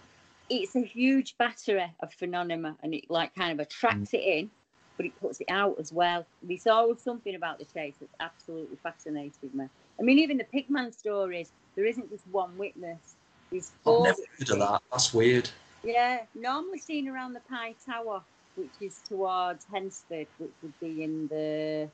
It's 0.51 0.77
a 0.77 0.83
huge 0.83 1.37
battery 1.39 1.91
of 2.01 2.13
phenomena 2.13 2.77
and 2.83 2.95
it 2.95 3.11
like 3.11 3.35
kind 3.35 3.53
of 3.53 3.67
attracts 3.67 4.13
it 4.13 4.21
in, 4.23 4.51
but 4.97 5.07
it 5.07 5.19
puts 5.21 5.41
it 5.41 5.49
out 5.49 5.77
as 5.81 5.93
well. 5.93 6.27
There's 6.43 6.67
always 6.67 7.01
something 7.01 7.35
about 7.35 7.59
the 7.59 7.65
chase 7.65 7.95
that's 7.99 8.15
absolutely 8.21 8.77
fascinated 8.83 9.55
me. 9.55 9.67
I 9.99 10.03
mean, 10.03 10.19
even 10.19 10.37
the 10.37 10.45
Pigman 10.45 10.93
stories, 10.93 11.51
there 11.75 11.87
isn't 11.87 12.11
just 12.11 12.25
one 12.31 12.57
witness. 12.59 13.17
There's 13.51 13.69
I've 13.69 13.83
four. 13.83 14.05
never 14.05 14.23
heard 14.39 14.51
of 14.51 14.59
that. 14.59 14.83
That's 14.93 15.15
weird. 15.15 15.49
Yeah, 15.83 16.21
normally 16.35 16.79
seen 16.79 17.09
around 17.09 17.33
the 17.33 17.41
Pie 17.41 17.75
Tower, 17.87 18.23
which 18.57 18.71
is 18.81 19.01
towards 19.09 19.65
Hednesford, 19.73 20.27
which 20.39 20.53
would 20.63 20.79
be 20.81 21.03
in 21.03 21.29
the 21.29 21.89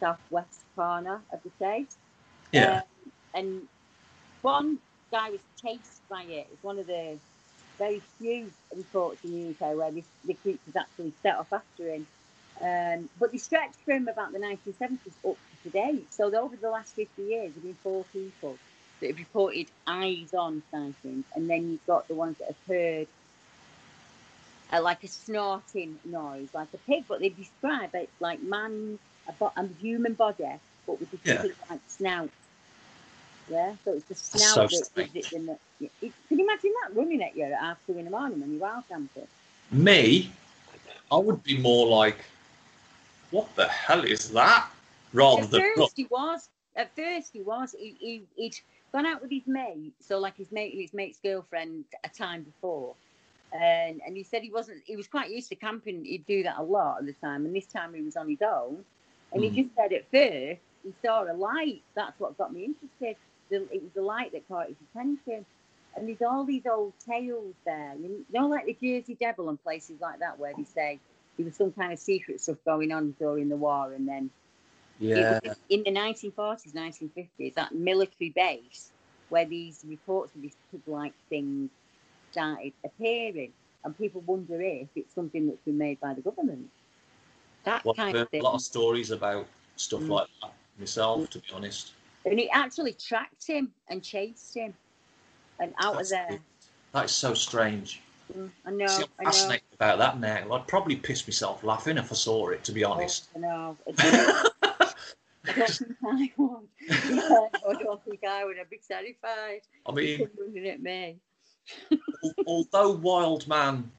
southwest 0.00 0.62
corner 0.74 1.20
of 1.32 1.40
the 1.42 1.50
chase. 1.58 1.96
Yeah. 2.52 2.76
Um, 2.76 2.82
and 3.34 3.62
one 4.42 4.78
guy 5.10 5.30
was 5.30 5.40
chased 5.60 6.02
by 6.08 6.22
it. 6.22 6.48
It's 6.52 6.62
one 6.62 6.78
of 6.78 6.86
the 6.86 7.18
very 7.78 8.02
few 8.18 8.50
reports 8.76 9.24
in 9.24 9.32
the 9.32 9.50
UK 9.66 9.76
where 9.76 9.90
this, 9.90 10.06
the 10.24 10.34
creatures 10.34 10.76
actually 10.76 11.12
set 11.22 11.36
off 11.36 11.52
after 11.52 11.88
him. 11.88 12.06
Um, 12.60 13.08
but 13.18 13.32
they 13.32 13.38
stretched 13.38 13.80
from 13.84 14.08
about 14.08 14.32
the 14.32 14.38
1970s 14.38 14.90
up 15.28 15.36
to 15.36 15.62
today. 15.64 15.98
So 16.10 16.34
over 16.34 16.56
the 16.56 16.70
last 16.70 16.94
50 16.94 17.22
years, 17.22 17.30
there 17.30 17.42
have 17.54 17.62
been 17.62 17.76
four 17.82 18.04
people 18.12 18.58
that 19.00 19.08
have 19.08 19.18
reported 19.18 19.66
eyes-on 19.86 20.62
sightings, 20.70 21.24
and 21.34 21.50
then 21.50 21.70
you've 21.70 21.86
got 21.86 22.06
the 22.08 22.14
ones 22.14 22.38
that 22.38 22.48
have 22.48 22.66
heard 22.68 23.08
uh, 24.72 24.80
like 24.82 25.02
a 25.04 25.08
snorting 25.08 25.98
noise, 26.04 26.48
like 26.54 26.68
a 26.72 26.78
pig, 26.78 27.04
but 27.08 27.20
they 27.20 27.28
describe 27.30 27.94
it 27.94 28.08
like 28.20 28.42
man, 28.42 28.98
a, 29.28 29.32
bo- 29.32 29.52
a 29.56 29.66
human 29.80 30.14
body, 30.14 30.44
but 30.86 31.00
with 31.00 31.12
a 31.12 31.18
Yeah. 31.24 31.42
pig-like 31.42 31.80
snout. 31.88 32.30
Yeah, 33.48 33.74
so 33.84 33.92
it's 33.92 34.04
the 34.04 34.14
so 34.38 34.66
that 34.66 34.94
gives 34.94 35.14
it 35.16 35.30
the. 35.30 35.38
no- 35.40 35.58
it- 35.80 35.90
it- 36.00 36.12
Can 36.28 36.38
you 36.38 36.44
imagine 36.44 36.72
that 36.82 36.96
running 36.96 37.22
at 37.22 37.36
you 37.36 37.44
at 37.44 37.52
half 37.58 37.78
two 37.86 37.98
in 37.98 38.04
the 38.04 38.10
morning 38.10 38.40
when 38.40 38.58
you're 38.58 38.84
camping? 38.88 39.26
Me, 39.70 40.30
I 41.10 41.16
would 41.16 41.42
be 41.42 41.58
more 41.58 41.86
like, 41.86 42.18
what 43.30 43.54
the 43.56 43.66
hell 43.68 44.04
is 44.04 44.30
that? 44.30 44.70
Rather 45.12 45.42
At 45.42 45.50
than 45.50 45.62
first 45.76 45.96
he 45.96 46.04
was. 46.04 46.48
At 46.76 46.94
first 46.96 47.30
he 47.32 47.42
was. 47.42 47.74
He, 47.78 47.96
he 47.98 48.22
he'd 48.36 48.60
gone 48.92 49.06
out 49.06 49.20
with 49.20 49.30
his 49.30 49.46
mate, 49.46 49.92
so 50.00 50.18
like 50.18 50.36
his 50.36 50.50
mate 50.52 50.72
and 50.72 50.80
his 50.80 50.94
mate's 50.94 51.18
girlfriend 51.22 51.84
a 52.04 52.08
time 52.08 52.42
before, 52.42 52.94
and 53.52 54.00
and 54.06 54.16
he 54.16 54.22
said 54.22 54.42
he 54.42 54.50
wasn't. 54.50 54.82
He 54.86 54.96
was 54.96 55.06
quite 55.08 55.30
used 55.30 55.48
to 55.50 55.56
camping. 55.56 56.04
He'd 56.04 56.26
do 56.26 56.42
that 56.44 56.58
a 56.58 56.62
lot 56.62 57.00
of 57.00 57.06
the 57.06 57.12
time, 57.14 57.44
and 57.44 57.54
this 57.54 57.66
time 57.66 57.92
he 57.92 58.02
was 58.02 58.16
on 58.16 58.28
his 58.28 58.40
own. 58.42 58.84
And 59.32 59.42
Mm. 59.42 59.50
he 59.52 59.62
just 59.62 59.74
said 59.74 59.92
at 59.92 60.10
first 60.10 60.60
he 60.82 60.94
saw 61.04 61.24
a 61.24 61.32
light. 61.34 61.82
That's 61.94 62.18
what 62.20 62.36
got 62.38 62.52
me 62.52 62.64
interested. 62.64 63.16
The, 63.52 63.68
it 63.72 63.82
was 63.82 63.92
the 63.94 64.02
light 64.02 64.32
that 64.32 64.48
caught 64.48 64.68
his 64.68 64.78
attention. 64.90 65.46
And 65.96 66.08
there's 66.08 66.22
all 66.22 66.44
these 66.44 66.66
old 66.66 66.94
tales 67.08 67.54
there. 67.66 67.94
You 68.00 68.24
know, 68.32 68.48
like 68.48 68.66
the 68.66 68.76
Jersey 68.82 69.14
Devil 69.20 69.50
and 69.50 69.62
places 69.62 70.00
like 70.00 70.20
that, 70.20 70.38
where 70.38 70.54
they 70.56 70.64
say 70.64 71.00
there 71.36 71.44
was 71.46 71.56
some 71.56 71.72
kind 71.72 71.92
of 71.92 71.98
secret 71.98 72.40
stuff 72.40 72.58
going 72.64 72.92
on 72.92 73.14
during 73.18 73.48
the 73.48 73.56
war, 73.56 73.92
and 73.92 74.08
then 74.08 74.30
yeah, 74.98 75.38
in 75.68 75.82
the 75.84 75.90
1940s, 75.90 76.74
1950s, 76.74 77.54
that 77.54 77.74
military 77.74 78.30
base 78.30 78.90
where 79.28 79.44
these 79.46 79.84
reports 79.88 80.34
of 80.34 80.42
these 80.42 80.56
pig-like 80.70 81.14
things 81.28 81.70
started 82.30 82.72
appearing, 82.84 83.52
and 83.84 83.96
people 83.98 84.22
wonder 84.22 84.60
if 84.60 84.88
it's 84.96 85.14
something 85.14 85.46
that's 85.46 85.60
been 85.64 85.78
made 85.78 86.00
by 86.00 86.14
the 86.14 86.22
government. 86.22 86.68
That 87.64 87.84
Well, 87.84 87.94
I've 87.98 87.98
kind 87.98 88.16
of 88.16 88.28
thing. 88.30 88.40
a 88.40 88.44
lot 88.44 88.54
of 88.54 88.62
stories 88.62 89.10
about 89.10 89.46
stuff 89.76 90.02
Mm. 90.02 90.10
like 90.10 90.28
that 90.42 90.52
myself, 90.78 91.30
to 91.30 91.38
be 91.38 91.52
honest. 91.54 91.92
And 92.24 92.38
it 92.38 92.48
actually 92.52 92.92
tracked 92.92 93.46
him 93.46 93.72
and 93.88 94.02
chased 94.02 94.54
him, 94.54 94.74
and 95.60 95.74
out 95.80 95.96
That's 95.96 96.10
of 96.12 96.18
there. 96.18 96.26
weird. 96.30 96.40
That 96.92 97.04
is 97.06 97.12
so 97.12 97.34
strange. 97.34 98.00
Mm, 98.36 98.50
I 98.64 98.70
know, 98.70 98.86
See, 98.86 99.02
I 99.02 99.06
I'm 99.18 99.24
know. 99.24 99.30
fascinated 99.30 99.66
about 99.74 99.98
that 99.98 100.20
now. 100.20 100.52
I'd 100.54 100.66
probably 100.68 100.96
piss 100.96 101.26
myself 101.26 101.62
laughing 101.64 101.98
if 101.98 102.12
I 102.12 102.14
saw 102.14 102.48
it, 102.50 102.62
to 102.64 102.72
be 102.72 102.84
honest. 102.84 103.28
I 103.34 103.38
know. 103.40 103.76
I 105.44 105.52
don't 105.56 105.68
think 105.70 105.96
I 106.06 106.32
would. 106.36 106.68
Yeah, 107.10 107.48
I 107.68 107.72
don't 107.82 108.04
think 108.04 108.20
I 108.24 108.44
would. 108.44 108.58
I'd 108.60 108.70
be 108.70 108.80
terrified. 108.86 109.62
I 109.86 109.92
mean- 109.92 110.30
looking 110.38 110.68
at 110.68 110.80
me. 110.80 111.16
Although 112.46 112.92
Wild 112.92 113.48
Man 113.48 113.90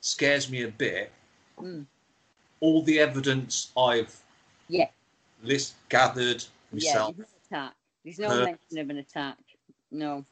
scares 0.00 0.50
me 0.50 0.62
a 0.62 0.68
bit, 0.68 1.12
Mm. 1.60 1.86
all 2.60 2.82
the 2.82 2.98
evidence 3.00 3.70
I've 3.76 4.14
Yeah. 4.68 4.88
list 5.42 5.74
gathered 5.88 6.44
Yeah, 6.72 6.92
myself, 6.92 7.16
there's 7.16 7.28
no 7.50 7.56
attack. 7.58 7.74
There's 8.04 8.18
no 8.18 8.28
Uh, 8.28 8.44
mention 8.44 8.78
of 8.78 8.90
an 8.90 8.96
attack. 8.98 9.36
No. 9.90 10.24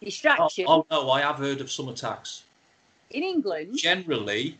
distraction 0.00 0.64
Oh, 0.68 0.84
oh 0.90 1.04
no, 1.04 1.10
I 1.10 1.20
have 1.20 1.36
heard 1.38 1.60
of 1.60 1.70
some 1.70 1.88
attacks. 1.88 2.42
in 3.10 3.22
England. 3.22 3.76
Generally, 3.78 4.58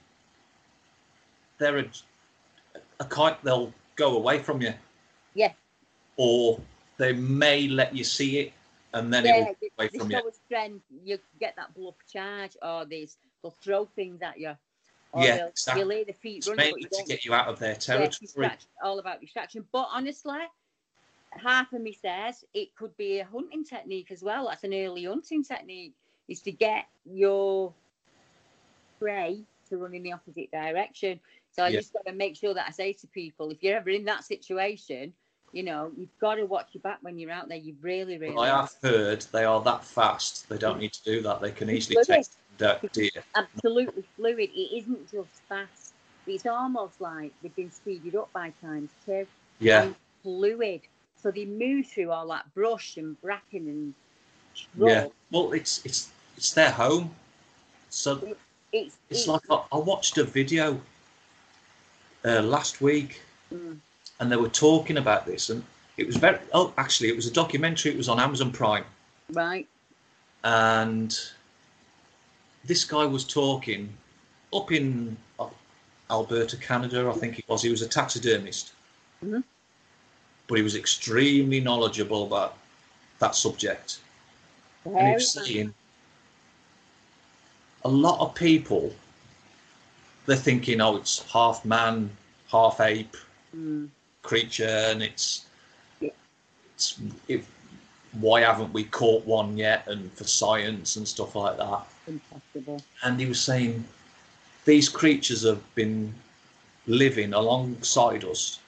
they're 1.59 1.79
a, 1.79 1.85
a 3.01 3.05
kind. 3.05 3.37
They'll 3.43 3.73
go 3.97 4.17
away 4.17 4.39
from 4.41 4.61
you, 4.63 4.75
Yeah, 5.35 5.53
or 6.17 6.61
they 6.99 7.13
may 7.13 7.67
let 7.69 7.95
you 7.95 8.05
see 8.05 8.39
it, 8.39 8.53
and 8.95 9.13
then 9.13 9.27
it 9.27 9.33
will 9.33 9.57
away 9.79 9.89
from 9.99 10.11
you. 10.11 10.33
strength. 10.47 10.85
You 11.05 11.19
get 11.41 11.57
that 11.57 11.75
bluff 11.75 11.97
charge, 12.11 12.57
or 12.63 12.85
this 12.85 13.17
they'll 13.43 13.51
throw 13.63 13.87
things 13.87 14.23
at 14.23 14.39
you. 14.39 14.57
Or 15.13 15.25
Yeah, 15.25 15.47
exactly. 15.49 15.81
You'll 15.83 16.05
the 16.05 16.13
feet 16.13 16.39
It's 16.39 16.49
running, 16.49 16.65
mainly 16.67 16.81
you 16.83 16.89
to 16.99 17.05
get 17.09 17.25
you 17.25 17.35
out 17.35 17.49
of 17.49 17.59
their 17.59 17.75
territory. 17.75 18.17
distract- 18.21 18.67
all 18.83 18.99
about 18.99 19.21
distraction. 19.21 19.67
But 19.73 19.89
honestly, 19.91 20.39
half 21.37 21.73
of 21.73 21.81
me 21.81 21.93
says 21.93 22.45
it 22.55 22.75
could 22.77 22.97
be 22.97 23.21
a 23.21 23.25
hunting 23.25 23.65
technique 23.65 24.11
as 24.11 24.23
well. 24.23 24.49
That's 24.49 24.65
an 24.65 24.75
early 24.75 25.05
hunting 25.05 25.45
technique, 25.45 25.95
is 26.29 26.41
to 26.43 26.53
get 26.53 26.87
your 27.05 27.73
prey 28.99 29.45
to 29.69 29.79
run 29.79 29.95
in 29.95 30.03
the 30.03 30.13
opposite 30.13 30.51
direction. 30.51 31.21
So 31.51 31.65
I 31.65 31.69
Yeah. 31.69 31.81
just 31.81 31.93
got 31.93 32.07
to 32.07 32.13
make 32.13 32.37
sure 32.37 32.55
that 32.55 32.69
I 32.69 32.71
say 32.71 32.93
to 32.95 33.07
people, 33.09 33.51
if 33.51 33.63
you're 33.63 33.77
ever 33.77 33.91
in 33.91 34.05
that 34.05 34.25
situation, 34.25 35.15
you 35.53 35.63
know, 35.63 35.93
you've 35.97 36.19
got 36.19 36.37
to 36.37 36.45
watch 36.47 36.69
your 36.73 36.81
back 36.81 36.99
when 37.03 37.19
you're 37.19 37.31
out 37.31 37.49
there. 37.49 37.59
You 37.59 37.77
really, 37.81 38.17
really. 38.17 38.35
But 38.35 38.41
I 38.41 38.49
have 38.49 38.75
heard 38.83 39.23
they 39.33 39.45
are 39.45 39.61
that 39.63 39.85
fast. 39.85 40.49
They 40.49 40.57
don't 40.57 40.79
need 40.79 40.93
to 40.95 41.05
do 41.05 41.21
that. 41.23 41.41
They 41.41 41.51
can 41.51 41.69
easily 41.69 42.03
take 42.05 42.27
that 42.59 42.93
deer. 42.93 43.11
absolutely 43.35 44.05
fluid. 44.17 44.51
It 44.55 44.79
isn't 44.79 45.11
just 45.11 45.43
fast. 45.49 45.95
It's 46.27 46.47
almost 46.47 47.01
like 47.01 47.33
they've 47.43 47.55
been 47.55 47.71
speeded 47.71 48.15
up 48.17 48.33
by 48.33 48.53
times 48.63 48.91
too. 49.05 49.27
Yeah. 49.59 49.83
And 49.83 49.95
fluid. 50.23 50.83
So 51.23 51.31
they 51.31 51.45
move 51.45 51.87
through 51.87 52.11
all 52.11 52.27
that 52.29 52.53
brush 52.55 52.97
and 52.97 53.21
bracken 53.21 53.69
and 53.69 53.95
Yeah. 54.77 55.07
Well, 55.31 55.53
it's 55.53 55.85
it's 55.85 56.11
it's 56.37 56.53
their 56.53 56.71
home. 56.71 57.15
So 57.91 58.37
It's, 58.73 58.97
it's 59.11 59.27
like 59.29 59.43
I, 59.51 59.63
I 59.71 59.77
watched 59.77 60.19
a 60.19 60.25
video 60.25 60.81
uh, 62.25 62.43
last 62.43 62.81
week, 62.81 63.21
Mm. 63.53 63.79
and 64.19 64.33
they 64.33 64.37
were 64.37 64.49
talking 64.49 64.97
about 64.97 65.27
this, 65.27 65.51
and 65.51 65.63
it 65.99 66.07
was 66.07 66.17
very. 66.17 66.39
Oh, 66.55 66.73
actually, 66.79 67.09
it 67.11 67.17
was 67.17 67.27
a 67.27 67.31
documentary. 67.33 67.93
It 67.93 67.99
was 67.99 68.09
on 68.09 68.19
Amazon 68.19 68.51
Prime, 68.51 68.85
right. 69.33 69.69
and 70.43 71.15
this 72.65 72.85
guy 72.85 73.05
was 73.05 73.25
talking 73.25 73.93
up 74.55 74.73
in 74.73 75.17
Alberta, 76.11 76.57
Canada. 76.57 77.11
I 77.15 77.19
think 77.19 77.39
it 77.39 77.45
was. 77.47 77.63
He 77.63 77.71
was 77.71 77.83
a 77.83 77.89
taxidermist, 77.89 78.73
Mhm. 79.23 79.45
But 80.53 80.59
he 80.59 80.63
was 80.63 80.77
extremely 80.77 81.61
knowledgeable 81.61 82.25
about 82.27 82.59
that 83.21 83.35
subject. 83.35 84.01
And 84.85 85.09
he 85.09 85.15
was 85.15 85.31
saying 85.31 85.73
a 87.87 87.89
lot 87.89 88.21
of 88.21 88.35
people 88.35 88.93
they're 90.27 90.37
thinking, 90.37 90.83
oh, 90.83 90.97
it's 90.97 91.23
half 91.33 91.65
man, 91.65 92.11
half 92.51 92.83
ape 92.83 93.17
Mm. 93.57 93.89
creature, 94.23 94.77
and 94.91 95.03
it's 95.03 95.47
it's 96.03 97.01
if 97.29 97.47
why 98.21 98.43
haven't 98.43 98.75
we 98.75 98.85
caught 98.85 99.25
one 99.25 99.57
yet? 99.57 99.87
And 99.89 100.13
for 100.13 100.25
science 100.25 100.97
and 100.97 101.09
stuff 101.09 101.35
like 101.35 101.57
that. 101.57 101.87
Impossible. 102.07 102.83
And 103.03 103.19
he 103.19 103.25
was 103.25 103.41
saying 103.41 103.85
these 104.67 104.91
creatures 104.91 105.45
have 105.45 105.63
been 105.75 106.15
living 106.87 107.33
alongside 107.33 108.25
us 108.25 108.59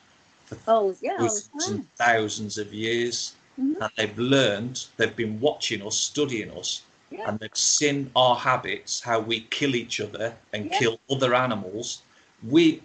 Oh, 0.66 0.94
yeah, 1.00 1.12
all 1.12 1.18
the 1.18 1.28
thousands 1.28 1.66
time. 1.66 1.74
and 1.76 1.94
thousands 1.96 2.58
of 2.58 2.72
years, 2.74 3.34
Mhm. 3.58 3.80
and 3.80 3.90
they've 3.96 4.18
learned. 4.18 4.86
They've 4.96 5.14
been 5.16 5.38
watching 5.40 5.82
us, 5.86 5.96
studying 5.96 6.50
us, 6.50 6.82
Yeah. 7.10 7.28
and 7.28 7.38
they've 7.38 7.56
seen 7.56 8.10
our 8.16 8.36
habits, 8.36 9.00
how 9.00 9.20
we 9.20 9.40
kill 9.50 9.74
each 9.74 10.00
other 10.00 10.36
and 10.52 10.66
Yeah. 10.70 10.78
kill 10.78 11.00
other 11.10 11.34
animals. 11.34 12.02
We, 12.42 12.82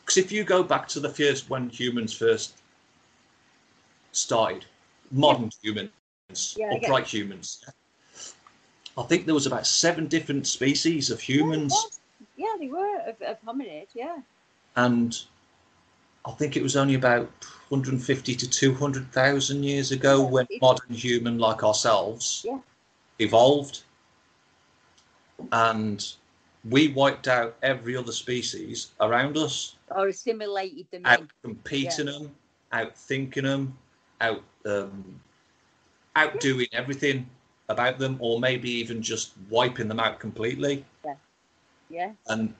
because 0.00 0.16
if 0.16 0.32
you 0.32 0.44
go 0.44 0.62
back 0.62 0.88
to 0.88 1.00
the 1.00 1.10
first 1.10 1.50
when 1.50 1.68
humans 1.70 2.12
first 2.14 2.54
started, 4.12 4.64
modern 5.10 5.50
humans, 5.62 5.90
Yeah, 6.56 6.72
get 6.74 6.84
upright 6.84 7.06
humans. 7.06 7.64
I 8.98 9.02
think 9.02 9.26
there 9.26 9.34
was 9.34 9.46
about 9.46 9.66
seven 9.66 10.06
different 10.06 10.46
species 10.46 11.10
of 11.10 11.20
humans, 11.20 11.74
Yeah, 12.36 12.54
they 12.58 12.68
were 12.68 12.98
of, 13.00 13.20
of 13.22 13.40
hominids. 13.42 13.88
Yeah. 13.94 14.18
and 14.76 15.18
I 16.26 16.32
think 16.32 16.56
it 16.56 16.62
was 16.62 16.76
only 16.76 16.94
about 16.94 17.30
150 17.68 18.34
to 18.34 18.50
200,000 18.50 19.62
years 19.62 19.92
ago 19.92 20.22
Yeah, 20.22 20.30
when 20.30 20.46
modern 20.60 20.92
human 20.94 21.38
like 21.38 21.62
ourselves 21.62 22.42
Yeah. 22.44 22.58
evolved, 23.18 23.82
and 25.52 26.04
we 26.68 26.88
wiped 26.88 27.28
out 27.28 27.56
every 27.62 27.96
other 27.96 28.12
species 28.12 28.90
around 29.00 29.36
us, 29.36 29.76
Or 29.90 30.08
assimilated 30.08 30.86
them 30.90 31.02
Out 31.04 31.30
competing 31.42 32.06
yeah. 32.06 32.12
them, 32.12 32.36
out 32.72 32.96
thinking 32.96 33.44
them, 33.44 33.78
out 34.20 34.42
um, 34.64 35.20
outdoing 36.16 36.68
everything 36.72 37.28
about 37.68 37.98
them, 37.98 38.16
or 38.20 38.40
maybe 38.40 38.70
even 38.70 39.02
just 39.02 39.34
wiping 39.50 39.86
them 39.88 40.00
out 40.00 40.18
completely. 40.18 40.84
Yeah. 41.04 41.14
Yeah. 41.88 42.12
And 42.26 42.54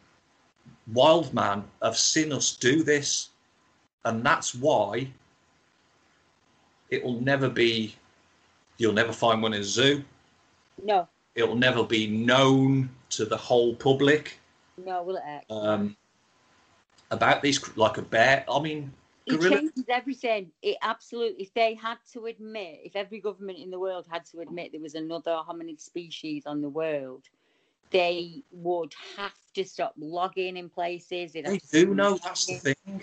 wild 0.92 1.32
man 1.34 1.64
have 1.82 1.96
seen 1.96 2.32
us 2.32 2.54
do 2.56 2.82
this, 2.84 3.30
and 4.06 4.24
that's 4.24 4.54
why 4.54 5.08
it 6.90 7.04
will 7.04 7.20
never 7.20 7.48
be. 7.50 7.94
You'll 8.78 8.92
never 8.92 9.12
find 9.12 9.42
one 9.42 9.52
in 9.52 9.60
a 9.60 9.64
zoo. 9.64 10.04
No. 10.82 11.08
It'll 11.34 11.56
never 11.56 11.82
be 11.84 12.06
known 12.06 12.88
to 13.10 13.24
the 13.24 13.36
whole 13.36 13.74
public 13.74 14.38
No, 14.78 15.02
will 15.02 15.16
it? 15.16 15.22
Act? 15.26 15.50
um, 15.50 15.96
about 17.10 17.42
these, 17.42 17.76
like 17.76 17.98
a 17.98 18.02
bear. 18.02 18.44
I 18.50 18.60
mean, 18.60 18.92
It 19.26 19.38
gorilla. 19.38 19.56
changes 19.58 19.84
everything. 19.88 20.52
It 20.62 20.76
absolutely. 20.82 21.42
If 21.42 21.52
they 21.54 21.74
had 21.74 21.98
to 22.12 22.26
admit, 22.26 22.80
if 22.84 22.94
every 22.96 23.20
government 23.20 23.58
in 23.58 23.70
the 23.70 23.80
world 23.80 24.06
had 24.10 24.24
to 24.26 24.40
admit 24.40 24.72
there 24.72 24.80
was 24.80 24.94
another 24.94 25.32
hominid 25.48 25.80
species 25.80 26.46
on 26.46 26.60
the 26.62 26.68
world, 26.68 27.24
they 27.90 28.42
would 28.52 28.92
have 29.16 29.32
to 29.54 29.64
stop 29.64 29.94
logging 29.98 30.56
in 30.56 30.68
places. 30.68 31.32
They 31.32 31.60
do 31.72 31.94
know 31.94 32.18
that's 32.22 32.46
the 32.46 32.54
thing. 32.54 33.00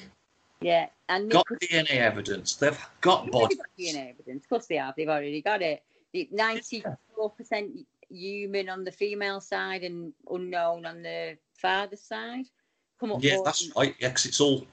Yeah, 0.64 0.88
and 1.10 1.30
Got 1.30 1.48
DNA 1.62 1.92
evidence. 1.92 2.56
They've 2.56 2.80
got 3.02 3.30
bodies. 3.32 3.58
got 3.58 3.68
DNA 3.78 4.10
evidence. 4.12 4.44
Of 4.46 4.50
course 4.50 4.66
they 4.68 4.76
have. 4.78 4.96
They've 4.96 5.10
already 5.10 5.42
got 5.42 5.62
it. 5.62 5.84
Ninety-four 6.32 7.32
percent 7.32 7.72
human 8.10 8.70
on 8.70 8.84
the 8.84 8.92
female 8.92 9.42
side 9.42 9.84
and 9.84 10.14
unknown 10.30 10.86
on 10.86 11.02
the 11.02 11.38
father 11.58 11.96
side. 11.96 12.46
Come 13.00 13.12
up. 13.14 13.24
Yeah, 13.24 13.38
that's 13.44 13.64
than- 13.68 13.74
right. 13.76 13.96
Yeah, 14.00 14.10
'cause 14.12 14.26
it's 14.26 14.40
all 14.42 14.66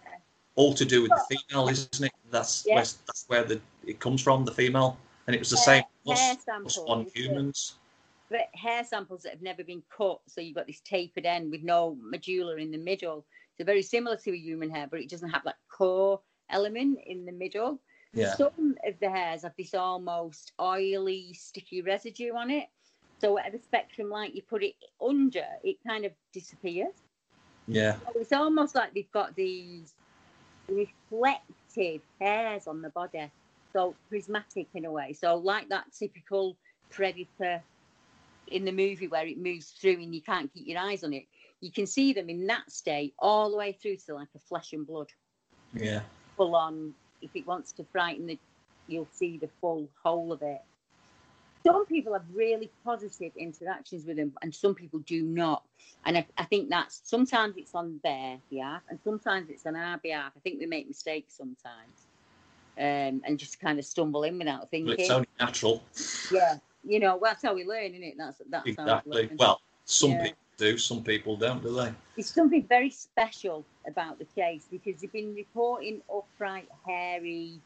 all 0.56 0.74
to 0.74 0.84
do 0.84 1.02
with 1.02 1.10
the 1.10 1.36
female, 1.48 1.68
isn't 1.68 2.02
it? 2.04 2.12
That's 2.30 2.64
Yeah. 2.66 2.74
where, 2.76 2.84
that's 2.84 3.24
where 3.28 3.44
the 3.44 3.60
it 3.86 3.98
comes 3.98 4.20
from, 4.22 4.44
the 4.44 4.52
female, 4.52 4.98
and 5.26 5.34
it 5.34 5.38
was 5.38 5.50
the 5.50 5.56
Hair- 5.56 5.64
same 5.64 5.84
hair 6.16 6.32
us, 6.32 6.38
us 6.38 6.44
samples, 6.44 6.78
one 6.86 7.04
yeah. 7.04 7.10
humans. 7.22 7.76
but 8.28 8.48
hair 8.54 8.84
samples 8.84 9.22
that 9.22 9.32
have 9.32 9.42
never 9.42 9.64
been 9.64 9.82
cut. 9.96 10.20
So 10.28 10.40
you've 10.40 10.54
got 10.54 10.66
this 10.68 10.80
tapered 10.80 11.26
end 11.26 11.50
with 11.50 11.62
no 11.62 11.96
medulla 12.00 12.56
in 12.56 12.70
the 12.70 12.78
middle. 12.78 13.24
So 13.60 13.64
very 13.66 13.82
similar 13.82 14.16
to 14.16 14.32
a 14.32 14.38
human 14.38 14.70
hair, 14.70 14.86
but 14.90 15.00
it 15.00 15.10
doesn't 15.10 15.28
have 15.28 15.44
that 15.44 15.56
core 15.70 16.18
element 16.48 16.98
in 17.04 17.26
the 17.26 17.32
middle. 17.32 17.78
Yeah. 18.14 18.34
Some 18.34 18.74
of 18.86 18.94
the 19.00 19.10
hairs 19.10 19.42
have 19.42 19.52
this 19.58 19.74
almost 19.74 20.52
oily, 20.58 21.34
sticky 21.34 21.82
residue 21.82 22.32
on 22.32 22.50
it. 22.50 22.68
So 23.20 23.34
whatever 23.34 23.58
spectrum 23.58 24.08
light 24.08 24.34
you 24.34 24.40
put 24.40 24.64
it 24.64 24.76
under, 25.06 25.44
it 25.62 25.76
kind 25.86 26.06
of 26.06 26.12
disappears. 26.32 26.94
Yeah, 27.68 27.96
So 28.06 28.18
it's 28.18 28.32
almost 28.32 28.74
like 28.74 28.94
they've 28.94 29.12
got 29.12 29.36
these 29.36 29.92
reflective 30.66 32.00
hairs 32.18 32.66
on 32.66 32.80
the 32.80 32.88
body. 32.88 33.30
So 33.74 33.94
prismatic 34.08 34.68
in 34.74 34.86
a 34.86 34.90
way. 34.90 35.12
So 35.12 35.36
like 35.36 35.68
that 35.68 35.92
typical 35.92 36.56
predator 36.88 37.62
in 38.46 38.64
the 38.64 38.72
movie 38.72 39.06
where 39.06 39.26
it 39.26 39.36
moves 39.36 39.72
through 39.72 40.00
and 40.00 40.14
you 40.14 40.22
can't 40.22 40.50
keep 40.50 40.66
your 40.66 40.80
eyes 40.80 41.04
on 41.04 41.12
it. 41.12 41.26
You 41.60 41.70
can 41.70 41.86
see 41.86 42.12
them 42.12 42.28
in 42.30 42.46
that 42.46 42.70
state 42.70 43.14
all 43.18 43.50
the 43.50 43.56
way 43.56 43.72
through 43.72 43.96
to 44.06 44.14
like 44.14 44.28
a 44.34 44.38
flesh 44.38 44.72
and 44.72 44.86
blood. 44.86 45.08
yeah, 45.74 46.00
Full 46.36 46.54
on 46.56 46.94
if 47.22 47.30
it 47.34 47.46
wants 47.46 47.72
to 47.72 47.84
frighten 47.92 48.26
the 48.26 48.38
you'll 48.88 49.08
see 49.12 49.38
the 49.38 49.48
full 49.60 49.88
whole 50.02 50.32
of 50.32 50.42
it. 50.42 50.60
Some 51.64 51.84
people 51.86 52.14
have 52.14 52.24
really 52.32 52.70
positive 52.84 53.32
interactions 53.36 54.06
with 54.06 54.16
them, 54.16 54.32
and 54.42 54.54
some 54.54 54.74
people 54.74 55.00
do 55.00 55.22
not. 55.22 55.62
And 56.06 56.16
I, 56.16 56.26
I 56.38 56.44
think 56.44 56.70
that's 56.70 57.02
sometimes 57.04 57.56
it's 57.58 57.74
on 57.74 58.00
their 58.02 58.38
behalf, 58.50 58.82
and 58.88 58.98
sometimes 59.04 59.50
it's 59.50 59.66
on 59.66 59.76
our 59.76 59.98
behalf. 59.98 60.32
I 60.36 60.40
think 60.40 60.58
we 60.58 60.66
make 60.66 60.88
mistakes 60.88 61.36
sometimes, 61.36 62.06
um, 62.78 63.20
and 63.26 63.38
just 63.38 63.60
kind 63.60 63.78
of 63.78 63.84
stumble 63.84 64.22
in 64.22 64.38
without 64.38 64.70
thinking. 64.70 64.94
it's 64.98 65.10
only 65.10 65.28
natural. 65.38 65.84
Yeah, 66.32 66.56
you 66.82 66.98
know, 66.98 67.16
well, 67.16 67.30
that's 67.32 67.42
how 67.42 67.54
we 67.54 67.64
learn, 67.64 67.90
isn't 67.90 68.02
it? 68.02 68.14
That's 68.16 68.40
that's 68.48 68.64
how 68.78 68.84
we 68.86 68.90
Exactly. 68.92 69.22
learn. 69.28 69.36
Well, 69.36 69.60
some 69.84 70.12
Yeah. 70.12 70.22
people 70.22 70.38
do, 70.60 70.78
some 70.78 71.02
people 71.02 71.36
don't, 71.36 71.62
do 71.62 71.74
they? 71.74 71.92
It's 72.16 72.32
something 72.32 72.64
very 72.68 72.90
special 72.90 73.64
about 73.86 74.18
the 74.18 74.26
case 74.26 74.66
because 74.70 75.00
they've 75.00 75.12
been 75.12 75.34
reporting 75.34 76.02
upright, 76.08 76.68
hairy 76.86 77.60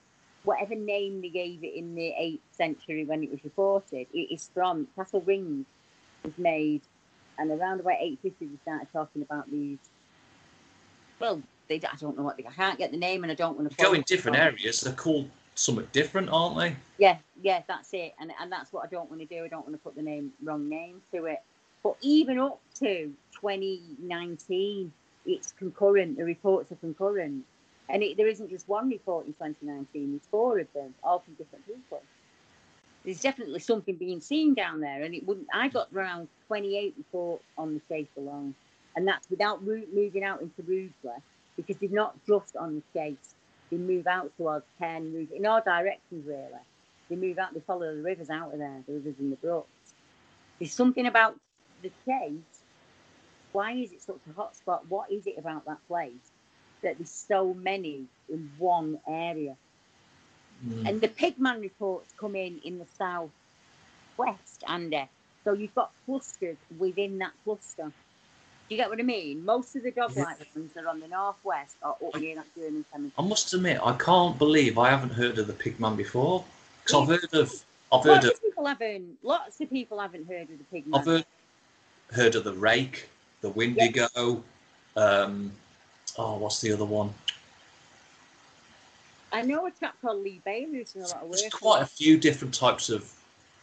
whatever 0.44 0.74
name 0.74 1.20
they 1.20 1.30
gave 1.30 1.64
it 1.64 1.74
in 1.74 1.94
the 1.94 2.12
8th 2.20 2.38
century 2.52 3.04
when 3.04 3.22
it 3.22 3.30
was 3.30 3.42
reported, 3.44 4.06
it 4.12 4.32
is 4.32 4.50
from 4.54 4.86
Castle 4.94 5.22
Ring 5.22 5.66
was 6.22 6.32
made, 6.38 6.82
and 7.38 7.50
around 7.50 7.80
about 7.80 7.96
850 8.00 8.46
they 8.46 8.56
started 8.62 8.88
talking 8.92 9.22
about 9.22 9.50
these. 9.50 9.78
Well, 11.18 11.42
they, 11.68 11.76
I 11.76 11.96
don't 11.98 12.16
know 12.16 12.22
what 12.22 12.36
they. 12.36 12.46
I 12.46 12.52
can't 12.52 12.78
get 12.78 12.90
the 12.90 12.98
name, 12.98 13.24
and 13.24 13.32
I 13.32 13.34
don't 13.34 13.56
want 13.56 13.70
to 13.70 13.76
Go 13.76 13.94
in 13.94 14.02
different 14.02 14.36
areas. 14.36 14.82
They're 14.82 14.92
called 14.92 15.28
something 15.54 15.88
different, 15.92 16.28
aren't 16.30 16.58
they? 16.58 16.76
Yeah, 16.98 17.16
yeah, 17.42 17.62
that's 17.66 17.92
it, 17.94 18.14
and 18.20 18.30
and 18.40 18.52
that's 18.52 18.72
what 18.72 18.84
I 18.84 18.88
don't 18.88 19.08
want 19.08 19.22
to 19.22 19.26
do. 19.26 19.44
I 19.44 19.48
don't 19.48 19.62
want 19.62 19.72
to 19.72 19.82
put 19.82 19.94
the 19.96 20.02
name 20.02 20.32
wrong 20.42 20.68
name 20.68 21.00
to 21.12 21.24
it. 21.24 21.42
But 21.84 21.96
even 22.00 22.38
up 22.38 22.60
to 22.78 23.12
2019, 23.40 24.92
it's 25.26 25.52
concurrent. 25.52 26.16
The 26.16 26.24
reports 26.24 26.72
are 26.72 26.76
concurrent, 26.76 27.44
and 27.90 28.02
it, 28.02 28.16
there 28.16 28.26
isn't 28.26 28.48
just 28.48 28.66
one 28.68 28.88
report 28.88 29.26
in 29.26 29.34
2019. 29.34 30.12
There's 30.12 30.22
four 30.30 30.58
of 30.58 30.66
them, 30.72 30.94
all 31.04 31.18
from 31.18 31.34
different 31.34 31.66
people. 31.66 32.02
There's 33.04 33.20
definitely 33.20 33.60
something 33.60 33.96
being 33.96 34.22
seen 34.22 34.54
down 34.54 34.80
there, 34.80 35.02
and 35.02 35.14
it 35.14 35.26
wouldn't. 35.26 35.46
I 35.52 35.68
got 35.68 35.88
around 35.94 36.28
28 36.48 36.94
reports 36.96 37.44
on 37.58 37.74
the 37.74 37.94
chase 37.94 38.08
alone, 38.16 38.54
and 38.96 39.06
that's 39.06 39.28
without 39.28 39.62
moving 39.62 40.24
out 40.24 40.40
into 40.40 40.62
Rugeley, 40.62 41.20
because 41.56 41.76
they're 41.76 41.90
not 41.90 42.16
just 42.26 42.56
on 42.56 42.76
the 42.76 42.98
chase. 42.98 43.34
They 43.70 43.76
move 43.76 44.06
out 44.06 44.32
towards 44.38 44.64
Ken, 44.78 45.12
move 45.12 45.28
in 45.36 45.44
all 45.44 45.60
directions 45.60 46.26
really. 46.26 46.48
They 47.10 47.16
move 47.16 47.38
out. 47.38 47.52
They 47.52 47.60
follow 47.60 47.94
the 47.94 48.02
rivers 48.02 48.30
out 48.30 48.54
of 48.54 48.58
there, 48.58 48.82
the 48.86 48.94
rivers 48.94 49.16
and 49.18 49.32
the 49.32 49.36
brooks. 49.36 49.68
There's 50.58 50.72
something 50.72 51.06
about 51.06 51.36
the 51.84 51.90
chase. 52.04 52.62
Why 53.52 53.72
is 53.72 53.92
it 53.92 54.02
such 54.02 54.20
a 54.28 54.32
hot 54.34 54.56
spot? 54.56 54.84
What 54.88 55.10
is 55.12 55.26
it 55.26 55.36
about 55.38 55.64
that 55.66 55.78
place 55.86 56.32
that 56.82 56.98
there's 56.98 57.10
so 57.10 57.54
many 57.54 58.04
in 58.28 58.50
one 58.58 58.98
area? 59.08 59.56
Mm. 60.66 60.88
And 60.88 61.00
the 61.00 61.08
Pigman 61.08 61.60
reports 61.60 62.12
come 62.18 62.34
in 62.34 62.60
in 62.64 62.78
the 62.78 62.86
south 62.98 63.30
west, 64.16 64.64
Andy. 64.66 65.08
So 65.44 65.52
you've 65.52 65.74
got 65.74 65.92
clusters 66.06 66.56
within 66.78 67.18
that 67.18 67.32
cluster. 67.44 67.92
Do 68.68 68.74
you 68.74 68.78
get 68.78 68.88
what 68.88 68.98
I 68.98 69.02
mean? 69.02 69.44
Most 69.44 69.76
of 69.76 69.82
the 69.82 69.90
dog 69.90 70.16
light 70.16 70.38
ones 70.56 70.70
are 70.76 70.88
on 70.88 70.98
the 71.00 71.08
northwest 71.08 71.76
or 71.82 71.90
up 71.90 72.20
near 72.20 72.36
that 72.36 72.46
German 72.56 72.84
cemetery. 72.90 73.12
I 73.18 73.22
must 73.22 73.52
admit, 73.52 73.78
I 73.84 73.92
can't 73.96 74.38
believe 74.38 74.78
I 74.78 74.88
haven't 74.88 75.12
heard 75.12 75.38
of 75.38 75.46
the 75.46 75.52
Pigman 75.52 75.96
before. 75.96 76.44
Because 76.82 77.02
I've 77.02 77.20
heard 77.20 77.34
of, 77.34 77.52
I've 77.92 78.04
heard 78.04 78.12
Lots 78.12 78.26
of, 78.26 78.32
of 78.32 78.42
people 78.42 78.66
haven't. 78.66 79.18
Lots 79.22 79.60
of 79.60 79.70
people 79.70 80.00
haven't 80.00 80.26
heard 80.26 80.48
of 80.48 80.58
the 80.58 80.64
Pigman. 80.72 80.98
I've 80.98 81.04
heard, 81.04 81.26
heard 82.12 82.34
of 82.34 82.44
the 82.44 82.52
Rake, 82.52 83.08
the 83.40 83.50
Windigo. 83.50 84.42
Um, 84.96 85.52
oh, 86.18 86.36
what's 86.38 86.60
the 86.60 86.72
other 86.72 86.84
one? 86.84 87.12
I 89.32 89.42
know 89.42 89.66
a 89.66 89.70
chap 89.72 89.96
called 90.00 90.22
Lee 90.22 90.40
Bailey 90.44 90.78
who's 90.78 90.92
done 90.92 91.02
a 91.02 91.06
lot 91.06 91.16
of 91.22 91.28
work. 91.28 91.38
There's 91.40 91.52
quite 91.52 91.82
a 91.82 91.86
few 91.86 92.16
different 92.16 92.54
types 92.54 92.88
of 92.88 93.10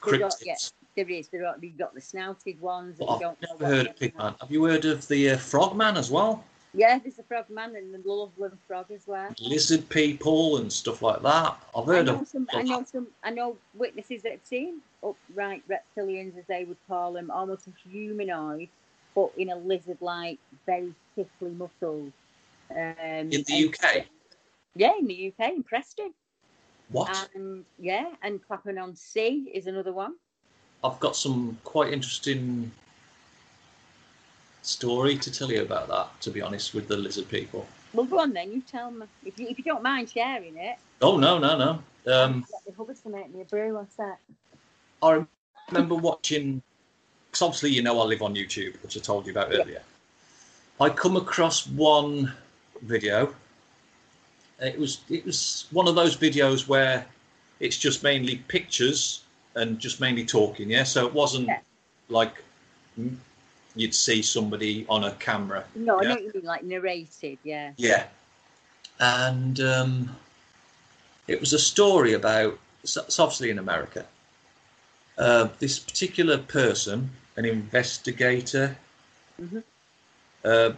They 0.06 0.18
got- 0.18 0.32
cryptids. 0.32 0.44
yeah, 0.46 0.56
there 0.96 1.10
is. 1.10 1.30
There 1.30 1.46
are, 1.48 1.56
you've 1.62 1.78
got 1.78 1.94
the 1.94 2.02
snouted 2.02 2.60
ones 2.60 3.00
I've 3.00 3.20
don't 3.22 3.38
never 3.42 3.66
heard 3.66 3.88
of. 3.88 3.96
Pigman. 3.96 4.36
Have 4.42 4.52
you 4.52 4.66
heard 4.66 4.84
of 4.86 5.08
the 5.08 5.32
uh, 5.32 5.38
Frogman 5.38 5.96
as 5.96 6.12
well? 6.12 6.44
Yeah, 6.74 7.00
there's 7.00 7.20
a 7.20 7.24
frog 7.24 7.50
man 7.50 7.76
and 7.76 7.94
the 7.94 8.02
Loveland 8.10 8.58
frog 8.66 8.92
as 8.92 9.06
well. 9.06 9.34
Lizard 9.42 9.90
people 9.90 10.58
and 10.58 10.72
stuff 10.72 11.02
like 11.02 11.22
that. 11.22 11.58
I've 11.76 11.84
I 11.90 11.96
heard 11.96 12.06
know 12.06 12.20
of. 12.22 12.28
some. 12.28 12.48
I 12.54 12.62
know 12.62 12.86
some. 12.90 13.08
I 13.24 13.30
know 13.32 13.58
witnesses 13.74 14.22
that 14.24 14.32
have 14.32 14.46
seen 14.46 14.80
upright 15.04 15.64
reptilians, 15.70 16.38
as 16.38 16.46
they 16.48 16.64
would 16.64 16.78
call 16.88 17.12
them, 17.14 17.30
almost 17.30 17.68
humanoid, 17.92 18.70
but 19.16 19.32
in 19.38 19.50
a 19.50 19.56
lizard-like, 19.56 20.40
very 20.66 20.94
thickly 21.16 21.52
muscled. 21.52 22.12
Um, 22.70 22.96
In 23.00 23.30
the 23.30 23.46
and- 23.50 23.66
UK? 23.76 24.06
Yeah, 24.76 24.94
in 24.98 25.08
the 25.08 25.34
UK, 25.38 25.50
in 25.56 25.64
Preston. 25.64 26.14
What? 26.90 27.30
And 27.36 27.66
yeah, 27.80 28.12
and 28.22 28.42
Clapham 28.46 28.78
on 28.78 28.96
Sea 28.96 29.50
is 29.54 29.68
another 29.68 29.92
one. 29.92 30.16
I've 30.84 31.00
got 31.02 31.16
some 31.18 31.58
quite 31.66 31.92
interesting 31.92 32.72
story 34.62 35.18
to 35.18 35.32
tell 35.32 35.52
you 35.52 35.62
about 35.62 35.88
that. 35.90 36.22
To 36.22 36.32
be 36.32 36.42
honest, 36.42 36.74
with 36.74 36.88
the 36.88 36.98
lizard 36.98 37.30
people. 37.30 37.68
Well, 37.94 38.06
go 38.06 38.20
on 38.20 38.34
then. 38.34 38.52
You 38.52 38.62
tell 38.62 38.92
me 38.92 39.06
if 39.26 39.40
you 39.40 39.48
if 39.48 39.58
you 39.58 39.64
don't 39.64 39.84
mind 39.84 40.10
sharing 40.10 40.56
it. 40.58 40.78
Oh 41.02 41.18
no, 41.18 41.38
no, 41.38 41.58
no. 41.58 42.14
Um, 42.14 42.46
Hubbards 42.78 43.02
to 43.02 43.10
make 43.10 43.34
me 43.34 43.42
a 43.42 43.46
brew. 43.46 43.76
What's 43.76 43.96
that? 43.96 44.18
I 45.04 45.26
remember 45.70 45.96
watching, 45.96 46.62
because 47.30 47.42
obviously 47.42 47.72
you 47.72 47.82
know 47.82 48.00
I 48.00 48.06
live 48.06 48.22
on 48.22 48.36
YouTube, 48.36 48.82
which 48.82 48.98
I 48.98 49.00
told 49.00 49.26
you 49.26 49.32
about 49.32 49.52
earlier. 49.52 49.82
I 50.80 50.90
come 50.90 51.16
across 51.16 51.68
one 51.68 52.34
video. 52.82 53.34
It 54.60 54.80
was 54.80 55.02
it 55.10 55.26
was 55.26 55.68
one 55.72 55.88
of 55.88 55.96
those 55.96 56.16
videos 56.16 56.68
where 56.68 57.06
it's 57.60 57.78
just 57.78 58.04
mainly 58.04 58.38
pictures 58.48 59.24
and 59.56 59.80
just 59.80 60.00
mainly 60.00 60.26
talking. 60.26 60.70
Yeah, 60.70 60.84
so 60.84 61.06
it 61.06 61.14
wasn't 61.14 61.50
like 62.10 62.44
mm, 63.00 63.16
you'd 63.76 63.96
see 63.96 64.22
somebody 64.22 64.86
on 64.90 65.04
a 65.06 65.12
camera. 65.14 65.64
No, 65.76 66.00
I 66.00 66.04
yeah? 66.04 66.08
know 66.10 66.16
what 66.16 66.24
you 66.24 66.32
mean, 66.36 66.44
like 66.44 66.64
narrated. 66.64 67.38
Yeah. 67.44 67.72
Yeah. 67.78 68.06
And 69.00 69.60
um, 69.62 70.16
it 71.28 71.40
was 71.40 71.54
a 71.54 71.60
story 71.60 72.14
about, 72.14 72.60
it's 72.84 72.98
obviously 73.20 73.50
in 73.50 73.60
America, 73.60 74.06
uh, 75.18 75.48
this 75.60 75.80
particular 75.80 76.38
person, 76.38 77.10
an 77.38 77.46
investigator, 77.46 78.78
Mhm. 79.42 79.64
uh, 80.44 80.74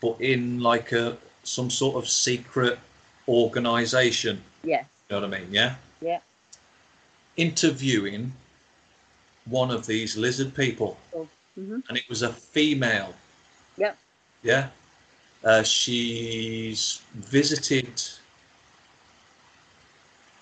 but 0.00 0.20
in 0.20 0.60
like 0.60 0.92
a 0.92 1.16
some 1.42 1.68
sort 1.70 1.96
of 1.96 2.08
secret 2.08 2.78
organization. 3.28 4.42
Yeah. 4.62 4.84
You 5.10 5.16
know 5.20 5.26
what 5.28 5.34
I 5.34 5.40
mean? 5.40 5.48
Yeah. 5.52 5.74
Yeah. 6.00 6.20
Interviewing 7.36 8.32
one 9.46 9.70
of 9.70 9.86
these 9.86 10.16
lizard 10.16 10.54
people, 10.54 10.96
Oh. 11.14 11.28
Hmm 11.54 11.80
and 11.88 11.96
it 11.98 12.04
was 12.08 12.22
a 12.22 12.32
female. 12.32 13.14
Yeah. 13.76 13.92
Yeah. 14.42 14.68
Uh, 15.42 15.62
she's 15.62 17.02
visited 17.14 18.02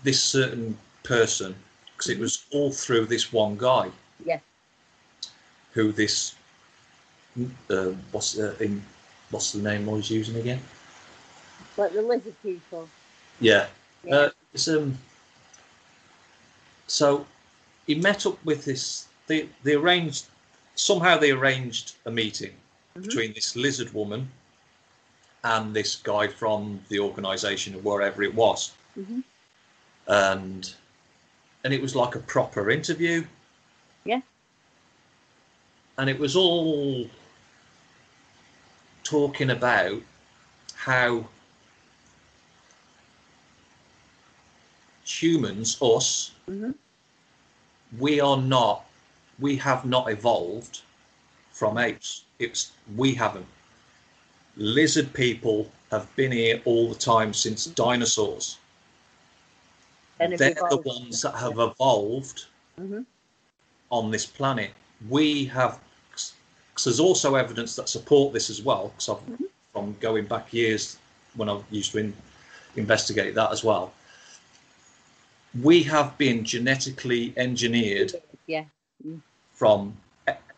this 0.05 0.23
certain 0.23 0.77
person 1.03 1.55
because 1.93 2.11
it 2.11 2.19
was 2.19 2.45
all 2.53 2.71
through 2.73 3.07
this 3.07 3.33
one 3.33 3.57
guy 3.57 3.91
Yeah. 4.25 4.39
who 5.75 5.93
this 5.93 6.35
uh, 7.71 7.93
what's 8.13 8.39
uh, 8.39 8.55
in 8.61 8.83
what's 9.31 9.53
the 9.53 9.63
name 9.63 9.89
I 9.89 9.93
was 9.93 10.11
using 10.11 10.37
again? 10.37 10.61
Like 11.77 11.93
the 11.93 12.03
lizard 12.03 12.35
people. 12.43 12.89
Yeah. 13.41 13.67
Yeah. 14.05 14.15
Uh, 14.15 14.31
it's, 14.53 14.69
um, 14.69 14.99
so 16.87 17.27
he 17.87 17.95
met 17.95 18.27
up 18.27 18.45
with 18.45 18.65
this. 18.65 19.07
They 19.27 19.49
they 19.63 19.75
arranged 19.75 20.27
somehow 20.75 21.17
they 21.19 21.31
arranged 21.31 21.95
a 22.07 22.11
meeting 22.11 22.55
Mhm. 22.97 23.03
between 23.03 23.33
this 23.33 23.57
lizard 23.57 23.93
woman 23.93 24.31
and 25.45 25.75
this 25.75 25.97
guy 25.97 26.29
from 26.29 26.85
the 26.89 26.99
organisation 26.99 27.75
or 27.75 27.79
wherever 27.79 28.23
it 28.23 28.35
was, 28.35 28.73
hmm 28.95 29.21
and 30.09 30.75
and 31.65 31.73
it 31.73 31.81
was 31.81 31.95
like 31.95 32.15
a 32.17 32.19
proper 32.21 32.71
interview, 32.71 33.25
Yeah. 34.05 34.21
and 35.97 36.11
it 36.11 36.19
was 36.19 36.35
all 36.35 37.09
talking 39.05 39.51
about 39.51 40.03
how 40.75 41.29
humans, 45.05 45.77
us, 45.81 46.33
hmm 46.47 46.73
we 47.99 48.21
are 48.21 48.39
not, 48.39 48.87
we 49.43 49.57
have 49.57 49.85
not 49.85 50.09
evolved 50.11 50.83
from 51.51 51.77
apes. 51.77 52.25
It's 52.39 52.73
we 52.97 53.15
haven't. 53.15 53.47
Lizard 54.57 55.13
people 55.13 55.71
have 55.91 56.15
been 56.17 56.33
here 56.33 56.63
all 56.65 56.89
the 56.89 56.95
time 56.95 57.35
since 57.35 57.67
dinosaurs. 57.67 58.59
And 60.21 60.33
They're 60.39 60.55
the 60.71 60.77
ones 60.77 61.23
that 61.23 61.35
have 61.35 61.59
evolved 61.59 62.47
hmm 62.79 63.03
on 63.91 64.11
this 64.11 64.25
planet. 64.25 64.71
We 65.11 65.45
have, 65.47 65.79
because 66.11 66.85
there's 66.85 67.01
also 67.01 67.35
evidence 67.35 67.77
that 67.77 67.89
support 67.89 68.33
this 68.33 68.49
as 68.49 68.63
well. 68.63 68.89
Because 68.89 69.09
Mm-hmm. 69.09 69.45
from 69.73 69.97
going 70.01 70.27
back 70.27 70.53
years 70.53 70.99
when 71.37 71.49
I 71.49 71.61
used 71.71 71.93
to 71.93 71.99
in, 71.99 72.15
investigate 72.77 73.35
that 73.35 73.53
as 73.53 73.63
well. 73.65 73.93
We 75.63 75.83
have 75.85 76.17
been 76.17 76.45
genetically 76.45 77.35
engineered 77.37 78.15
Yeah. 78.47 78.65
Mm. 79.07 79.21
From 79.63 79.97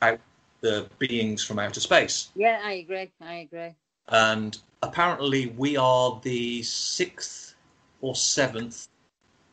out 0.01 0.19
the 0.63 0.89
beings 0.99 1.45
from 1.45 1.59
outer 1.59 1.79
space, 1.79 2.31
Yeah, 2.35 2.59
I 2.65 2.73
agree. 2.73 3.13
I 3.21 3.35
agree. 3.35 3.75
and 4.09 4.57
apparently 4.83 5.47
we 5.49 5.77
are 5.77 6.19
the 6.23 6.63
sixth 6.63 7.55
or 8.01 8.15
seventh 8.15 8.89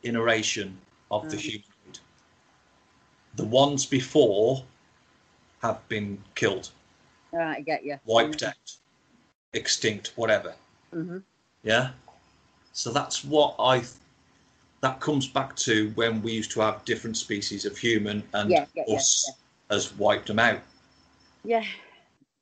iteration 0.03 0.79
of 1.11 1.29
the 1.29 1.35
Mm. 1.35 1.41
humanoid. 1.41 1.99
The 3.35 3.43
ones 3.43 3.85
before 3.85 4.63
have 5.61 5.85
been 5.89 6.23
killed, 6.35 6.69
All 7.33 7.39
right, 7.39 7.57
I 7.57 7.61
get 7.61 7.83
you. 7.83 7.99
wiped 8.05 8.43
out, 8.43 8.77
extinct, 9.51 10.13
whatever. 10.15 10.55
hmm 10.93 11.17
Yeah. 11.63 11.91
So 12.71 12.91
that's 12.93 13.25
what 13.25 13.55
I 13.59 13.83
that 14.79 15.01
comes 15.01 15.27
back 15.27 15.55
to 15.57 15.91
when 15.95 16.21
we 16.21 16.31
used 16.31 16.51
to 16.51 16.61
have 16.61 16.85
different 16.85 17.17
species 17.17 17.65
of 17.65 17.77
human 17.77 18.23
and 18.33 18.49
Yeah, 18.51 18.65
yeah, 18.73 18.83
yeah, 18.87 18.95
us 18.97 19.40
has 19.71 19.93
wiped 19.97 20.27
them 20.27 20.39
out. 20.39 20.61
Yeah, 21.43 21.65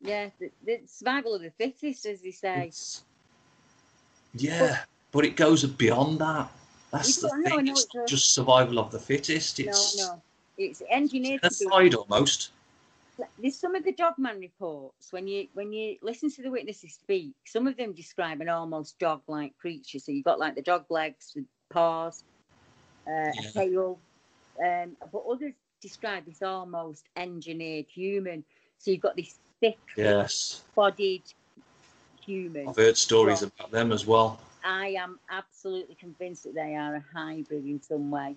yeah. 0.01 0.29
The, 0.39 0.51
the 0.65 0.81
survival 0.87 1.35
of 1.35 1.41
the 1.41 1.51
fittest, 1.51 2.05
as 2.05 2.21
they 2.21 2.31
say. 2.31 2.75
Yeah, 4.33 4.79
but 5.11 5.25
it 5.25 5.35
goes 5.35 5.65
beyond 5.65 6.19
that. 6.19 6.49
That's 6.91 7.17
the 7.17 7.29
thing. 7.29 7.67
It's 7.67 7.81
it's 7.81 7.87
not 7.95 8.07
just 8.07 8.33
survival 8.33 8.79
of 8.79 8.91
the 8.91 8.99
fittest. 8.99 9.59
It's 9.59 9.95
No, 9.95 10.07
no. 10.15 10.23
It's 10.57 10.81
engineered 10.89 11.41
be. 11.59 11.65
genocide 11.65 11.95
almost. 11.95 12.51
There's 13.37 13.59
some 13.59 13.75
of 13.75 13.83
the 13.83 13.91
dogman 13.93 14.39
reports 14.39 15.11
when 15.11 15.27
you 15.27 15.47
when 15.53 15.71
you 15.73 15.97
listen 16.01 16.29
to 16.31 16.41
the 16.41 16.51
witnesses 16.51 16.93
speak. 16.95 17.35
Some 17.45 17.67
of 17.67 17.77
them 17.77 17.93
describe 17.93 18.41
an 18.41 18.49
almost 18.49 18.99
dog-like 18.99 19.57
creature. 19.57 19.99
So 19.99 20.11
you've 20.11 20.25
got 20.25 20.39
like 20.39 20.55
the 20.55 20.61
dog 20.61 20.85
legs, 20.89 21.33
the 21.35 21.45
paws, 21.69 22.23
uh, 23.07 23.33
a 23.39 23.43
Yeah. 23.43 23.49
tail, 23.53 24.01
um, 24.63 24.97
but 25.11 25.23
others 25.29 25.53
describe 25.81 26.25
this 26.25 26.41
almost 26.41 27.05
engineered 27.15 27.85
human. 27.87 28.43
So 28.77 28.91
you've 28.91 29.01
got 29.01 29.15
this 29.15 29.39
thick, 29.59 29.79
Yes, 29.95 30.63
bodied 30.75 31.23
human. 32.25 32.67
I've 32.67 32.75
heard 32.75 32.97
stories 32.97 33.41
Well, 33.41 33.51
about 33.59 33.71
them 33.71 33.91
as 33.91 34.05
well. 34.05 34.39
I 34.63 34.89
am 34.99 35.19
absolutely 35.29 35.95
convinced 35.95 36.43
that 36.43 36.53
they 36.53 36.75
are 36.75 36.95
a 36.95 37.03
hybrid 37.13 37.65
in 37.65 37.81
some 37.81 38.11
way. 38.11 38.35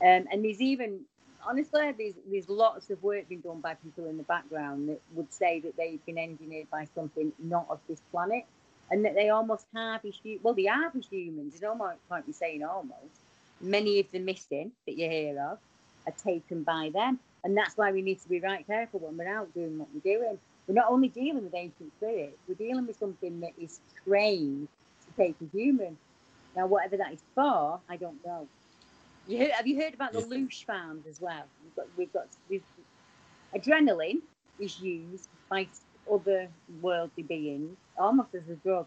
Um, 0.00 0.26
and 0.30 0.44
there's 0.44 0.60
even, 0.60 1.00
honestly, 1.46 1.92
there's, 1.98 2.14
there's 2.30 2.48
lots 2.48 2.90
of 2.90 3.02
work 3.02 3.28
being 3.28 3.40
done 3.40 3.60
by 3.60 3.74
people 3.74 4.06
in 4.06 4.16
the 4.16 4.22
background 4.22 4.88
that 4.88 5.00
would 5.14 5.32
say 5.32 5.60
that 5.60 5.76
they've 5.76 6.04
been 6.06 6.18
engineered 6.18 6.70
by 6.70 6.86
something 6.94 7.32
not 7.38 7.66
of 7.68 7.80
this 7.88 8.00
planet 8.12 8.44
and 8.90 9.04
that 9.04 9.14
they 9.14 9.28
almost 9.28 9.66
harvest, 9.74 10.20
well, 10.42 10.54
they 10.54 10.66
harvest 10.66 11.10
humans. 11.10 11.52
There's 11.52 11.62
no 11.62 11.92
point 12.08 12.24
in 12.26 12.32
saying 12.32 12.62
almost. 12.62 13.20
Many 13.60 13.98
of 13.98 14.10
the 14.12 14.20
missing 14.20 14.70
that 14.86 14.96
you 14.96 15.10
hear 15.10 15.40
of 15.40 15.58
are 16.08 16.14
taken 16.22 16.62
by 16.62 16.90
them. 16.92 17.18
And 17.44 17.56
that's 17.56 17.76
why 17.76 17.92
we 17.92 18.02
need 18.02 18.20
to 18.22 18.28
be 18.28 18.40
right 18.40 18.66
careful 18.66 19.00
when 19.00 19.16
we're 19.16 19.32
out 19.32 19.52
doing 19.54 19.78
what 19.78 19.88
we're 19.94 20.18
doing. 20.18 20.38
We're 20.66 20.74
not 20.74 20.90
only 20.90 21.08
dealing 21.08 21.44
with 21.44 21.54
ancient 21.54 21.92
spirits, 21.96 22.36
we're 22.46 22.54
dealing 22.54 22.86
with 22.86 22.98
something 22.98 23.40
that 23.40 23.52
is 23.58 23.80
trained 24.04 24.68
to 25.06 25.22
take 25.22 25.36
a 25.40 25.56
human. 25.56 25.96
Now, 26.56 26.66
whatever 26.66 26.96
that 26.96 27.12
is 27.12 27.22
for, 27.34 27.80
I 27.88 27.96
don't 27.96 28.24
know. 28.26 28.46
You 29.26 29.38
heard, 29.38 29.50
have 29.52 29.66
you 29.66 29.80
heard 29.80 29.94
about 29.94 30.12
the 30.12 30.20
Loosh 30.20 30.64
farms 30.64 31.06
as 31.08 31.20
well? 31.20 31.44
We've 31.62 31.76
got, 31.76 31.86
we've 31.96 32.12
got 32.12 32.26
we've, 32.48 32.62
adrenaline 33.54 34.20
is 34.58 34.80
used 34.80 35.28
by 35.48 35.68
other 36.10 36.48
worldly 36.82 37.22
beings 37.22 37.76
almost 37.98 38.34
as 38.34 38.48
a 38.50 38.54
drug. 38.56 38.86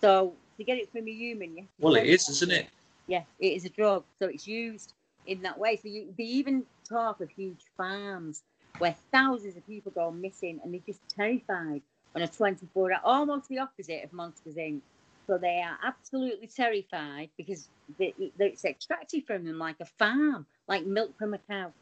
So 0.00 0.32
to 0.56 0.64
get 0.64 0.78
it 0.78 0.90
from 0.90 1.06
a 1.06 1.10
human, 1.10 1.56
to 1.56 1.62
Well, 1.78 1.96
it 1.96 2.06
is, 2.06 2.28
isn't 2.28 2.52
it? 2.52 2.66
yeah, 3.06 3.22
it 3.38 3.52
is 3.54 3.64
a 3.64 3.68
drug, 3.68 4.04
so 4.18 4.26
it's 4.26 4.46
used 4.46 4.94
in 5.30 5.42
that 5.42 5.58
way. 5.58 5.76
So 5.76 5.88
you 5.88 6.12
they 6.18 6.24
even 6.24 6.64
talk 6.86 7.20
of 7.20 7.30
huge 7.30 7.64
farms 7.76 8.42
where 8.78 8.94
thousands 9.12 9.56
of 9.56 9.66
people 9.66 9.92
go 9.92 10.10
missing, 10.10 10.60
and 10.62 10.74
they're 10.74 10.80
just 10.84 11.00
terrified 11.08 11.82
on 12.14 12.22
a 12.22 12.28
24 12.28 12.92
hour, 12.92 13.00
almost 13.04 13.48
the 13.48 13.58
opposite 13.58 14.04
of 14.04 14.12
Monsters 14.12 14.56
Inc. 14.56 14.80
So 15.26 15.38
they 15.38 15.62
are 15.62 15.78
absolutely 15.84 16.48
terrified 16.48 17.30
because 17.36 17.68
they, 17.98 18.14
it's 18.18 18.64
extracted 18.64 19.26
from 19.26 19.44
them 19.44 19.58
like 19.58 19.76
a 19.80 19.84
farm, 19.84 20.46
like 20.66 20.84
milk 20.84 21.16
from 21.16 21.34
a 21.34 21.38
cow. 21.38 21.72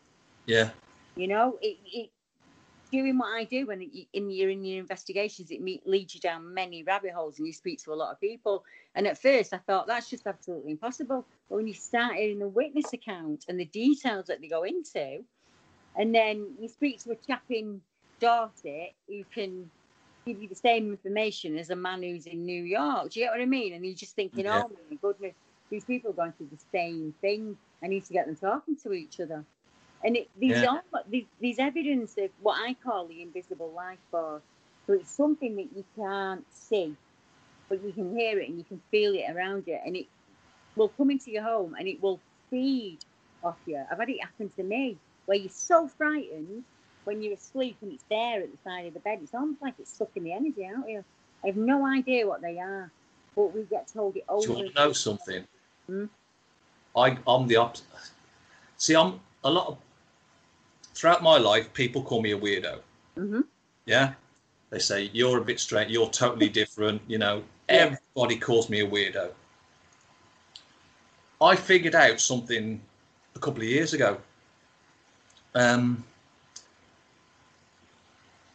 Yeah. 0.45 0.70
You 1.16 1.29
know, 1.29 1.59
it, 1.62 1.79
it 1.87 2.11
doing 2.90 3.19
what 3.19 3.35
I 3.35 3.44
do 3.44 3.66
when 3.66 3.82
in 4.12 4.31
your 4.31 4.51
in 4.51 4.65
your 4.65 4.81
investigations, 4.81 5.51
it 5.51 5.60
me- 5.60 5.82
leads 5.85 6.15
you 6.15 6.20
down 6.20 6.55
many 6.55 6.82
rabbit 6.82 7.12
holes, 7.12 7.39
and 7.39 7.47
you 7.47 7.52
speak 7.52 7.82
to 7.85 7.93
a 7.93 7.94
lot 7.94 8.12
of 8.12 8.20
people. 8.20 8.65
And 8.94 9.06
at 9.06 9.20
first, 9.20 9.52
I 9.52 9.59
thought 9.59 9.86
that's 9.86 10.10
just 10.10 10.27
absolutely 10.27 10.73
impossible. 10.73 11.27
But 11.48 11.56
when 11.56 11.66
you 11.66 11.74
start 11.74 12.16
hearing 12.16 12.39
the 12.39 12.48
witness 12.48 12.93
account 12.93 13.44
and 13.48 13.59
the 13.59 13.65
details 13.66 14.27
that 14.27 14.40
they 14.40 14.48
go 14.48 14.65
into, 14.65 15.24
and 15.97 16.15
then 16.15 16.55
you 16.59 16.69
speak 16.69 17.02
to 17.05 17.12
a 17.12 17.16
chap 17.16 17.43
in 17.51 17.81
Dorset 18.20 18.94
who 19.09 19.24
can 19.35 19.70
give 20.27 20.43
you 20.43 20.48
the 20.48 20.55
same 20.55 20.90
information 20.90 21.56
as 21.59 21.70
a 21.70 21.77
man 21.77 22.02
who's 22.02 22.27
in 22.27 22.44
New 22.44 22.62
York. 22.62 23.10
Do 23.10 23.20
you 23.20 23.27
get 23.27 23.32
what 23.32 23.40
I 23.40 23.47
mean? 23.47 23.73
And 23.73 23.85
you're 23.85 23.94
just 23.94 24.15
thinking, 24.15 24.44
Yeah. 24.44 24.62
oh 24.65 24.70
my 24.90 24.97
goodness, 25.01 25.35
these 25.70 25.85
people 25.85 26.10
are 26.10 26.15
going 26.15 26.32
through 26.32 26.48
the 26.52 26.62
same 26.73 27.15
thing. 27.20 27.56
I 27.82 27.86
need 27.86 28.05
to 28.06 28.12
get 28.12 28.27
them 28.27 28.36
talking 28.36 28.77
to 28.82 28.93
each 28.93 29.20
other. 29.20 29.44
And 30.05 30.16
it, 30.16 30.29
there's, 30.41 30.62
Yeah. 30.62 30.70
all, 30.70 31.03
there's, 31.11 31.25
there's 31.41 31.59
evidence 31.59 32.16
of 32.19 32.31
what 32.41 32.61
I 32.61 32.75
call 32.75 33.07
the 33.07 33.23
invisible 33.23 33.73
life 33.75 33.99
force. 34.11 34.43
So 34.87 34.95
it's 34.95 35.11
something 35.11 35.57
that 35.57 35.69
you 35.77 35.85
can't 35.97 36.45
see, 36.53 36.95
but 37.69 37.83
you 37.85 37.93
can 37.93 38.16
hear 38.16 38.39
it 38.39 38.49
and 38.49 38.59
you 38.59 38.65
can 38.65 38.81
feel 38.91 39.15
it 39.15 39.25
around 39.31 39.65
you. 39.66 39.79
And 39.85 39.97
it 39.97 40.07
will 40.77 40.89
come 40.89 41.11
into 41.11 41.31
your 41.31 41.43
home 41.43 41.75
and 41.79 41.89
it 41.89 42.01
will 42.03 42.20
feed 42.51 42.99
off 43.43 43.59
you. 43.66 43.85
I've 43.91 43.99
had 43.99 44.09
it 44.09 44.23
happen 44.23 44.51
to 44.57 44.62
me 44.62 44.97
where 45.27 45.37
you're 45.37 45.51
so 45.51 45.89
frightened 45.89 46.65
when 47.05 47.23
you're 47.23 47.35
asleep 47.35 47.77
and 47.83 47.93
it's 47.93 48.05
there 48.09 48.41
at 48.41 48.51
the 48.51 48.59
side 48.65 48.87
of 48.87 48.95
the 48.95 49.01
bed. 49.01 49.19
It's 49.23 49.35
almost 49.35 49.61
like 49.61 49.75
it's 49.79 49.93
sucking 49.93 50.25
the 50.25 50.33
energy 50.33 50.65
out 50.65 50.85
of 50.85 50.89
you. 50.89 51.05
I 51.45 51.49
have 51.49 51.57
no 51.57 51.87
idea 51.87 52.27
what 52.27 52.41
they 52.41 52.59
are, 52.59 52.91
but 53.37 53.55
we 53.55 53.62
get 53.65 53.89
told 53.93 54.16
it 54.16 54.25
over. 54.29 54.47
Do 54.47 54.53
you 54.53 54.57
want 54.59 54.69
to 54.69 54.75
know 54.75 54.93
something? 54.93 55.45
Hmm? 55.87 56.05
I, 56.97 57.19
I'm 57.27 57.47
the 57.47 57.57
opposite. 57.57 57.87
See, 58.77 58.97
I'm 58.97 59.20
a 59.45 59.51
lot 59.51 59.69
of 59.69 59.79
throughout 60.99 61.23
my 61.23 61.39
life, 61.39 61.73
people 61.75 62.03
call 62.03 62.20
me 62.20 62.33
a 62.33 62.39
weirdo. 62.39 62.81
Mhm. 63.16 63.45
Yeah, 63.87 64.15
they 64.70 64.81
say 64.81 65.11
you're 65.12 65.39
a 65.39 65.45
bit 65.45 65.61
strange. 65.61 65.93
You're 65.93 66.11
totally 66.11 66.49
different. 66.61 67.01
You 67.07 67.19
know, 67.19 67.37
Yeah. 67.69 67.97
everybody 68.15 68.37
calls 68.37 68.69
me 68.69 68.81
a 68.81 68.87
weirdo. 68.87 69.33
I 71.41 71.55
figured 71.55 71.95
out 71.95 72.20
something 72.20 72.81
a 73.37 73.39
couple 73.39 73.62
of 73.62 73.69
years 73.69 73.95
ago. 73.95 74.20
Um, 75.55 76.05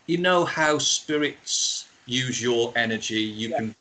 you 0.06 0.18
know 0.18 0.44
how 0.44 0.78
spirits 0.80 1.86
use 2.08 2.42
your 2.42 2.74
energy. 2.76 3.22
You 3.22 3.50
can, 3.50 3.76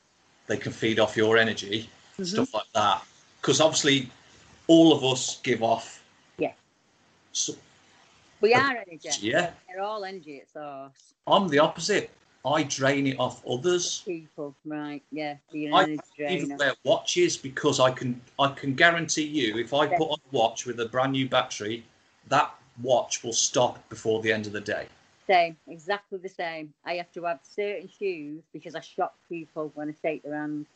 they 0.47 0.57
can 0.57 0.71
feed 0.71 1.01
off 1.01 1.17
your 1.17 1.37
energy, 1.37 1.91
Mm-hmm. 2.13 2.25
stuff 2.25 2.55
like 2.55 2.71
that. 2.75 3.03
Because 3.41 3.61
obviously, 3.61 4.09
all 4.69 4.93
of 4.93 5.03
us 5.03 5.41
give 5.43 5.65
off. 5.65 6.01
Yeah. 6.39 6.53
So, 8.43 8.49
We 8.49 8.55
are 8.55 8.77
energy. 8.77 9.09
yeah. 9.21 9.53
They're 9.69 9.83
all 9.83 10.05
energy 10.05 10.41
at 10.41 10.51
source. 10.51 11.15
I'm 11.27 11.49
the 11.49 11.59
opposite. 11.59 12.11
I 12.45 12.65
drain 12.65 13.07
it 13.07 13.19
off 13.19 13.47
others. 13.47 14.05
People, 14.07 14.55
right? 14.65 15.03
Yeah. 15.11 15.37
So 15.53 15.59
I 15.73 15.87
even 16.27 16.49
wear 16.59 16.75
watches 16.85 17.37
because 17.37 17.81
I 17.81 17.91
can 17.93 18.21
I 18.39 18.49
can 18.49 18.75
guarantee 18.75 19.27
you 19.27 19.59
if 19.59 19.73
I 19.73 19.87
Yeah. 19.87 19.99
put 19.99 20.11
on 20.11 20.19
a 20.33 20.37
watch 20.37 20.67
with 20.67 20.81
a 20.81 20.87
brand 20.87 21.13
new 21.13 21.29
battery, 21.29 21.85
that 22.29 22.55
watch 22.83 23.23
will 23.23 23.33
stop 23.33 23.89
before 23.89 24.23
the 24.23 24.33
end 24.33 24.47
of 24.47 24.53
the 24.53 24.61
day. 24.61 24.89
Same, 25.27 25.57
exactly 25.69 26.19
the 26.19 26.29
same. 26.29 26.75
I 26.85 26.95
have 26.95 27.13
to 27.13 27.25
have 27.25 27.41
certain 27.43 27.89
shoes 27.89 28.43
because 28.53 28.75
I 28.75 28.81
shock 28.81 29.15
people 29.29 29.71
when 29.75 29.89
I 29.91 29.95
shake 30.03 30.23
their 30.23 30.35
hand. 30.37 30.67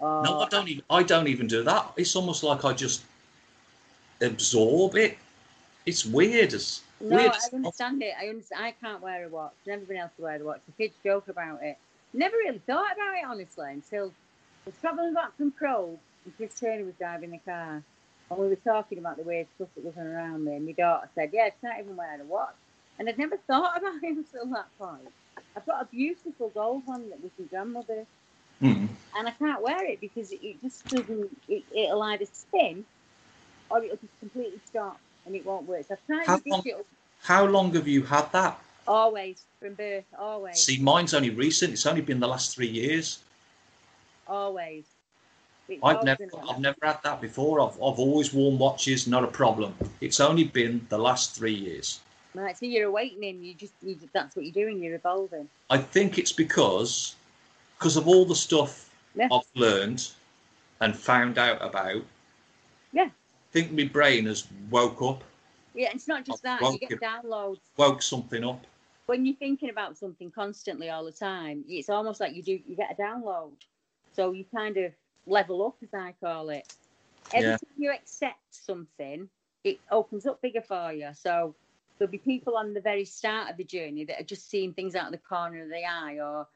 Oh, 0.00 0.06
No, 0.20 0.40
I 0.40 0.44
oh, 0.44 0.48
don't 0.48 0.68
even 0.68 0.84
I 0.90 1.02
don't 1.02 1.28
even 1.28 1.46
do 1.46 1.62
that. 1.64 1.92
It's 1.96 2.14
almost 2.16 2.42
like 2.42 2.64
I 2.64 2.72
just 2.72 3.02
absorb 4.20 4.96
it. 4.96 5.18
It's 5.86 6.04
weird 6.04 6.52
as 6.54 6.82
No, 7.00 7.16
weird 7.16 7.32
I 7.32 7.56
understand 7.56 8.02
it. 8.02 8.14
I 8.20 8.28
understand. 8.28 8.64
I 8.64 8.72
can't 8.72 9.02
wear 9.02 9.24
a 9.24 9.28
watch. 9.28 9.52
Never 9.66 9.84
been 9.84 9.96
able 9.96 10.10
to 10.16 10.22
wear 10.22 10.40
a 10.40 10.44
watch. 10.44 10.60
The 10.66 10.72
kids 10.84 10.94
joke 11.02 11.28
about 11.28 11.62
it. 11.62 11.78
Never 12.12 12.36
really 12.36 12.60
thought 12.66 12.92
about 12.92 13.14
it 13.16 13.24
honestly 13.26 13.72
until 13.72 14.06
I 14.06 14.10
was 14.66 14.74
travelling 14.80 15.14
back 15.14 15.36
from 15.36 15.50
Probe 15.52 15.98
and 16.24 16.36
Chris 16.36 16.58
Turner 16.58 16.84
was 16.84 16.94
driving 16.98 17.30
the 17.30 17.38
car, 17.38 17.82
and 18.30 18.38
we 18.38 18.48
were 18.48 18.56
talking 18.56 18.98
about 18.98 19.16
the 19.16 19.22
weird 19.22 19.46
stuff 19.56 19.68
that 19.76 19.84
was 19.84 19.96
around 19.96 20.44
me. 20.44 20.54
And 20.56 20.66
my 20.66 20.72
daughter 20.72 21.08
said, 21.14 21.30
"Yeah, 21.32 21.46
she 21.46 21.66
can't 21.66 21.80
even 21.80 21.96
wear 21.96 22.20
a 22.20 22.24
watch," 22.24 22.54
and 22.98 23.08
I'd 23.08 23.18
never 23.18 23.36
thought 23.38 23.78
about 23.78 23.94
it 24.02 24.16
until 24.16 24.46
that 24.46 24.66
point. 24.78 25.08
I've 25.56 25.66
got 25.66 25.82
a 25.82 25.84
beautiful 25.86 26.50
gold 26.50 26.82
one 26.86 27.08
that 27.10 27.22
was 27.22 27.30
my 27.38 27.46
grandmother, 27.46 28.06
Hmm. 28.60 28.86
and 29.16 29.26
I 29.26 29.30
can't 29.30 29.62
wear 29.62 29.82
it 29.86 30.00
because 30.00 30.32
it 30.32 30.60
just 30.62 30.86
doesn't. 30.88 31.34
It, 31.48 31.64
it'll 31.74 32.02
either 32.02 32.26
spin 32.26 32.84
or 33.70 33.82
it'll 33.82 33.96
just 33.96 34.18
completely 34.20 34.60
stop 34.66 35.00
and 35.30 35.36
it 35.36 35.46
won't 35.46 35.66
work. 35.68 35.86
So 35.86 35.94
I've 35.94 36.06
tried 36.06 36.26
How 36.26 36.36
to 36.38 36.48
long- 36.50 36.60
digital 36.62 36.84
How 37.22 37.44
long 37.44 37.72
have 37.74 37.86
you 37.86 38.02
had 38.02 38.30
that? 38.32 38.58
always 38.88 39.42
from 39.60 39.74
birth, 39.74 40.04
always, 40.18 40.58
See, 40.58 40.78
mine's 40.80 41.14
only 41.14 41.30
recent. 41.30 41.72
It's 41.72 41.86
only 41.86 42.00
been 42.00 42.18
the 42.18 42.26
last 42.26 42.54
three 42.56 42.66
years. 42.68 43.20
always. 44.26 44.84
It's 45.68 45.80
I've 45.84 46.02
never, 46.02 46.24
I've 46.48 46.58
never 46.58 46.78
had 46.82 46.98
that 47.04 47.20
before. 47.20 47.60
I've, 47.60 47.74
I've 47.74 48.00
always 48.00 48.34
worn 48.34 48.58
watches, 48.58 49.06
not 49.06 49.22
a 49.22 49.28
problem. 49.28 49.72
It's 50.00 50.18
only 50.18 50.42
been 50.42 50.84
the 50.88 50.98
last 50.98 51.36
three 51.36 51.54
years. 51.54 52.00
Right, 52.34 52.58
so 52.58 52.66
you're 52.66 52.88
awakening. 52.88 53.44
You 53.44 53.54
just, 53.54 53.74
you 53.82 53.96
that's 54.12 54.34
what 54.34 54.44
you're 54.44 54.52
doing. 54.64 54.82
You're 54.82 54.96
evolving. 54.96 55.48
I 55.68 55.78
think 55.78 56.18
it's 56.18 56.32
because, 56.32 57.14
because 57.78 57.96
of 57.96 58.08
all 58.08 58.24
the 58.24 58.34
stuff 58.34 58.90
Yeah. 59.14 59.28
I've 59.30 59.46
learned 59.54 60.08
and 60.80 60.96
found 60.96 61.38
out 61.38 61.58
about. 61.64 62.02
Yeah. 62.92 63.10
Think 63.52 63.72
my 63.72 63.84
brain 63.84 64.26
has 64.26 64.46
woke 64.70 65.02
up, 65.02 65.24
Yeah, 65.74 65.90
it's 65.92 66.06
not 66.06 66.24
just 66.24 66.42
that. 66.44 66.60
You 66.72 66.78
get 66.78 67.00
downloads 67.00 67.58
woke 67.76 68.00
something 68.02 68.44
up. 68.44 68.64
when 69.06 69.26
you're 69.26 69.36
thinking 69.36 69.70
about 69.70 69.98
something 69.98 70.30
constantly 70.30 70.88
all 70.88 71.04
the 71.04 71.10
time. 71.12 71.64
It's 71.68 71.88
almost 71.88 72.20
like 72.20 72.34
you 72.34 72.42
do. 72.42 72.60
You 72.64 72.76
get 72.76 72.92
a 72.96 73.02
download, 73.02 73.56
so 74.12 74.30
you 74.32 74.44
kind 74.54 74.76
of 74.76 74.92
level 75.26 75.66
up, 75.66 75.76
as 75.82 75.92
I 75.92 76.14
call 76.22 76.50
it. 76.50 76.72
Every 77.32 77.50
Yeah. 77.50 77.56
time 77.56 77.74
you 77.76 77.92
accept 77.92 78.38
something, 78.50 79.28
it 79.64 79.80
opens 79.90 80.26
up 80.26 80.40
bigger 80.40 80.62
for 80.62 80.92
you. 80.92 81.10
So 81.14 81.56
there'll 81.98 82.10
be 82.10 82.18
people 82.18 82.56
on 82.56 82.72
the 82.72 82.80
very 82.80 83.04
start 83.04 83.50
of 83.50 83.56
the 83.56 83.64
journey 83.64 84.04
that 84.04 84.20
are 84.20 84.24
just 84.24 84.48
seeing 84.48 84.72
things 84.74 84.94
out 84.94 85.06
of 85.06 85.12
the 85.12 85.18
corner 85.18 85.62
of 85.62 85.68
the 85.70 85.84
eye 85.84 86.20
or 86.20 86.46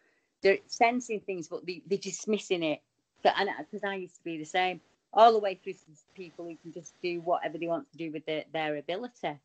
they're 0.42 0.58
sensing 0.68 1.20
things, 1.20 1.48
but 1.48 1.66
they, 1.66 1.82
they're 1.86 1.98
dismissing 1.98 2.62
it. 2.62 2.80
But 3.22 3.34
and 3.38 3.48
because 3.58 3.82
I 3.84 3.96
used 3.96 4.16
to 4.16 4.24
be 4.24 4.38
the 4.38 4.44
same, 4.44 4.80
all 5.14 5.32
the 5.32 5.38
way 5.38 5.58
through 5.62 5.72
to 5.74 5.78
people 6.14 6.44
who 6.44 6.56
can 6.56 6.72
just 6.72 6.92
do 7.02 7.20
whatever 7.20 7.56
they 7.58 7.66
want 7.66 7.90
to 7.92 7.96
do 7.98 8.10
with 8.12 8.26
their, 8.26 8.44
their 8.52 8.76
ability. 8.76 9.38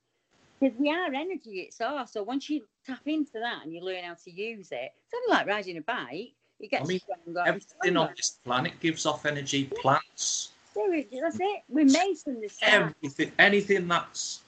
Because 0.59 0.77
we 0.77 0.89
are 0.91 1.05
energy 1.13 1.61
it's 1.61 1.75
itself. 1.79 2.09
So 2.09 2.23
once 2.23 2.49
you 2.49 2.63
tap 2.85 3.01
into 3.05 3.33
that 3.39 3.63
and 3.63 3.73
you 3.73 3.81
learn 3.81 4.03
how 4.03 4.15
to 4.15 4.31
use 4.31 4.71
it, 4.71 4.91
it's 5.05 5.13
only 5.15 5.37
like 5.37 5.47
riding 5.47 5.77
a 5.77 5.81
bike. 5.81 6.33
It 6.59 6.71
gets 6.71 6.83
I 6.83 6.87
mean, 6.87 6.99
stronger. 6.99 7.43
everything 7.47 7.95
on 7.97 8.09
this 8.17 8.31
planet 8.43 8.73
gives 8.81 9.05
off 9.05 9.25
energy. 9.25 9.65
Plants, 9.81 10.51
it- 10.75 11.07
That's 11.21 11.37
it. 11.39 11.63
We're 11.69 11.85
made 11.85 12.15
from 12.21 12.41
the 12.41 12.49
start. 12.49 12.93
everything, 13.01 13.31
anything 13.39 13.87
that's 13.87 14.41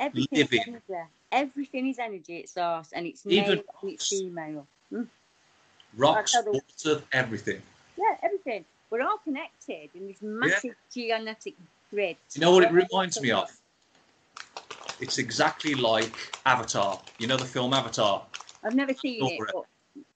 Everything 0.00 0.38
living. 0.38 0.60
is 0.60 0.66
energy. 0.68 1.08
Everything 1.30 1.88
is 1.88 1.98
energy 2.00 2.42
at 2.42 2.48
source, 2.48 2.90
and 2.92 3.06
it's 3.06 3.24
Even 3.26 3.58
male 3.58 3.64
and 3.82 3.92
it's 3.92 4.08
female. 4.08 4.66
Mm. 4.92 5.08
rocks, 5.96 6.32
That's 6.32 6.34
how 6.46 6.52
the- 6.52 6.60
water, 6.88 7.02
everything. 7.12 7.62
Yeah, 7.96 8.16
everything. 8.22 8.64
We're 8.94 9.02
all 9.02 9.18
connected 9.18 9.90
in 9.96 10.06
this 10.06 10.22
massive 10.22 10.76
geonetic 10.94 11.54
grid. 11.90 12.16
You 12.32 12.42
know 12.42 12.52
what 12.52 12.62
it 12.62 12.70
reminds 12.70 13.20
me 13.20 13.32
of? 13.32 13.50
It's 15.00 15.18
exactly 15.18 15.74
like 15.74 16.14
Avatar. 16.46 17.00
You 17.18 17.26
know 17.26 17.36
the 17.36 17.44
film 17.44 17.74
Avatar? 17.74 18.24
I've 18.62 18.76
never 18.76 18.94
seen 18.94 19.26
it, 19.26 19.40
it. 19.40 19.64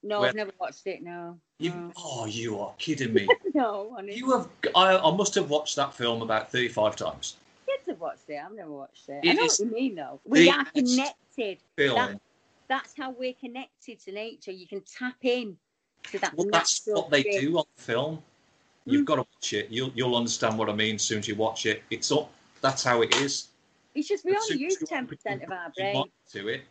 no, 0.01 0.23
I've 0.23 0.33
never 0.33 0.51
watched 0.61 0.87
it. 0.87 1.03
No, 1.03 1.37
You, 1.57 1.91
oh, 1.97 2.25
you 2.25 2.57
are 2.57 2.71
kidding 2.77 3.11
me. 3.11 3.27
no, 3.53 3.93
honestly. 3.97 4.17
you 4.17 4.31
have. 4.31 4.47
I, 4.73 4.95
I 4.97 5.13
must 5.13 5.35
have 5.35 5.49
watched 5.49 5.75
that 5.75 5.93
film 5.93 6.21
about 6.21 6.49
thirty-five 6.49 6.95
times. 6.95 7.35
kids 7.65 7.83
have 7.89 7.99
watched 7.99 8.29
it. 8.29 8.39
I've 8.41 8.55
never 8.55 8.71
watched 8.71 9.09
it. 9.09 9.25
It 9.25 9.31
I 9.31 9.33
know 9.33 9.43
what 9.43 9.59
you 9.59 9.65
mean, 9.65 9.95
though. 9.95 10.21
We 10.23 10.49
are 10.49 10.63
connected. 10.63 11.57
film. 11.75 11.95
That, 11.95 12.21
that's 12.69 12.93
how 12.95 13.11
we're 13.11 13.33
connected 13.33 13.99
to 14.05 14.13
nature. 14.13 14.51
You 14.51 14.67
can 14.67 14.79
tap 14.83 15.17
in 15.23 15.57
to 16.11 16.19
that 16.19 16.33
Well, 16.33 16.47
that's 16.49 16.81
what 16.85 17.09
they 17.09 17.23
do 17.23 17.57
on 17.57 17.65
film. 17.75 18.23
Mm. 18.89 18.93
You've 18.93 19.05
got 19.05 19.15
to 19.15 19.21
watch 19.21 19.53
it. 19.53 19.69
You'll 19.69 19.91
you'll 19.95 20.15
understand 20.15 20.57
what 20.57 20.69
I 20.69 20.73
mean 20.73 20.95
as 20.95 21.03
soon 21.03 21.19
as 21.19 21.27
you 21.27 21.35
watch 21.35 21.65
it. 21.65 21.83
It's 21.89 22.11
up. 22.11 22.31
That's 22.61 22.83
how 22.83 23.01
it 23.01 23.15
is. 23.17 23.49
It's 23.95 24.07
just 24.07 24.25
we 24.25 24.35
As 24.35 24.49
only 24.49 24.63
use 24.63 24.77
ten 24.83 25.07
percent 25.07 25.43
of 25.43 25.51
our 25.51 25.69
brain. 25.71 26.11
to 26.31 26.47
it. 26.49 26.61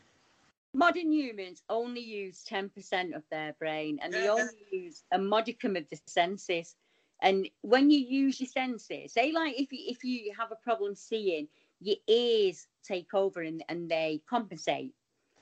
Modern 0.74 1.12
humans 1.12 1.62
only 1.68 2.00
use 2.00 2.44
ten 2.44 2.68
percent 2.68 3.14
of 3.14 3.24
their 3.30 3.54
brain, 3.58 3.98
and 4.02 4.12
they 4.12 4.28
only 4.28 4.66
use 4.70 5.04
a 5.12 5.18
modicum 5.18 5.76
of 5.76 5.88
the 5.90 5.98
senses. 6.06 6.76
And 7.22 7.48
when 7.62 7.90
you 7.90 7.98
use 7.98 8.40
your 8.40 8.48
senses, 8.48 9.12
say 9.14 9.32
like 9.32 9.58
if 9.58 9.72
you 9.72 9.80
if 9.88 10.04
you 10.04 10.32
have 10.38 10.52
a 10.52 10.56
problem 10.56 10.94
seeing, 10.94 11.48
your 11.80 11.96
ears 12.06 12.66
take 12.84 13.14
over 13.14 13.42
and, 13.42 13.64
and 13.68 13.90
they 13.90 14.22
compensate. 14.28 14.94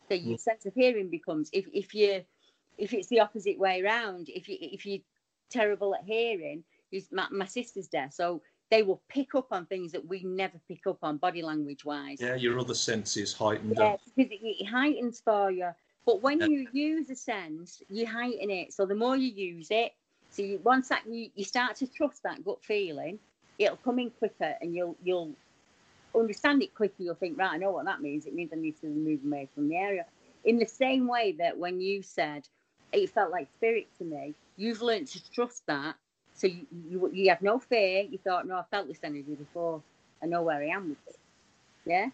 So 0.09 0.15
your 0.15 0.37
Mm. 0.37 0.41
sense 0.41 0.67
of 0.67 0.75
hearing 0.75 1.11
becomes 1.11 1.51
if 1.53 1.67
if 1.73 1.95
you 1.95 2.25
if 2.79 2.93
it's 2.95 3.09
the 3.09 3.21
opposite 3.21 3.59
way 3.59 3.83
around, 3.83 4.29
if 4.29 4.49
you 4.49 4.57
if 4.61 4.87
you're 4.87 5.01
terrible 5.51 5.95
at 5.95 6.05
hearing, 6.05 6.65
you, 6.91 7.03
my, 7.13 7.27
my 7.31 7.47
sister's 7.47 7.89
deaf, 7.89 8.13
so 8.13 8.43
they 8.71 8.83
will 8.83 9.03
pick 9.09 9.35
up 9.35 9.49
on 9.53 9.67
things 9.67 9.93
that 9.93 10.07
we 10.07 10.25
never 10.25 10.59
pick 10.69 10.87
up 10.87 10.99
on 11.03 11.19
body 11.19 11.43
language 11.43 11.85
wise. 11.85 12.21
Yeah, 12.21 12.35
your 12.35 12.59
other 12.59 12.75
senses 12.75 13.33
heightened. 13.33 13.77
Yeah, 13.79 13.95
up. 13.95 14.01
because 14.17 14.31
it, 14.33 14.41
it 14.43 14.67
heightens 14.67 15.21
for 15.25 15.51
you. 15.51 15.71
But 16.05 16.23
when 16.23 16.41
Yeah. 16.41 16.47
you 16.47 16.69
use 16.73 17.11
a 17.11 17.17
sense, 17.17 17.83
you 17.89 18.07
heighten 18.07 18.51
it. 18.51 18.73
So 18.73 18.87
the 18.87 18.95
more 18.95 19.17
you 19.17 19.29
use 19.29 19.69
it, 19.71 19.93
so 20.31 20.43
you, 20.43 20.61
once 20.63 20.89
that 20.89 21.03
you, 21.09 21.31
you 21.35 21.45
start 21.45 21.77
to 21.77 21.87
trust 21.87 22.23
that 22.23 22.45
gut 22.45 22.63
feeling, 22.63 23.19
it'll 23.59 23.77
come 23.77 23.99
in 23.99 24.11
quicker, 24.11 24.55
and 24.61 24.75
you'll 24.75 24.97
you'll 25.03 25.35
understand 26.15 26.63
it 26.63 26.75
quicker. 26.75 26.95
You'll 26.99 27.15
think, 27.15 27.39
right, 27.39 27.53
I 27.53 27.57
know 27.59 27.73
what 27.73 27.87
that 27.87 28.03
means. 28.03 28.27
It 28.27 28.35
means 28.35 28.53
I 28.53 28.57
need 28.57 28.81
to 28.81 28.87
move 28.87 29.21
away 29.25 29.49
from 29.55 29.69
the 29.69 29.77
area. 29.77 30.05
In 30.45 30.59
the 30.59 30.67
same 30.67 31.09
way 31.09 31.33
that 31.39 31.59
when 31.59 31.81
you 31.81 32.03
said 32.03 32.47
it 32.93 33.11
felt 33.11 33.31
like 33.31 33.49
spirit 33.57 33.89
to 33.99 34.05
me, 34.05 34.35
you've 34.57 34.83
learned 34.83 35.09
to 35.09 35.31
trust 35.33 35.63
that. 35.67 35.97
So 36.35 36.47
you 36.47 36.67
you, 36.91 37.11
you 37.13 37.29
have 37.31 37.43
no 37.43 37.59
fear. 37.59 38.03
You 38.03 38.19
thought, 38.19 38.47
no, 38.47 38.57
I 38.57 38.65
felt 38.71 38.89
this 38.89 39.01
energy 39.03 39.35
before. 39.35 39.83
I 40.23 40.27
know 40.27 40.43
where 40.43 40.61
I 40.61 40.67
am 40.69 40.91
with 40.91 40.99
it. 41.09 41.17
Yeah. 41.87 42.11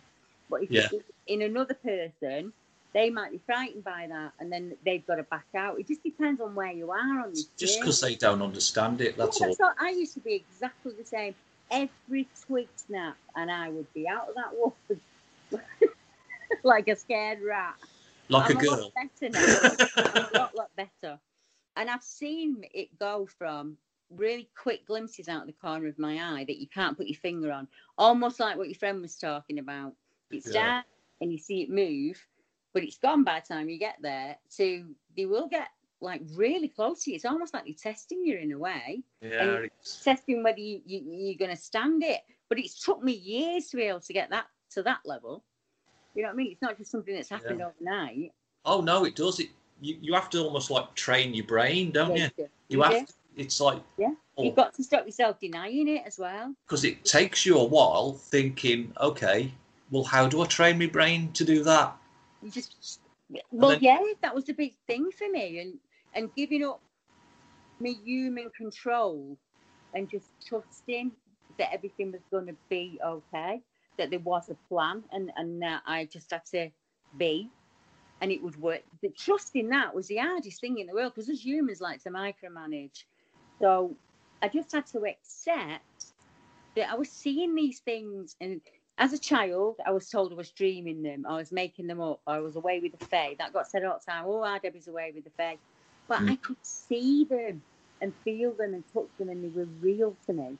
But 0.51 0.63
if 0.65 0.71
Yeah. 0.71 0.89
it's 0.93 1.11
in 1.27 1.43
another 1.43 1.75
person, 1.75 2.53
they 2.93 3.11
might 3.11 3.33
be 3.33 3.39
frightened 3.47 3.85
by 3.85 4.07
that, 4.09 4.33
and 4.39 4.53
then 4.53 4.77
they've 4.85 5.07
got 5.07 5.17
to 5.17 5.23
back 5.25 5.47
out. 5.57 5.79
It 5.81 5.89
just 5.89 6.03
depends 6.03 6.41
on 6.41 6.55
where 6.55 6.71
you 6.73 6.91
are 6.91 7.21
on 7.25 7.31
this. 7.31 7.47
Just 7.57 7.81
because 7.81 8.01
they 8.01 8.15
don't 8.15 8.43
understand 8.43 9.01
it, 9.01 9.17
that's 9.17 9.41
Yeah, 9.41 9.49
all. 9.49 9.55
so 9.55 9.71
I 9.81 9.91
used 9.91 10.15
to 10.15 10.21
be 10.21 10.35
exactly 10.35 10.93
the 10.99 11.05
same. 11.05 11.35
Every 11.71 12.29
twig 12.47 12.69
snap, 12.77 13.17
and 13.35 13.51
I 13.51 13.71
would 13.71 13.93
be 13.95 14.07
out 14.07 14.29
of 14.29 14.35
that 14.35 14.55
water 14.55 15.01
like 16.65 16.89
a 16.89 16.97
scared 16.97 17.41
rat. 17.43 17.77
Like 18.29 18.51
I'm 18.51 18.57
a 18.59 18.61
a 18.61 18.63
girl. 18.67 18.93
lot 18.95 19.11
better 19.21 19.33
now. 19.33 19.77
I'm 20.15 20.25
a 20.35 20.37
lot, 20.37 20.55
lot 20.55 20.71
better. 20.77 21.19
And 21.77 21.89
I've 21.91 22.03
seen 22.03 22.65
it 22.75 22.97
go 22.99 23.27
from 23.27 23.77
really 24.11 24.49
quick 24.61 24.87
glimpses 24.87 25.29
out 25.29 25.43
of 25.43 25.47
the 25.47 25.55
corner 25.55 25.89
of 25.89 25.99
my 25.99 26.19
eye 26.19 26.45
that 26.47 26.61
you 26.61 26.67
can't 26.69 26.97
put 26.97 27.07
your 27.07 27.19
finger 27.19 27.51
on, 27.51 27.67
almost 27.97 28.41
like 28.41 28.57
what 28.57 28.69
your 28.69 28.75
friend 28.79 29.01
was 29.01 29.17
talking 29.17 29.59
about. 29.59 29.95
It's 30.31 30.47
Yeah. 30.53 30.65
dark 30.75 30.87
and 31.21 31.33
you 31.33 31.39
see 31.39 31.63
it 31.63 31.71
move, 31.71 32.25
but 32.75 32.83
it's 32.83 32.99
gone 32.99 33.25
by 33.25 33.41
the 33.41 33.47
time 33.55 33.69
you 33.71 33.79
get 33.79 33.97
there. 34.03 34.39
To 34.57 34.95
they 35.17 35.27
will 35.27 35.49
get 35.49 35.69
like 36.01 36.21
really 36.35 36.69
close 36.69 37.05
to 37.05 37.11
you. 37.11 37.17
It's 37.17 37.25
almost 37.25 37.55
like 37.55 37.65
they're 37.65 37.75
testing 37.75 38.25
you 38.25 38.37
in 38.37 38.53
a 38.53 38.59
way. 38.59 39.03
Yeah, 39.23 39.43
and 39.43 39.65
it's- 39.65 40.03
testing 40.05 40.43
whether 40.43 40.59
you, 40.61 40.83
you 40.85 41.01
you're 41.07 41.39
going 41.39 41.57
to 41.57 41.63
stand 41.63 42.03
it. 42.03 42.21
But 42.49 42.59
it's 42.59 42.83
took 42.85 43.03
me 43.03 43.13
years 43.13 43.69
to 43.69 43.77
be 43.77 43.85
able 43.85 44.01
to 44.01 44.13
get 44.13 44.29
that 44.31 44.47
to 44.71 44.83
that 44.83 45.01
level. 45.07 45.43
You 46.15 46.23
know 46.23 46.29
what 46.29 46.35
I 46.35 46.37
mean? 46.37 46.53
It's 46.53 46.61
not 46.61 46.77
just 46.77 46.91
something 46.91 47.15
that's 47.15 47.31
happened 47.31 47.61
Yeah. 47.61 47.69
overnight. 47.69 48.33
Oh 48.67 48.81
no, 48.83 49.05
it 49.05 49.15
does. 49.17 49.41
It 49.41 49.51
you, 49.83 49.97
you 50.01 50.15
have 50.15 50.31
to 50.31 50.43
almost 50.43 50.71
like 50.71 50.95
train 50.95 51.35
your 51.35 51.47
brain, 51.47 51.91
don't 51.91 52.17
Yeah, 52.17 52.17
you? 52.17 52.23
you 52.25 52.45
do. 52.45 52.49
You 52.69 52.79
You 52.79 52.83
have. 52.85 53.07
To, 53.07 53.15
it's 53.37 53.61
like 53.61 53.83
Yeah. 53.99 54.13
You've 54.39 54.57
got 54.57 54.75
to 54.75 54.83
stop 54.83 55.05
yourself 55.05 55.39
denying 55.41 55.89
it 55.89 56.03
as 56.07 56.19
well. 56.19 56.55
because 56.67 56.85
it 56.85 57.05
takes 57.05 57.45
you 57.45 57.59
a 57.59 57.65
while 57.65 58.13
thinking, 58.15 58.93
okay, 58.99 59.53
well, 59.91 60.05
how 60.05 60.27
do 60.27 60.41
I 60.41 60.47
train 60.47 60.79
my 60.79 60.87
brain 60.87 61.31
to 61.33 61.45
do 61.45 61.63
that? 61.65 61.95
You 62.43 62.51
just 62.51 63.01
well, 63.51 63.71
then- 63.71 63.81
yeah, 63.83 64.01
that 64.23 64.35
was 64.35 64.45
the 64.45 64.55
big 64.55 64.75
thing 64.87 65.11
for 65.11 65.29
me, 65.29 65.59
and 65.61 65.79
and 66.15 66.35
giving 66.35 66.65
up 66.65 66.81
my 67.81 67.95
human 68.05 68.51
control 68.57 69.37
and 69.95 70.09
just 70.09 70.31
trusting 70.47 71.13
that 71.59 71.73
everything 71.73 72.13
was 72.13 72.23
going 72.31 72.47
to 72.47 72.57
be 72.71 72.99
okay, 73.05 73.61
that 73.99 74.11
there 74.11 74.19
was 74.21 74.49
a 74.49 74.57
plan, 74.69 75.03
and 75.13 75.31
and 75.37 75.61
that 75.63 75.83
I 75.87 76.07
just 76.07 76.31
had 76.31 76.45
to 76.53 76.71
be, 77.19 77.51
and 78.23 78.31
it 78.33 78.43
would 78.43 78.57
work. 78.57 78.83
The 79.03 79.11
trust 79.11 79.57
in 79.57 79.69
that 79.71 79.95
was 79.95 80.07
the 80.07 80.19
hardest 80.19 80.61
thing 80.61 80.79
in 80.79 80.87
the 80.87 80.95
world 80.95 81.13
because 81.15 81.29
as 81.29 81.45
humans 81.45 81.81
like 81.81 82.03
to 82.05 82.11
micromanage, 82.11 83.05
so 83.61 83.97
I 84.41 84.49
just 84.49 84.73
had 84.73 84.87
to 84.87 85.05
accept 85.05 86.07
that 86.77 86.91
I 86.91 86.95
was 86.95 87.11
seeing 87.11 87.55
these 87.55 87.81
things 87.81 88.37
and 88.41 88.61
as 88.99 89.13
a 89.13 89.19
child, 89.19 89.77
I 89.85 89.91
was 89.91 90.09
told 90.09 90.33
I 90.33 90.37
was 90.37 90.51
dreaming 90.51 91.03
them, 91.03 91.27
I 91.29 91.37
was 91.37 91.51
making 91.51 91.89
them 91.89 92.01
up, 92.01 92.21
I 92.27 92.39
was 92.39 92.57
away 92.57 92.79
with 92.81 92.97
the 92.97 93.05
Fae. 93.07 93.35
That 93.39 93.53
got 93.53 93.67
said 93.69 93.85
all 93.85 93.99
the 93.99 94.13
time. 94.13 94.25
Oh, 94.27 94.45
our 94.45 94.59
Debbie's 94.61 94.87
away 94.87 95.13
with 95.15 95.25
the 95.25 95.31
Fae. 95.31 95.59
But 96.07 96.21
Mm. 96.21 96.31
I 96.31 96.37
could 96.37 96.65
see 96.65 97.25
them 97.25 97.63
and 98.01 98.15
feel 98.25 98.53
them 98.53 98.75
and 98.75 98.85
touch 98.93 99.09
them, 99.19 99.31
and 99.31 99.43
they 99.43 99.49
were 99.49 99.69
real 99.81 100.17
to 100.27 100.33
me, 100.33 100.59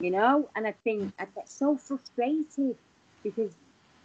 you 0.00 0.10
know. 0.10 0.48
And 0.56 0.66
I 0.66 0.72
think 0.72 1.14
I'd 1.18 1.34
get 1.34 1.48
so 1.48 1.76
frustrated 1.76 2.76
because 3.22 3.54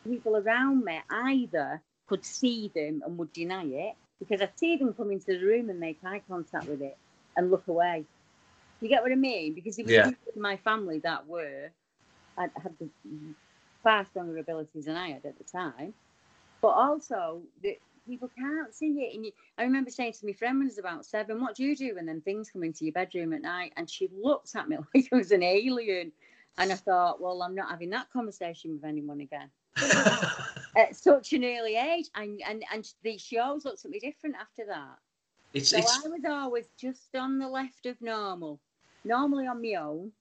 people 0.05 0.37
around 0.37 0.85
me 0.85 1.01
either 1.09 1.81
could 2.07 2.25
see 2.25 2.71
them 2.73 3.01
and 3.05 3.17
would 3.17 3.33
deny 3.33 3.65
it 3.65 3.95
because 4.19 4.41
I'd 4.41 4.57
see 4.57 4.75
them 4.77 4.93
come 4.93 5.11
into 5.11 5.27
the 5.27 5.45
room 5.45 5.69
and 5.69 5.79
make 5.79 5.99
eye 6.05 6.21
contact 6.27 6.67
with 6.67 6.81
it 6.81 6.97
and 7.35 7.51
look 7.51 7.67
away. 7.67 8.05
You 8.81 8.89
get 8.89 9.01
what 9.03 9.11
I 9.11 9.15
mean? 9.15 9.53
Because 9.53 9.79
it 9.79 9.85
was 9.85 9.95
Yeah. 9.95 10.05
people 10.05 10.33
in 10.35 10.41
my 10.41 10.57
family 10.57 10.99
that 10.99 11.27
were 11.27 11.71
had, 12.37 12.51
had 12.61 12.77
the 12.79 12.89
far 13.83 14.05
stronger 14.05 14.37
abilities 14.39 14.85
than 14.85 14.95
I 14.97 15.09
had 15.11 15.25
at 15.25 15.37
the 15.37 15.43
time. 15.43 15.93
But 16.61 16.69
also, 16.69 17.41
the, 17.61 17.77
people 18.07 18.29
can't 18.37 18.73
see 18.73 18.87
it. 18.87 19.15
And 19.15 19.25
you, 19.25 19.31
I 19.57 19.63
remember 19.63 19.89
saying 19.91 20.13
to 20.13 20.25
my 20.25 20.33
friend 20.33 20.57
when 20.57 20.67
I 20.67 20.69
was 20.69 20.77
about 20.77 21.05
seven, 21.05 21.41
"What 21.41 21.55
do 21.55 21.63
you 21.63 21.75
do 21.75 21.95
when 21.95 22.05
then 22.05 22.21
things 22.21 22.51
come 22.51 22.63
into 22.63 22.85
your 22.85 22.93
bedroom 22.93 23.33
at 23.33 23.41
night?" 23.41 23.73
And 23.77 23.89
she 23.89 24.09
looked 24.13 24.55
at 24.55 24.67
me 24.69 24.77
like 24.95 25.07
I 25.11 25.15
was 25.15 25.31
an 25.31 25.43
alien. 25.43 26.11
And 26.57 26.71
I 26.71 26.75
thought, 26.75 27.21
well, 27.21 27.41
I'm 27.43 27.55
not 27.55 27.69
having 27.69 27.89
that 27.91 28.09
conversation 28.11 28.73
with 28.73 28.85
anyone 28.85 29.19
again. 29.19 29.49
At 30.75 30.95
such 30.95 31.33
an 31.33 31.43
early 31.43 31.75
age, 31.75 32.07
and 32.15 32.41
and 32.47 32.63
and 32.71 32.87
the 33.03 33.17
shows 33.17 33.65
looked 33.65 33.85
at 33.85 33.91
me 33.91 33.99
different 33.99 34.35
after 34.39 34.65
that. 34.67 34.97
It's 35.53 35.69
So 35.69 35.77
it's 35.77 36.05
I 36.05 36.09
was 36.09 36.25
always 36.27 36.65
just 36.79 37.15
on 37.15 37.39
the 37.39 37.47
left 37.47 37.85
of 37.85 37.99
normal, 38.01 38.59
normally 39.03 39.47
on 39.47 39.61
my 39.61 39.75
own, 39.75 40.11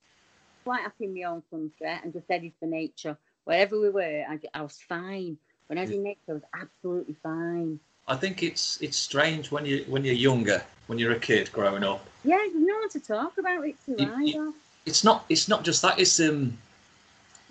quite 0.65 0.85
up 0.87 0.95
in 1.01 1.15
my 1.15 1.25
own 1.25 1.43
country, 1.51 1.87
and 1.87 2.13
just 2.13 2.27
headed 2.31 2.53
for 2.61 2.67
nature. 2.67 3.17
Wherever 3.45 3.79
we 3.79 3.91
were, 3.91 4.25
I, 4.29 4.39
I 4.55 4.63
was 4.63 4.79
fine. 4.89 5.37
When 5.67 5.79
I 5.79 5.83
was 5.83 5.91
in 5.91 6.03
nature, 6.03 6.19
I 6.29 6.33
was 6.35 6.43
absolutely 6.55 7.17
fine. 7.23 7.81
I 8.07 8.17
think 8.17 8.43
it's 8.43 8.81
it's 8.81 8.97
strange 8.99 9.51
when 9.51 9.65
you 9.67 9.85
when 9.89 10.05
you're 10.05 10.15
younger, 10.15 10.63
when 10.87 10.99
you're 10.99 11.13
a 11.13 11.19
kid 11.19 11.51
growing 11.53 11.83
up. 11.85 12.05
Yeah, 12.23 12.37
there's 12.39 12.55
no 12.55 12.79
one 12.79 12.89
to 12.91 13.01
talk 13.01 13.39
about 13.39 13.67
it 13.67 13.77
to 13.87 13.93
You- 14.03 14.13
you- 14.23 14.29
either. 14.29 14.53
it's 14.87 15.03
not 15.05 15.25
it's 15.29 15.49
not 15.49 15.65
just 15.65 15.81
that 15.83 15.99
it's 15.99 16.21
um 16.21 16.59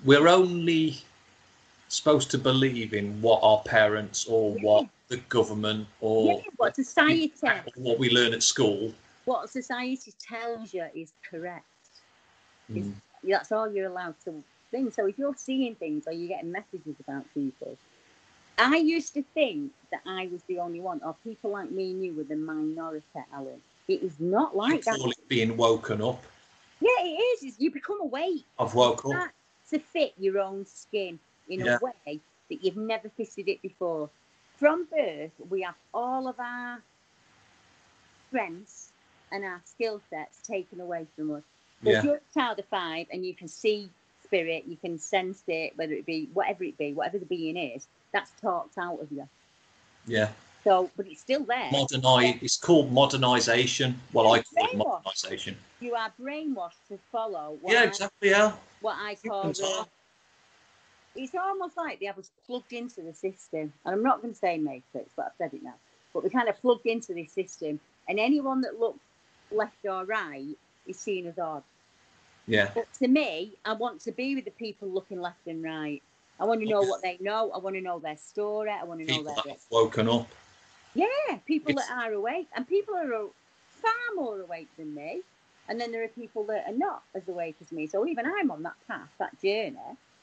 we're 0.06 0.28
only 0.28 1.02
supposed 1.94 2.32
to 2.32 2.38
believe 2.38 2.94
in 2.94 3.22
what 3.22 3.40
our 3.44 3.62
parents 3.62 4.26
or 4.26 4.54
what 4.56 4.88
the 5.10 5.18
government 5.30 5.88
or 6.02 6.34
yeah, 6.34 6.42
what 6.58 6.76
society, 6.76 7.32
what 7.76 8.00
we 8.00 8.10
learn 8.10 8.34
at 8.34 8.42
school 8.42 8.94
what 9.26 9.50
society 9.50 10.14
tells 10.20 10.74
you 10.74 10.86
is 10.94 11.14
correct. 11.30 11.66
Mm. 12.72 12.94
That's 13.24 13.52
all 13.52 13.72
you're 13.72 13.90
allowed 13.90 14.16
to 14.26 14.44
think. 14.72 14.94
So 14.94 15.06
if 15.06 15.18
you're 15.18 15.36
seeing 15.38 15.76
things 15.76 16.04
or 16.08 16.14
you're 16.14 16.28
getting 16.28 16.52
messages 16.52 16.96
about 17.00 17.26
people, 17.34 17.78
I 18.58 18.78
used 18.78 19.14
to 19.14 19.24
think 19.34 19.72
that 19.92 20.02
I 20.06 20.28
was 20.32 20.44
the 20.44 20.60
only 20.60 20.80
one, 20.80 21.02
or 21.04 21.16
people 21.24 21.52
like 21.52 21.72
me 21.72 21.92
and 21.92 22.04
you 22.04 22.14
were 22.14 22.24
the 22.24 22.36
minority, 22.36 23.06
Alan. 23.34 23.62
It 23.88 24.04
is 24.04 24.20
not 24.20 24.54
you 24.54 24.60
like 24.60 24.84
that. 24.86 25.00
call 25.00 25.10
it 25.10 25.28
being 25.28 25.58
woken 25.58 26.02
up 26.02 26.24
Yeah, 26.80 26.90
it 27.02 27.20
is. 27.20 27.44
It's, 27.44 27.60
you 27.60 27.72
become 27.72 28.02
awake. 28.02 28.46
i've 28.60 28.74
woke 28.74 29.04
You 29.06 29.14
up 29.14 29.30
to 29.72 29.80
fit 29.80 30.14
your 30.18 30.40
own 30.40 30.66
skin 30.66 31.20
in 31.50 31.66
Yeah. 31.66 31.78
a 31.78 31.86
way 31.86 32.20
that 32.50 32.64
you've 32.64 32.78
never 32.78 33.10
fitted 33.10 33.48
it 33.48 33.62
before. 33.62 34.10
From 34.58 34.86
birth, 34.86 35.32
we 35.50 35.62
have 35.62 35.76
all 35.94 36.28
of 36.28 36.40
our 36.40 36.82
strengths 38.30 38.92
and 39.32 39.44
our 39.44 39.62
skill 39.66 40.02
sets 40.10 40.42
taken 40.42 40.80
away 40.80 41.08
from 41.16 41.32
us. 41.36 41.44
So 41.84 41.90
Yeah. 41.90 41.98
if 42.00 42.04
you're 42.04 42.16
a 42.16 42.34
child 42.34 42.60
of 42.60 42.66
five 42.66 43.08
and 43.12 43.26
you 43.26 43.34
can 43.34 43.48
see 43.48 43.90
spirit, 44.24 44.66
you 44.68 44.78
can 44.78 44.98
sense 44.98 45.44
it, 45.48 45.74
whether 45.78 45.94
it 45.94 46.06
be 46.06 46.30
whatever 46.34 46.64
it 46.64 46.78
be, 46.78 46.94
whatever 46.94 47.20
the 47.20 47.26
being 47.26 47.58
is, 47.58 47.88
that's 48.12 48.32
talked 48.42 48.78
out 48.78 49.00
of 49.02 49.12
you. 49.12 49.28
yeah 50.08 50.30
So, 50.64 50.90
but 50.96 51.08
it's 51.08 51.22
still 51.22 51.44
there. 51.44 51.70
modernize 51.72 52.36
it's 52.42 52.58
called 52.58 52.92
modernization 52.92 54.00
well 54.14 54.32
i 54.34 54.42
call 54.42 54.66
it 54.66 54.78
modernization 54.78 55.58
You 55.82 55.96
are 55.96 56.12
brainwashed 56.20 56.88
to 56.90 56.98
follow. 57.12 57.58
What 57.62 57.74
yeah 57.74 57.82
I- 57.82 57.86
exactly 57.86 58.30
yeah 58.30 58.54
what 58.80 58.96
I 59.00 59.16
call 59.16 59.52
the. 59.52 59.86
It's 61.16 61.36
almost 61.36 61.78
like 61.78 62.00
they 62.00 62.08
have 62.08 62.18
us 62.18 62.32
plugged 62.46 62.74
into 62.74 63.02
the 63.02 63.14
system, 63.14 63.72
and 63.86 63.96
I'm 63.96 64.04
not 64.04 64.22
going 64.22 64.34
to 64.34 64.40
say 64.40 64.58
matrix, 64.58 65.12
but 65.16 65.28
I've 65.28 65.38
said 65.38 65.54
it 65.54 65.64
now. 65.64 65.76
But 66.14 66.24
we're 66.24 66.30
kind 66.30 66.50
of 66.50 66.60
plugged 66.62 66.86
into 66.86 67.14
this 67.14 67.32
system, 67.32 67.80
and 68.08 68.20
anyone 68.20 68.62
that 68.62 68.80
looks 68.80 69.00
left 69.52 69.86
or 69.86 70.06
right 70.06 70.58
is 70.88 70.98
seen 70.98 71.28
as 71.28 71.38
odd. 71.38 71.64
yeah 72.48 72.70
But 72.74 72.92
to 73.00 73.08
me, 73.08 73.54
I 73.66 73.74
want 73.74 74.02
to 74.02 74.12
be 74.12 74.36
with 74.36 74.46
the 74.46 74.52
people 74.52 74.88
looking 74.88 75.22
left 75.22 75.46
and 75.48 75.64
right. 75.64 76.02
I 76.40 76.46
want 76.46 76.62
to 76.62 76.68
know 76.68 76.82
what 76.82 77.02
they 77.04 77.18
know. 77.22 77.52
I 77.52 77.60
want 77.60 77.76
to 77.76 77.82
know 77.82 78.00
their 78.00 78.18
story. 78.18 78.72
I 78.72 78.84
want 78.84 79.00
to 79.02 79.06
know 79.06 79.18
people 79.18 79.36
their 79.36 79.54
that 79.54 79.60
woken 79.70 80.10
up 80.10 80.28
yeah, 80.96 81.08
people 81.46 81.72
It's- 81.72 81.88
that 81.88 81.98
are 81.98 82.14
awake, 82.14 82.48
and 82.56 82.68
people 82.68 82.96
are 82.96 83.30
far 83.82 84.16
more 84.16 84.40
awake 84.42 84.70
than 84.78 84.94
me. 84.94 85.22
And 85.68 85.80
then 85.80 85.92
there 85.92 86.04
are 86.04 86.10
people 86.10 86.44
that 86.46 86.68
are 86.68 86.74
not 86.74 87.04
as 87.16 87.28
awake 87.30 87.56
as 87.62 87.72
me. 87.72 87.88
So 87.88 88.06
even 88.06 88.26
I'm 88.26 88.52
on 88.52 88.64
that 88.64 88.76
path, 88.88 89.10
that 89.18 89.40
journey. 89.42 89.78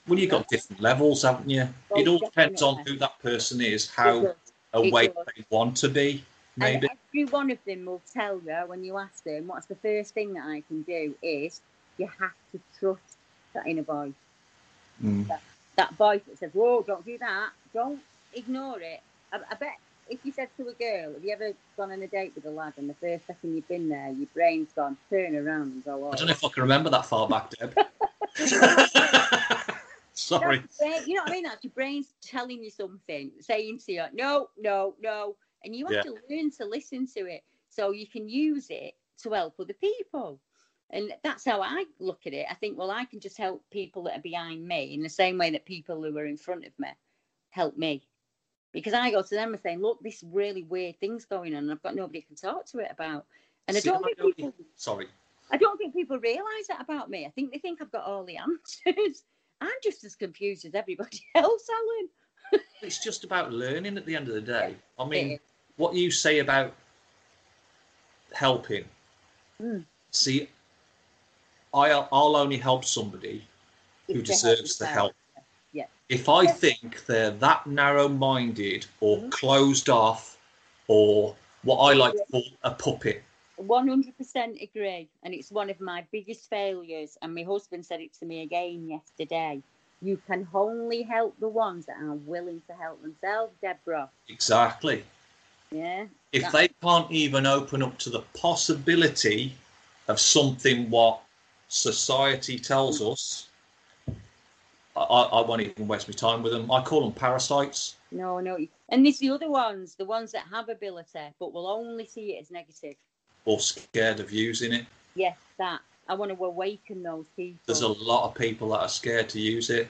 Well 0.09 0.19
you've 0.19 0.31
got 0.31 0.47
different 0.49 0.81
levels 0.81 1.23
haven't 1.23 1.49
you 1.49 1.69
Oh, 1.91 2.01
it 2.01 2.09
all 2.09 2.19
depends 2.19 2.63
on 2.63 2.85
who 2.87 2.97
that 2.97 3.19
person 3.21 3.61
is 3.61 3.91
how 3.91 4.21
does. 4.21 4.35
awake 4.73 5.13
they 5.15 5.45
want 5.51 5.77
to 5.79 5.89
be 5.89 6.25
maybe 6.57 6.89
And 6.89 6.99
every 7.09 7.25
one 7.33 7.51
of 7.51 7.59
them 7.67 7.87
will 7.87 8.03
tell 8.13 8.41
you 8.45 8.57
when 8.67 8.85
you 8.85 8.99
ask 8.99 9.25
them, 9.25 9.47
what's 9.47 9.67
the 9.67 9.75
first 9.77 10.15
thing 10.15 10.35
that 10.35 10.47
I 10.47 10.63
can 10.69 10.83
do 10.83 11.15
is 11.23 11.61
you 11.99 12.09
have 12.19 12.33
to 12.53 12.61
trust 12.79 13.19
that 13.55 13.67
inner 13.67 13.83
voice. 13.83 14.13
Mm. 15.03 15.27
That, 15.29 15.43
that 15.77 15.95
voice 15.95 16.23
that 16.29 16.39
says, 16.39 16.51
whoa, 16.53 16.83
don't 16.87 17.05
do 17.05 17.19
that. 17.19 17.51
Don't 17.73 18.01
ignore 18.35 18.81
it. 18.81 19.01
I, 19.33 19.39
I 19.51 19.55
bet 19.55 19.79
if 20.09 20.19
you 20.25 20.33
said 20.33 20.49
to 20.57 20.69
a 20.69 20.73
girl, 20.73 21.15
have 21.15 21.25
you 21.25 21.33
ever 21.33 21.53
gone 21.77 21.93
on 21.93 22.03
a 22.03 22.07
date 22.07 22.33
with 22.35 22.45
a 22.45 22.51
lad 22.51 22.75
and 22.77 22.89
the 22.89 22.95
first 22.95 23.27
second 23.27 23.55
you've 23.55 23.69
been 23.69 23.89
there, 23.89 24.11
your 24.11 24.29
brain's 24.35 24.73
gone, 24.73 24.97
turn 25.09 25.37
around 25.37 25.73
and 25.73 25.85
go, 25.85 26.05
oh. 26.05 26.13
I 26.13 26.17
don't 26.17 26.27
know 26.27 26.33
if 26.33 26.45
I 26.45 26.49
can 26.49 26.63
remember 26.63 26.91
that 26.91 27.07
far 27.07 27.29
back, 27.29 27.51
Deb. 27.51 27.75
Sorry. 30.21 30.63
Brain- 30.79 31.03
you 31.07 31.15
know 31.15 31.23
what 31.23 31.31
I 31.31 31.35
mean? 31.35 31.43
That's 31.45 31.65
your 31.65 31.73
brain's 31.73 32.15
telling 32.23 32.63
you 32.63 32.71
something, 32.71 33.33
saying 33.41 33.79
to 33.87 33.93
you, 33.93 34.05
no, 34.13 34.49
no, 34.59 34.95
no. 35.01 35.37
And 35.65 35.75
you 35.75 35.87
have 35.87 35.95
Yeah. 35.97 36.03
to 36.03 36.17
learn 36.31 36.51
to 36.53 36.65
listen 36.65 37.07
to 37.15 37.27
it 37.27 37.43
so 37.69 37.91
you 37.91 38.07
can 38.07 38.29
use 38.29 38.69
it 38.71 38.95
to 39.23 39.31
help 39.33 39.55
other 39.59 39.75
people. 39.75 40.41
And 40.91 41.13
that's 41.23 41.45
how 41.45 41.63
I 41.63 41.85
look 41.99 42.27
at 42.27 42.33
it. 42.35 42.47
I 42.51 42.55
think, 42.55 42.77
well, 42.77 42.91
I 42.91 43.05
can 43.05 43.21
just 43.21 43.37
help 43.39 43.65
people 43.71 44.03
that 44.05 44.19
are 44.19 44.23
behind 44.23 44.67
me 44.67 44.95
in 44.95 45.03
the 45.03 45.09
same 45.09 45.39
way 45.39 45.51
that 45.51 45.65
people 45.65 46.03
who 46.03 46.17
are 46.19 46.27
in 46.27 46.37
front 46.37 46.65
of 46.67 46.73
me 46.79 46.89
help 47.51 47.77
me. 47.77 48.03
Because 48.73 48.93
I 48.93 49.11
go 49.11 49.23
to 49.23 49.35
them 49.35 49.53
and 49.53 49.63
say, 49.63 49.77
look, 49.77 50.01
this 50.03 50.23
really 50.25 50.63
weird 50.63 50.99
thing's 51.01 51.25
going 51.25 51.55
on, 51.55 51.65
and 51.65 51.73
I've 51.73 51.83
got 51.83 51.95
nobody 51.97 52.21
I 52.21 52.23
can 52.23 52.37
talk 52.37 52.67
to 52.67 52.79
it 52.79 52.91
about. 52.91 53.27
And 53.69 53.77
I 53.77 53.81
don't 53.81 54.03
I 54.05 54.07
think 54.07 54.19
don't- 54.19 54.37
people 54.37 54.55
Sorry. 54.77 55.09
I 55.53 55.57
don't 55.57 55.77
think 55.77 55.93
people 55.95 56.19
realise 56.21 56.69
that 56.69 56.81
about 56.81 57.11
me. 57.11 57.27
I 57.27 57.31
think 57.31 57.51
they 57.53 57.59
think 57.59 57.83
I've 57.83 57.91
got 57.91 58.05
all 58.05 58.25
the 58.25 58.37
answers. 58.87 59.25
I'm 59.61 59.71
just 59.83 60.05
as 60.05 60.15
confused 60.17 60.65
as 60.65 60.75
everybody 60.75 61.21
else, 61.35 61.67
Alan. 61.71 62.63
It's 62.83 63.03
just 63.03 63.25
about 63.25 63.53
learning 63.53 63.97
at 63.99 64.07
the 64.07 64.17
end 64.17 64.29
of 64.29 64.35
the 64.35 64.41
day. 64.41 64.75
I 64.99 65.05
mean, 65.05 65.39
what 65.77 65.95
you 65.95 66.11
say 66.11 66.39
about 66.39 66.75
helping, 68.33 68.85
Mm. 69.63 69.85
see, 70.13 70.49
I, 71.75 71.91
I'll 71.91 72.37
only 72.37 72.57
help 72.57 72.85
somebody 72.87 73.45
who 74.07 74.15
If 74.15 74.27
help 74.27 74.27
deserves 74.27 74.79
the 74.79 74.87
help. 74.87 75.13
Yeah. 75.73 75.87
If 76.09 76.29
I 76.29 76.47
think 76.47 77.05
they're 77.07 77.31
that 77.33 77.67
narrow 77.67 78.09
minded 78.09 78.87
or 79.01 79.19
Mm-hmm. 79.19 79.29
closed 79.29 79.91
off 79.91 80.39
or 80.89 81.37
what 81.63 81.77
I 81.77 81.93
like 81.93 82.15
to 82.15 82.25
call 82.33 82.43
a 82.63 82.71
puppet, 82.71 83.23
100% 83.61 84.63
agree. 84.63 85.09
And 85.23 85.35
it's 85.35 85.51
one 85.51 85.71
of 85.71 85.81
my 85.81 86.05
biggest 86.11 86.49
failures. 86.49 87.17
And 87.23 87.35
my 87.35 87.43
husband 87.43 87.85
said 87.85 88.01
it 88.01 88.13
to 88.15 88.27
me 88.27 88.43
again 88.43 88.89
yesterday. 88.89 89.63
You 90.03 90.21
can 90.27 90.49
only 90.55 91.03
help 91.03 91.39
the 91.41 91.49
ones 91.49 91.87
that 91.87 91.97
are 92.01 92.15
willing 92.15 92.63
to 92.69 92.75
help 92.75 93.03
themselves, 93.03 93.53
Deborah. 93.61 94.09
exactly. 94.29 95.05
Yeah. 95.73 96.07
if 96.33 96.51
they 96.51 96.67
can't 96.83 97.09
even 97.13 97.47
open 97.47 97.81
up 97.81 97.97
to 97.99 98.11
the 98.11 98.23
possibility 98.35 99.55
of 100.09 100.19
something 100.19 100.91
what 100.91 101.21
society 101.69 102.59
tells 102.59 103.01
mm. 103.01 103.13
us, 103.13 103.49
I, 104.97 105.01
I 105.01 105.23
I 105.23 105.47
won't 105.47 105.63
even 105.63 105.87
waste 105.87 106.09
my 106.09 106.13
time 106.13 106.43
with 106.43 106.53
them. 106.53 106.71
I 106.73 106.83
call 106.83 107.03
them 107.03 107.13
parasites. 107.13 107.95
No, 108.11 108.41
no. 108.41 108.59
And 108.89 109.05
there's 109.07 109.19
the 109.19 109.31
other 109.31 109.49
ones, 109.49 109.95
the 109.95 110.05
ones 110.05 110.33
that 110.33 110.45
have 110.51 110.69
ability, 110.69 111.29
but 111.39 111.53
will 111.53 111.69
only 111.69 112.07
see 112.07 112.33
it 112.35 112.41
as 112.41 112.51
negative. 112.51 112.97
Or 113.51 113.61
scared 113.61 114.21
of 114.21 114.31
using 114.31 114.73
it. 114.73 114.87
Yes, 115.15 115.37
that. 115.59 115.81
I 116.09 116.15
want 116.15 116.37
to 116.37 116.45
awaken 116.45 117.03
those 117.03 117.27
people. 117.37 117.61
There's 117.67 117.83
a 117.83 117.89
lot 117.89 118.25
of 118.29 118.35
people 118.35 118.71
that 118.71 118.81
are 118.81 118.89
scared 118.89 119.29
to 119.31 119.41
use 119.41 119.71
it. 119.71 119.89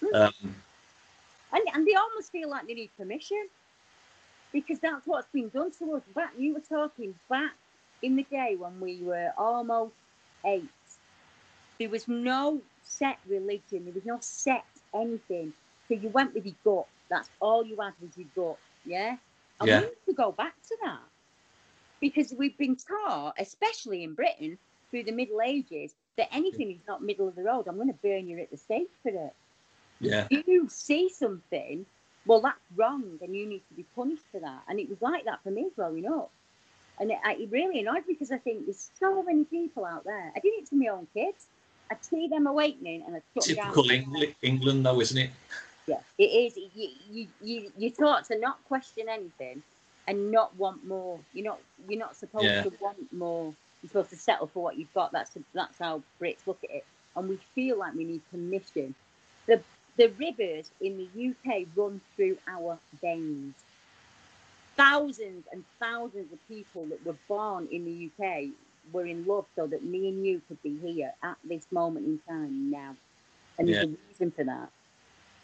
Hmm. 0.00 0.14
Um, 0.14 0.54
And, 1.52 1.62
and 1.74 1.86
they 1.86 1.94
almost 1.94 2.30
feel 2.30 2.48
like 2.48 2.66
they 2.66 2.74
need 2.74 2.90
permission 2.96 3.48
because 4.52 4.78
that's 4.78 5.06
what's 5.06 5.28
been 5.32 5.48
done 5.48 5.70
to 5.78 5.94
us. 5.96 6.02
Back, 6.14 6.32
you 6.38 6.54
were 6.54 6.60
talking 6.60 7.14
back 7.28 7.52
in 8.02 8.16
the 8.16 8.22
day 8.24 8.56
when 8.56 8.80
we 8.80 8.98
were 9.02 9.32
almost 9.36 9.94
eight. 10.44 10.68
There 11.78 11.90
was 11.90 12.06
no 12.08 12.60
set 12.84 13.18
religion, 13.28 13.84
there 13.84 13.94
was 13.94 14.04
no 14.06 14.18
set 14.20 14.64
anything. 14.94 15.52
So 15.88 15.94
you 15.94 16.08
went 16.08 16.34
with 16.34 16.46
your 16.46 16.54
gut. 16.64 16.86
That's 17.08 17.30
all 17.40 17.64
you 17.64 17.76
had 17.80 17.94
was 18.00 18.16
your 18.16 18.28
gut. 18.36 18.58
Yeah? 18.84 19.16
And 19.58 19.68
Yeah. 19.68 19.80
we 19.80 19.86
need 19.86 20.04
to 20.06 20.12
go 20.14 20.32
back 20.32 20.54
to 20.68 20.76
that 20.84 21.00
because 22.00 22.32
we've 22.36 22.56
been 22.56 22.76
taught, 22.76 23.34
especially 23.38 24.04
in 24.04 24.14
Britain, 24.14 24.58
through 24.90 25.04
the 25.04 25.12
Middle 25.12 25.40
Ages, 25.40 25.92
that 26.16 26.28
anything 26.32 26.70
is 26.70 26.78
not 26.88 27.02
middle 27.02 27.28
of 27.28 27.34
the 27.36 27.42
road. 27.42 27.68
I'm 27.68 27.76
going 27.76 27.88
to 27.88 27.98
burn 28.02 28.28
you 28.28 28.38
at 28.40 28.50
the 28.50 28.56
stake 28.56 28.90
for 29.02 29.10
it 29.10 29.34
yeah, 30.00 30.26
if 30.30 30.48
you 30.48 30.66
see 30.68 31.10
something, 31.10 31.84
well, 32.26 32.40
that's 32.40 32.58
wrong, 32.74 33.18
and 33.22 33.36
you 33.36 33.46
need 33.46 33.62
to 33.68 33.74
be 33.74 33.84
punished 33.94 34.24
for 34.32 34.40
that. 34.40 34.62
And 34.68 34.80
it 34.80 34.88
was 34.88 35.00
like 35.02 35.24
that 35.26 35.42
for 35.42 35.50
me 35.50 35.68
growing 35.76 36.06
up. 36.06 36.30
And 36.98 37.10
it, 37.10 37.18
it 37.24 37.50
really 37.50 37.80
annoyed 37.80 38.06
me 38.06 38.14
because 38.14 38.30
I 38.30 38.38
think 38.38 38.64
there's 38.64 38.90
so 38.98 39.22
many 39.22 39.44
people 39.44 39.84
out 39.84 40.04
there. 40.04 40.32
I 40.34 40.40
did 40.40 40.54
it 40.54 40.66
to 40.70 40.76
my 40.76 40.88
own 40.88 41.06
kids. 41.14 41.46
I 41.90 41.96
see 42.00 42.28
them 42.28 42.46
awakening 42.46 43.04
and 43.06 43.16
I 43.16 43.20
down. 43.34 43.42
typical 43.42 43.90
England, 43.90 44.34
England 44.42 44.86
though, 44.86 45.00
isn't 45.00 45.18
it? 45.18 45.30
Yeah, 45.86 45.98
it 46.18 46.24
is. 46.24 46.56
You, 46.56 46.88
you, 47.10 47.26
you, 47.42 47.72
you're 47.76 47.90
taught 47.90 48.26
to 48.26 48.38
not 48.38 48.62
question 48.68 49.08
anything 49.08 49.62
and 50.08 50.30
not 50.30 50.56
want 50.56 50.86
more. 50.86 51.20
You're 51.32 51.44
not, 51.46 51.60
you're 51.88 51.98
not 51.98 52.16
supposed 52.16 52.46
Yeah. 52.46 52.62
to 52.62 52.72
want 52.80 53.12
more. 53.12 53.54
You're 53.82 53.88
supposed 53.88 54.10
to 54.10 54.16
settle 54.16 54.48
for 54.48 54.62
what 54.62 54.78
you've 54.78 54.92
got. 54.94 55.12
That's 55.12 55.36
that's 55.54 55.78
how 55.78 56.02
Brits 56.20 56.46
look 56.46 56.60
at 56.64 56.70
it. 56.70 56.84
And 57.16 57.28
we 57.28 57.38
feel 57.54 57.78
like 57.78 57.94
we 57.94 58.04
need 58.04 58.22
permission. 58.30 58.94
The 59.46 59.62
the 59.96 60.08
rivers 60.18 60.70
in 60.80 60.98
the 60.98 61.30
UK 61.30 61.66
run 61.76 62.00
through 62.16 62.38
our 62.48 62.78
veins. 63.02 63.56
Thousands 64.76 65.46
and 65.52 65.64
thousands 65.80 66.32
of 66.32 66.38
people 66.48 66.86
that 66.88 67.04
were 67.04 67.16
born 67.28 67.68
in 67.70 67.84
the 67.84 68.10
UK 68.10 68.46
were 68.92 69.06
in 69.06 69.26
love 69.26 69.46
so 69.56 69.66
that 69.66 69.84
me 69.84 70.08
and 70.08 70.26
you 70.26 70.42
could 70.48 70.62
be 70.62 70.78
here 70.78 71.12
at 71.22 71.36
this 71.44 71.66
moment 71.72 72.06
in 72.06 72.20
time 72.28 72.70
now. 72.70 72.96
And 73.58 73.68
there's 73.68 73.82
a 73.82 73.88
reason 74.08 74.32
for 74.32 74.44
that. 74.44 74.70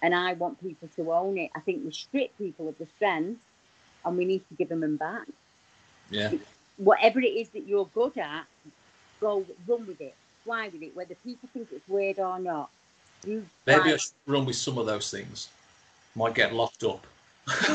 And 0.03 0.15
I 0.15 0.35
want 0.35 0.61
people 0.63 0.89
to 0.97 1.13
own 1.13 1.39
it. 1.39 1.51
I 1.57 1.61
think 1.61 1.85
we 1.85 1.93
strip 1.93 2.37
people 2.39 2.69
of 2.69 2.79
the 2.79 2.87
strength 2.97 3.41
and 4.07 4.17
we 4.17 4.25
need 4.25 4.49
to 4.49 4.55
give 4.55 4.69
them 4.69 4.81
them 4.81 4.97
back. 4.97 5.27
Yeah, 6.11 6.33
Whatever 6.77 7.21
it 7.21 7.27
is 7.27 7.49
that 7.51 7.67
you're 7.67 7.89
good 7.93 8.17
at, 8.19 8.45
go 9.21 9.45
run 9.67 9.87
with 9.87 10.01
it. 10.01 10.15
fly 10.45 10.69
with 10.69 10.83
it, 10.83 10.95
whether 10.95 11.17
people 11.25 11.49
think 11.53 11.69
it's 11.73 11.89
weird 11.89 12.19
or 12.19 12.39
not. 12.39 12.71
You 13.27 13.45
Maybe 13.67 13.81
fly. 13.81 13.93
I 13.93 13.97
should 13.97 14.13
run 14.27 14.45
with 14.45 14.57
some 14.57 14.79
of 14.79 14.87
those 14.87 15.11
things. 15.11 15.49
Might 16.15 16.35
get 16.35 16.55
locked 16.55 16.85
up. 16.85 17.05
you 17.69 17.75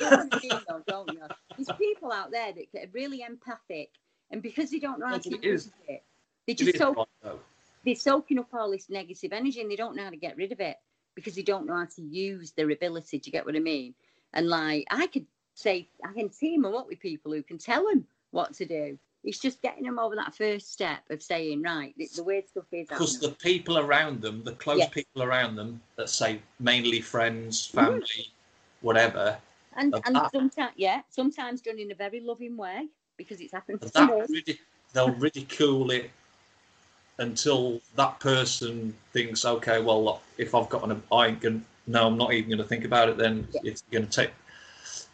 know 0.00 0.10
what 0.10 0.28
I 0.32 0.38
mean, 0.42 0.60
though, 0.68 0.82
don't 0.86 1.12
you? 1.12 1.20
There's 1.56 1.78
people 1.78 2.12
out 2.12 2.30
there 2.30 2.52
that 2.52 2.72
get 2.72 2.88
really 2.92 3.22
empathic, 3.22 3.90
and 4.30 4.42
because 4.42 4.70
they 4.70 4.78
don't 4.78 4.98
know 4.98 5.06
how 5.06 5.18
to 5.18 5.46
use 5.46 5.70
it, 5.88 6.02
they 6.46 6.54
just 6.54 6.76
so 6.76 7.06
they're 7.84 7.94
soaking 7.94 8.38
up 8.38 8.52
all 8.52 8.70
this 8.70 8.90
negative 8.90 9.32
energy, 9.32 9.60
and 9.60 9.70
they 9.70 9.76
don't 9.76 9.94
know 9.94 10.04
how 10.04 10.10
to 10.10 10.16
get 10.16 10.36
rid 10.36 10.52
of 10.52 10.60
it 10.60 10.76
because 11.14 11.34
they 11.34 11.42
don't 11.42 11.66
know 11.66 11.76
how 11.76 11.86
to 11.96 12.02
use 12.02 12.52
their 12.52 12.70
ability. 12.70 13.18
Do 13.18 13.28
you 13.28 13.32
get 13.32 13.46
what 13.46 13.56
I 13.56 13.60
mean? 13.60 13.94
And 14.32 14.48
like, 14.48 14.86
I 14.90 15.06
could 15.06 15.26
say, 15.54 15.88
I 16.08 16.12
can 16.12 16.28
team 16.28 16.62
them 16.62 16.74
up 16.74 16.86
with 16.86 17.00
people 17.00 17.32
who 17.32 17.42
can 17.42 17.58
tell 17.58 17.86
them 17.88 18.06
what 18.30 18.54
to 18.54 18.66
do. 18.66 18.98
It's 19.22 19.38
just 19.38 19.60
getting 19.60 19.84
them 19.84 19.98
over 19.98 20.16
that 20.16 20.34
first 20.34 20.72
step 20.72 21.00
of 21.10 21.22
saying, 21.22 21.62
right, 21.62 21.94
the, 21.98 22.08
the 22.16 22.24
weird 22.24 22.48
stuff 22.48 22.64
is 22.72 22.88
Because 22.88 23.18
the 23.18 23.30
people 23.30 23.78
around 23.78 24.22
them, 24.22 24.42
the 24.44 24.52
close 24.52 24.78
Yes. 24.78 24.90
people 24.90 25.22
around 25.22 25.56
them, 25.56 25.80
that 25.96 26.08
say 26.08 26.40
mainly 26.58 27.00
friends, 27.02 27.66
family, 27.66 28.30
whatever, 28.80 29.36
And 29.76 29.94
and 30.06 30.16
that. 30.16 30.30
sometimes, 30.30 30.72
yeah, 30.76 31.02
sometimes 31.10 31.60
done 31.60 31.78
in 31.78 31.92
a 31.92 31.94
very 31.94 32.20
loving 32.20 32.56
way 32.56 32.88
because 33.16 33.40
it's 33.40 33.52
happened 33.52 33.82
to 33.82 33.88
that 33.92 34.08
me. 34.30 34.36
ridi- 34.36 34.60
they'll 34.94 35.12
ridicule 35.14 35.90
it 35.90 36.10
until 37.18 37.80
that 37.96 38.18
person 38.20 38.94
thinks, 39.12 39.44
okay, 39.44 39.80
well, 39.82 40.02
look, 40.02 40.22
if 40.38 40.54
I've 40.54 40.68
got 40.70 40.90
an, 40.90 41.02
I 41.12 41.28
ain't 41.28 41.40
gonna, 41.40 41.60
no, 41.90 42.06
I'm 42.06 42.16
not 42.16 42.32
even 42.32 42.48
going 42.50 42.58
to 42.62 42.64
think 42.68 42.84
about 42.84 43.08
it. 43.08 43.16
Then 43.16 43.46
it's 43.64 43.82
going 43.90 44.06
to 44.06 44.10
take. 44.10 44.30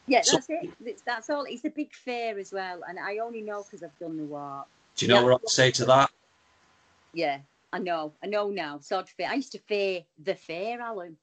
Yeah, 0.06 0.20
So- 0.22 0.36
that's 0.36 0.50
it. 0.50 0.70
It's- 0.84 1.02
That's 1.04 1.30
all. 1.30 1.44
It's 1.44 1.64
a 1.64 1.70
big 1.70 1.92
fear 1.94 2.38
as 2.38 2.52
well, 2.52 2.82
and 2.88 2.98
I 2.98 3.18
only 3.18 3.40
know 3.40 3.62
because 3.64 3.82
I've 3.82 3.98
done 3.98 4.16
the 4.16 4.24
walk. 4.24 4.68
Do 4.94 5.06
you 5.06 5.12
know 5.12 5.20
Yeah. 5.20 5.24
what 5.32 5.42
I'd 5.42 5.48
say 5.48 5.70
to 5.72 5.84
that? 5.86 6.10
Yeah, 7.12 7.38
I 7.72 7.78
know. 7.78 8.12
I 8.22 8.26
know 8.26 8.50
now. 8.50 8.78
Sod 8.80 9.08
fear. 9.08 9.28
I 9.30 9.34
used 9.34 9.52
to 9.52 9.58
fear 9.58 10.04
the 10.22 10.34
fear, 10.34 10.80
Alan. 10.80 11.16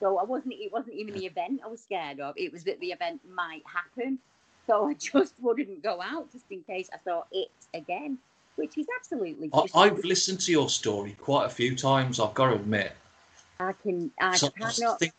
So 0.00 0.18
I 0.18 0.24
wasn't. 0.24 0.54
It 0.54 0.72
wasn't 0.72 0.94
even 0.96 1.14
the 1.14 1.26
event 1.26 1.60
I 1.64 1.68
was 1.68 1.82
scared 1.82 2.20
of. 2.20 2.34
It 2.36 2.52
was 2.52 2.64
that 2.64 2.80
the 2.80 2.92
event 2.92 3.20
might 3.28 3.62
happen. 3.66 4.18
So 4.66 4.88
I 4.88 4.94
just 5.12 5.34
wouldn't 5.40 5.82
go 5.82 6.00
out 6.00 6.30
just 6.32 6.46
in 6.50 6.62
case 6.62 6.88
I 6.92 6.98
saw 7.04 7.24
it 7.30 7.50
again, 7.74 8.18
which 8.56 8.78
is 8.78 8.86
absolutely. 8.98 9.50
I, 9.52 9.66
I've 9.74 9.98
listened 10.04 10.40
to 10.40 10.52
your 10.52 10.68
story 10.68 11.12
quite 11.20 11.46
a 11.46 11.50
few 11.50 11.76
times. 11.76 12.20
I've 12.20 12.34
got 12.34 12.48
to 12.48 12.54
admit. 12.54 12.92
I 13.60 13.72
can. 13.72 14.12
I 14.20 14.38
So 14.38 14.48
I 14.48 14.72
cannot. 14.72 14.98
think- 14.98 15.14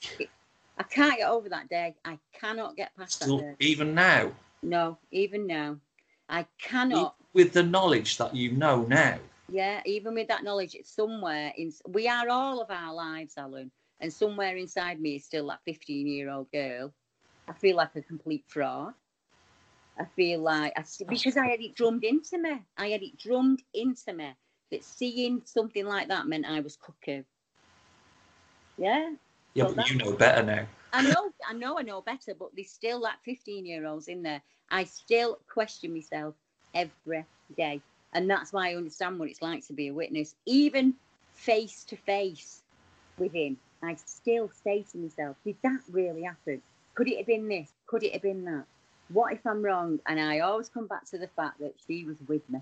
I 0.77 0.83
can't 0.83 1.17
get 1.17 1.29
over 1.29 1.49
that 1.49 1.69
day. 1.69 1.95
I 2.03 2.19
cannot 2.33 2.75
get 2.75 2.95
past 2.97 3.19
that 3.21 3.29
day. 3.37 3.55
even 3.59 3.95
now, 3.95 4.31
No, 4.61 4.97
even 5.11 5.47
now, 5.47 5.79
I 6.27 6.43
cannot. 6.59 7.15
with 7.33 7.53
the 7.53 7.63
knowledge 7.63 8.17
that 8.17 8.35
you 8.35 8.51
know 8.51 8.83
now, 8.83 9.19
Yeah, 9.47 9.81
even 9.85 10.15
with 10.15 10.27
that 10.27 10.43
knowledge, 10.43 10.75
it's 10.75 10.91
somewhere 10.91 11.53
in. 11.55 11.71
We 11.87 12.07
are 12.09 12.27
all 12.29 12.61
of 12.61 12.69
our 12.71 12.93
lives, 12.93 13.37
Alan, 13.37 13.71
and 14.01 14.11
somewhere 14.11 14.57
inside 14.57 14.99
me 14.99 15.15
is 15.15 15.25
still 15.25 15.47
that 15.47 15.63
fifteen-year-old 15.63 16.51
girl. 16.51 16.93
I 17.47 17.53
feel 17.53 17.77
like 17.77 17.95
a 17.95 18.01
complete 18.01 18.43
fraud. 18.47 18.93
I 19.97 20.05
feel 20.15 20.41
like 20.41 20.73
I, 20.75 20.83
because 21.07 21.37
I 21.37 21.47
had 21.47 21.61
it 21.61 21.75
drummed 21.75 22.03
into 22.03 22.37
me. 22.37 22.61
I 22.77 22.89
had 22.89 23.01
it 23.03 23.17
drummed 23.17 23.63
into 23.73 24.13
me 24.13 24.35
that 24.71 24.83
seeing 24.83 25.41
something 25.45 25.85
like 25.85 26.09
that 26.09 26.27
meant 26.27 26.45
I 26.45 26.59
was 26.59 26.75
cuckoo. 26.75 27.23
Yeah, 28.77 29.11
yeah, 29.53 29.67
So 29.67 29.73
but 29.73 29.89
you 29.89 29.97
know 29.97 30.11
better 30.13 30.43
now. 30.43 30.65
I 30.93 31.01
know, 31.01 31.31
I 31.47 31.53
know, 31.53 31.77
I 31.77 31.81
know 31.81 32.01
better, 32.01 32.33
but 32.37 32.49
there's 32.55 32.69
still 32.69 33.01
that 33.01 33.19
15 33.25 33.65
year 33.65 33.85
olds 33.85 34.07
in 34.07 34.23
there. 34.23 34.41
I 34.69 34.85
still 34.85 35.39
question 35.47 35.93
myself 35.93 36.35
every 36.73 37.25
day. 37.57 37.81
And 38.13 38.29
that's 38.29 38.53
why 38.53 38.71
I 38.71 38.75
understand 38.75 39.19
what 39.19 39.29
it's 39.29 39.41
like 39.41 39.65
to 39.67 39.73
be 39.73 39.89
a 39.89 39.93
witness, 39.93 40.35
even 40.45 40.93
face 41.33 41.83
to 41.85 41.97
face 41.97 42.61
with 43.17 43.33
him. 43.33 43.57
I 43.83 43.95
still 43.95 44.49
say 44.63 44.83
to 44.91 44.97
myself, 44.97 45.35
did 45.45 45.57
that 45.63 45.81
really 45.91 46.23
happen? 46.23 46.61
Could 46.95 47.09
it 47.09 47.17
have 47.17 47.27
been 47.27 47.47
this? 47.47 47.69
Could 47.87 48.03
it 48.03 48.13
have 48.13 48.21
been 48.21 48.45
that? 48.45 48.65
What 49.09 49.33
if 49.33 49.45
I'm 49.45 49.61
wrong? 49.61 49.99
And 50.07 50.19
I 50.19 50.39
always 50.39 50.69
come 50.69 50.87
back 50.87 51.05
to 51.11 51.17
the 51.17 51.27
fact 51.27 51.59
that 51.59 51.73
she 51.85 52.05
was 52.05 52.17
with 52.27 52.49
me. 52.49 52.59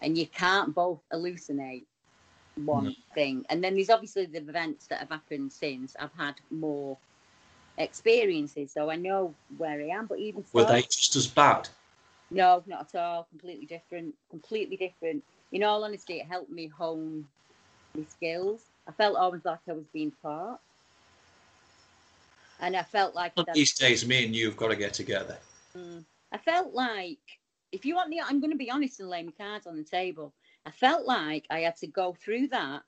And 0.00 0.16
you 0.18 0.26
can't 0.26 0.74
both 0.74 1.00
hallucinate 1.12 1.84
one 2.56 2.94
thing. 3.14 3.44
And 3.50 3.62
then 3.62 3.74
there's 3.74 3.90
obviously 3.90 4.26
the 4.26 4.38
events 4.38 4.86
that 4.88 5.00
have 5.00 5.10
happened 5.10 5.52
since. 5.52 5.96
I've 5.98 6.14
had 6.16 6.34
more 6.50 6.96
experiences, 7.78 8.72
so 8.72 8.90
I 8.90 8.96
know 8.96 9.34
where 9.58 9.80
I 9.80 9.88
am. 9.88 10.06
But 10.06 10.18
even 10.18 10.44
Were 10.52 10.62
so, 10.62 10.68
they 10.72 10.82
just 10.82 11.16
as 11.16 11.26
bad? 11.26 11.68
no, 12.30 12.62
not 12.66 12.94
at 12.94 13.00
all. 13.00 13.24
Completely 13.30 13.66
different. 13.66 14.14
Completely 14.30 14.76
different. 14.76 15.22
In 15.52 15.62
all 15.62 15.84
honesty, 15.84 16.14
it 16.14 16.26
helped 16.26 16.50
me 16.50 16.66
hone 16.68 17.26
my 17.96 18.04
skills. 18.08 18.62
I 18.88 18.92
felt 18.92 19.16
always 19.16 19.44
like 19.44 19.60
I 19.68 19.72
was 19.72 19.86
being 19.92 20.12
taught. 20.22 20.60
And 22.60 22.76
I 22.76 22.82
felt 22.82 23.14
like 23.14 23.34
that- 23.34 23.52
these 23.52 23.74
days, 23.74 24.06
me 24.06 24.24
and 24.24 24.34
you 24.34 24.46
have 24.46 24.56
got 24.56 24.68
to 24.68 24.76
get 24.76 24.94
together. 24.94 25.38
Mm. 25.76 26.04
I 26.32 26.38
felt 26.38 26.72
like, 26.72 27.18
if 27.72 27.84
you 27.84 27.94
want 27.94 28.08
me, 28.08 28.20
I'm 28.20 28.40
going 28.40 28.52
to 28.52 28.56
be 28.56 28.70
honest 28.70 29.00
and 29.00 29.08
lay 29.08 29.22
my 29.22 29.32
cards 29.32 29.66
on 29.66 29.76
the 29.76 29.84
table. 29.84 30.32
I 30.66 30.70
felt 30.70 31.06
like 31.06 31.46
I 31.50 31.60
had 31.60 31.76
to 31.76 31.86
go 31.86 32.16
through 32.18 32.48
that 32.48 32.82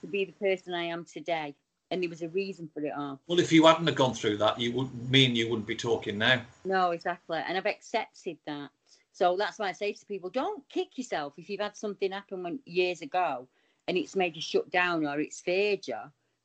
to 0.00 0.06
be 0.06 0.24
the 0.24 0.32
person 0.32 0.74
I 0.74 0.84
am 0.84 1.04
today, 1.04 1.54
and 1.90 2.02
there 2.02 2.10
was 2.10 2.22
a 2.22 2.28
reason 2.28 2.68
for 2.72 2.84
it 2.84 2.92
all. 2.96 3.20
Well, 3.26 3.38
if 3.38 3.52
you 3.52 3.66
hadn't 3.66 3.86
have 3.86 3.96
gone 3.96 4.14
through 4.14 4.38
that, 4.38 4.60
you 4.60 4.72
would, 4.72 5.10
me 5.10 5.26
and 5.26 5.36
you 5.36 5.48
wouldn't 5.48 5.68
be 5.68 5.76
talking 5.76 6.18
now. 6.18 6.42
No, 6.64 6.90
exactly, 6.90 7.40
and 7.46 7.56
I've 7.56 7.66
accepted 7.66 8.38
that. 8.46 8.70
So 9.14 9.36
that's 9.36 9.60
why 9.60 9.68
I 9.68 9.72
say 9.72 9.92
to 9.92 10.06
people, 10.06 10.28
don't 10.28 10.68
kick 10.68 10.98
yourself 10.98 11.34
if 11.36 11.48
you've 11.48 11.60
had 11.60 11.76
something 11.76 12.10
happen 12.10 12.42
when, 12.42 12.58
years 12.66 13.00
ago 13.00 13.46
and 13.86 13.96
it's 13.96 14.16
made 14.16 14.34
you 14.34 14.42
shut 14.42 14.68
down 14.70 15.06
or 15.06 15.20
it's 15.20 15.40
feared 15.40 15.86
you. 15.86 15.98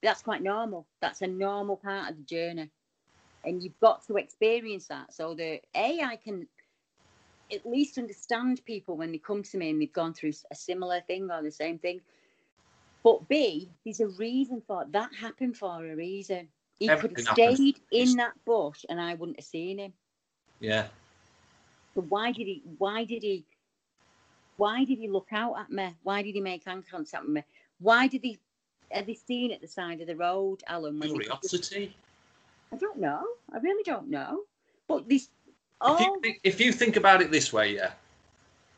That's 0.04 0.22
quite 0.22 0.44
normal. 0.44 0.86
That's 1.02 1.24
a 1.24 1.28
normal 1.28 1.78
part 1.78 2.12
of 2.12 2.18
the 2.18 2.24
journey. 2.24 2.70
And 3.44 3.64
you've 3.64 3.80
got 3.80 4.06
to 4.06 4.18
experience 4.18 4.86
that 4.88 5.12
so 5.16 5.34
that 5.34 5.62
A, 5.74 6.02
I 6.02 6.18
can 6.18 6.48
at 7.52 7.66
least 7.66 7.98
understand 7.98 8.64
people 8.66 8.98
when 8.98 9.12
they 9.12 9.18
come 9.18 9.44
to 9.44 9.58
me 9.58 9.70
and 9.70 9.82
they've 9.82 9.92
gone 9.94 10.14
through 10.14 10.34
a 10.52 10.56
similar 10.56 11.02
thing 11.02 11.30
or 11.32 11.42
the 11.42 11.52
same 11.52 11.80
thing. 11.80 12.02
But 13.04 13.28
B, 13.28 13.70
there's 13.86 14.02
a 14.02 14.08
reason 14.08 14.62
for 14.66 14.84
it. 14.84 14.92
That 14.92 15.14
happened 15.16 15.58
for 15.58 15.86
a 15.86 15.96
reason. 15.96 16.48
He 16.80 16.88
could 16.88 17.18
have 17.18 17.28
happens. 17.28 17.58
stayed 17.58 17.80
in 17.92 18.16
that 18.18 18.34
bush 18.46 18.86
and 18.90 19.00
I 19.02 19.14
wouldn't 19.14 19.40
have 19.40 19.46
seen 19.46 19.80
him. 19.80 19.94
Yeah. 20.60 20.88
So 21.96 22.02
why 22.02 22.32
did 22.32 22.48
he? 22.48 22.62
Why 22.78 23.04
did 23.04 23.24
he? 23.24 23.46
Why 24.58 24.84
did 24.84 24.98
he 25.00 25.08
look 25.08 25.28
out 25.32 25.56
at 25.60 25.72
me? 25.72 25.96
Why 26.04 26.22
did 26.22 26.36
he 26.36 26.42
make 26.42 26.68
eye 26.68 26.82
contact 26.90 27.24
with 27.24 27.34
me? 27.34 27.44
Why 27.80 28.08
did 28.08 28.24
he? 28.24 28.38
Have 28.92 29.06
they 29.06 29.14
seen 29.14 29.52
at 29.52 29.62
the 29.62 29.68
side 29.68 30.02
of 30.02 30.08
the 30.08 30.16
road, 30.16 30.64
Alan? 30.68 31.00
When 31.00 31.10
they 31.10 31.26
just- 31.26 31.50
Curiosity. 31.50 31.96
I 32.72 32.76
don't 32.76 33.00
know. 33.00 33.26
I 33.52 33.58
really 33.58 33.84
don't 33.84 34.10
know. 34.10 34.44
But 34.88 35.08
this. 35.10 35.30
If 35.82 35.88
Oh, 35.88 35.98
you, 36.00 36.20
think, 36.22 36.40
if 36.44 36.60
you 36.60 36.74
think 36.74 36.98
about 36.98 37.22
it 37.22 37.32
this 37.32 37.54
way, 37.54 37.76
yeah. 37.76 37.92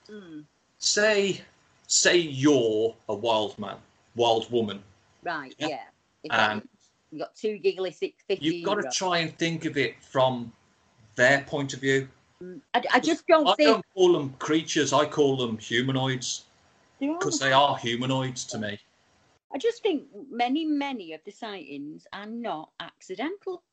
mm, 0.07 0.45
Say, 0.77 1.41
say 1.87 2.17
you're 2.17 2.95
a 3.09 3.15
wild 3.15 3.57
man, 3.57 3.77
wild 4.15 4.51
woman, 4.51 4.83
right, 5.23 5.55
Yeah. 5.57 5.67
yeah. 5.67 5.83
If 6.23 6.31
and 6.31 6.67
you 7.11 7.19
got 7.19 7.35
two 7.35 7.57
giggly 7.57 7.91
six 7.91 8.23
fifty. 8.27 8.45
you've 8.45 8.65
got 8.65 8.75
to 8.75 8.89
try 8.91 9.17
and 9.19 9.35
think 9.37 9.65
of 9.65 9.77
it 9.77 9.95
from 10.03 10.51
their 11.15 11.41
point 11.41 11.73
of 11.73 11.81
view. 11.81 12.07
I, 12.73 12.83
I 12.93 12.99
just 12.99 13.25
don't 13.27 13.47
I 13.47 13.55
think. 13.55 13.67
don't 13.69 13.85
call 13.95 14.13
them 14.13 14.33
creatures. 14.37 14.93
I 14.93 15.05
call 15.05 15.37
them 15.37 15.57
humanoids 15.57 16.45
because 16.99 17.39
they 17.39 17.51
are 17.51 17.75
humanoids 17.77 18.45
to 18.45 18.59
me. 18.59 18.79
I 19.53 19.57
just 19.57 19.81
think 19.83 20.03
many, 20.29 20.65
many 20.65 21.13
of 21.13 21.21
the 21.25 21.31
sightings 21.31 22.07
are 22.13 22.25
not 22.27 22.69
accidental. 22.79 23.63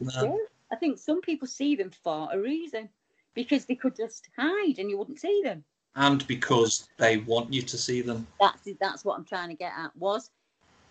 No. 0.00 0.38
I 0.72 0.76
think 0.76 0.98
some 0.98 1.20
people 1.20 1.48
see 1.48 1.76
them 1.76 1.90
for 1.90 2.28
a 2.32 2.38
reason 2.38 2.88
because 3.34 3.66
they 3.66 3.74
could 3.74 3.96
just 3.96 4.28
hide 4.38 4.78
and 4.78 4.90
you 4.90 4.98
wouldn't 4.98 5.20
see 5.20 5.42
them. 5.42 5.64
And 5.96 6.24
because 6.26 6.88
they 6.98 7.18
want 7.18 7.52
you 7.52 7.62
to 7.62 7.76
see 7.76 8.00
them. 8.00 8.26
That's 8.40 8.68
that's 8.80 9.04
what 9.04 9.18
I'm 9.18 9.24
trying 9.24 9.48
to 9.48 9.56
get 9.56 9.72
at. 9.76 9.96
Was 9.96 10.30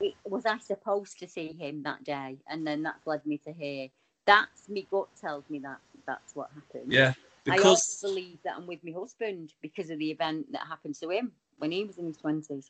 it, 0.01 0.13
was 0.25 0.45
I 0.45 0.57
supposed 0.57 1.19
to 1.19 1.27
see 1.27 1.53
him 1.57 1.83
that 1.83 2.03
day? 2.03 2.37
And 2.47 2.67
then 2.67 2.83
that's 2.83 3.07
led 3.07 3.25
me 3.25 3.37
to 3.39 3.53
here. 3.53 3.87
That's 4.25 4.67
me 4.67 4.87
gut 4.91 5.07
tells 5.19 5.49
me 5.49 5.59
that 5.59 5.79
that's 6.05 6.35
what 6.35 6.49
happened. 6.53 6.91
Yeah. 6.91 7.13
I 7.49 7.57
also 7.59 8.07
believe 8.07 8.37
that 8.43 8.57
I'm 8.57 8.67
with 8.67 8.83
my 8.83 8.91
husband 8.91 9.53
because 9.61 9.89
of 9.89 9.97
the 9.99 10.11
event 10.11 10.51
that 10.51 10.67
happened 10.67 10.95
to 10.95 11.09
him 11.09 11.31
when 11.57 11.71
he 11.71 11.85
was 11.85 11.97
in 11.97 12.05
his 12.05 12.17
twenties. 12.17 12.69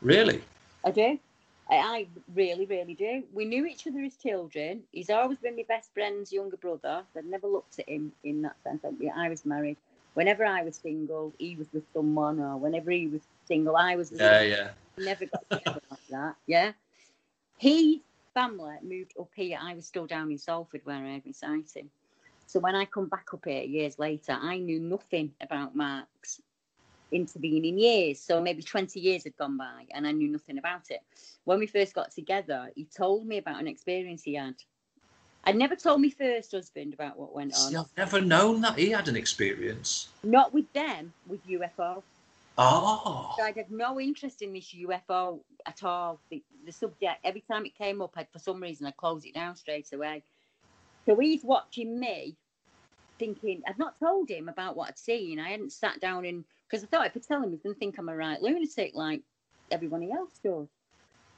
really, 0.00 0.42
I 0.84 0.90
do. 0.90 1.18
I, 1.70 1.76
I 1.76 2.06
really, 2.34 2.66
really 2.66 2.94
do. 2.94 3.22
We 3.32 3.44
knew 3.44 3.66
each 3.66 3.86
other 3.86 4.00
as 4.00 4.16
children. 4.16 4.82
He's 4.92 5.10
always 5.10 5.38
been 5.38 5.56
my 5.56 5.64
best 5.68 5.92
friend's 5.92 6.32
younger 6.32 6.56
brother. 6.56 7.02
I've 7.16 7.24
never 7.24 7.46
looked 7.46 7.78
at 7.78 7.88
him 7.88 8.12
in 8.24 8.42
that 8.42 8.56
sense. 8.64 8.84
I, 9.14 9.28
was 9.28 9.44
married. 9.44 9.76
Whenever 10.14 10.44
I 10.44 10.62
was 10.62 10.76
single, 10.76 11.32
he 11.38 11.56
was 11.56 11.66
with 11.72 11.84
someone, 11.92 12.40
or 12.40 12.56
whenever 12.56 12.90
he 12.90 13.06
was 13.06 13.22
single, 13.46 13.76
I 13.76 13.96
was 13.96 14.10
with 14.10 14.20
yeah, 14.20 14.40
yeah. 14.40 14.70
We 14.96 15.04
never 15.04 15.26
got 15.26 15.50
together 15.50 15.80
like 15.90 16.06
that. 16.10 16.36
Yeah. 16.46 16.72
His 17.58 17.98
family 18.34 18.76
moved 18.82 19.14
up 19.18 19.30
here. 19.34 19.58
I 19.60 19.74
was 19.74 19.86
still 19.86 20.06
down 20.06 20.30
in 20.30 20.38
Salford 20.38 20.80
where 20.84 20.96
I 20.96 21.14
had 21.14 21.26
my 21.26 21.32
sighting. 21.32 21.90
So 22.46 22.60
when 22.60 22.74
I 22.74 22.86
come 22.86 23.08
back 23.08 23.28
up 23.34 23.44
here 23.44 23.62
years 23.62 23.98
later, 23.98 24.32
I 24.40 24.58
knew 24.58 24.80
nothing 24.80 25.32
about 25.40 25.76
Mark's. 25.76 26.40
Intervening 27.12 27.78
years. 27.78 28.20
So 28.20 28.40
maybe 28.40 28.62
20 28.62 29.00
years 29.00 29.24
had 29.24 29.36
gone 29.36 29.56
by 29.56 29.86
and 29.92 30.06
I 30.06 30.12
knew 30.12 30.28
nothing 30.28 30.58
about 30.58 30.90
it. 30.90 31.00
When 31.44 31.58
we 31.58 31.66
first 31.66 31.94
got 31.94 32.10
together, 32.10 32.70
he 32.74 32.84
told 32.84 33.26
me 33.26 33.38
about 33.38 33.60
an 33.60 33.68
experience 33.68 34.22
he 34.22 34.34
had. 34.34 34.54
I'd 35.44 35.56
never 35.56 35.76
told 35.76 36.02
my 36.02 36.10
first 36.10 36.52
husband 36.52 36.94
about 36.94 37.18
what 37.18 37.34
went 37.34 37.54
on. 37.54 37.70
See, 37.70 37.76
I've 37.76 37.96
never 37.96 38.20
known 38.20 38.60
that 38.62 38.78
he 38.78 38.90
had 38.90 39.08
an 39.08 39.16
experience. 39.16 40.08
Not 40.22 40.52
with 40.52 40.70
them, 40.72 41.12
with 41.26 41.46
UFO. 41.46 42.02
Oh. 42.58 43.34
So 43.38 43.44
I 43.44 43.52
had 43.56 43.70
no 43.70 44.00
interest 44.00 44.42
in 44.42 44.52
this 44.52 44.74
UFO 44.74 45.38
at 45.64 45.84
all. 45.84 46.20
The, 46.30 46.42
the 46.66 46.72
subject, 46.72 47.20
every 47.24 47.40
time 47.40 47.64
it 47.64 47.78
came 47.78 48.02
up, 48.02 48.12
I'd, 48.16 48.26
for 48.32 48.40
some 48.40 48.60
reason, 48.60 48.86
I 48.86 48.90
closed 48.90 49.24
it 49.26 49.34
down 49.34 49.54
straight 49.54 49.92
away. 49.92 50.22
So 51.06 51.16
he's 51.16 51.44
watching 51.44 51.98
me, 51.98 52.36
thinking, 53.18 53.62
I'd 53.66 53.78
not 53.78 53.98
told 53.98 54.28
him 54.28 54.48
about 54.48 54.76
what 54.76 54.88
I'd 54.88 54.98
seen. 54.98 55.38
I 55.38 55.50
hadn't 55.50 55.72
sat 55.72 56.00
down 56.00 56.24
and, 56.24 56.44
because 56.68 56.84
I 56.84 56.86
thought 56.88 57.06
if 57.06 57.16
I 57.16 57.20
tell 57.26 57.42
him, 57.42 57.50
he's 57.50 57.62
going 57.62 57.74
to 57.74 57.78
think 57.78 57.98
I'm 57.98 58.08
a 58.08 58.16
right 58.16 58.40
lunatic 58.40 58.92
like 58.94 59.22
everybody 59.70 60.10
else 60.12 60.38
does. 60.44 60.68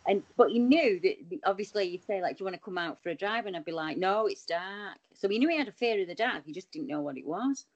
And 0.06 0.22
but 0.36 0.50
he 0.50 0.58
knew 0.58 0.98
that 1.00 1.16
obviously 1.44 1.84
you'd 1.84 2.04
say 2.04 2.22
like, 2.22 2.36
"Do 2.36 2.42
you 2.42 2.46
want 2.46 2.54
to 2.56 2.60
come 2.62 2.78
out 2.78 3.02
for 3.02 3.10
a 3.10 3.14
drive?" 3.14 3.46
And 3.46 3.56
I'd 3.56 3.64
be 3.64 3.72
like, 3.72 3.98
"No, 3.98 4.26
it's 4.26 4.46
dark." 4.46 4.98
So 5.14 5.28
he 5.28 5.38
knew 5.38 5.48
he 5.48 5.58
had 5.58 5.68
a 5.68 5.72
fear 5.72 6.00
of 6.00 6.08
the 6.08 6.14
dark. 6.14 6.44
He 6.46 6.52
just 6.52 6.70
didn't 6.72 6.88
know 6.88 7.02
what 7.02 7.18
it 7.18 7.26
was. 7.26 7.66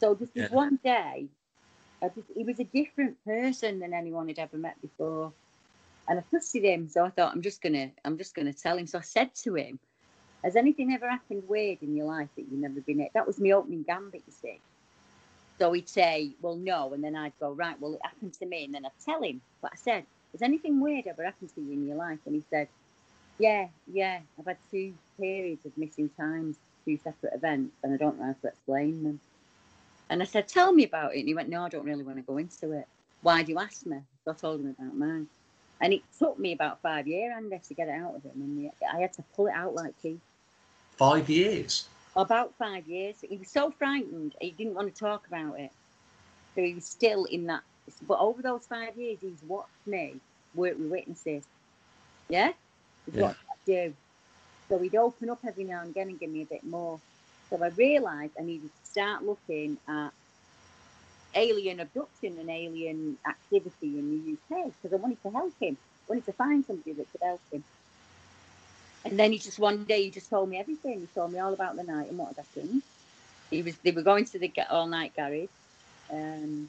So 0.00 0.14
just 0.14 0.34
this 0.34 0.44
Yeah. 0.44 0.48
one 0.50 0.78
day, 0.82 1.28
I 2.02 2.08
just, 2.08 2.28
he 2.34 2.44
was 2.44 2.60
a 2.60 2.64
different 2.64 3.22
person 3.24 3.80
than 3.80 3.94
anyone 3.94 4.28
had 4.28 4.38
ever 4.38 4.56
met 4.56 4.80
before, 4.80 5.34
and 6.08 6.18
I 6.18 6.22
trusted 6.30 6.64
him. 6.64 6.88
So 6.88 7.04
I 7.04 7.10
thought, 7.10 7.32
I'm 7.34 7.42
just 7.42 7.62
gonna, 7.62 7.92
I'm 8.04 8.18
just 8.18 8.34
gonna 8.34 8.54
tell 8.54 8.78
him. 8.78 8.86
So 8.86 8.98
I 8.98 9.02
said 9.02 9.34
to 9.44 9.54
him, 9.56 9.80
"Has 10.44 10.56
anything 10.56 10.92
ever 10.94 11.08
happened 11.10 11.44
weird 11.48 11.82
in 11.82 11.96
your 11.96 12.06
life 12.06 12.30
that 12.36 12.42
you've 12.42 12.60
never 12.60 12.80
been 12.80 13.00
at?" 13.02 13.12
That 13.14 13.26
was 13.26 13.40
my 13.40 13.52
opening 13.52 13.84
gambit, 13.84 14.24
you 14.26 14.32
see. 14.32 14.62
So 15.58 15.72
he'd 15.72 15.88
say, 15.88 16.34
"Well, 16.40 16.56
no," 16.56 16.92
and 16.94 17.02
then 17.04 17.14
I'd 17.14 17.38
go, 17.38 17.52
"Right, 17.52 17.78
well, 17.80 17.94
it 17.94 18.00
happened 18.02 18.34
to 18.34 18.46
me," 18.46 18.64
and 18.64 18.74
then 18.74 18.84
I'd 18.84 18.92
tell 19.04 19.22
him. 19.22 19.40
But 19.62 19.72
I 19.72 19.76
said, 19.76 20.04
"Has 20.32 20.42
anything 20.42 20.80
weird 20.80 21.06
ever 21.06 21.24
happened 21.24 21.54
to 21.54 21.60
you 21.60 21.72
in 21.72 21.86
your 21.86 21.96
life?" 21.96 22.18
And 22.26 22.34
he 22.34 22.42
said, 22.50 22.68
"Yeah, 23.38 23.68
yeah, 23.86 24.20
I've 24.38 24.46
had 24.46 24.58
two 24.70 24.94
periods 25.16 25.64
of 25.64 25.76
missing 25.78 26.08
times, 26.10 26.56
two 26.84 26.98
separate 26.98 27.34
events, 27.34 27.76
and 27.82 27.94
I 27.94 27.96
don't 27.96 28.18
know 28.18 28.26
how 28.26 28.32
to 28.32 28.48
explain 28.48 29.04
them." 29.04 29.20
And 30.10 30.22
I 30.22 30.24
said, 30.26 30.48
"Tell 30.48 30.72
me 30.72 30.84
about 30.84 31.14
it." 31.14 31.20
And 31.20 31.28
he 31.28 31.34
went, 31.34 31.48
"No, 31.48 31.64
I 31.64 31.68
don't 31.68 31.84
really 31.86 32.04
want 32.04 32.16
to 32.16 32.22
go 32.22 32.36
into 32.38 32.72
it. 32.72 32.88
Why 33.22 33.42
do 33.42 33.52
you 33.52 33.58
ask 33.58 33.86
me?" 33.86 33.98
So 34.24 34.32
I 34.32 34.34
told 34.34 34.60
him 34.60 34.74
about 34.78 34.96
mine, 34.96 35.28
and 35.80 35.92
it 35.92 36.02
took 36.18 36.38
me 36.38 36.52
about 36.52 36.82
five 36.82 37.06
years, 37.06 37.32
Andy, 37.36 37.58
to 37.58 37.74
get 37.74 37.88
it 37.88 37.92
out 37.92 38.16
of 38.16 38.22
him, 38.24 38.42
and 38.42 38.70
I 38.92 39.00
had 39.00 39.12
to 39.14 39.22
pull 39.34 39.46
it 39.46 39.54
out 39.54 39.74
like 39.74 40.00
teeth 40.00 40.20
Five 40.96 41.28
years. 41.28 41.88
About 42.16 42.54
five 42.58 42.86
years. 42.88 43.16
He 43.22 43.38
was 43.38 43.50
so 43.50 43.70
frightened, 43.72 44.34
he 44.40 44.52
didn't 44.52 44.74
want 44.74 44.94
to 44.94 44.98
talk 45.00 45.26
about 45.26 45.58
it. 45.60 45.70
So 46.54 46.62
he 46.62 46.74
was 46.74 46.86
still 46.86 47.24
in 47.24 47.46
that. 47.46 47.62
But 48.02 48.18
over 48.20 48.42
those 48.42 48.66
five 48.66 48.96
years, 48.96 49.18
he's 49.20 49.42
watched 49.42 49.86
me 49.86 50.20
work 50.54 50.76
with 50.78 50.90
witnesses. 50.90 51.46
Yeah? 52.28 52.52
He's 53.06 53.14
Yeah. 53.14 53.20
watched 53.20 53.40
that 53.48 53.72
do. 53.72 53.96
So 54.68 54.78
he'd 54.80 54.96
open 54.96 55.30
up 55.30 55.40
every 55.46 55.64
now 55.64 55.82
and 55.82 55.90
again 55.90 56.08
and 56.08 56.20
give 56.20 56.30
me 56.30 56.42
a 56.42 56.46
bit 56.46 56.64
more. 56.64 57.00
So 57.50 57.62
I 57.62 57.68
realised 57.68 58.34
I 58.38 58.44
needed 58.44 58.70
to 58.70 58.86
start 58.90 59.24
looking 59.24 59.78
at 59.88 60.10
alien 61.34 61.80
abduction 61.80 62.38
and 62.38 62.50
alien 62.50 63.18
activity 63.28 63.98
in 63.98 64.10
the 64.10 64.32
UK 64.56 64.72
because 64.72 64.92
I 64.92 64.96
wanted 65.02 65.22
to 65.22 65.30
help 65.30 65.54
him. 65.60 65.76
I 65.76 66.04
wanted 66.08 66.26
to 66.26 66.32
find 66.34 66.64
somebody 66.66 66.92
that 66.94 67.10
could 67.12 67.22
help 67.22 67.42
him. 67.52 67.64
And 69.04 69.18
then 69.18 69.32
he 69.32 69.38
just 69.38 69.58
one 69.58 69.84
day 69.84 70.04
he 70.04 70.10
just 70.10 70.30
told 70.30 70.48
me 70.48 70.58
everything. 70.58 71.00
He 71.00 71.06
told 71.14 71.32
me 71.32 71.38
all 71.38 71.52
about 71.52 71.76
the 71.76 71.84
night 71.84 72.08
and 72.08 72.18
what 72.18 72.28
had 72.34 72.44
happened. 72.44 72.82
He 73.50 73.62
was 73.62 73.76
they 73.78 73.90
were 73.90 74.02
going 74.02 74.24
to 74.26 74.38
the 74.38 74.52
all 74.70 74.86
night 74.86 75.12
garage. 75.14 75.48
Um, 76.10 76.68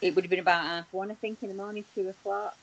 it 0.00 0.14
would 0.14 0.24
have 0.24 0.30
been 0.30 0.40
about 0.40 0.64
half 0.64 0.92
one, 0.92 1.10
I 1.10 1.14
think, 1.14 1.42
in 1.42 1.48
the 1.48 1.54
morning, 1.54 1.84
two 1.94 2.08
o'clock. 2.08 2.56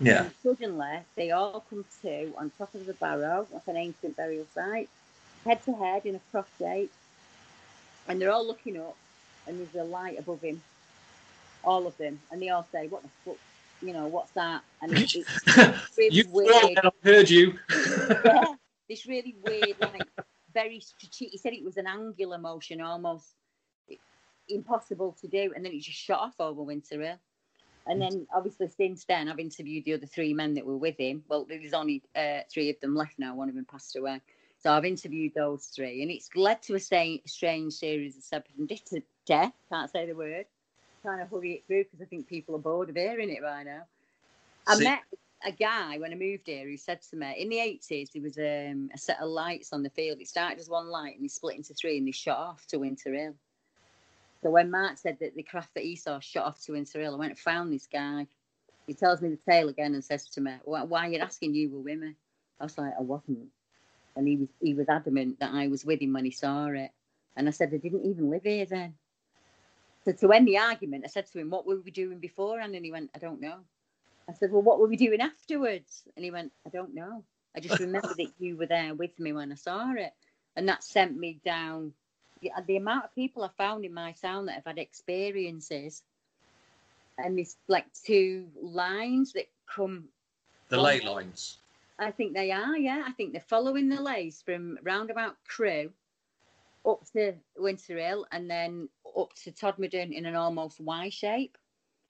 Yeah. 0.00 0.24
And 0.24 0.32
suddenly 0.42 0.98
they 1.16 1.30
all 1.30 1.64
come 1.70 1.84
to 2.02 2.32
on 2.36 2.50
top 2.58 2.74
of 2.74 2.86
the 2.86 2.94
barrow, 2.94 3.46
like 3.52 3.66
an 3.66 3.76
ancient 3.76 4.16
burial 4.16 4.46
site, 4.54 4.88
head 5.44 5.62
to 5.64 5.72
head 5.72 6.06
in 6.06 6.16
a 6.16 6.20
cross 6.30 6.46
shape, 6.58 6.92
and 8.08 8.20
they're 8.20 8.32
all 8.32 8.46
looking 8.46 8.78
up, 8.78 8.96
and 9.46 9.58
there's 9.58 9.74
a 9.74 9.88
light 9.88 10.18
above 10.18 10.40
him, 10.42 10.62
all 11.64 11.86
of 11.86 11.96
them, 11.98 12.20
and 12.30 12.42
they 12.42 12.48
all 12.48 12.66
say, 12.72 12.88
"What 12.88 13.02
the 13.02 13.08
fuck?" 13.24 13.38
You 13.82 13.92
know, 13.92 14.06
what's 14.06 14.30
that? 14.32 14.62
And 14.80 14.92
it, 14.92 15.14
it's 15.16 15.98
really 15.98 16.16
You 16.16 16.24
weird 16.30 16.78
I 16.78 16.90
heard 17.02 17.28
you. 17.28 17.58
yeah, 18.24 18.44
this 18.88 19.06
really 19.06 19.36
weird, 19.44 19.76
like 19.80 20.08
very 20.54 20.80
strategic. 20.80 21.32
He 21.32 21.38
said 21.38 21.52
it 21.52 21.64
was 21.64 21.76
an 21.76 21.86
angular 21.86 22.38
motion, 22.38 22.80
almost 22.80 23.34
impossible 24.48 25.16
to 25.20 25.28
do, 25.28 25.52
and 25.54 25.64
then 25.64 25.72
it 25.72 25.82
just 25.82 25.98
shot 25.98 26.20
off 26.20 26.34
over 26.38 26.62
Winter. 26.62 27.18
And 27.86 28.00
then, 28.00 28.28
obviously, 28.32 28.68
since 28.68 29.04
then, 29.04 29.28
I've 29.28 29.40
interviewed 29.40 29.84
the 29.84 29.94
other 29.94 30.06
three 30.06 30.32
men 30.32 30.54
that 30.54 30.64
were 30.64 30.76
with 30.76 30.96
him. 30.98 31.24
Well, 31.28 31.44
there's 31.48 31.72
only 31.72 32.02
uh, 32.14 32.40
three 32.48 32.70
of 32.70 32.78
them 32.80 32.94
left 32.94 33.18
now. 33.18 33.34
One 33.34 33.48
of 33.48 33.56
them 33.56 33.64
passed 33.64 33.96
away. 33.96 34.20
So 34.62 34.70
I've 34.70 34.84
interviewed 34.84 35.32
those 35.34 35.66
three, 35.66 36.02
and 36.02 36.10
it's 36.10 36.28
led 36.36 36.62
to 36.62 36.76
a 36.76 36.80
strange 36.80 37.72
series 37.72 38.16
of 38.16 38.22
serendipity. 38.22 39.02
Can't 39.26 39.90
say 39.90 40.06
the 40.06 40.14
word. 40.14 40.46
Trying 41.02 41.18
to 41.18 41.26
hurry 41.26 41.54
it 41.54 41.66
through 41.66 41.84
because 41.84 42.00
I 42.00 42.06
think 42.06 42.28
people 42.28 42.54
are 42.56 42.60
bored 42.60 42.90
of 42.90 42.96
hearing 42.96 43.30
it 43.30 43.42
right 43.42 43.64
now. 43.66 43.82
I 44.66 44.76
See- 44.76 44.84
met 44.84 45.00
a 45.44 45.52
guy 45.52 45.98
when 45.98 46.12
I 46.12 46.16
moved 46.16 46.46
here 46.46 46.68
who 46.68 46.76
said 46.76 47.02
to 47.02 47.16
me 47.16 47.34
in 47.38 47.48
the 47.48 47.56
80s 47.56 48.12
there 48.12 48.22
was 48.22 48.38
um, 48.38 48.90
a 48.94 48.98
set 48.98 49.20
of 49.20 49.28
lights 49.28 49.72
on 49.72 49.82
the 49.82 49.90
field. 49.90 50.20
It 50.20 50.28
started 50.28 50.60
as 50.60 50.68
one 50.68 50.88
light 50.88 51.16
and 51.16 51.24
they 51.24 51.28
split 51.28 51.56
into 51.56 51.74
three 51.74 51.98
and 51.98 52.06
they 52.06 52.12
shot 52.12 52.38
off 52.38 52.66
to 52.68 52.78
Winter 52.78 53.12
Hill. 53.14 53.34
So 54.42 54.50
when 54.50 54.70
Mark 54.70 54.98
said 54.98 55.18
that 55.20 55.34
the 55.36 55.42
craft 55.42 55.74
that 55.74 55.84
he 55.84 55.96
saw 55.96 56.20
shot 56.20 56.46
off 56.46 56.60
to 56.64 56.72
Winter 56.72 57.00
Hill, 57.00 57.14
I 57.14 57.18
went 57.18 57.32
and 57.32 57.38
found 57.38 57.72
this 57.72 57.86
guy. 57.86 58.26
He 58.86 58.94
tells 58.94 59.22
me 59.22 59.30
the 59.30 59.38
tale 59.50 59.68
again 59.68 59.94
and 59.94 60.04
says 60.04 60.28
to 60.30 60.40
me, 60.40 60.54
"Why, 60.64 60.82
why 60.84 61.06
are 61.06 61.10
you 61.10 61.18
asking 61.18 61.54
you 61.54 61.70
were 61.70 61.80
with 61.80 61.98
me?" 61.98 62.16
I 62.60 62.64
was 62.64 62.78
like, 62.78 62.94
"I 62.98 63.02
wasn't," 63.02 63.48
and 64.16 64.28
he 64.28 64.36
was 64.36 64.48
he 64.60 64.74
was 64.74 64.88
adamant 64.88 65.40
that 65.40 65.54
I 65.54 65.68
was 65.68 65.84
with 65.84 66.00
him 66.02 66.12
when 66.12 66.24
he 66.24 66.32
saw 66.32 66.66
it. 66.68 66.90
And 67.36 67.48
I 67.48 67.52
said, 67.52 67.72
"I 67.74 67.78
didn't 67.78 68.04
even 68.06 68.30
live 68.30 68.42
here 68.44 68.66
then." 68.66 68.94
So 70.04 70.12
to 70.12 70.32
end 70.32 70.48
the 70.48 70.58
argument, 70.58 71.04
I 71.04 71.08
said 71.08 71.26
to 71.32 71.38
him, 71.38 71.50
"What 71.50 71.66
were 71.66 71.80
we 71.80 71.90
doing 71.90 72.18
before? 72.18 72.60
And 72.60 72.74
he 72.74 72.90
went, 72.90 73.10
"I 73.14 73.18
don't 73.18 73.40
know." 73.40 73.60
I 74.28 74.32
said, 74.34 74.52
Well, 74.52 74.62
what 74.62 74.78
were 74.78 74.86
we 74.86 74.96
doing 74.96 75.20
afterwards? 75.20 76.02
And 76.16 76.24
he 76.24 76.30
went, 76.30 76.52
I 76.66 76.70
don't 76.70 76.94
know. 76.94 77.24
I 77.56 77.60
just 77.60 77.80
remember 77.80 78.14
that 78.16 78.32
you 78.38 78.56
were 78.56 78.66
there 78.66 78.94
with 78.94 79.18
me 79.18 79.32
when 79.32 79.52
I 79.52 79.56
saw 79.56 79.92
it. 79.92 80.12
And 80.56 80.68
that 80.68 80.84
sent 80.84 81.16
me 81.16 81.40
down. 81.44 81.92
The, 82.40 82.50
uh, 82.52 82.62
the 82.66 82.76
amount 82.76 83.04
of 83.04 83.14
people 83.14 83.44
I 83.44 83.50
found 83.56 83.84
in 83.84 83.94
my 83.94 84.12
town 84.12 84.46
that 84.46 84.56
have 84.56 84.64
had 84.64 84.78
experiences, 84.78 86.02
and 87.16 87.38
there's 87.38 87.56
like 87.68 87.86
two 88.04 88.48
lines 88.60 89.32
that 89.34 89.46
come. 89.72 90.04
The 90.68 90.80
ley 90.80 91.00
lines. 91.00 91.58
I 91.98 92.10
think 92.10 92.34
they 92.34 92.50
are, 92.50 92.76
yeah. 92.76 93.04
I 93.06 93.12
think 93.12 93.32
they're 93.32 93.40
following 93.40 93.88
the 93.88 94.02
lays 94.02 94.42
from 94.44 94.78
roundabout 94.82 95.36
Crewe 95.46 95.92
up 96.84 97.04
to 97.12 97.34
Winter 97.56 97.98
Hill 97.98 98.26
and 98.32 98.50
then 98.50 98.88
up 99.16 99.32
to 99.44 99.52
Todmorden 99.52 100.12
in 100.12 100.26
an 100.26 100.34
almost 100.34 100.80
Y 100.80 101.08
shape. 101.08 101.56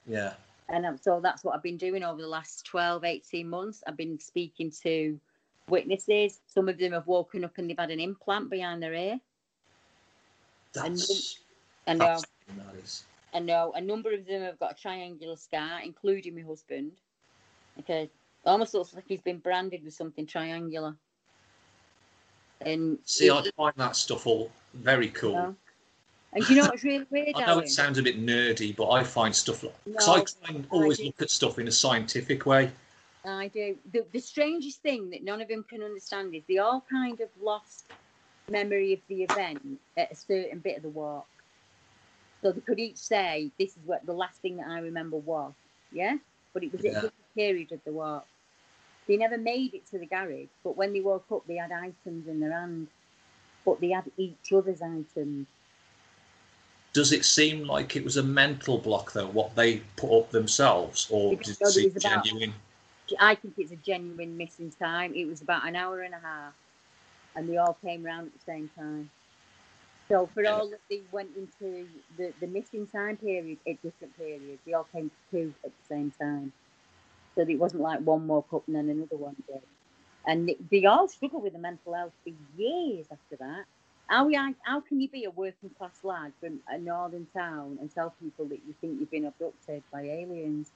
Yeah. 0.06 0.34
And 0.68 0.98
so 1.00 1.20
that's 1.22 1.44
what 1.44 1.54
I've 1.54 1.62
been 1.62 1.76
doing 1.76 2.02
over 2.02 2.20
the 2.20 2.28
last 2.28 2.64
12, 2.66 3.04
18 3.04 3.48
months. 3.48 3.82
I've 3.86 3.96
been 3.96 4.18
speaking 4.18 4.72
to 4.82 5.18
witnesses. 5.68 6.40
Some 6.46 6.68
of 6.68 6.78
them 6.78 6.92
have 6.92 7.06
woken 7.06 7.44
up 7.44 7.58
and 7.58 7.68
they've 7.68 7.78
had 7.78 7.90
an 7.90 8.00
implant 8.00 8.50
behind 8.50 8.82
their 8.82 8.94
ear. 8.94 9.20
That's, 10.72 11.40
I 11.86 11.94
know. 11.94 12.06
that's 12.06 12.24
that 12.56 12.74
is. 12.82 13.04
I 13.34 13.40
know. 13.40 13.72
A 13.74 13.80
number 13.80 14.12
of 14.12 14.26
them 14.26 14.42
have 14.42 14.58
got 14.58 14.72
a 14.72 14.74
triangular 14.74 15.36
scar, 15.36 15.80
including 15.84 16.34
my 16.34 16.42
husband. 16.42 16.92
Okay. 17.80 18.10
Almost 18.44 18.74
looks 18.74 18.94
like 18.94 19.04
he's 19.06 19.20
been 19.20 19.38
branded 19.38 19.84
with 19.84 19.94
something 19.94 20.26
triangular. 20.26 20.96
And 22.60 22.98
See, 23.04 23.30
I 23.30 23.42
find 23.56 23.74
that 23.76 23.96
stuff 23.96 24.26
all 24.26 24.50
very 24.74 25.08
cool. 25.08 25.34
No. 25.34 25.56
and 26.34 26.48
you 26.48 26.56
know 26.56 26.64
what's 26.64 26.82
really 26.82 27.06
weird? 27.10 27.36
I 27.36 27.40
know 27.40 27.46
Alan? 27.52 27.64
it 27.64 27.70
sounds 27.70 27.98
a 27.98 28.02
bit 28.02 28.24
nerdy, 28.24 28.74
but 28.74 28.90
I 28.90 29.04
find 29.04 29.34
stuff 29.34 29.62
like 29.62 29.74
because 29.84 30.06
No, 30.06 30.14
I 30.14 30.20
try 30.20 30.56
and 30.56 30.66
always 30.70 31.00
look 31.00 31.20
at 31.20 31.30
stuff 31.30 31.58
in 31.58 31.68
a 31.68 31.72
scientific 31.72 32.46
way. 32.46 32.70
I 33.24 33.48
do. 33.48 33.76
The, 33.92 34.04
the 34.12 34.20
strangest 34.20 34.82
thing 34.82 35.10
that 35.10 35.22
none 35.22 35.40
of 35.40 35.48
them 35.48 35.64
can 35.68 35.82
understand 35.82 36.34
is 36.34 36.42
they 36.48 36.58
all 36.58 36.82
kind 36.90 37.20
of 37.20 37.28
lost 37.40 37.84
memory 38.50 38.94
of 38.94 39.00
the 39.08 39.22
event 39.24 39.78
at 39.96 40.10
a 40.10 40.16
certain 40.16 40.58
bit 40.58 40.78
of 40.78 40.82
the 40.82 40.88
walk. 40.88 41.26
So 42.40 42.50
they 42.50 42.60
could 42.60 42.80
each 42.80 42.96
say, 42.96 43.50
"This 43.58 43.70
is 43.72 43.82
what 43.84 44.04
the 44.06 44.14
last 44.14 44.40
thing 44.40 44.56
that 44.56 44.66
I 44.66 44.78
remember 44.80 45.18
was." 45.18 45.52
Yeah, 45.92 46.16
but 46.54 46.64
it 46.64 46.72
was 46.72 46.80
at 46.80 46.84
Yeah. 46.84 46.90
a 46.90 46.94
different 46.94 47.34
period 47.36 47.72
of 47.72 47.84
the 47.84 47.92
walk. 47.92 48.26
They 49.06 49.16
never 49.16 49.36
made 49.36 49.74
it 49.74 49.86
to 49.90 49.98
the 49.98 50.06
garage, 50.06 50.48
but 50.64 50.76
when 50.76 50.92
they 50.92 51.00
woke 51.00 51.26
up, 51.30 51.46
they 51.46 51.56
had 51.56 51.72
items 51.72 52.26
in 52.26 52.40
their 52.40 52.52
hand, 52.52 52.88
but 53.64 53.80
they 53.80 53.90
had 53.90 54.10
each 54.16 54.52
other's 54.52 54.80
items. 54.80 55.46
Does 56.92 57.12
it 57.12 57.24
seem 57.24 57.66
like 57.66 57.96
it 57.96 58.04
was 58.04 58.16
a 58.18 58.22
mental 58.22 58.78
block 58.78 59.12
though, 59.12 59.28
what 59.28 59.54
they 59.56 59.78
put 59.96 60.18
up 60.18 60.30
themselves, 60.30 61.06
or 61.10 61.30
did 61.36 61.48
it 61.48 61.66
seem 61.66 61.94
was 61.94 62.04
about- 62.04 62.24
genuine? 62.24 62.54
I 63.18 63.34
think 63.34 63.54
it's 63.58 63.72
a 63.72 63.76
genuine 63.76 64.36
missing 64.38 64.72
time. 64.78 65.14
It 65.14 65.26
was 65.26 65.42
about 65.42 65.66
an 65.66 65.76
hour 65.76 66.00
and 66.00 66.14
a 66.14 66.18
half, 66.18 66.54
and 67.34 67.48
they 67.48 67.56
all 67.58 67.76
came 67.82 68.02
round 68.02 68.28
at 68.28 68.32
the 68.32 68.44
same 68.44 68.70
time. 68.76 69.10
So 70.08 70.28
for 70.34 70.46
all 70.46 70.68
that 70.68 70.80
they 70.90 71.00
went 71.10 71.30
into 71.36 71.88
the, 72.18 72.32
the 72.40 72.46
missing 72.46 72.86
time 72.86 73.16
period 73.16 73.58
at 73.66 73.82
different 73.82 74.16
periods, 74.16 74.60
they 74.66 74.72
all 74.74 74.86
came 74.92 75.10
to 75.10 75.16
two 75.30 75.54
at 75.64 75.70
the 75.70 75.86
same 75.94 76.12
time. 76.20 76.52
So 77.34 77.42
it 77.42 77.58
wasn't 77.58 77.82
like 77.82 78.00
one 78.00 78.26
woke 78.28 78.52
up 78.52 78.66
and 78.66 78.76
then 78.76 78.90
another 78.90 79.16
one 79.16 79.36
did. 79.46 79.62
And 80.26 80.54
they 80.70 80.84
all 80.84 81.08
struggled 81.08 81.42
with 81.42 81.54
the 81.54 81.58
mental 81.58 81.94
health 81.94 82.12
for 82.24 82.32
years 82.60 83.06
after 83.10 83.36
that. 83.36 83.64
How, 84.08 84.26
we- 84.26 84.36
how 84.36 84.80
can 84.80 85.00
you 85.00 85.08
be 85.08 85.24
a 85.24 85.30
working 85.30 85.70
class 85.70 85.98
lad 86.02 86.32
from 86.40 86.60
a 86.68 86.78
northern 86.78 87.26
town 87.34 87.78
and 87.80 87.92
tell 87.92 88.14
people 88.22 88.44
that 88.46 88.60
you 88.66 88.74
think 88.80 89.00
you've 89.00 89.10
been 89.10 89.24
abducted 89.24 89.82
by 89.92 90.02
aliens? 90.02 90.70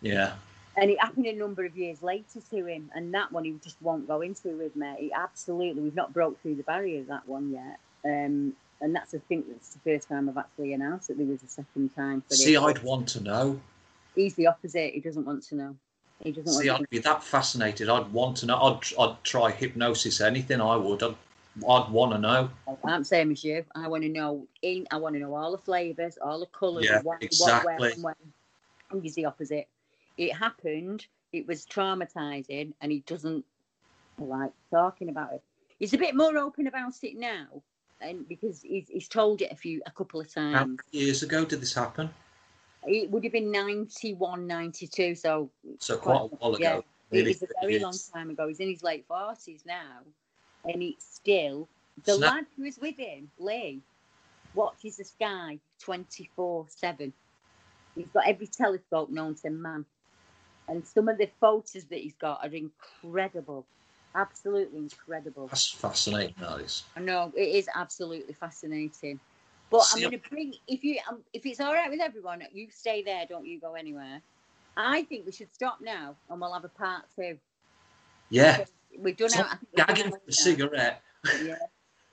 Yeah. 0.00 0.34
And 0.76 0.90
it 0.90 1.00
happened 1.00 1.26
a 1.26 1.32
number 1.32 1.64
of 1.64 1.76
years 1.76 2.02
later 2.02 2.40
to 2.50 2.66
him, 2.66 2.90
and 2.94 3.14
that 3.14 3.30
one 3.30 3.44
he 3.44 3.54
just 3.62 3.80
won't 3.80 4.08
go 4.08 4.20
into 4.22 4.48
with 4.56 4.74
me. 4.74 4.92
He 4.98 5.12
absolutely, 5.12 5.82
we've 5.82 5.94
not 5.94 6.12
broke 6.12 6.40
through 6.42 6.56
the 6.56 6.64
barrier 6.64 7.04
that 7.04 7.28
one 7.28 7.52
yet. 7.52 7.78
Um, 8.04 8.54
and 8.80 8.94
that's 8.94 9.14
I 9.14 9.18
think 9.28 9.46
that's 9.48 9.74
the 9.74 9.78
first 9.78 10.08
time 10.08 10.28
I've 10.28 10.36
actually 10.36 10.72
announced 10.72 11.08
that 11.08 11.16
there 11.16 11.26
was 11.26 11.42
a 11.42 11.48
second 11.48 11.94
time 11.94 12.22
for 12.28 12.34
See. 12.34 12.56
I'd 12.56 12.82
want 12.82 13.08
to 13.10 13.22
know. 13.22 13.60
He's 14.14 14.34
the 14.34 14.48
opposite. 14.48 14.94
He 14.94 15.00
doesn't 15.00 15.24
want 15.24 15.44
to 15.44 15.54
know. 15.54 15.76
He 16.22 16.32
doesn't 16.32 16.52
See, 16.60 16.68
I'd 16.68 16.88
be 16.90 16.98
that 16.98 17.22
fascinated. 17.22 17.88
I'd 17.88 18.12
want 18.12 18.36
to 18.38 18.46
know. 18.46 18.56
I'd, 18.56 18.80
I'd 18.98 19.22
try 19.24 19.50
hypnosis, 19.52 20.20
anything 20.20 20.60
I 20.60 20.76
would. 20.76 21.02
I'd, 21.02 21.14
I'd 21.58 21.90
want 21.90 22.12
to 22.12 22.18
know. 22.18 22.50
I'm 22.84 23.04
same 23.04 23.30
as 23.30 23.44
you. 23.44 23.64
I 23.74 23.86
want 23.88 24.02
to 24.02 24.08
know. 24.08 24.46
In, 24.62 24.86
I 24.90 24.96
want 24.96 25.14
to 25.14 25.20
know 25.20 25.34
all 25.34 25.52
the 25.52 25.58
flavors, 25.58 26.18
all 26.20 26.40
the 26.40 26.46
colours, 26.46 26.84
Yeah, 26.84 26.96
what, 27.02 27.04
what, 27.04 27.22
exactly. 27.22 27.74
where, 27.78 27.90
and 27.90 28.02
when. 28.02 28.14
And 28.90 29.02
he's 29.02 29.14
the 29.14 29.24
opposite. 29.26 29.68
It 30.18 30.34
happened. 30.34 31.06
It 31.32 31.46
was 31.46 31.64
traumatizing, 31.66 32.72
and 32.80 32.92
he 32.92 33.00
doesn't 33.06 33.44
like 34.18 34.52
talking 34.70 35.08
about 35.08 35.32
it. 35.32 35.42
He's 35.78 35.92
a 35.94 35.98
bit 35.98 36.14
more 36.14 36.36
open 36.38 36.66
about 36.66 36.94
it 37.02 37.16
now, 37.16 37.46
and 38.00 38.28
because 38.28 38.62
he's, 38.62 38.88
he's 38.88 39.08
told 39.08 39.42
it 39.42 39.50
a 39.50 39.56
few, 39.56 39.82
a 39.86 39.90
couple 39.90 40.20
of 40.20 40.32
How 40.32 40.42
times. 40.52 40.78
many 40.92 41.04
years 41.06 41.22
ago 41.24 41.44
did 41.44 41.60
this 41.60 41.74
happen? 41.74 42.08
It 42.86 43.10
would 43.10 43.24
have 43.24 43.32
been 43.32 43.50
91, 43.50 44.46
92, 44.46 45.14
so 45.16 45.50
So 45.78 45.96
quite 45.96 46.16
a 46.20 46.26
while 46.26 46.56
yeah, 46.60 46.74
ago. 46.74 46.84
it 47.10 47.14
Nearly 47.14 47.30
was 47.30 47.42
a 47.42 47.46
very 47.60 47.72
years. 47.72 47.82
long 47.82 47.96
time 48.12 48.30
ago. 48.30 48.46
He's 48.46 48.60
in 48.60 48.68
his 48.68 48.82
late 48.82 49.04
forties 49.08 49.62
now, 49.66 50.00
and 50.64 50.82
he's 50.82 50.96
still 50.98 51.68
the 52.04 52.12
that- 52.12 52.20
lad 52.20 52.46
who 52.56 52.64
was 52.64 52.78
with 52.78 52.96
him, 52.96 53.30
Lee, 53.38 53.80
watches 54.54 54.96
the 54.96 55.04
sky 55.04 55.58
twenty 55.80 56.30
four 56.36 56.66
seven. 56.68 57.12
He's 57.94 58.08
got 58.12 58.26
every 58.26 58.46
telescope 58.48 59.10
known 59.10 59.34
to 59.36 59.50
man, 59.50 59.84
and 60.68 60.84
some 60.86 61.08
of 61.08 61.18
the 61.18 61.28
photos 61.40 61.84
that 61.84 61.98
he's 62.00 62.14
got 62.14 62.44
are 62.44 62.52
incredible, 62.52 63.64
absolutely 64.14 64.78
incredible. 64.78 65.46
That's 65.46 65.70
fascinating, 65.70 66.34
that 66.40 66.60
is. 66.60 66.82
I 66.96 67.00
know 67.00 67.32
it 67.36 67.48
is 67.48 67.68
absolutely 67.74 68.34
fascinating. 68.34 69.20
But 69.70 69.88
I'm 69.92 70.00
going 70.00 70.20
to 70.20 70.28
bring 70.28 70.54
if 70.68 70.84
you 70.84 70.98
um, 71.08 71.18
if 71.32 71.46
it's 71.46 71.60
all 71.60 71.72
right 71.72 71.90
with 71.90 72.00
everyone, 72.00 72.42
you 72.52 72.68
stay 72.70 73.02
there. 73.02 73.24
Don't 73.28 73.46
you 73.46 73.58
go 73.58 73.74
anywhere. 73.74 74.20
I 74.76 75.02
think 75.04 75.24
we 75.26 75.32
should 75.32 75.52
stop 75.54 75.78
now, 75.80 76.16
and 76.28 76.40
we'll 76.40 76.52
have 76.52 76.64
a 76.64 76.68
part 76.68 77.04
two. 77.16 77.38
Yeah. 78.30 78.64
We've 78.98 79.16
done 79.16 79.30
So, 79.30 79.40
our. 79.40 79.46
I 79.46 79.48
think 79.50 79.60
we've 79.76 79.86
gagging 79.86 80.10
for 80.10 80.20
a 80.28 80.32
cigarette. 80.32 81.02
Yeah, 81.42 81.56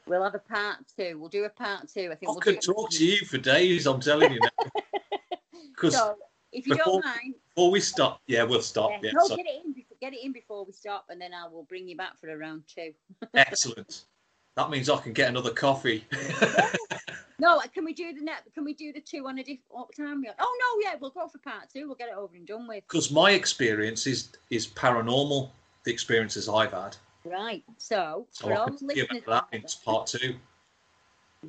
we'll 0.08 0.24
have 0.24 0.36
a 0.36 0.40
part 0.40 0.78
two. 0.98 1.20
We'll 1.20 1.30
do 1.30 1.44
a 1.46 1.50
part 1.50 1.88
two. 1.94 2.10
I 2.12 2.16
think 2.16 2.30
I 2.30 2.32
we'll 2.32 2.40
could 2.40 2.62
talk 2.62 2.90
to 2.92 3.06
you 3.06 3.26
for 3.26 3.38
days, 3.38 3.86
I'm 3.86 4.00
telling 4.00 4.34
you 4.34 4.40
now. 4.40 4.72
Because 5.76 5.94
So 5.98 6.16
if 6.52 6.66
you 6.68 6.76
before, 6.76 7.02
don't 7.02 7.06
mind, 7.06 7.36
before 7.56 7.72
we 7.72 7.80
stop, 7.80 8.22
yeah, 8.28 8.44
we'll 8.44 8.62
stop. 8.62 8.92
yeah, 8.92 9.00
Yeah, 9.04 9.12
no, 9.16 9.28
so- 9.28 9.36
get 9.36 9.46
it 9.46 9.62
in. 9.66 9.74
before- 9.74 9.88
Get 10.02 10.14
it 10.14 10.24
in 10.24 10.32
before 10.34 10.66
we 10.66 10.72
stop, 10.74 11.06
and 11.10 11.22
then 11.22 11.32
I 11.32 11.48
will 11.48 11.62
bring 11.62 11.88
you 11.88 11.96
back 11.96 12.20
for 12.20 12.28
a 12.30 12.36
round 12.36 12.64
two. 12.74 12.92
excellent. 13.36 14.06
That 14.56 14.72
means 14.72 14.90
I 14.90 14.98
can 14.98 15.14
get 15.14 15.30
another 15.30 15.52
coffee. 15.52 16.06
No, 17.40 17.58
uh, 17.58 17.62
can 17.74 17.84
we 17.86 17.94
do 17.94 18.14
the 18.14 18.22
net? 18.22 18.44
Can 18.54 18.64
we 18.64 18.76
do 18.76 18.94
the 18.94 19.02
two 19.02 19.28
on 19.28 19.40
a 19.40 19.44
different 19.44 19.62
what 19.70 19.96
time? 19.98 20.24
Oh 20.40 20.58
no, 20.84 20.88
yeah, 20.88 20.96
we'll 21.02 21.10
go 21.10 21.28
for 21.28 21.40
part 21.40 21.72
two. 21.74 21.88
We'll 21.88 21.96
get 21.96 22.10
it 22.10 22.16
over 22.16 22.36
and 22.36 22.46
done 22.46 22.68
with. 22.68 22.84
Because 22.88 23.10
my 23.10 23.32
experience 23.32 24.06
is 24.06 24.30
is 24.52 24.68
paranormal. 24.68 25.50
The 25.84 25.92
experiences 25.92 26.48
I've 26.48 26.72
had. 26.74 26.96
Right. 27.26 27.64
So 27.78 28.28
So 28.32 28.48
for 28.48 28.54
I 28.54 28.56
all 28.58 28.68
listeners, 28.82 29.24
that 29.28 29.48
in 29.52 29.64
part 29.84 30.08
two. 30.08 30.36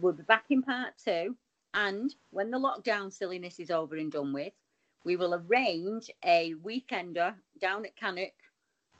we'll 0.00 0.12
be 0.12 0.22
back 0.22 0.44
in 0.50 0.62
part 0.62 0.94
two, 1.02 1.36
and 1.74 2.14
when 2.30 2.50
the 2.50 2.58
lockdown 2.58 3.12
silliness 3.12 3.58
is 3.60 3.70
over 3.70 3.96
and 3.96 4.10
done 4.12 4.32
with, 4.32 4.52
we 5.04 5.16
will 5.16 5.34
arrange 5.34 6.10
a 6.24 6.54
weekender 6.64 7.34
down 7.60 7.84
at 7.84 7.96
Cannock. 7.96 8.32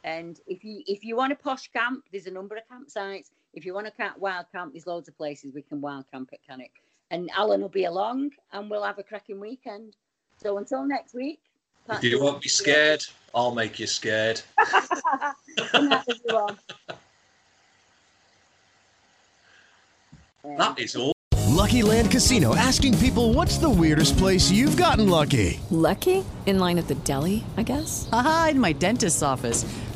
And 0.05 0.41
if 0.47 0.65
you 0.65 0.83
if 0.87 1.05
you 1.05 1.17
want 1.17 1.33
a 1.33 1.37
posh 1.37 1.69
camp, 1.69 2.05
there's 2.11 2.27
a 2.27 2.31
number 2.31 2.57
of 2.57 2.63
campsites. 2.71 3.31
If 3.55 3.65
you 3.67 3.75
want 3.75 3.87
a 3.87 3.91
camp, 3.91 4.19
wild 4.19 4.47
camp, 4.51 4.73
there's 4.73 4.87
loads 4.87 5.09
of 5.09 5.17
places 5.17 5.53
we 5.55 5.63
can 5.63 5.81
wild 5.81 6.11
camp 6.11 6.31
at 6.33 6.43
Cannock. 6.47 6.71
And 7.11 7.31
Alan 7.37 7.61
will 7.61 7.69
be 7.69 7.85
along, 7.85 8.31
and 8.53 8.71
we'll 8.71 8.83
have 8.83 8.99
a 8.99 9.03
cracking 9.03 9.39
weekend. 9.41 9.97
So 10.37 10.59
until 10.59 10.85
next 10.85 11.15
week. 11.15 11.41
Part 11.87 11.99
If 11.99 12.05
you 12.11 12.19
two. 12.19 12.23
won't 12.25 12.43
be 12.43 12.49
scared, 12.49 13.05
I'll 13.35 13.55
make 13.55 13.79
you 13.79 13.87
scared. 13.87 14.41
Good 15.73 15.83
night, 15.85 16.05
everyone. 16.09 16.59
That 20.59 20.79
is 20.79 20.97
all. 20.97 21.13
Lucky 21.49 21.83
Land 21.83 22.11
Casino 22.11 22.55
asking 22.57 22.99
people 22.99 23.33
what's 23.35 23.59
the 23.59 23.71
weirdest 23.71 24.17
place 24.19 24.51
you've 24.51 24.77
gotten 24.77 25.09
lucky? 25.09 25.61
Lucky? 25.71 26.25
In 26.47 26.59
line 26.59 26.79
at 26.79 26.89
the 26.89 26.97
deli, 26.97 27.45
I 27.57 27.63
guess? 27.63 28.09
Haha, 28.11 28.49
in 28.49 28.59
my 28.59 28.73
dentist's 28.73 29.23
office. 29.23 29.65